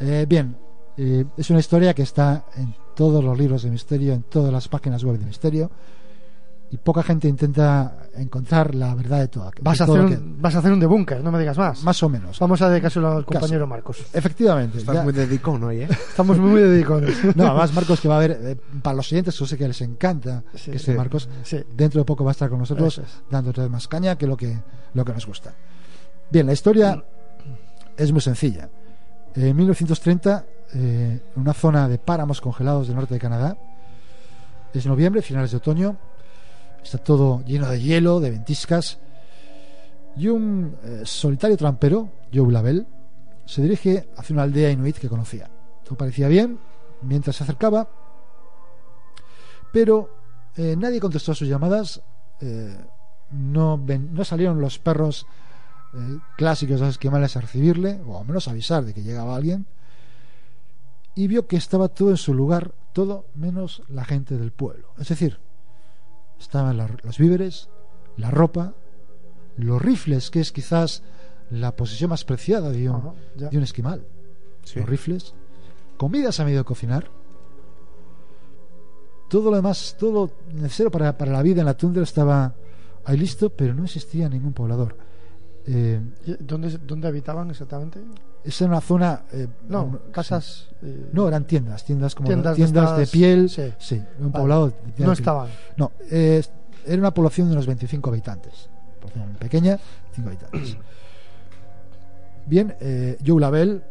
Eh, 0.00 0.26
bien, 0.28 0.56
eh, 0.96 1.24
es 1.36 1.50
una 1.50 1.58
historia 1.58 1.92
que 1.92 2.02
está 2.02 2.44
en 2.56 2.72
todos 2.94 3.22
los 3.24 3.36
libros 3.36 3.64
de 3.64 3.70
misterio, 3.70 4.12
en 4.14 4.22
todas 4.22 4.52
las 4.52 4.68
páginas 4.68 5.02
web 5.02 5.18
de 5.18 5.26
misterio, 5.26 5.72
y 6.70 6.76
poca 6.76 7.02
gente 7.02 7.28
intenta 7.28 7.96
encontrar 8.16 8.74
la 8.74 8.94
verdad 8.94 9.20
de 9.20 9.28
todo. 9.28 9.50
Vas 9.62 9.78
de 9.78 9.84
a, 9.84 9.86
todo 9.86 9.96
hacer 10.04 10.18
que- 10.18 10.22
un, 10.22 10.42
vas 10.42 10.54
a 10.54 10.58
hacer 10.58 10.72
un 10.72 10.80
debunker, 10.80 11.22
no 11.24 11.32
me 11.32 11.38
digas 11.38 11.56
más. 11.56 11.82
Más 11.82 12.02
o 12.02 12.08
menos. 12.10 12.38
Vamos 12.38 12.60
a 12.60 12.68
dedicárselo 12.68 13.08
al 13.08 13.24
Caso. 13.24 13.40
compañero 13.40 13.66
Marcos. 13.66 14.04
Efectivamente. 14.12 14.78
Estás 14.78 14.96
ya- 14.96 15.02
muy 15.02 15.12
dedicón 15.14 15.62
hoy, 15.64 15.82
¿eh? 15.82 15.88
Estamos 15.90 16.38
muy 16.38 16.60
dedicones. 16.60 17.16
No, 17.36 17.46
además 17.46 17.72
Marcos 17.72 18.00
que 18.00 18.08
va 18.08 18.14
a 18.14 18.18
haber, 18.18 18.32
eh, 18.42 18.56
para 18.82 18.96
los 18.96 19.08
siguientes, 19.08 19.34
yo 19.38 19.46
sé 19.46 19.56
que 19.56 19.66
les 19.66 19.80
encanta 19.80 20.42
Sí, 20.54 20.70
que 20.72 20.76
esté 20.76 20.92
sí, 20.92 20.96
Marcos, 20.98 21.28
sí. 21.42 21.58
dentro 21.74 22.00
de 22.00 22.04
poco 22.04 22.22
va 22.24 22.30
a 22.30 22.32
estar 22.32 22.50
con 22.50 22.58
nosotros 22.58 22.98
es. 22.98 23.22
dando 23.30 23.50
otra 23.50 23.62
vez 23.64 23.70
más 23.72 23.88
caña 23.88 24.16
que 24.16 24.26
lo 24.26 24.36
que, 24.36 24.58
lo 24.94 25.04
que 25.04 25.12
nos 25.14 25.26
gusta. 25.26 25.54
Bien, 26.30 26.44
la 26.46 26.52
historia 26.52 27.02
es 27.96 28.12
muy 28.12 28.20
sencilla. 28.20 28.68
En 29.34 29.56
1930, 29.56 30.44
eh, 30.74 31.20
en 31.34 31.40
una 31.42 31.54
zona 31.54 31.88
de 31.88 31.96
páramos 31.98 32.40
congelados 32.42 32.88
del 32.88 32.96
norte 32.96 33.14
de 33.14 33.20
Canadá, 33.20 33.56
es 34.74 34.84
noviembre, 34.86 35.22
finales 35.22 35.50
de 35.52 35.56
otoño, 35.56 35.96
está 36.88 36.96
todo 36.96 37.44
lleno 37.44 37.68
de 37.68 37.82
hielo, 37.82 38.18
de 38.18 38.30
ventiscas, 38.30 38.98
y 40.16 40.28
un 40.28 40.74
eh, 40.82 41.02
solitario 41.04 41.56
trampero, 41.56 42.08
Joe 42.32 42.50
Lavelle, 42.50 42.86
se 43.44 43.60
dirige 43.60 44.08
hacia 44.16 44.32
una 44.32 44.44
aldea 44.44 44.70
inuit 44.70 44.96
que 44.96 45.08
conocía. 45.08 45.50
Todo 45.84 45.98
parecía 45.98 46.28
bien 46.28 46.58
mientras 47.02 47.36
se 47.36 47.44
acercaba, 47.44 47.88
pero 49.70 50.08
eh, 50.56 50.76
nadie 50.78 50.98
contestó 50.98 51.32
a 51.32 51.34
sus 51.34 51.46
llamadas. 51.46 52.00
eh, 52.40 52.76
no, 53.30 53.76
no 53.76 54.24
salieron 54.24 54.58
los 54.58 54.78
perros 54.78 55.26
clásicos 56.38 56.80
los 56.80 56.88
esquimales 56.90 57.36
a 57.36 57.42
recibirle, 57.42 58.00
o 58.06 58.18
al 58.18 58.26
menos 58.26 58.48
avisar 58.48 58.84
de 58.86 58.94
que 58.94 59.02
llegaba 59.02 59.36
alguien. 59.36 59.66
Y 61.14 61.26
vio 61.26 61.46
que 61.46 61.56
estaba 61.56 61.88
todo 61.88 62.08
en 62.08 62.16
su 62.16 62.32
lugar, 62.32 62.72
todo 62.94 63.26
menos 63.34 63.82
la 63.88 64.06
gente 64.06 64.38
del 64.38 64.52
pueblo. 64.52 64.94
Es 64.98 65.08
decir, 65.08 65.38
estaban 66.38 66.76
la- 66.76 66.88
los 67.02 67.18
víveres, 67.18 67.68
la 68.16 68.30
ropa, 68.30 68.74
los 69.56 69.80
rifles, 69.82 70.30
que 70.30 70.40
es 70.40 70.52
quizás 70.52 71.02
la 71.50 71.74
posesión 71.76 72.10
más 72.10 72.24
preciada 72.24 72.70
de 72.70 72.88
un, 72.90 73.12
de 73.36 73.56
un 73.56 73.62
esquimal. 73.62 74.06
Sí. 74.64 74.78
Los 74.80 74.88
rifles, 74.88 75.34
comidas 75.96 76.38
a 76.40 76.44
medio 76.44 76.64
cocinar, 76.64 77.10
todo 79.28 79.50
lo 79.50 79.56
demás, 79.56 79.96
todo 79.98 80.12
lo 80.52 80.54
necesario 80.60 80.90
para, 80.90 81.16
para 81.18 81.32
la 81.32 81.42
vida 81.42 81.60
en 81.60 81.66
la 81.66 81.76
tundra 81.76 82.02
estaba 82.02 82.54
ahí 83.04 83.16
listo, 83.16 83.50
pero 83.50 83.74
no 83.74 83.84
existía 83.84 84.28
ningún 84.28 84.52
poblador. 84.52 84.96
Eh, 85.66 86.00
¿Y 86.24 86.32
¿Dónde, 86.42 86.78
¿Dónde 86.78 87.08
habitaban 87.08 87.50
exactamente? 87.50 88.00
Esa 88.44 88.64
era 88.64 88.72
una 88.72 88.80
zona. 88.80 89.22
eh, 89.32 89.46
No, 89.68 89.84
un- 89.84 89.98
casas. 90.12 90.68
eh, 90.82 91.10
No, 91.12 91.28
eran 91.28 91.44
tiendas, 91.44 91.84
tiendas 91.84 92.14
como 92.14 92.26
Tiendas 92.28 92.56
tiendas, 92.56 92.96
de 92.96 93.06
piel. 93.06 93.48
sí. 93.50 93.72
Sí, 93.78 94.02
un 94.20 94.30
Vale. 94.32 94.42
poblado. 94.42 94.68
de 94.68 95.04
no 95.04 95.12
estaban. 95.12 95.48
No, 95.76 95.92
eh, 96.10 96.42
era 96.86 96.98
una 96.98 97.12
población 97.12 97.48
de 97.48 97.52
unos 97.54 97.66
25 97.66 98.10
habitantes. 98.10 98.68
Población 99.00 99.34
pequeña, 99.38 99.78
5 100.14 100.28
habitantes. 100.28 100.76
Bien, 102.46 102.74
eh, 102.80 103.18
Joe 103.24 103.40
Lavelle 103.40 103.82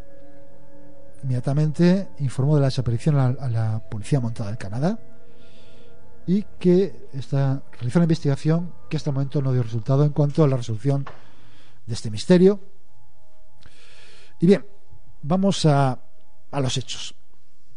inmediatamente 1.24 2.10
informó 2.20 2.56
de 2.56 2.62
la 2.62 2.68
desaparición 2.68 3.16
a 3.18 3.32
la, 3.32 3.44
a 3.46 3.50
la 3.50 3.80
Policía 3.90 4.20
Montada 4.20 4.50
del 4.50 4.58
Canadá 4.58 4.98
y 6.26 6.44
que 6.60 7.08
está 7.14 7.62
realizando 7.74 8.00
una 8.00 8.06
investigación 8.06 8.72
que 8.90 8.98
hasta 8.98 9.10
el 9.12 9.14
momento 9.16 9.42
no 9.42 9.52
dio 9.54 9.64
resultado 9.64 10.04
en 10.04 10.10
cuanto 10.12 10.44
a 10.44 10.48
la 10.48 10.58
resolución 10.58 11.06
de 11.86 11.94
este 11.94 12.12
misterio. 12.12 12.60
Y 14.40 14.48
bien, 14.48 14.66
vamos 15.22 15.66
a, 15.66 16.00
a 16.52 16.60
los 16.60 16.78
hechos. 16.78 17.16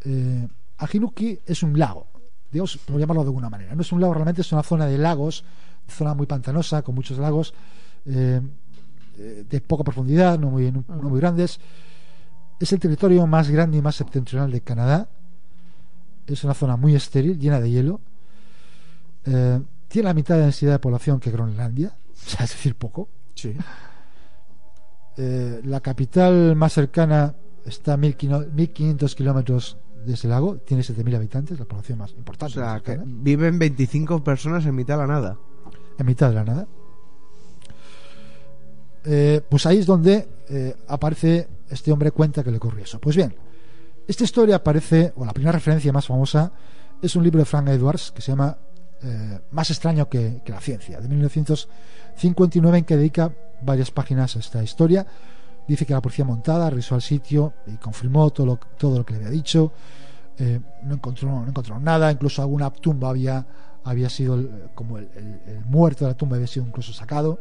Eh, 0.05 0.47
Ajinuki 0.78 1.39
es 1.45 1.62
un 1.62 1.78
lago, 1.78 2.07
digamos, 2.51 2.77
por 2.78 2.99
llamarlo 2.99 3.23
de 3.23 3.28
alguna 3.28 3.51
manera. 3.51 3.74
No 3.74 3.82
es 3.82 3.93
un 3.93 4.01
lago, 4.01 4.15
realmente 4.15 4.43
es 4.43 4.53
una 4.53 4.62
zona 4.62 4.87
de 4.87 4.99
lagos, 4.99 5.45
zona 5.89 6.15
muy 6.15 6.27
pantanosa, 6.27 6.82
con 6.82 6.95
muchos 6.95 7.19
lagos 7.19 7.55
eh, 8.07 8.41
de 9.16 9.61
poca 9.61 9.85
profundidad, 9.85 10.39
no 10.39 10.51
muy, 10.51 10.73
no 10.73 10.85
muy 10.89 11.20
grandes. 11.20 11.61
Es 12.59 12.73
el 12.73 12.78
territorio 12.78 13.27
más 13.27 13.51
grande 13.51 13.78
y 13.78 13.82
más 13.82 13.97
septentrional 13.97 14.51
de 14.51 14.61
Canadá. 14.61 15.09
Es 16.27 16.45
una 16.45 16.55
zona 16.55 16.77
muy 16.77 16.95
estéril, 16.95 17.39
llena 17.39 17.61
de 17.61 17.70
hielo. 17.70 18.01
Eh, 19.24 19.61
tiene 19.89 20.09
la 20.09 20.15
mitad 20.15 20.37
de 20.37 20.43
densidad 20.43 20.73
de 20.73 20.78
población 20.78 21.20
que 21.20 21.31
Groenlandia, 21.31 21.89
o 22.27 22.28
sea, 22.28 22.45
es 22.45 22.53
decir, 22.53 22.74
poco. 22.74 23.09
Sí. 23.35 23.55
Eh, 25.16 25.61
la 25.65 25.81
capital 25.81 26.55
más 26.57 26.73
cercana 26.73 27.35
está 27.65 27.95
a 27.95 27.97
1500 27.97 29.15
kilómetros 29.15 29.77
de 30.05 30.15
ese 30.15 30.28
lago, 30.28 30.57
tiene 30.59 30.82
7.000 30.82 31.15
habitantes, 31.16 31.59
la 31.59 31.66
población 31.66 31.99
más 31.99 32.12
O 32.15 32.16
importante. 32.16 32.55
sea, 32.55 32.65
más 32.65 32.82
que 32.82 32.93
cercana, 32.93 33.12
viven 33.23 33.59
25 33.59 34.24
personas 34.24 34.65
en 34.65 34.74
mitad 34.74 34.95
de 34.95 35.07
la 35.07 35.07
nada. 35.07 35.37
en 35.99 36.07
mitad 36.07 36.31
de 36.31 36.35
la 36.35 36.45
nada. 36.45 36.66
Eh, 39.05 39.41
pues 39.49 39.66
ahí 39.66 39.78
es 39.78 39.87
donde 39.87 40.28
eh, 40.49 40.74
aparece 40.89 41.49
este 41.69 41.91
hombre 41.93 42.11
cuenta 42.11 42.43
que 42.45 42.51
le 42.51 42.57
ocurrió 42.59 42.85
eso. 42.85 42.99
Pues 43.01 43.16
bien, 43.16 43.35
esta 44.07 44.24
historia 44.24 44.57
aparece, 44.57 45.12
o 45.16 45.24
la 45.24 45.32
primera 45.32 45.53
referencia 45.53 45.93
más 45.93 46.07
famosa, 46.07 46.53
es 47.01 47.16
un 47.16 47.23
libro 47.24 47.39
de 47.39 47.45
Frank 47.47 47.69
Edwards 47.69 48.12
que 48.12 48.20
se 48.23 48.32
llama 48.32 48.57
eh, 49.03 49.41
Más 49.51 49.71
extraño 49.71 50.09
que, 50.09 50.43
la 50.47 50.61
ciencia, 50.61 51.01
de 51.01 51.09
1959, 51.09 52.79
en 52.79 52.85
que 52.85 52.97
dedica 52.97 53.33
varias 53.63 53.91
páginas 53.91 54.37
a 54.37 54.39
esta 54.41 54.63
historia. 54.63 55.07
Dice 55.67 55.87
que 55.87 55.93
la 55.93 56.01
policía 56.01 56.25
montada 56.25 56.69
revisó 56.71 56.95
al 56.95 57.03
sitio 57.03 57.55
y 57.67 57.77
confirmó 57.77 58.31
todo 58.31 58.47
lo, 58.47 58.57
todo 58.79 58.99
lo 58.99 59.05
que 59.07 59.13
le 59.15 59.19
había 59.21 59.31
dicho. 59.31 59.73
Eh, 60.39 60.61
no, 60.83 60.95
encontró, 60.95 61.29
no 61.29 61.49
encontró 61.49 61.79
nada, 61.79 62.11
incluso 62.11 62.43
alguna 62.43 62.71
tumba 62.71 63.11
había, 63.11 63.47
había 63.85 64.09
sido, 64.09 64.35
el- 64.37 64.71
como 64.75 64.99
el 64.99 65.09
muerto 65.67 66.05
de 66.05 66.11
la 66.13 66.17
tumba 66.17 66.37
había 66.37 66.47
sido 66.49 66.67
incluso 66.67 66.93
sacado. 66.93 67.41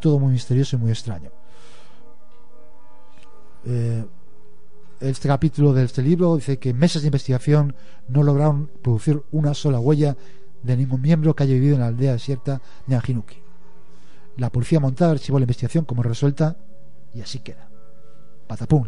Todo 0.00 0.18
muy 0.18 0.32
misterioso 0.32 0.76
y 0.76 0.78
muy 0.80 0.90
extraño. 0.90 1.30
Eh, 3.64 4.04
este 5.00 5.28
capítulo 5.28 5.72
de 5.72 5.84
este 5.84 6.02
libro 6.02 6.36
dice 6.36 6.58
que 6.58 6.74
meses 6.74 7.02
de 7.02 7.08
investigación 7.08 7.74
no 8.08 8.22
lograron 8.22 8.70
producir 8.82 9.22
una 9.32 9.54
sola 9.54 9.80
huella 9.80 10.16
de 10.62 10.76
ningún 10.76 11.00
miembro 11.00 11.34
que 11.34 11.42
haya 11.44 11.54
vivido 11.54 11.74
en 11.74 11.80
la 11.80 11.86
aldea 11.88 12.12
desierta 12.12 12.60
de 12.86 12.94
Anjinuki. 12.96 13.36
La 14.36 14.50
policía 14.50 14.80
montada 14.80 15.12
archivó 15.12 15.38
la 15.38 15.44
investigación 15.44 15.84
como 15.84 16.02
resuelta 16.02 16.56
y 17.14 17.20
así 17.20 17.40
queda. 17.40 17.68
Patapum. 18.46 18.86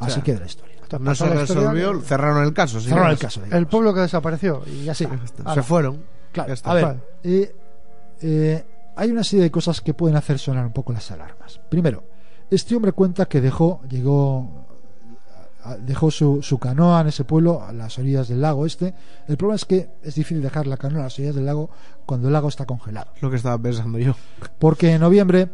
Así 0.00 0.14
sea, 0.14 0.22
queda 0.22 0.40
la 0.40 0.46
historia. 0.46 0.76
No 1.00 1.14
se 1.14 1.24
historia, 1.24 1.40
resolvió, 1.40 2.00
cerraron 2.02 2.44
el 2.44 2.52
caso. 2.52 2.80
sí, 2.80 2.88
Cerraron 2.88 3.10
el 3.10 3.18
caso. 3.18 3.40
digamos. 3.40 3.58
El 3.58 3.66
pueblo 3.66 3.94
que 3.94 4.00
desapareció 4.00 4.62
y 4.66 4.84
ya 4.84 4.94
Sí. 4.94 5.06
está. 5.24 5.54
Se 5.54 5.62
fueron. 5.62 6.02
Claro, 6.32 6.52
está. 6.52 6.70
a 6.70 6.74
ver, 6.74 6.84
Vale. 6.84 7.00
eh, 7.24 7.54
eh, 8.20 8.64
hay 8.96 9.10
una 9.10 9.24
serie 9.24 9.44
de 9.44 9.50
cosas 9.50 9.80
que 9.80 9.94
pueden 9.94 10.16
hacer 10.16 10.38
sonar 10.38 10.66
un 10.66 10.72
poco 10.72 10.92
las 10.92 11.10
alarmas. 11.10 11.60
Primero, 11.68 12.04
este 12.50 12.76
hombre 12.76 12.92
cuenta 12.92 13.26
que 13.26 13.40
dejó, 13.40 13.80
llegó, 13.88 14.65
dejó 15.80 16.10
su, 16.10 16.42
su 16.42 16.58
canoa 16.58 17.00
en 17.00 17.08
ese 17.08 17.24
pueblo 17.24 17.62
a 17.62 17.72
las 17.72 17.98
orillas 17.98 18.28
del 18.28 18.40
lago 18.40 18.66
este. 18.66 18.94
El 19.26 19.36
problema 19.36 19.56
es 19.56 19.64
que 19.64 19.90
es 20.02 20.14
difícil 20.14 20.42
dejar 20.42 20.66
la 20.66 20.76
canoa 20.76 21.00
a 21.00 21.04
las 21.04 21.18
orillas 21.18 21.34
del 21.34 21.46
lago 21.46 21.70
cuando 22.04 22.28
el 22.28 22.32
lago 22.32 22.48
está 22.48 22.64
congelado. 22.66 23.10
Es 23.16 23.22
lo 23.22 23.30
que 23.30 23.36
estaba 23.36 23.58
pensando 23.58 23.98
yo. 23.98 24.14
Porque 24.58 24.92
en 24.92 25.00
noviembre 25.00 25.48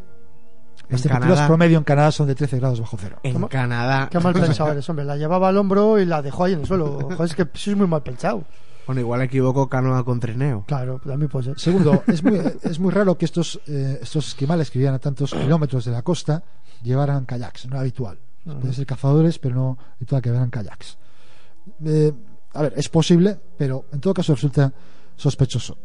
las 0.88 1.00
En 1.00 1.02
temperaturas 1.04 1.20
Canadá. 1.38 1.46
promedio 1.46 1.78
en 1.78 1.84
Canadá 1.84 2.10
son 2.12 2.26
de 2.26 2.34
13 2.34 2.58
grados 2.58 2.80
bajo 2.80 2.96
cero. 3.00 3.16
En 3.22 3.32
¿Cómo? 3.34 3.48
Canadá. 3.48 4.08
Qué 4.10 4.18
mal 4.20 4.34
pensado 4.38 4.72
eres, 4.72 4.88
hombre. 4.90 5.04
La 5.04 5.16
llevaba 5.16 5.48
al 5.48 5.56
hombro 5.56 5.98
y 5.98 6.04
la 6.04 6.20
dejó 6.20 6.44
ahí 6.44 6.52
en 6.52 6.60
el 6.60 6.66
suelo. 6.66 6.98
Joder, 7.00 7.20
es 7.22 7.34
que 7.34 7.46
sois 7.54 7.76
muy 7.76 7.86
mal 7.86 8.02
pensado. 8.02 8.44
Bueno, 8.84 9.00
igual 9.00 9.22
equivoco 9.22 9.68
canoa 9.68 10.04
con 10.04 10.18
trineo. 10.18 10.64
Claro, 10.66 11.00
también 11.04 11.30
puede 11.30 11.44
ser. 11.46 11.60
Segundo, 11.60 12.02
es 12.08 12.22
muy, 12.24 12.40
es 12.62 12.78
muy 12.80 12.90
raro 12.90 13.16
que 13.16 13.24
estos, 13.24 13.60
eh, 13.68 14.00
estos 14.02 14.28
esquimales 14.28 14.70
que 14.70 14.80
vivían 14.80 14.94
a 14.94 14.98
tantos 14.98 15.30
kilómetros 15.32 15.84
de 15.84 15.92
la 15.92 16.02
costa 16.02 16.42
llevaran 16.82 17.24
kayaks, 17.24 17.66
no 17.66 17.74
era 17.74 17.80
habitual. 17.82 18.18
Pueden 18.44 18.72
ser 18.72 18.86
cazadores, 18.86 19.38
pero 19.38 19.54
no 19.54 19.78
habitual 19.96 20.20
que 20.22 20.28
llevaran 20.30 20.50
kayaks. 20.50 20.98
Eh, 21.84 22.12
a 22.54 22.62
ver, 22.62 22.74
es 22.76 22.88
posible, 22.88 23.38
pero 23.56 23.84
en 23.92 24.00
todo 24.00 24.12
caso 24.14 24.34
resulta 24.34 24.72
sospechoso. 25.16 25.76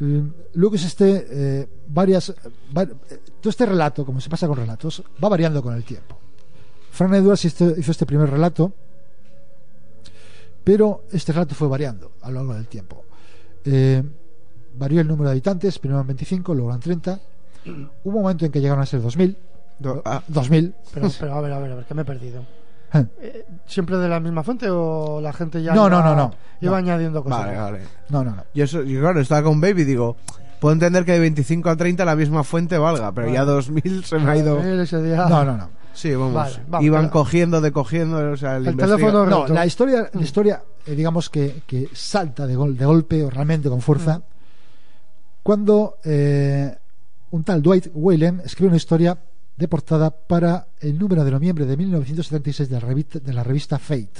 Eh, 0.00 0.22
Luego 0.54 0.76
es 0.76 0.84
este, 0.84 1.26
eh, 1.30 1.68
varias, 1.88 2.34
va- 2.76 2.82
eh, 2.84 2.88
todo 3.40 3.50
este 3.50 3.66
relato, 3.66 4.04
como 4.06 4.20
se 4.20 4.30
pasa 4.30 4.46
con 4.48 4.56
relatos, 4.56 5.02
va 5.22 5.28
variando 5.28 5.62
con 5.62 5.74
el 5.74 5.84
tiempo. 5.84 6.18
Frank 6.90 7.12
Edwards 7.14 7.44
hizo, 7.44 7.76
hizo 7.78 7.90
este 7.90 8.06
primer 8.06 8.30
relato, 8.30 8.72
pero 10.62 11.04
este 11.12 11.32
relato 11.32 11.54
fue 11.54 11.68
variando 11.68 12.12
a 12.22 12.28
lo 12.30 12.36
largo 12.36 12.54
del 12.54 12.66
tiempo. 12.68 13.04
Varió 14.76 15.00
el 15.00 15.06
número 15.08 15.24
de 15.28 15.32
habitantes, 15.32 15.78
primero 15.78 15.98
eran 15.98 16.06
25, 16.08 16.54
luego 16.54 16.70
eran 16.70 16.80
30. 16.80 17.20
Hubo 18.04 18.16
un 18.16 18.22
momento 18.22 18.44
en 18.46 18.52
que 18.52 18.60
llegaron 18.60 18.82
a 18.82 18.86
ser 18.86 19.00
2000. 19.02 19.36
Do- 19.78 20.02
ah, 20.04 20.22
2000. 20.28 20.74
Pero, 20.94 21.08
pero 21.18 21.34
a 21.34 21.40
ver, 21.40 21.52
a 21.52 21.58
ver, 21.58 21.72
a 21.72 21.74
ver, 21.76 21.84
que 21.84 21.94
me 21.94 22.02
he 22.02 22.04
perdido. 22.04 22.42
Eh, 22.92 23.06
Eh, 23.20 23.46
¿Siempre 23.66 23.96
de 23.96 24.08
la 24.08 24.20
misma 24.20 24.42
fuente 24.44 24.68
o 24.70 25.20
la 25.20 25.32
gente 25.32 25.60
ya 25.62 25.74
No, 25.74 25.88
iba, 25.88 25.90
no, 25.90 26.02
no, 26.04 26.14
no. 26.16 26.30
iba 26.60 26.70
No. 26.72 26.76
añadiendo 26.76 27.24
cosas? 27.24 27.40
vale, 27.40 27.56
vale. 27.58 27.78
No, 28.08 28.22
no, 28.22 28.30
no. 28.36 28.44
Yo, 28.54 28.64
eso, 28.64 28.82
yo, 28.84 29.00
claro, 29.00 29.20
estaba 29.20 29.42
con 29.42 29.60
Baby 29.60 29.82
y 29.82 29.84
digo, 29.84 30.16
puedo 30.60 30.72
entender 30.74 31.04
que 31.04 31.12
de 31.12 31.18
25 31.18 31.70
a 31.70 31.76
30 31.76 32.04
la 32.04 32.14
misma 32.14 32.44
fuente 32.44 32.78
valga, 32.78 33.10
pero 33.12 33.28
ya 33.30 33.44
2000 33.44 34.04
se 34.04 34.18
me 34.20 34.30
ha 34.30 34.36
ido. 34.36 34.60
Ese 34.62 35.02
día- 35.02 35.26
No, 35.28 35.44
no, 35.44 35.56
no. 35.56 35.70
Sí, 35.92 36.12
vamos. 36.14 36.34
Vale, 36.34 36.56
vamos, 36.68 36.84
Iban 36.86 37.00
pero- 37.02 37.12
cogiendo, 37.12 37.60
decogiendo, 37.60 38.30
o 38.32 38.36
sea, 38.36 38.56
el, 38.58 38.66
El 38.68 38.76
teléfono- 38.76 39.26
No, 39.26 39.46
la 39.48 39.66
historia, 39.66 40.08
la 40.12 40.22
historia 40.22 40.62
eh, 40.86 40.94
digamos 40.94 41.30
que, 41.30 41.62
que 41.66 41.88
salta 41.92 42.46
de, 42.46 42.54
gol- 42.56 42.76
de 42.76 42.84
golpe 42.84 43.22
o 43.24 43.30
realmente 43.30 43.68
con 43.68 43.80
fuerza 43.80 44.22
cuando 45.42 45.96
eh, 46.04 46.76
un 47.30 47.44
tal 47.44 47.62
Dwight 47.62 47.88
Whalen 47.94 48.40
escribe 48.44 48.68
una 48.68 48.76
historia 48.76 49.18
de 49.56 49.68
portada 49.68 50.10
para 50.10 50.68
el 50.80 50.98
número 50.98 51.24
de 51.24 51.30
noviembre 51.30 51.64
de 51.66 51.76
1976 51.76 52.68
de 52.68 52.74
la 52.74 52.80
revista, 52.80 53.18
de 53.20 53.32
la 53.32 53.44
revista 53.44 53.78
Fate 53.78 54.12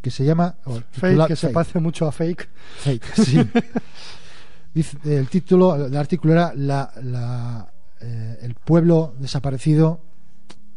que 0.00 0.10
se 0.10 0.24
llama 0.24 0.56
o 0.64 0.74
Fake, 0.74 0.90
titula 0.92 1.26
que 1.28 1.36
se 1.36 1.46
Fate. 1.46 1.54
parece 1.54 1.78
mucho 1.78 2.06
a 2.08 2.12
fake. 2.12 2.48
Fate, 2.78 3.00
sí. 3.22 3.38
Dice- 4.74 4.98
el 5.04 5.28
título 5.28 5.78
del 5.78 5.96
artículo 5.96 6.32
era 6.32 6.52
la, 6.56 6.90
la, 7.02 7.72
eh, 8.00 8.38
el 8.42 8.54
pueblo 8.54 9.14
desaparecido 9.18 10.00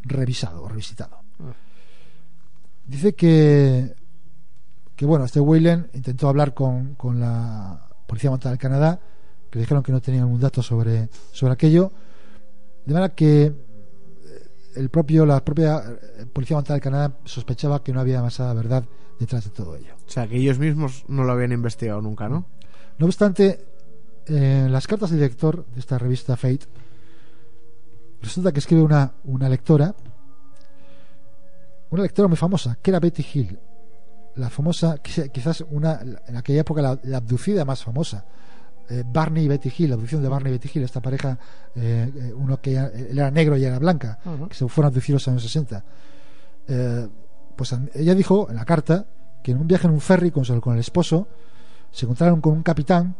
revisado 0.04 0.64
o 0.64 0.68
revisitado. 0.70 1.18
Dice 2.86 3.16
que 3.16 3.96
que 4.96 5.06
bueno, 5.06 5.26
este 5.26 5.40
Weyland 5.42 5.88
intentó 5.94 6.30
hablar 6.30 6.54
con, 6.54 6.96
con 6.96 7.20
la 7.20 7.82
Policía 8.08 8.30
Montada 8.30 8.52
del 8.52 8.60
Canadá, 8.60 9.00
que 9.50 9.60
le 9.60 9.64
dijeron 9.64 9.84
que 9.84 9.92
no 9.92 10.00
tenían 10.02 10.24
ningún 10.26 10.40
dato 10.40 10.62
sobre, 10.62 11.10
sobre 11.34 11.52
aquello, 11.54 11.92
de 12.86 12.94
manera 12.94 13.14
que 13.16 13.44
eh, 13.44 13.54
el 14.76 14.90
propio, 14.90 15.26
la 15.26 15.44
propia 15.44 15.84
eh, 16.20 16.26
Policía 16.32 16.58
Montada 16.58 16.76
del 16.76 16.84
Canadá 16.84 17.18
sospechaba 17.26 17.84
que 17.84 17.94
no 17.94 18.00
había 18.00 18.18
demasiada 18.18 18.54
verdad 18.54 18.84
detrás 19.20 19.44
de 19.46 19.50
todo 19.52 19.76
ello. 19.76 19.96
O 20.08 20.10
sea, 20.10 20.28
que 20.28 20.38
ellos 20.38 20.60
mismos 20.60 21.06
no 21.08 21.24
lo 21.24 21.32
habían 21.32 21.52
investigado 21.52 22.02
nunca, 22.02 22.28
¿no? 22.30 22.46
No 22.98 23.06
obstante, 23.06 23.66
en 24.28 24.72
las 24.72 24.88
cartas 24.88 25.10
del 25.10 25.20
director 25.20 25.66
de 25.66 25.80
esta 25.80 25.98
revista 25.98 26.36
Fate, 26.38 26.66
resulta 28.22 28.52
que 28.52 28.60
escribe 28.60 28.82
una, 28.82 29.14
una 29.26 29.50
lectora, 29.50 29.96
una 31.90 32.04
lectora 32.04 32.28
muy 32.28 32.38
famosa, 32.38 32.78
que 32.82 32.92
era 32.92 33.00
Betty 33.00 33.26
Hill, 33.34 33.60
la 34.36 34.50
famosa, 34.50 34.98
quiz- 35.02 35.32
quizás 35.32 35.64
una, 35.70 36.00
en 36.28 36.36
aquella 36.36 36.62
época 36.62 36.82
la, 36.82 37.00
la 37.04 37.18
abducida 37.18 37.64
más 37.64 37.84
famosa. 37.84 38.26
Eh, 38.90 39.04
Barney 39.06 39.46
y 39.46 39.48
Betty 39.48 39.72
Hill, 39.76 39.90
la 39.90 39.96
abducción 39.96 40.22
de 40.22 40.30
Barney 40.30 40.52
y 40.54 40.58
Betty 40.58 40.70
Hill, 40.74 40.84
esta 40.84 41.02
pareja, 41.02 41.38
eh, 41.76 42.32
uno 42.36 42.62
que 42.62 42.74
ya- 42.74 42.88
él 42.88 43.18
era 43.18 43.32
negro 43.32 43.56
y 43.56 43.60
ella 43.62 43.70
era 43.70 43.80
blanca, 43.80 44.20
que 44.48 44.54
se 44.56 44.68
fueron 44.68 44.90
abducidos 44.90 45.28
en 45.28 45.34
los 45.34 45.42
años 45.44 45.52
60. 45.52 45.84
Eh, 46.68 47.08
pues 47.56 47.74
ella 47.94 48.14
dijo 48.16 48.48
en 48.50 48.56
la 48.58 48.66
carta 48.66 49.06
que 49.44 49.52
en 49.52 49.58
un 49.60 49.68
viaje 49.68 49.88
en 49.88 49.94
un 49.94 50.02
ferry 50.02 50.30
con, 50.32 50.46
su- 50.46 50.60
con 50.62 50.74
el 50.76 50.80
esposo 50.82 51.28
se 51.92 52.06
encontraron 52.06 52.42
con 52.42 52.54
un 52.54 52.64
capitán 52.64 53.16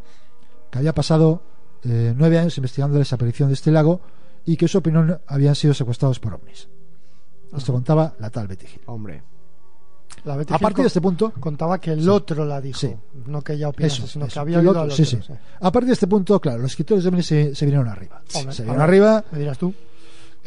que 0.72 0.78
había 0.80 0.94
pasado 0.94 1.42
eh, 1.84 2.14
nueve 2.16 2.38
años 2.40 2.58
investigando 2.58 2.96
la 2.96 3.00
desaparición 3.00 3.50
de 3.50 3.54
este 3.54 3.72
lago 3.72 4.02
y 4.46 4.58
que 4.58 4.66
en 4.66 4.70
su 4.70 4.78
opinión 4.80 5.20
habían 5.28 5.56
sido 5.56 5.74
secuestrados 5.74 6.20
por 6.20 6.34
ovnis. 6.34 6.68
Esto 7.56 7.72
contaba 7.74 8.14
la 8.20 8.30
tal 8.30 8.48
Betty 8.48 8.66
Hill. 8.66 8.82
Hombre. 8.88 9.24
La 10.24 10.34
A 10.34 10.58
partir 10.60 10.82
de 10.84 10.88
este 10.88 11.02
punto, 11.02 11.32
contaba 11.40 11.80
que 11.80 11.92
el 11.92 12.10
otro 12.10 12.46
la 12.46 12.60
dijo, 12.60 12.80
Sí. 12.80 12.92
no 13.28 13.42
que 13.44 13.54
ella 13.54 13.70
opinase, 13.70 13.98
eso, 13.98 14.08
sino 14.08 14.26
eso, 14.26 14.34
que 14.34 14.40
había 14.40 14.58
oído 14.60 14.72
otro- 14.72 14.82
al 14.84 14.92
sí, 14.92 15.04
otro. 15.04 15.22
sí. 15.22 15.34
A 15.60 15.72
partir 15.72 15.88
de 15.88 15.94
este 15.94 16.08
punto, 16.08 16.40
claro, 16.40 16.60
los 16.60 16.72
escritores 16.72 17.04
de 17.04 17.24
se, 17.24 17.54
se 17.54 17.66
vinieron 17.66 17.88
arriba. 17.88 18.22
Hombre, 18.34 18.54
se 18.54 18.64
vinieron 18.64 18.82
arriba 18.82 19.24
Me 19.32 19.40
dirás 19.40 19.58
tú. 19.60 19.72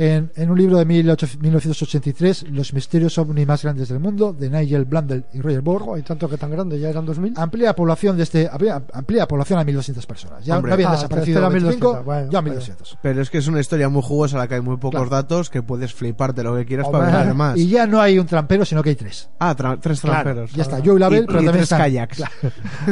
En, 0.00 0.30
en 0.36 0.48
un 0.48 0.56
libro 0.56 0.78
de 0.78 0.84
18 0.84 1.26
1983, 1.40 2.50
Los 2.50 2.72
misterios 2.72 3.18
ovni 3.18 3.44
más 3.44 3.64
grandes 3.64 3.88
del 3.88 3.98
mundo, 3.98 4.32
de 4.32 4.48
Nigel 4.48 4.84
Blundell 4.84 5.24
y 5.32 5.40
Roger 5.40 5.60
Borg, 5.60 5.92
Hay 5.96 6.02
tanto 6.02 6.28
que 6.28 6.36
tan 6.36 6.52
grande, 6.52 6.78
ya 6.78 6.88
eran 6.88 7.04
2000. 7.04 7.32
amplía 7.36 7.66
la 7.66 7.74
población 7.74 8.16
de 8.16 8.22
este 8.22 8.48
amplía, 8.48 8.80
amplía 8.92 9.22
la 9.22 9.26
población 9.26 9.58
a 9.58 9.64
1200 9.64 10.06
personas. 10.06 10.44
Ya 10.44 10.54
Hombre. 10.56 10.70
no 10.70 10.74
habían 10.74 10.90
Ah, 10.90 10.94
desaparecido 10.94 11.38
era 11.40 11.48
25, 11.48 11.86
1200, 11.88 12.04
bueno, 12.04 12.30
ya 12.30 12.40
vaya. 12.40 12.42
1200. 12.42 12.98
Pero 13.02 13.22
es 13.22 13.28
que 13.30 13.38
es 13.38 13.48
una 13.48 13.58
historia 13.58 13.88
muy 13.88 14.02
jugosa 14.02 14.38
la 14.38 14.46
que 14.46 14.54
hay 14.54 14.60
muy 14.60 14.76
pocos 14.76 15.00
Claro. 15.00 15.10
datos 15.10 15.50
que 15.50 15.62
puedes 15.64 15.92
fliparte 15.92 16.44
lo 16.44 16.54
que 16.54 16.64
quieras 16.64 16.86
Hombre. 16.86 17.06
para 17.10 17.24
ver 17.24 17.34
más. 17.34 17.56
Y 17.58 17.66
ya 17.68 17.84
no 17.88 18.00
hay 18.00 18.20
un 18.20 18.26
trampero, 18.26 18.64
sino 18.64 18.84
que 18.84 18.90
hay 18.90 18.96
tres. 18.96 19.28
Ah, 19.40 19.56
tra- 19.56 19.78
tres 19.80 20.00
tramperos. 20.00 20.52
ya 20.52 20.62
está. 20.62 20.80
Joe 20.84 21.00
Label, 21.00 21.24
Y- 21.24 21.26
pero 21.26 21.42
y 21.42 21.44
también 21.44 21.52
tres 21.54 21.62
están, 21.64 21.78
kayaks. 21.80 22.16
Claro. 22.18 22.32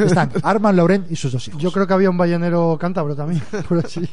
están 0.05 0.29
Arman 0.43 0.75
Laurent 0.75 1.09
y 1.09 1.15
sus 1.15 1.31
dos 1.31 1.47
hijos. 1.47 1.61
Yo 1.61 1.71
creo 1.71 1.87
que 1.87 1.93
había 1.93 2.09
un 2.09 2.17
ballenero 2.17 2.77
cántabro 2.77 3.15
también, 3.15 3.41
por 3.69 3.77
así. 3.79 4.09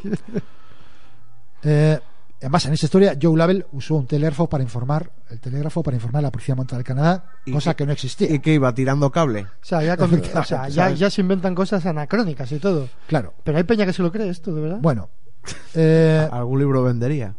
Eh, 1.64 1.98
además, 2.40 2.66
en 2.66 2.72
esta 2.74 2.86
historia, 2.86 3.16
Joe 3.20 3.36
Label 3.36 3.66
usó 3.72 3.94
un 3.96 4.06
telégrafo 4.06 4.48
para 4.48 4.62
informar, 4.62 5.10
el 5.30 5.40
telégrafo 5.40 5.82
para 5.82 5.96
informar 5.96 6.20
a 6.20 6.22
la 6.24 6.30
policía 6.32 6.54
montada 6.54 6.78
del 6.78 6.84
Canadá, 6.86 7.24
cosa 7.52 7.72
que- 7.74 7.78
que 7.78 7.86
no 7.86 7.92
existía. 7.92 8.30
Y 8.32 8.38
que 8.40 8.54
iba 8.54 8.72
tirando 8.74 9.10
cable. 9.10 9.42
O 9.42 9.48
sea, 9.62 9.82
ya, 9.82 9.96
con- 9.96 10.12
o 10.34 10.44
sea, 10.44 10.68
ya, 10.68 10.90
ya 10.90 11.10
se 11.10 11.20
inventan 11.22 11.54
cosas 11.54 11.84
anacrónicas 11.86 12.50
y 12.52 12.58
todo. 12.58 12.88
Claro. 13.06 13.34
Pero 13.44 13.58
hay 13.58 13.64
peña 13.64 13.86
que 13.86 13.92
se 13.92 14.02
lo 14.02 14.10
cree 14.12 14.28
esto, 14.28 14.54
de 14.54 14.60
verdad. 14.60 14.78
Bueno, 14.80 15.08
eh, 15.74 16.28
Algún 16.32 16.58
libro 16.58 16.82
vendería. 16.82 17.34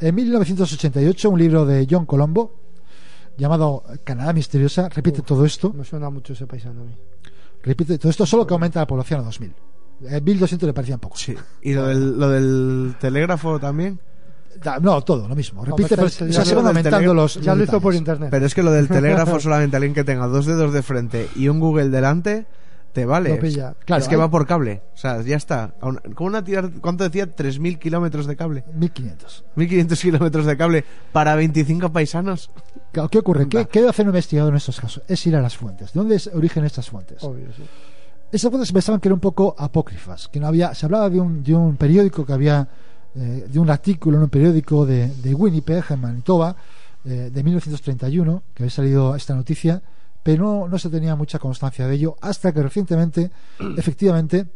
en 0.00 0.14
1988, 0.14 1.30
un 1.30 1.38
libro 1.38 1.64
de 1.66 1.86
John 1.90 2.06
Colombo 2.06 2.54
llamado 3.36 3.84
Canadá 4.04 4.32
Misteriosa 4.32 4.88
repite 4.88 5.20
Uf. 5.20 5.26
todo 5.26 5.44
esto. 5.44 5.72
Me 5.72 5.84
suena 5.84 6.10
mucho 6.10 6.32
ese 6.32 6.46
paisano 6.46 6.82
a 6.82 6.84
mí. 6.84 6.94
Repite 7.62 7.98
todo 7.98 8.10
esto, 8.10 8.24
solo 8.26 8.46
que 8.46 8.54
aumenta 8.54 8.80
la 8.80 8.86
población 8.86 9.20
a 9.20 9.22
2000. 9.24 9.54
Eh, 10.10 10.20
1200 10.20 10.66
le 10.68 10.72
parecían 10.72 11.00
pocos. 11.00 11.20
Sí. 11.20 11.34
¿Y 11.62 11.72
lo 11.74 11.86
del, 11.88 12.18
lo 12.18 12.28
del 12.28 12.94
telégrafo 13.00 13.58
también? 13.58 13.98
Da- 14.62 14.78
No, 14.80 15.00
todo 15.02 15.28
lo 15.28 15.34
mismo. 15.34 15.64
Repite, 15.64 15.96
pero 15.96 16.08
ya 16.08 16.26
lo 16.26 16.32
se 16.44 16.54
van 16.54 16.64
del 16.64 16.68
aumentando 16.68 16.98
telégrafo- 16.98 17.14
los. 17.14 17.34
Ya 17.36 17.52
los 17.52 17.58
lo 17.58 17.64
hizo 17.64 17.80
por 17.80 17.94
internet. 17.94 18.28
Pero 18.30 18.46
es 18.46 18.54
que 18.54 18.62
lo 18.62 18.70
del 18.72 18.88
telégrafo 18.88 19.38
solamente 19.40 19.76
alguien 19.76 19.94
que 19.94 20.04
tenga 20.04 20.26
dos 20.26 20.46
dedos 20.46 20.72
de 20.72 20.82
frente 20.82 21.28
y 21.36 21.48
un 21.48 21.60
Google 21.60 21.88
delante 21.90 22.46
te 22.92 23.04
vale. 23.04 23.30
Lo 23.30 23.38
pilla. 23.38 23.74
Claro, 23.84 24.02
es 24.02 24.08
que 24.08 24.14
hay- 24.14 24.20
va 24.20 24.30
por 24.30 24.46
cable. 24.46 24.82
O 24.94 24.96
sea, 24.96 25.20
ya 25.22 25.36
está. 25.36 25.74
Una- 25.82 26.00
¿Con 26.14 26.28
una 26.28 26.42
tirar, 26.42 26.70
¿Cuánto 26.80 27.04
decía? 27.04 27.26
3.000 27.26 27.78
kilómetros 27.78 28.26
de 28.26 28.34
cable. 28.36 28.64
1500. 28.74 29.44
1.500 29.56 30.00
kilómetros 30.02 30.46
de 30.46 30.56
cable 30.56 30.84
para 31.12 31.34
25 31.36 31.92
paisanos. 31.92 32.50
¿Qué 33.10 33.18
ocurre? 33.18 33.48
¿Qué. 33.48 33.66
¿Qué 33.66 33.80
debe 33.80 33.90
hacer 33.90 34.06
un 34.06 34.10
investigador 34.10 34.52
en 34.52 34.56
estos 34.56 34.80
casos? 34.80 35.02
Es 35.06 35.24
ir 35.26 35.36
a 35.36 35.42
las 35.42 35.56
fuentes. 35.56 35.92
¿De 35.92 36.00
dónde 36.00 36.16
es 36.16 36.26
origen 36.34 36.64
estas 36.64 36.88
fuentes? 36.88 37.22
Obvio, 37.22 37.46
sí. 37.56 37.62
Esas 38.32 38.50
fuentes 38.50 38.72
pensaban 38.72 39.00
que 39.00 39.08
eran 39.08 39.14
un 39.14 39.20
poco 39.20 39.54
apócrifas, 39.58 40.28
que 40.28 40.38
no 40.40 40.46
había, 40.48 40.74
se 40.74 40.84
hablaba 40.84 41.08
de 41.08 41.18
un, 41.20 41.42
de 41.42 41.54
un 41.54 41.76
periódico 41.76 42.26
que 42.26 42.32
había, 42.34 42.68
eh, 43.14 43.46
de 43.50 43.58
un 43.58 43.70
artículo 43.70 44.16
en 44.16 44.24
un 44.24 44.28
periódico 44.28 44.86
de, 44.86 45.08
de 45.08 45.34
Winnipeg, 45.34 45.84
en 45.90 46.00
Manitoba, 46.00 46.54
eh, 47.04 47.30
de 47.32 47.42
1931, 47.42 48.42
que 48.54 48.62
había 48.62 48.70
salido 48.70 49.14
esta 49.14 49.34
noticia, 49.34 49.82
pero 50.22 50.44
no, 50.44 50.68
no 50.68 50.78
se 50.78 50.90
tenía 50.90 51.16
mucha 51.16 51.38
constancia 51.38 51.86
de 51.86 51.94
ello, 51.94 52.16
hasta 52.20 52.52
que 52.52 52.62
recientemente, 52.62 53.30
efectivamente, 53.76 54.46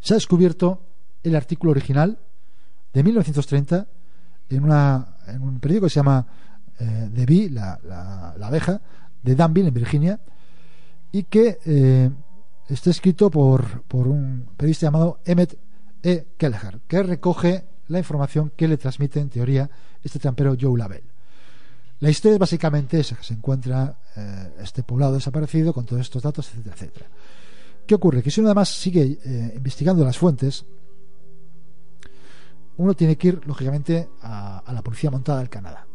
se 0.00 0.14
ha 0.14 0.16
descubierto 0.16 0.82
el 1.22 1.34
artículo 1.34 1.72
original 1.72 2.18
de 2.92 3.02
1930 3.02 3.86
en, 4.50 4.64
una, 4.64 5.16
en 5.26 5.42
un 5.42 5.60
periódico 5.60 5.86
que 5.86 5.90
se 5.90 6.00
llama 6.00 6.26
eh, 6.78 7.10
The 7.14 7.26
Bee, 7.26 7.50
la, 7.50 7.78
la, 7.84 8.34
la 8.38 8.46
abeja, 8.46 8.80
de 9.22 9.34
Danville, 9.34 9.68
en 9.68 9.74
Virginia, 9.74 10.20
y 11.12 11.24
que 11.24 11.58
eh, 11.64 12.10
está 12.68 12.90
escrito 12.90 13.30
por, 13.30 13.82
por 13.82 14.06
un 14.06 14.48
periodista 14.56 14.86
llamado 14.86 15.20
Emmett 15.24 15.58
E. 16.08 16.26
Kelleher, 16.38 16.80
que 16.88 17.02
recoge 17.02 17.64
la 17.88 17.98
información 17.98 18.52
que 18.56 18.66
le 18.66 18.78
transmite 18.78 19.20
en 19.20 19.28
teoría 19.28 19.68
este 20.02 20.18
trampero 20.18 20.56
Joe 20.58 20.78
Label. 20.78 21.02
La 22.00 22.08
historia 22.08 22.34
es 22.34 22.38
básicamente 22.38 23.00
esa, 23.00 23.16
que 23.16 23.24
se 23.24 23.34
encuentra 23.34 23.98
eh, 24.16 24.52
este 24.62 24.82
poblado 24.82 25.14
desaparecido 25.14 25.74
con 25.74 25.84
todos 25.84 26.00
estos 26.00 26.22
datos, 26.22 26.48
etcétera, 26.48 26.74
etcétera. 26.74 27.06
¿Qué 27.86 27.94
ocurre? 27.94 28.22
Que 28.22 28.30
si 28.30 28.40
uno 28.40 28.48
además 28.48 28.70
sigue 28.70 29.18
eh, 29.22 29.52
investigando 29.54 30.02
las 30.04 30.16
fuentes, 30.16 30.64
uno 32.78 32.94
tiene 32.94 33.16
que 33.16 33.28
ir, 33.28 33.46
lógicamente, 33.46 34.08
a, 34.22 34.62
la 34.72 34.82
Policía 34.82 35.10
Montada 35.10 35.40
del 35.40 35.50
Canadá. 35.50 35.86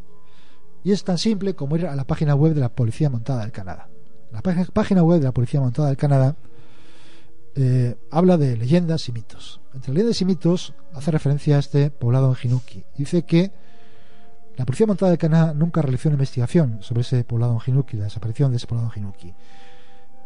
Y 0.84 0.92
es 0.92 1.04
tan 1.04 1.18
simple 1.18 1.56
como 1.56 1.76
ir 1.78 1.88
a 1.88 1.96
la 1.96 2.06
página 2.06 2.36
web 2.36 2.54
de 2.54 2.62
la 2.62 2.70
Policía 2.70 3.10
Montada 3.10 3.42
del 3.42 3.52
Canadá. 3.52 3.88
La 4.32 4.42
página 4.42 5.02
web 5.02 5.20
de 5.20 5.26
la 5.26 5.32
Policía 5.32 5.62
Montada 5.62 5.88
del 5.88 5.98
Canadá 5.98 6.36
eh, 7.56 7.96
habla 8.10 8.38
de 8.38 8.58
leyendas 8.58 9.08
y 9.10 9.12
mitos. 9.12 9.62
Entre 9.74 9.94
leyendas 9.94 10.22
y 10.22 10.26
mitos 10.26 10.74
hace 10.94 11.12
referencia 11.12 11.58
a 11.58 11.60
este 11.60 11.92
poblado 11.92 12.32
en 12.32 12.50
Hinuki. 12.50 12.84
Dice 12.98 13.24
que 13.24 13.52
la 14.56 14.66
Policía 14.66 14.88
Montada 14.88 15.12
del 15.12 15.20
Canadá 15.20 15.54
nunca 15.54 15.82
realizó 15.82 16.10
una 16.10 16.16
investigación 16.16 16.78
sobre 16.82 17.02
ese 17.02 17.24
poblado 17.24 17.54
en 17.54 17.60
Hinuki, 17.66 17.98
la 17.98 18.06
desaparición 18.06 18.52
de 18.52 18.58
ese 18.58 18.68
poblado 18.68 18.92
en 18.94 19.02
Hinuki. 19.02 19.34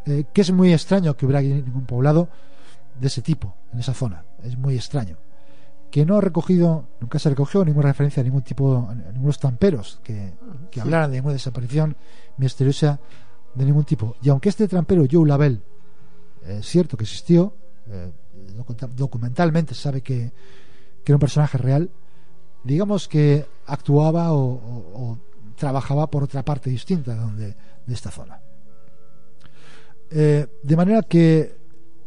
Eh, 0.05 0.25
que 0.31 0.41
es 0.41 0.51
muy 0.51 0.71
extraño 0.73 1.15
que 1.17 1.25
hubiera 1.25 1.41
ningún 1.41 1.85
poblado 1.85 2.29
de 2.99 3.07
ese 3.07 3.21
tipo 3.21 3.55
en 3.73 3.79
esa 3.79 3.93
zona. 3.93 4.23
Es 4.43 4.57
muy 4.57 4.75
extraño. 4.75 5.17
Que 5.91 6.05
no 6.05 6.17
ha 6.17 6.21
recogido, 6.21 6.87
nunca 6.99 7.19
se 7.19 7.29
recogió 7.29 7.63
ninguna 7.63 7.89
referencia 7.89 8.21
a 8.21 8.23
ningún 8.23 8.41
tipo, 8.41 8.87
a 8.89 8.95
ningunos 8.95 9.39
tramperos 9.39 9.99
que, 10.03 10.33
que 10.71 10.81
hablaran 10.81 11.11
de 11.11 11.17
ninguna 11.17 11.33
desaparición 11.33 11.95
misteriosa 12.37 12.99
de 13.53 13.65
ningún 13.65 13.83
tipo. 13.83 14.15
Y 14.21 14.29
aunque 14.29 14.49
este 14.49 14.67
trampero 14.67 15.05
Joe 15.09 15.27
Label 15.27 15.63
es 16.47 16.65
cierto 16.65 16.97
que 16.97 17.03
existió, 17.03 17.53
eh, 17.87 18.11
docu- 18.55 18.89
documentalmente 18.93 19.73
se 19.75 19.81
sabe 19.81 20.01
que, 20.01 20.31
que 21.03 21.11
era 21.11 21.15
un 21.15 21.19
personaje 21.19 21.57
real, 21.57 21.89
digamos 22.63 23.07
que 23.07 23.45
actuaba 23.65 24.31
o, 24.33 24.39
o- 24.43 25.01
o 25.11 25.17
trabajaba 25.55 26.09
por 26.09 26.23
otra 26.23 26.43
parte 26.43 26.69
distinta 26.69 27.13
de, 27.15 27.19
donde, 27.19 27.55
de 27.85 27.93
esta 27.93 28.11
zona. 28.11 28.39
Eh, 30.09 30.47
de 30.63 30.75
manera 30.77 31.01
que 31.03 31.55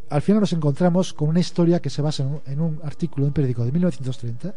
al 0.09 0.21
final 0.21 0.41
nos 0.41 0.53
encontramos 0.53 1.13
con 1.13 1.29
una 1.29 1.39
historia 1.39 1.79
que 1.81 1.89
se 1.89 2.01
basa 2.01 2.23
en 2.23 2.29
un, 2.29 2.41
en 2.45 2.61
un 2.61 2.79
artículo 2.83 3.25
de 3.25 3.27
un 3.29 3.33
periódico 3.33 3.63
de 3.63 3.71
1930 3.71 4.55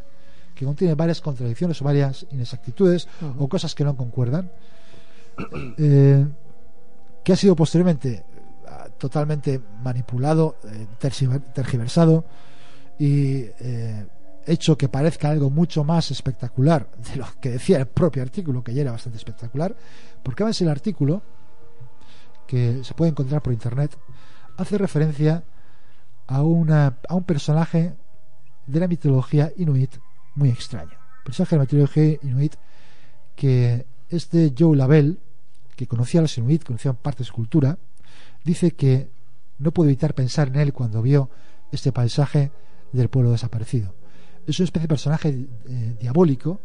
que 0.54 0.64
contiene 0.64 0.94
varias 0.94 1.20
contradicciones 1.20 1.80
o 1.82 1.84
varias 1.84 2.26
inexactitudes 2.30 3.08
o 3.38 3.48
cosas 3.48 3.74
que 3.74 3.84
no 3.84 3.96
concuerdan, 3.96 4.50
eh, 5.78 6.26
que 7.24 7.32
ha 7.32 7.36
sido 7.36 7.56
posteriormente 7.56 8.24
totalmente 8.98 9.60
manipulado, 9.82 10.56
eh, 10.64 10.86
tergiver- 11.00 11.52
tergiversado 11.52 12.24
y 12.98 13.44
eh, 13.60 14.06
hecho 14.46 14.76
que 14.76 14.88
parezca 14.88 15.30
algo 15.30 15.50
mucho 15.50 15.84
más 15.84 16.10
espectacular 16.10 16.90
de 16.96 17.16
lo 17.16 17.26
que 17.40 17.50
decía 17.50 17.78
el 17.78 17.86
propio 17.86 18.22
artículo, 18.22 18.62
que 18.62 18.74
ya 18.74 18.82
era 18.82 18.92
bastante 18.92 19.18
espectacular, 19.18 19.74
porque 20.22 20.42
además 20.42 20.60
el 20.60 20.68
artículo, 20.68 21.22
que 22.46 22.84
se 22.84 22.94
puede 22.94 23.10
encontrar 23.10 23.42
por 23.42 23.52
internet, 23.52 23.96
hace 24.56 24.78
referencia 24.78 25.42
a, 26.26 26.42
una, 26.42 26.98
a 27.08 27.14
un 27.14 27.24
personaje 27.24 27.94
de 28.66 28.80
la 28.80 28.86
mitología 28.88 29.52
inuit 29.56 29.96
muy 30.34 30.50
extraño. 30.50 30.98
Personaje 31.24 31.56
de 31.56 31.58
la 31.58 31.64
mitología 31.64 32.18
inuit 32.22 32.54
que 33.34 33.86
este 34.08 34.52
Joe 34.56 34.76
Label, 34.76 35.18
que 35.74 35.86
conocía 35.86 36.20
a 36.20 36.22
los 36.22 36.38
inuit, 36.38 36.64
conocía 36.64 36.92
parte 36.92 37.20
de 37.20 37.24
su 37.24 37.32
cultura, 37.32 37.78
dice 38.44 38.72
que 38.72 39.10
no 39.58 39.72
puede 39.72 39.90
evitar 39.90 40.14
pensar 40.14 40.48
en 40.48 40.56
él 40.56 40.72
cuando 40.72 41.02
vio 41.02 41.30
este 41.72 41.92
paisaje 41.92 42.52
del 42.92 43.08
pueblo 43.08 43.32
desaparecido. 43.32 43.94
Es 44.46 44.58
una 44.58 44.64
especie 44.64 44.82
de 44.82 44.88
personaje 44.88 45.28
eh, 45.66 45.96
diabólico 45.98 46.60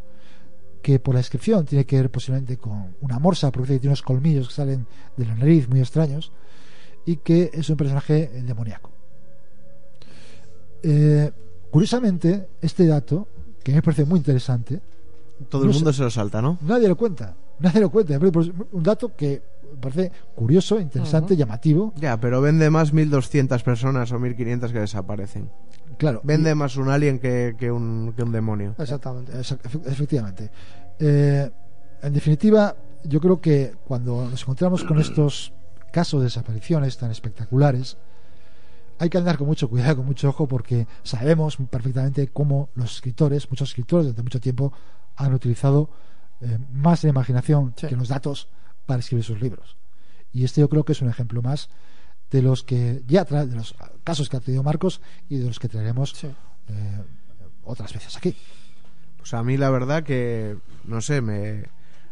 que 0.82 1.00
por 1.00 1.14
la 1.14 1.20
descripción 1.20 1.66
tiene 1.66 1.86
que 1.86 1.98
ver 1.98 2.10
posiblemente 2.10 2.58
con 2.58 2.96
una 3.02 3.20
morsa, 3.20 3.52
porque 3.52 3.80
tiene 3.80 3.88
unos 3.88 4.02
colmillos 4.02 4.48
que 4.48 4.54
salen 4.54 4.88
de 5.18 5.26
la 5.26 5.36
nariz 5.36 5.68
muy 5.68 5.80
extraños, 5.80 6.32
y 7.06 7.18
que 7.18 7.50
es 7.54 7.70
un 7.70 7.78
personaje 7.78 8.24
eh, 8.34 8.44
demoníaco. 8.44 8.92
Eh, 10.84 11.32
curiosamente, 11.72 12.50
este 12.62 12.86
dato, 12.86 13.28
que 13.64 13.74
me 13.74 13.82
parece 13.82 14.06
muy 14.06 14.20
interesante, 14.20 14.82
Todo 15.50 15.64
el 15.64 15.72
mundo 15.72 15.94
se 15.94 16.04
lo 16.04 16.10
salta, 16.10 16.42
¿no? 16.42 16.58
nadie 16.62 16.88
lo 16.88 16.96
cuenta. 16.98 17.36
Nadie 17.60 17.82
lo 17.82 17.90
cuenta. 17.90 18.18
Un 18.72 18.84
dato 18.84 19.16
que 19.16 19.42
parece 19.80 20.12
curioso, 20.36 20.80
interesante, 20.80 21.36
llamativo. 21.36 21.94
Ya, 21.96 22.20
pero 22.20 22.42
vende 22.42 22.70
más 22.70 22.94
1.200 22.94 23.62
personas 23.64 24.12
o 24.12 24.20
1.500 24.20 24.72
que 24.72 24.80
desaparecen. 24.80 25.50
Claro, 25.98 26.22
Vende 26.24 26.52
y- 26.52 26.56
más 26.56 26.78
un 26.78 26.90
alien 26.90 27.20
que, 27.20 27.56
que 27.58 27.72
un, 27.72 28.14
que 28.16 28.24
un 28.24 28.32
demonio. 28.32 28.76
Exactamente. 28.78 29.34
Efe- 29.34 29.60
Efectivamente. 29.86 30.50
Eh, 31.00 31.50
en 32.02 32.14
definitiva, 32.14 32.76
yo 33.04 33.20
creo 33.20 33.42
que 33.42 33.74
cuando 33.86 34.26
nos 34.30 34.42
encontramos 34.42 34.84
con 34.84 35.00
estos 35.00 35.52
casos 35.92 36.22
de 36.22 36.26
desapariciones 36.26 36.98
tan 36.98 37.12
espectaculares, 37.12 37.98
hay 39.00 39.10
que 39.10 39.18
andar 39.18 39.38
con 39.38 39.48
mucho 39.48 39.70
cuidado, 39.70 39.98
con 39.98 40.06
mucho 40.06 40.30
ojo, 40.30 40.48
porque 40.48 40.88
sabemos 41.04 41.58
perfectamente 41.70 42.28
cómo 42.28 42.70
los 42.76 42.96
escritores, 42.96 43.50
muchos 43.50 43.70
escritores 43.70 44.08
desde 44.08 44.24
mucho 44.24 44.40
tiempo, 44.40 44.72
han 45.16 45.34
utilizado 45.34 45.90
eh, 46.42 46.58
más 46.72 47.04
la 47.04 47.10
imaginación 47.10 47.74
Sí. 47.76 47.88
que 47.88 47.96
los 47.98 48.08
datos 48.10 48.48
para 48.90 49.00
escribir 49.02 49.24
sus 49.24 49.40
libros. 49.40 49.78
Y 50.34 50.44
este 50.44 50.62
yo 50.62 50.70
creo 50.70 50.84
que 50.84 50.94
es 50.94 51.02
un 51.02 51.10
ejemplo 51.10 51.42
más 51.44 51.70
de 52.32 52.42
los 52.42 52.64
que 52.64 53.04
ya 53.08 53.26
tra- 53.26 53.46
de 53.46 53.56
los 53.56 53.76
casos 54.04 54.30
que 54.30 54.38
ha 54.38 54.40
tenido 54.40 54.64
Marcos 54.64 55.00
y 55.30 55.38
de 55.38 55.46
los 55.46 55.60
que 55.60 55.70
traeremos 55.70 56.12
Sí. 56.12 56.28
eh, 56.70 57.02
otras 57.64 57.94
veces 57.94 58.18
aquí. 58.18 58.36
Pues 59.18 59.34
a 59.36 59.44
mí 59.44 59.58
la 59.58 59.70
verdad 59.70 60.04
que, 60.04 60.58
no 60.86 61.02
sé, 61.02 61.22
me... 61.22 61.66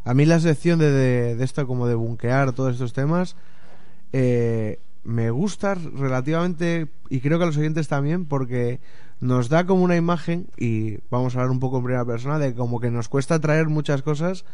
A 0.06 0.14
mí 0.14 0.26
la 0.26 0.40
sección 0.40 0.78
de, 0.80 0.92
de, 0.92 1.36
de 1.36 1.44
esto 1.44 1.66
como 1.66 1.88
de 1.88 1.96
bunkear 1.96 2.54
todos 2.54 2.74
estos 2.74 2.94
temas, 2.94 3.36
eh, 4.14 4.80
me 5.04 5.32
gusta 5.32 5.74
relativamente, 5.76 6.88
y 7.10 7.20
creo 7.22 7.38
que 7.38 7.44
a 7.44 7.48
los 7.48 7.58
oyentes 7.58 7.88
también, 7.88 8.26
porque 8.26 8.80
nos 9.20 9.50
da 9.50 9.66
como 9.66 9.84
una 9.84 9.96
imagen, 9.96 10.48
y 10.58 11.00
vamos 11.10 11.36
a 11.36 11.40
hablar 11.40 11.52
un 11.52 11.60
poco 11.60 11.78
en 11.78 11.84
primera 11.86 12.06
persona, 12.06 12.40
de 12.40 12.54
como 12.54 12.80
que 12.80 12.92
nos 12.92 13.10
cuesta 13.10 13.40
traer 13.40 13.68
muchas 13.68 14.02
cosas 14.02 14.46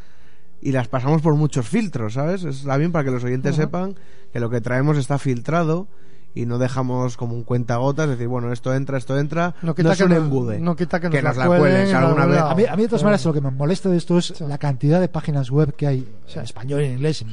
y 0.63 0.71
las 0.71 0.87
pasamos 0.87 1.21
por 1.21 1.35
muchos 1.35 1.67
filtros, 1.67 2.13
¿sabes? 2.13 2.43
Es 2.43 2.63
bien 2.77 2.91
para 2.91 3.03
que 3.05 3.11
los 3.11 3.23
oyentes 3.23 3.53
Ajá. 3.53 3.63
sepan 3.63 3.95
que 4.31 4.39
lo 4.39 4.49
que 4.49 4.61
traemos 4.61 4.97
está 4.97 5.17
filtrado 5.17 5.87
y 6.35 6.45
no 6.47 6.57
dejamos 6.57 7.15
como 7.17 7.35
un 7.35 7.43
cuentagotas, 7.43 8.09
decir, 8.09 8.27
bueno, 8.27 8.51
esto 8.51 8.73
entra, 8.73 8.97
esto 8.97 9.19
entra, 9.19 9.53
No 9.61 9.67
no, 9.67 9.75
quita 9.75 9.91
es 9.91 9.97
que 9.99 10.03
un 10.05 10.09
nos- 10.09 10.17
embude. 10.19 10.59
no 10.59 10.75
quita 10.75 10.99
que 10.99 11.09
nos 11.09 11.15
la 11.21 11.29
nos 11.29 11.37
la 11.37 11.45
cuelen 11.47 11.95
alguna 11.95 12.25
vez... 12.25 12.39
A 12.39 12.55
mí, 12.55 12.65
a 12.65 12.75
mí 12.75 12.81
de 12.83 12.87
todas 12.87 13.03
maneras 13.03 13.23
lo 13.25 13.33
que 13.33 13.41
me 13.41 13.51
molesta 13.51 13.89
de 13.89 13.97
esto 13.97 14.17
es 14.17 14.33
Sí. 14.35 14.43
la 14.47 14.57
cantidad 14.57 14.99
de 14.99 15.09
páginas 15.09 15.51
web 15.51 15.75
que 15.75 15.85
hay 15.85 16.07
en 16.33 16.41
español 16.41 16.81
y 16.81 16.85
en 16.85 16.91
inglés 16.93 17.23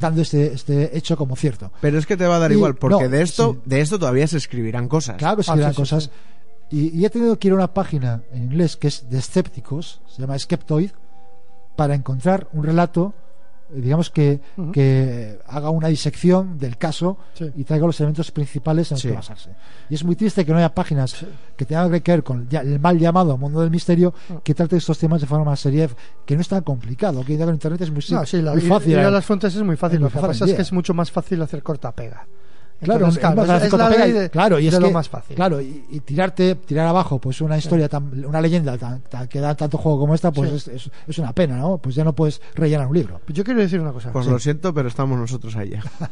dando 0.00 0.22
este, 0.22 0.52
este 0.54 0.96
hecho 0.96 1.16
como 1.16 1.36
cierto. 1.36 1.70
Pero 1.80 1.98
es 1.98 2.06
que 2.06 2.16
te 2.16 2.26
va 2.26 2.36
a 2.36 2.38
dar 2.38 2.50
Y- 2.50 2.54
igual, 2.54 2.74
porque 2.76 3.04
no, 3.04 3.08
de 3.10 3.22
esto 3.22 3.52
sí. 3.54 3.60
de 3.66 3.80
esto 3.80 3.98
todavía 3.98 4.26
se 4.26 4.38
escribirán 4.38 4.88
cosas. 4.88 5.16
Claro 5.16 5.36
que 5.36 5.40
Ah, 5.40 5.42
escribirán 5.42 5.70
sí, 5.72 5.76
sí, 5.76 5.82
cosas. 5.82 6.04
sí. 6.70 6.76
Y, 6.92 6.98
y 7.00 7.04
he 7.04 7.10
tenido 7.10 7.38
que 7.38 7.48
ir 7.48 7.52
a 7.52 7.56
una 7.56 7.74
página 7.74 8.22
en 8.32 8.44
inglés 8.44 8.76
que 8.76 8.88
es 8.88 9.08
de 9.10 9.18
escépticos, 9.18 10.00
se 10.08 10.22
llama 10.22 10.38
Skeptoid, 10.38 10.90
para 11.80 11.94
encontrar 11.94 12.46
un 12.52 12.62
relato, 12.62 13.14
eh, 13.72 13.80
digamos 13.80 14.10
que, 14.10 14.38
que 14.70 15.38
haga 15.46 15.70
una 15.70 15.88
disección 15.88 16.58
del 16.58 16.76
caso 16.76 17.16
Sí. 17.32 17.50
y 17.56 17.64
traiga 17.64 17.86
los 17.86 17.98
elementos 18.00 18.30
principales 18.30 18.90
en 18.90 18.96
los 18.96 19.00
Sí. 19.00 19.08
que 19.08 19.14
basarse. 19.14 19.50
Y 19.88 19.94
es 19.94 20.04
muy 20.04 20.14
triste 20.14 20.44
que 20.44 20.52
no 20.52 20.58
haya 20.58 20.74
páginas 20.74 21.24
que 21.56 21.64
tengan 21.64 21.90
que 22.02 22.12
ver 22.12 22.22
con 22.22 22.46
el 22.50 22.78
mal 22.80 22.98
llamado 22.98 23.38
mundo 23.38 23.62
del 23.62 23.70
misterio 23.70 24.12
Mm. 24.28 24.34
que 24.44 24.54
trate 24.54 24.76
estos 24.76 24.98
temas 24.98 25.22
de 25.22 25.26
forma 25.26 25.46
más 25.46 25.60
seria, 25.60 25.88
que 26.26 26.34
no 26.34 26.42
es 26.42 26.48
tan 26.48 26.62
complicado, 26.64 27.24
que 27.24 27.38
con 27.38 27.48
internet 27.48 27.80
es 27.80 27.90
muy, 27.90 28.04
No, 28.10 28.22
la, 28.42 28.52
muy 28.52 28.60
ir- 28.62 28.68
fácil. 28.68 28.90
ir 28.92 28.98
a 28.98 29.10
las 29.10 29.24
fuentes 29.24 29.56
es 29.56 29.62
muy 29.62 29.76
fácil. 29.76 30.00
Lo 30.00 30.08
que 30.08 30.12
fácil, 30.18 30.28
pasa 30.28 30.44
es 30.44 30.54
que 30.54 30.60
es 30.62 30.72
mucho 30.74 30.92
más 30.92 31.10
fácil 31.10 31.40
hacer 31.40 31.62
corta 31.62 31.92
pega. 31.92 32.26
Claro, 32.80 33.00
Entonces, 33.06 33.20
claro, 33.20 33.42
es 33.42 33.48
más 33.48 33.62
es, 33.62 33.66
es 33.72 33.78
la 33.78 33.88
ley 33.90 34.10
y- 34.10 34.12
de, 34.14 34.30
claro, 34.30 34.58
y 34.58 34.66
es 34.68 34.72
de 34.72 34.80
lo 34.80 34.86
que- 34.88 34.94
más 34.94 35.08
fácil. 35.08 35.36
Claro, 35.36 35.60
y, 35.60 35.84
y 35.90 36.00
tirarte, 36.00 36.54
tirar 36.54 36.86
abajo, 36.86 37.18
pues 37.20 37.40
una 37.42 37.58
historia, 37.58 37.88
tan, 37.88 38.24
una 38.24 38.40
leyenda 38.40 38.78
tan, 38.78 39.02
tan- 39.02 39.28
que 39.28 39.38
da 39.38 39.54
tanto 39.54 39.76
juego 39.76 40.00
como 40.00 40.14
esta, 40.14 40.32
pues 40.32 40.48
Sí. 40.50 40.56
es, 40.56 40.68
es, 40.86 40.90
es 41.06 41.18
una 41.18 41.32
pena, 41.34 41.56
¿no? 41.58 41.76
Pues 41.78 41.94
ya 41.94 42.04
no 42.04 42.14
puedes 42.14 42.40
rellenar 42.54 42.86
un 42.86 42.94
libro. 42.94 43.20
Yo 43.28 43.44
quiero 43.44 43.60
decir 43.60 43.80
una 43.80 43.92
cosa. 43.92 44.12
Pues 44.12 44.24
Sí. 44.24 44.30
lo 44.30 44.38
siento, 44.38 44.72
pero 44.72 44.88
estamos 44.88 45.18
nosotros 45.18 45.54
ahí 45.56 45.70
ya. 45.70 45.82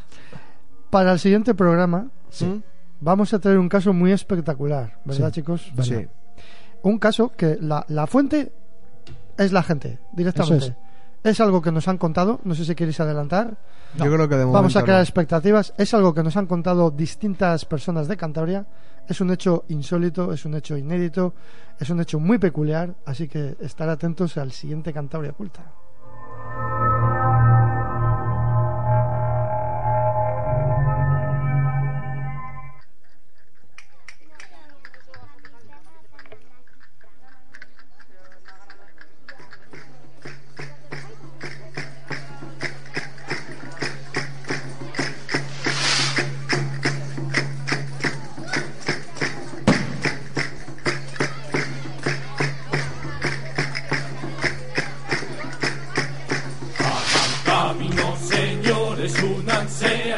Para 0.90 1.12
el 1.12 1.18
siguiente 1.18 1.54
programa 1.54 2.08
Sí. 2.30 2.62
vamos 3.00 3.32
a 3.34 3.38
traer 3.38 3.58
un 3.58 3.68
caso 3.68 3.92
muy 3.92 4.12
espectacular, 4.12 4.98
¿verdad, 5.04 5.28
Sí. 5.28 5.32
chicos? 5.40 5.72
Vale. 5.74 5.88
Sí. 6.02 6.06
Un 6.82 6.98
caso 6.98 7.32
que 7.36 7.58
la, 7.60 7.84
la 7.88 8.06
fuente 8.06 8.52
es 9.36 9.52
la 9.52 9.62
gente, 9.62 9.98
directamente. 10.12 10.66
Eso 10.66 10.74
es. 11.24 11.40
algo 11.40 11.60
que 11.62 11.72
nos 11.72 11.88
han 11.88 11.98
contado, 11.98 12.40
no 12.44 12.54
sé 12.54 12.64
si 12.64 12.74
queréis 12.74 13.00
adelantar. 13.00 13.56
Yo 13.96 14.12
creo 14.12 14.28
que 14.28 14.36
de 14.36 14.44
Vamos 14.44 14.76
a 14.76 14.82
crear 14.82 14.98
no. 14.98 15.02
expectativas. 15.02 15.74
Es 15.76 15.94
algo 15.94 16.14
que 16.14 16.22
nos 16.22 16.36
han 16.36 16.46
contado 16.46 16.90
distintas 16.90 17.64
personas 17.64 18.06
de 18.08 18.16
Cantabria. 18.16 18.66
Es 19.08 19.20
un 19.20 19.30
hecho 19.30 19.64
insólito, 19.68 20.32
es 20.32 20.44
un 20.44 20.54
hecho 20.54 20.76
inédito, 20.76 21.34
es 21.80 21.88
un 21.90 22.00
hecho 22.00 22.20
muy 22.20 22.38
peculiar. 22.38 22.94
Así 23.06 23.28
que 23.28 23.56
estar 23.60 23.88
atentos 23.88 24.36
al 24.36 24.52
siguiente 24.52 24.92
Cantabria 24.92 25.30
Oculta. 25.30 25.72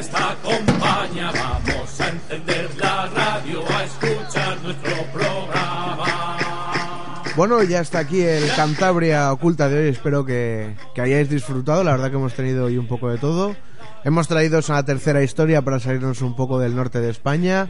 Esta 0.01 0.35
compañía. 0.43 1.31
Vamos 1.31 2.01
a 2.01 2.09
encender 2.09 2.71
la 2.79 3.07
radio, 3.07 3.63
a 3.69 3.85
escuchar 3.85 4.63
nuestro 4.63 4.93
programa. 5.13 6.39
Bueno, 7.37 7.63
ya 7.63 7.81
está 7.81 8.01
aquí 8.01 8.23
el 8.23 8.51
Cantabria 8.57 9.31
Oculta 9.33 9.69
de 9.69 9.79
hoy. 9.79 9.89
Espero 9.89 10.25
que, 10.25 10.75
que 10.95 11.03
hayáis 11.03 11.29
disfrutado. 11.29 11.85
La 11.85 11.93
verdad 11.93 12.11
que 12.11 12.17
hemos 12.17 12.35
tenido 12.35 12.65
hoy 12.65 12.79
un 12.79 12.89
poco 12.89 13.11
de 13.11 13.19
todo. 13.19 13.55
Hemos 14.03 14.27
traído 14.27 14.61
una 14.67 14.85
tercera 14.85 15.23
historia 15.23 15.61
para 15.63 15.79
salirnos 15.79 16.23
un 16.23 16.35
poco 16.35 16.59
del 16.59 16.75
norte 16.75 17.01
de 17.01 17.11
España. 17.11 17.69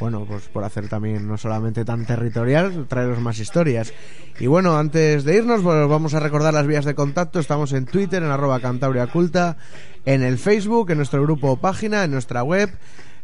Bueno, 0.00 0.24
pues 0.26 0.48
por 0.48 0.64
hacer 0.64 0.88
también 0.88 1.26
no 1.26 1.38
solamente 1.38 1.84
tan 1.84 2.04
territorial, 2.04 2.86
traeros 2.86 3.18
más 3.20 3.38
historias. 3.38 3.92
Y 4.38 4.46
bueno, 4.46 4.76
antes 4.78 5.24
de 5.24 5.36
irnos, 5.36 5.62
pues 5.62 5.88
vamos 5.88 6.14
a 6.14 6.20
recordar 6.20 6.52
las 6.52 6.66
vías 6.66 6.84
de 6.84 6.94
contacto. 6.94 7.38
Estamos 7.38 7.72
en 7.72 7.86
Twitter, 7.86 8.22
en 8.22 8.30
arroba 8.30 8.60
Cantabria 8.60 9.04
Oculta, 9.04 9.56
en 10.06 10.22
el 10.22 10.38
Facebook, 10.38 10.90
en 10.90 10.96
nuestro 10.96 11.22
grupo 11.22 11.58
página, 11.58 12.04
en 12.04 12.12
nuestra 12.12 12.42
web, 12.42 12.70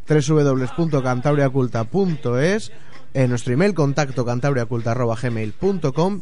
www.cantabriaculta.es, 0.08 2.72
en 3.14 3.30
nuestro 3.30 3.54
email 3.54 3.72
contacto 3.74 4.26
cantabriaculta.gmail.com 4.26 6.20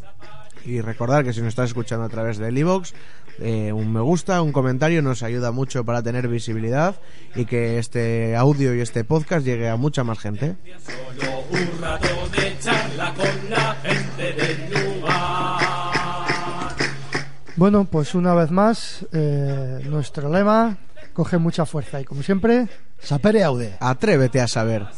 y 0.64 0.80
recordar 0.82 1.24
que 1.24 1.32
si 1.32 1.40
nos 1.40 1.48
estás 1.48 1.70
escuchando 1.70 2.04
a 2.04 2.08
través 2.08 2.38
del 2.38 2.56
iVoox, 2.58 2.92
eh, 3.38 3.72
un 3.72 3.92
me 3.92 4.00
gusta, 4.00 4.42
un 4.42 4.52
comentario 4.52 5.00
nos 5.00 5.22
ayuda 5.22 5.50
mucho 5.50 5.82
para 5.84 6.02
tener 6.02 6.28
visibilidad 6.28 7.00
y 7.34 7.46
que 7.46 7.78
este 7.78 8.36
audio 8.36 8.74
y 8.74 8.80
este 8.80 9.02
podcast 9.04 9.46
llegue 9.46 9.70
a 9.70 9.76
mucha 9.76 10.04
más 10.04 10.18
gente. 10.18 10.56
Un 11.50 11.80
rato 11.80 12.28
de 12.36 12.58
charla 12.58 13.14
con 13.14 13.50
la 13.50 13.74
gente 13.82 14.34
del. 14.34 14.89
Bueno, 17.60 17.84
pues 17.84 18.14
una 18.14 18.32
vez 18.32 18.50
más, 18.50 19.04
eh, 19.12 19.82
nuestro 19.84 20.32
lema 20.32 20.78
coge 21.12 21.36
mucha 21.36 21.66
fuerza 21.66 22.00
y 22.00 22.06
como 22.06 22.22
siempre, 22.22 22.66
Sapere 22.98 23.44
aude. 23.44 23.76
Atrévete 23.80 24.40
a 24.40 24.48
saber. 24.48 24.86
web. 24.86 24.90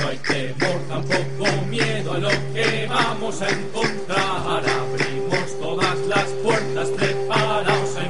No 0.00 0.08
hay 0.08 0.16
temor, 0.16 0.80
tampoco 0.88 1.66
miedo 1.68 2.14
a 2.14 2.18
lo 2.18 2.30
que 2.54 2.86
vamos 2.88 3.42
a 3.42 3.48
encontrar. 3.50 4.62
Abrimos 4.70 5.60
todas 5.60 5.98
las 6.06 6.30
puertas, 6.42 6.88
preparados 6.96 7.96
a 7.98 8.04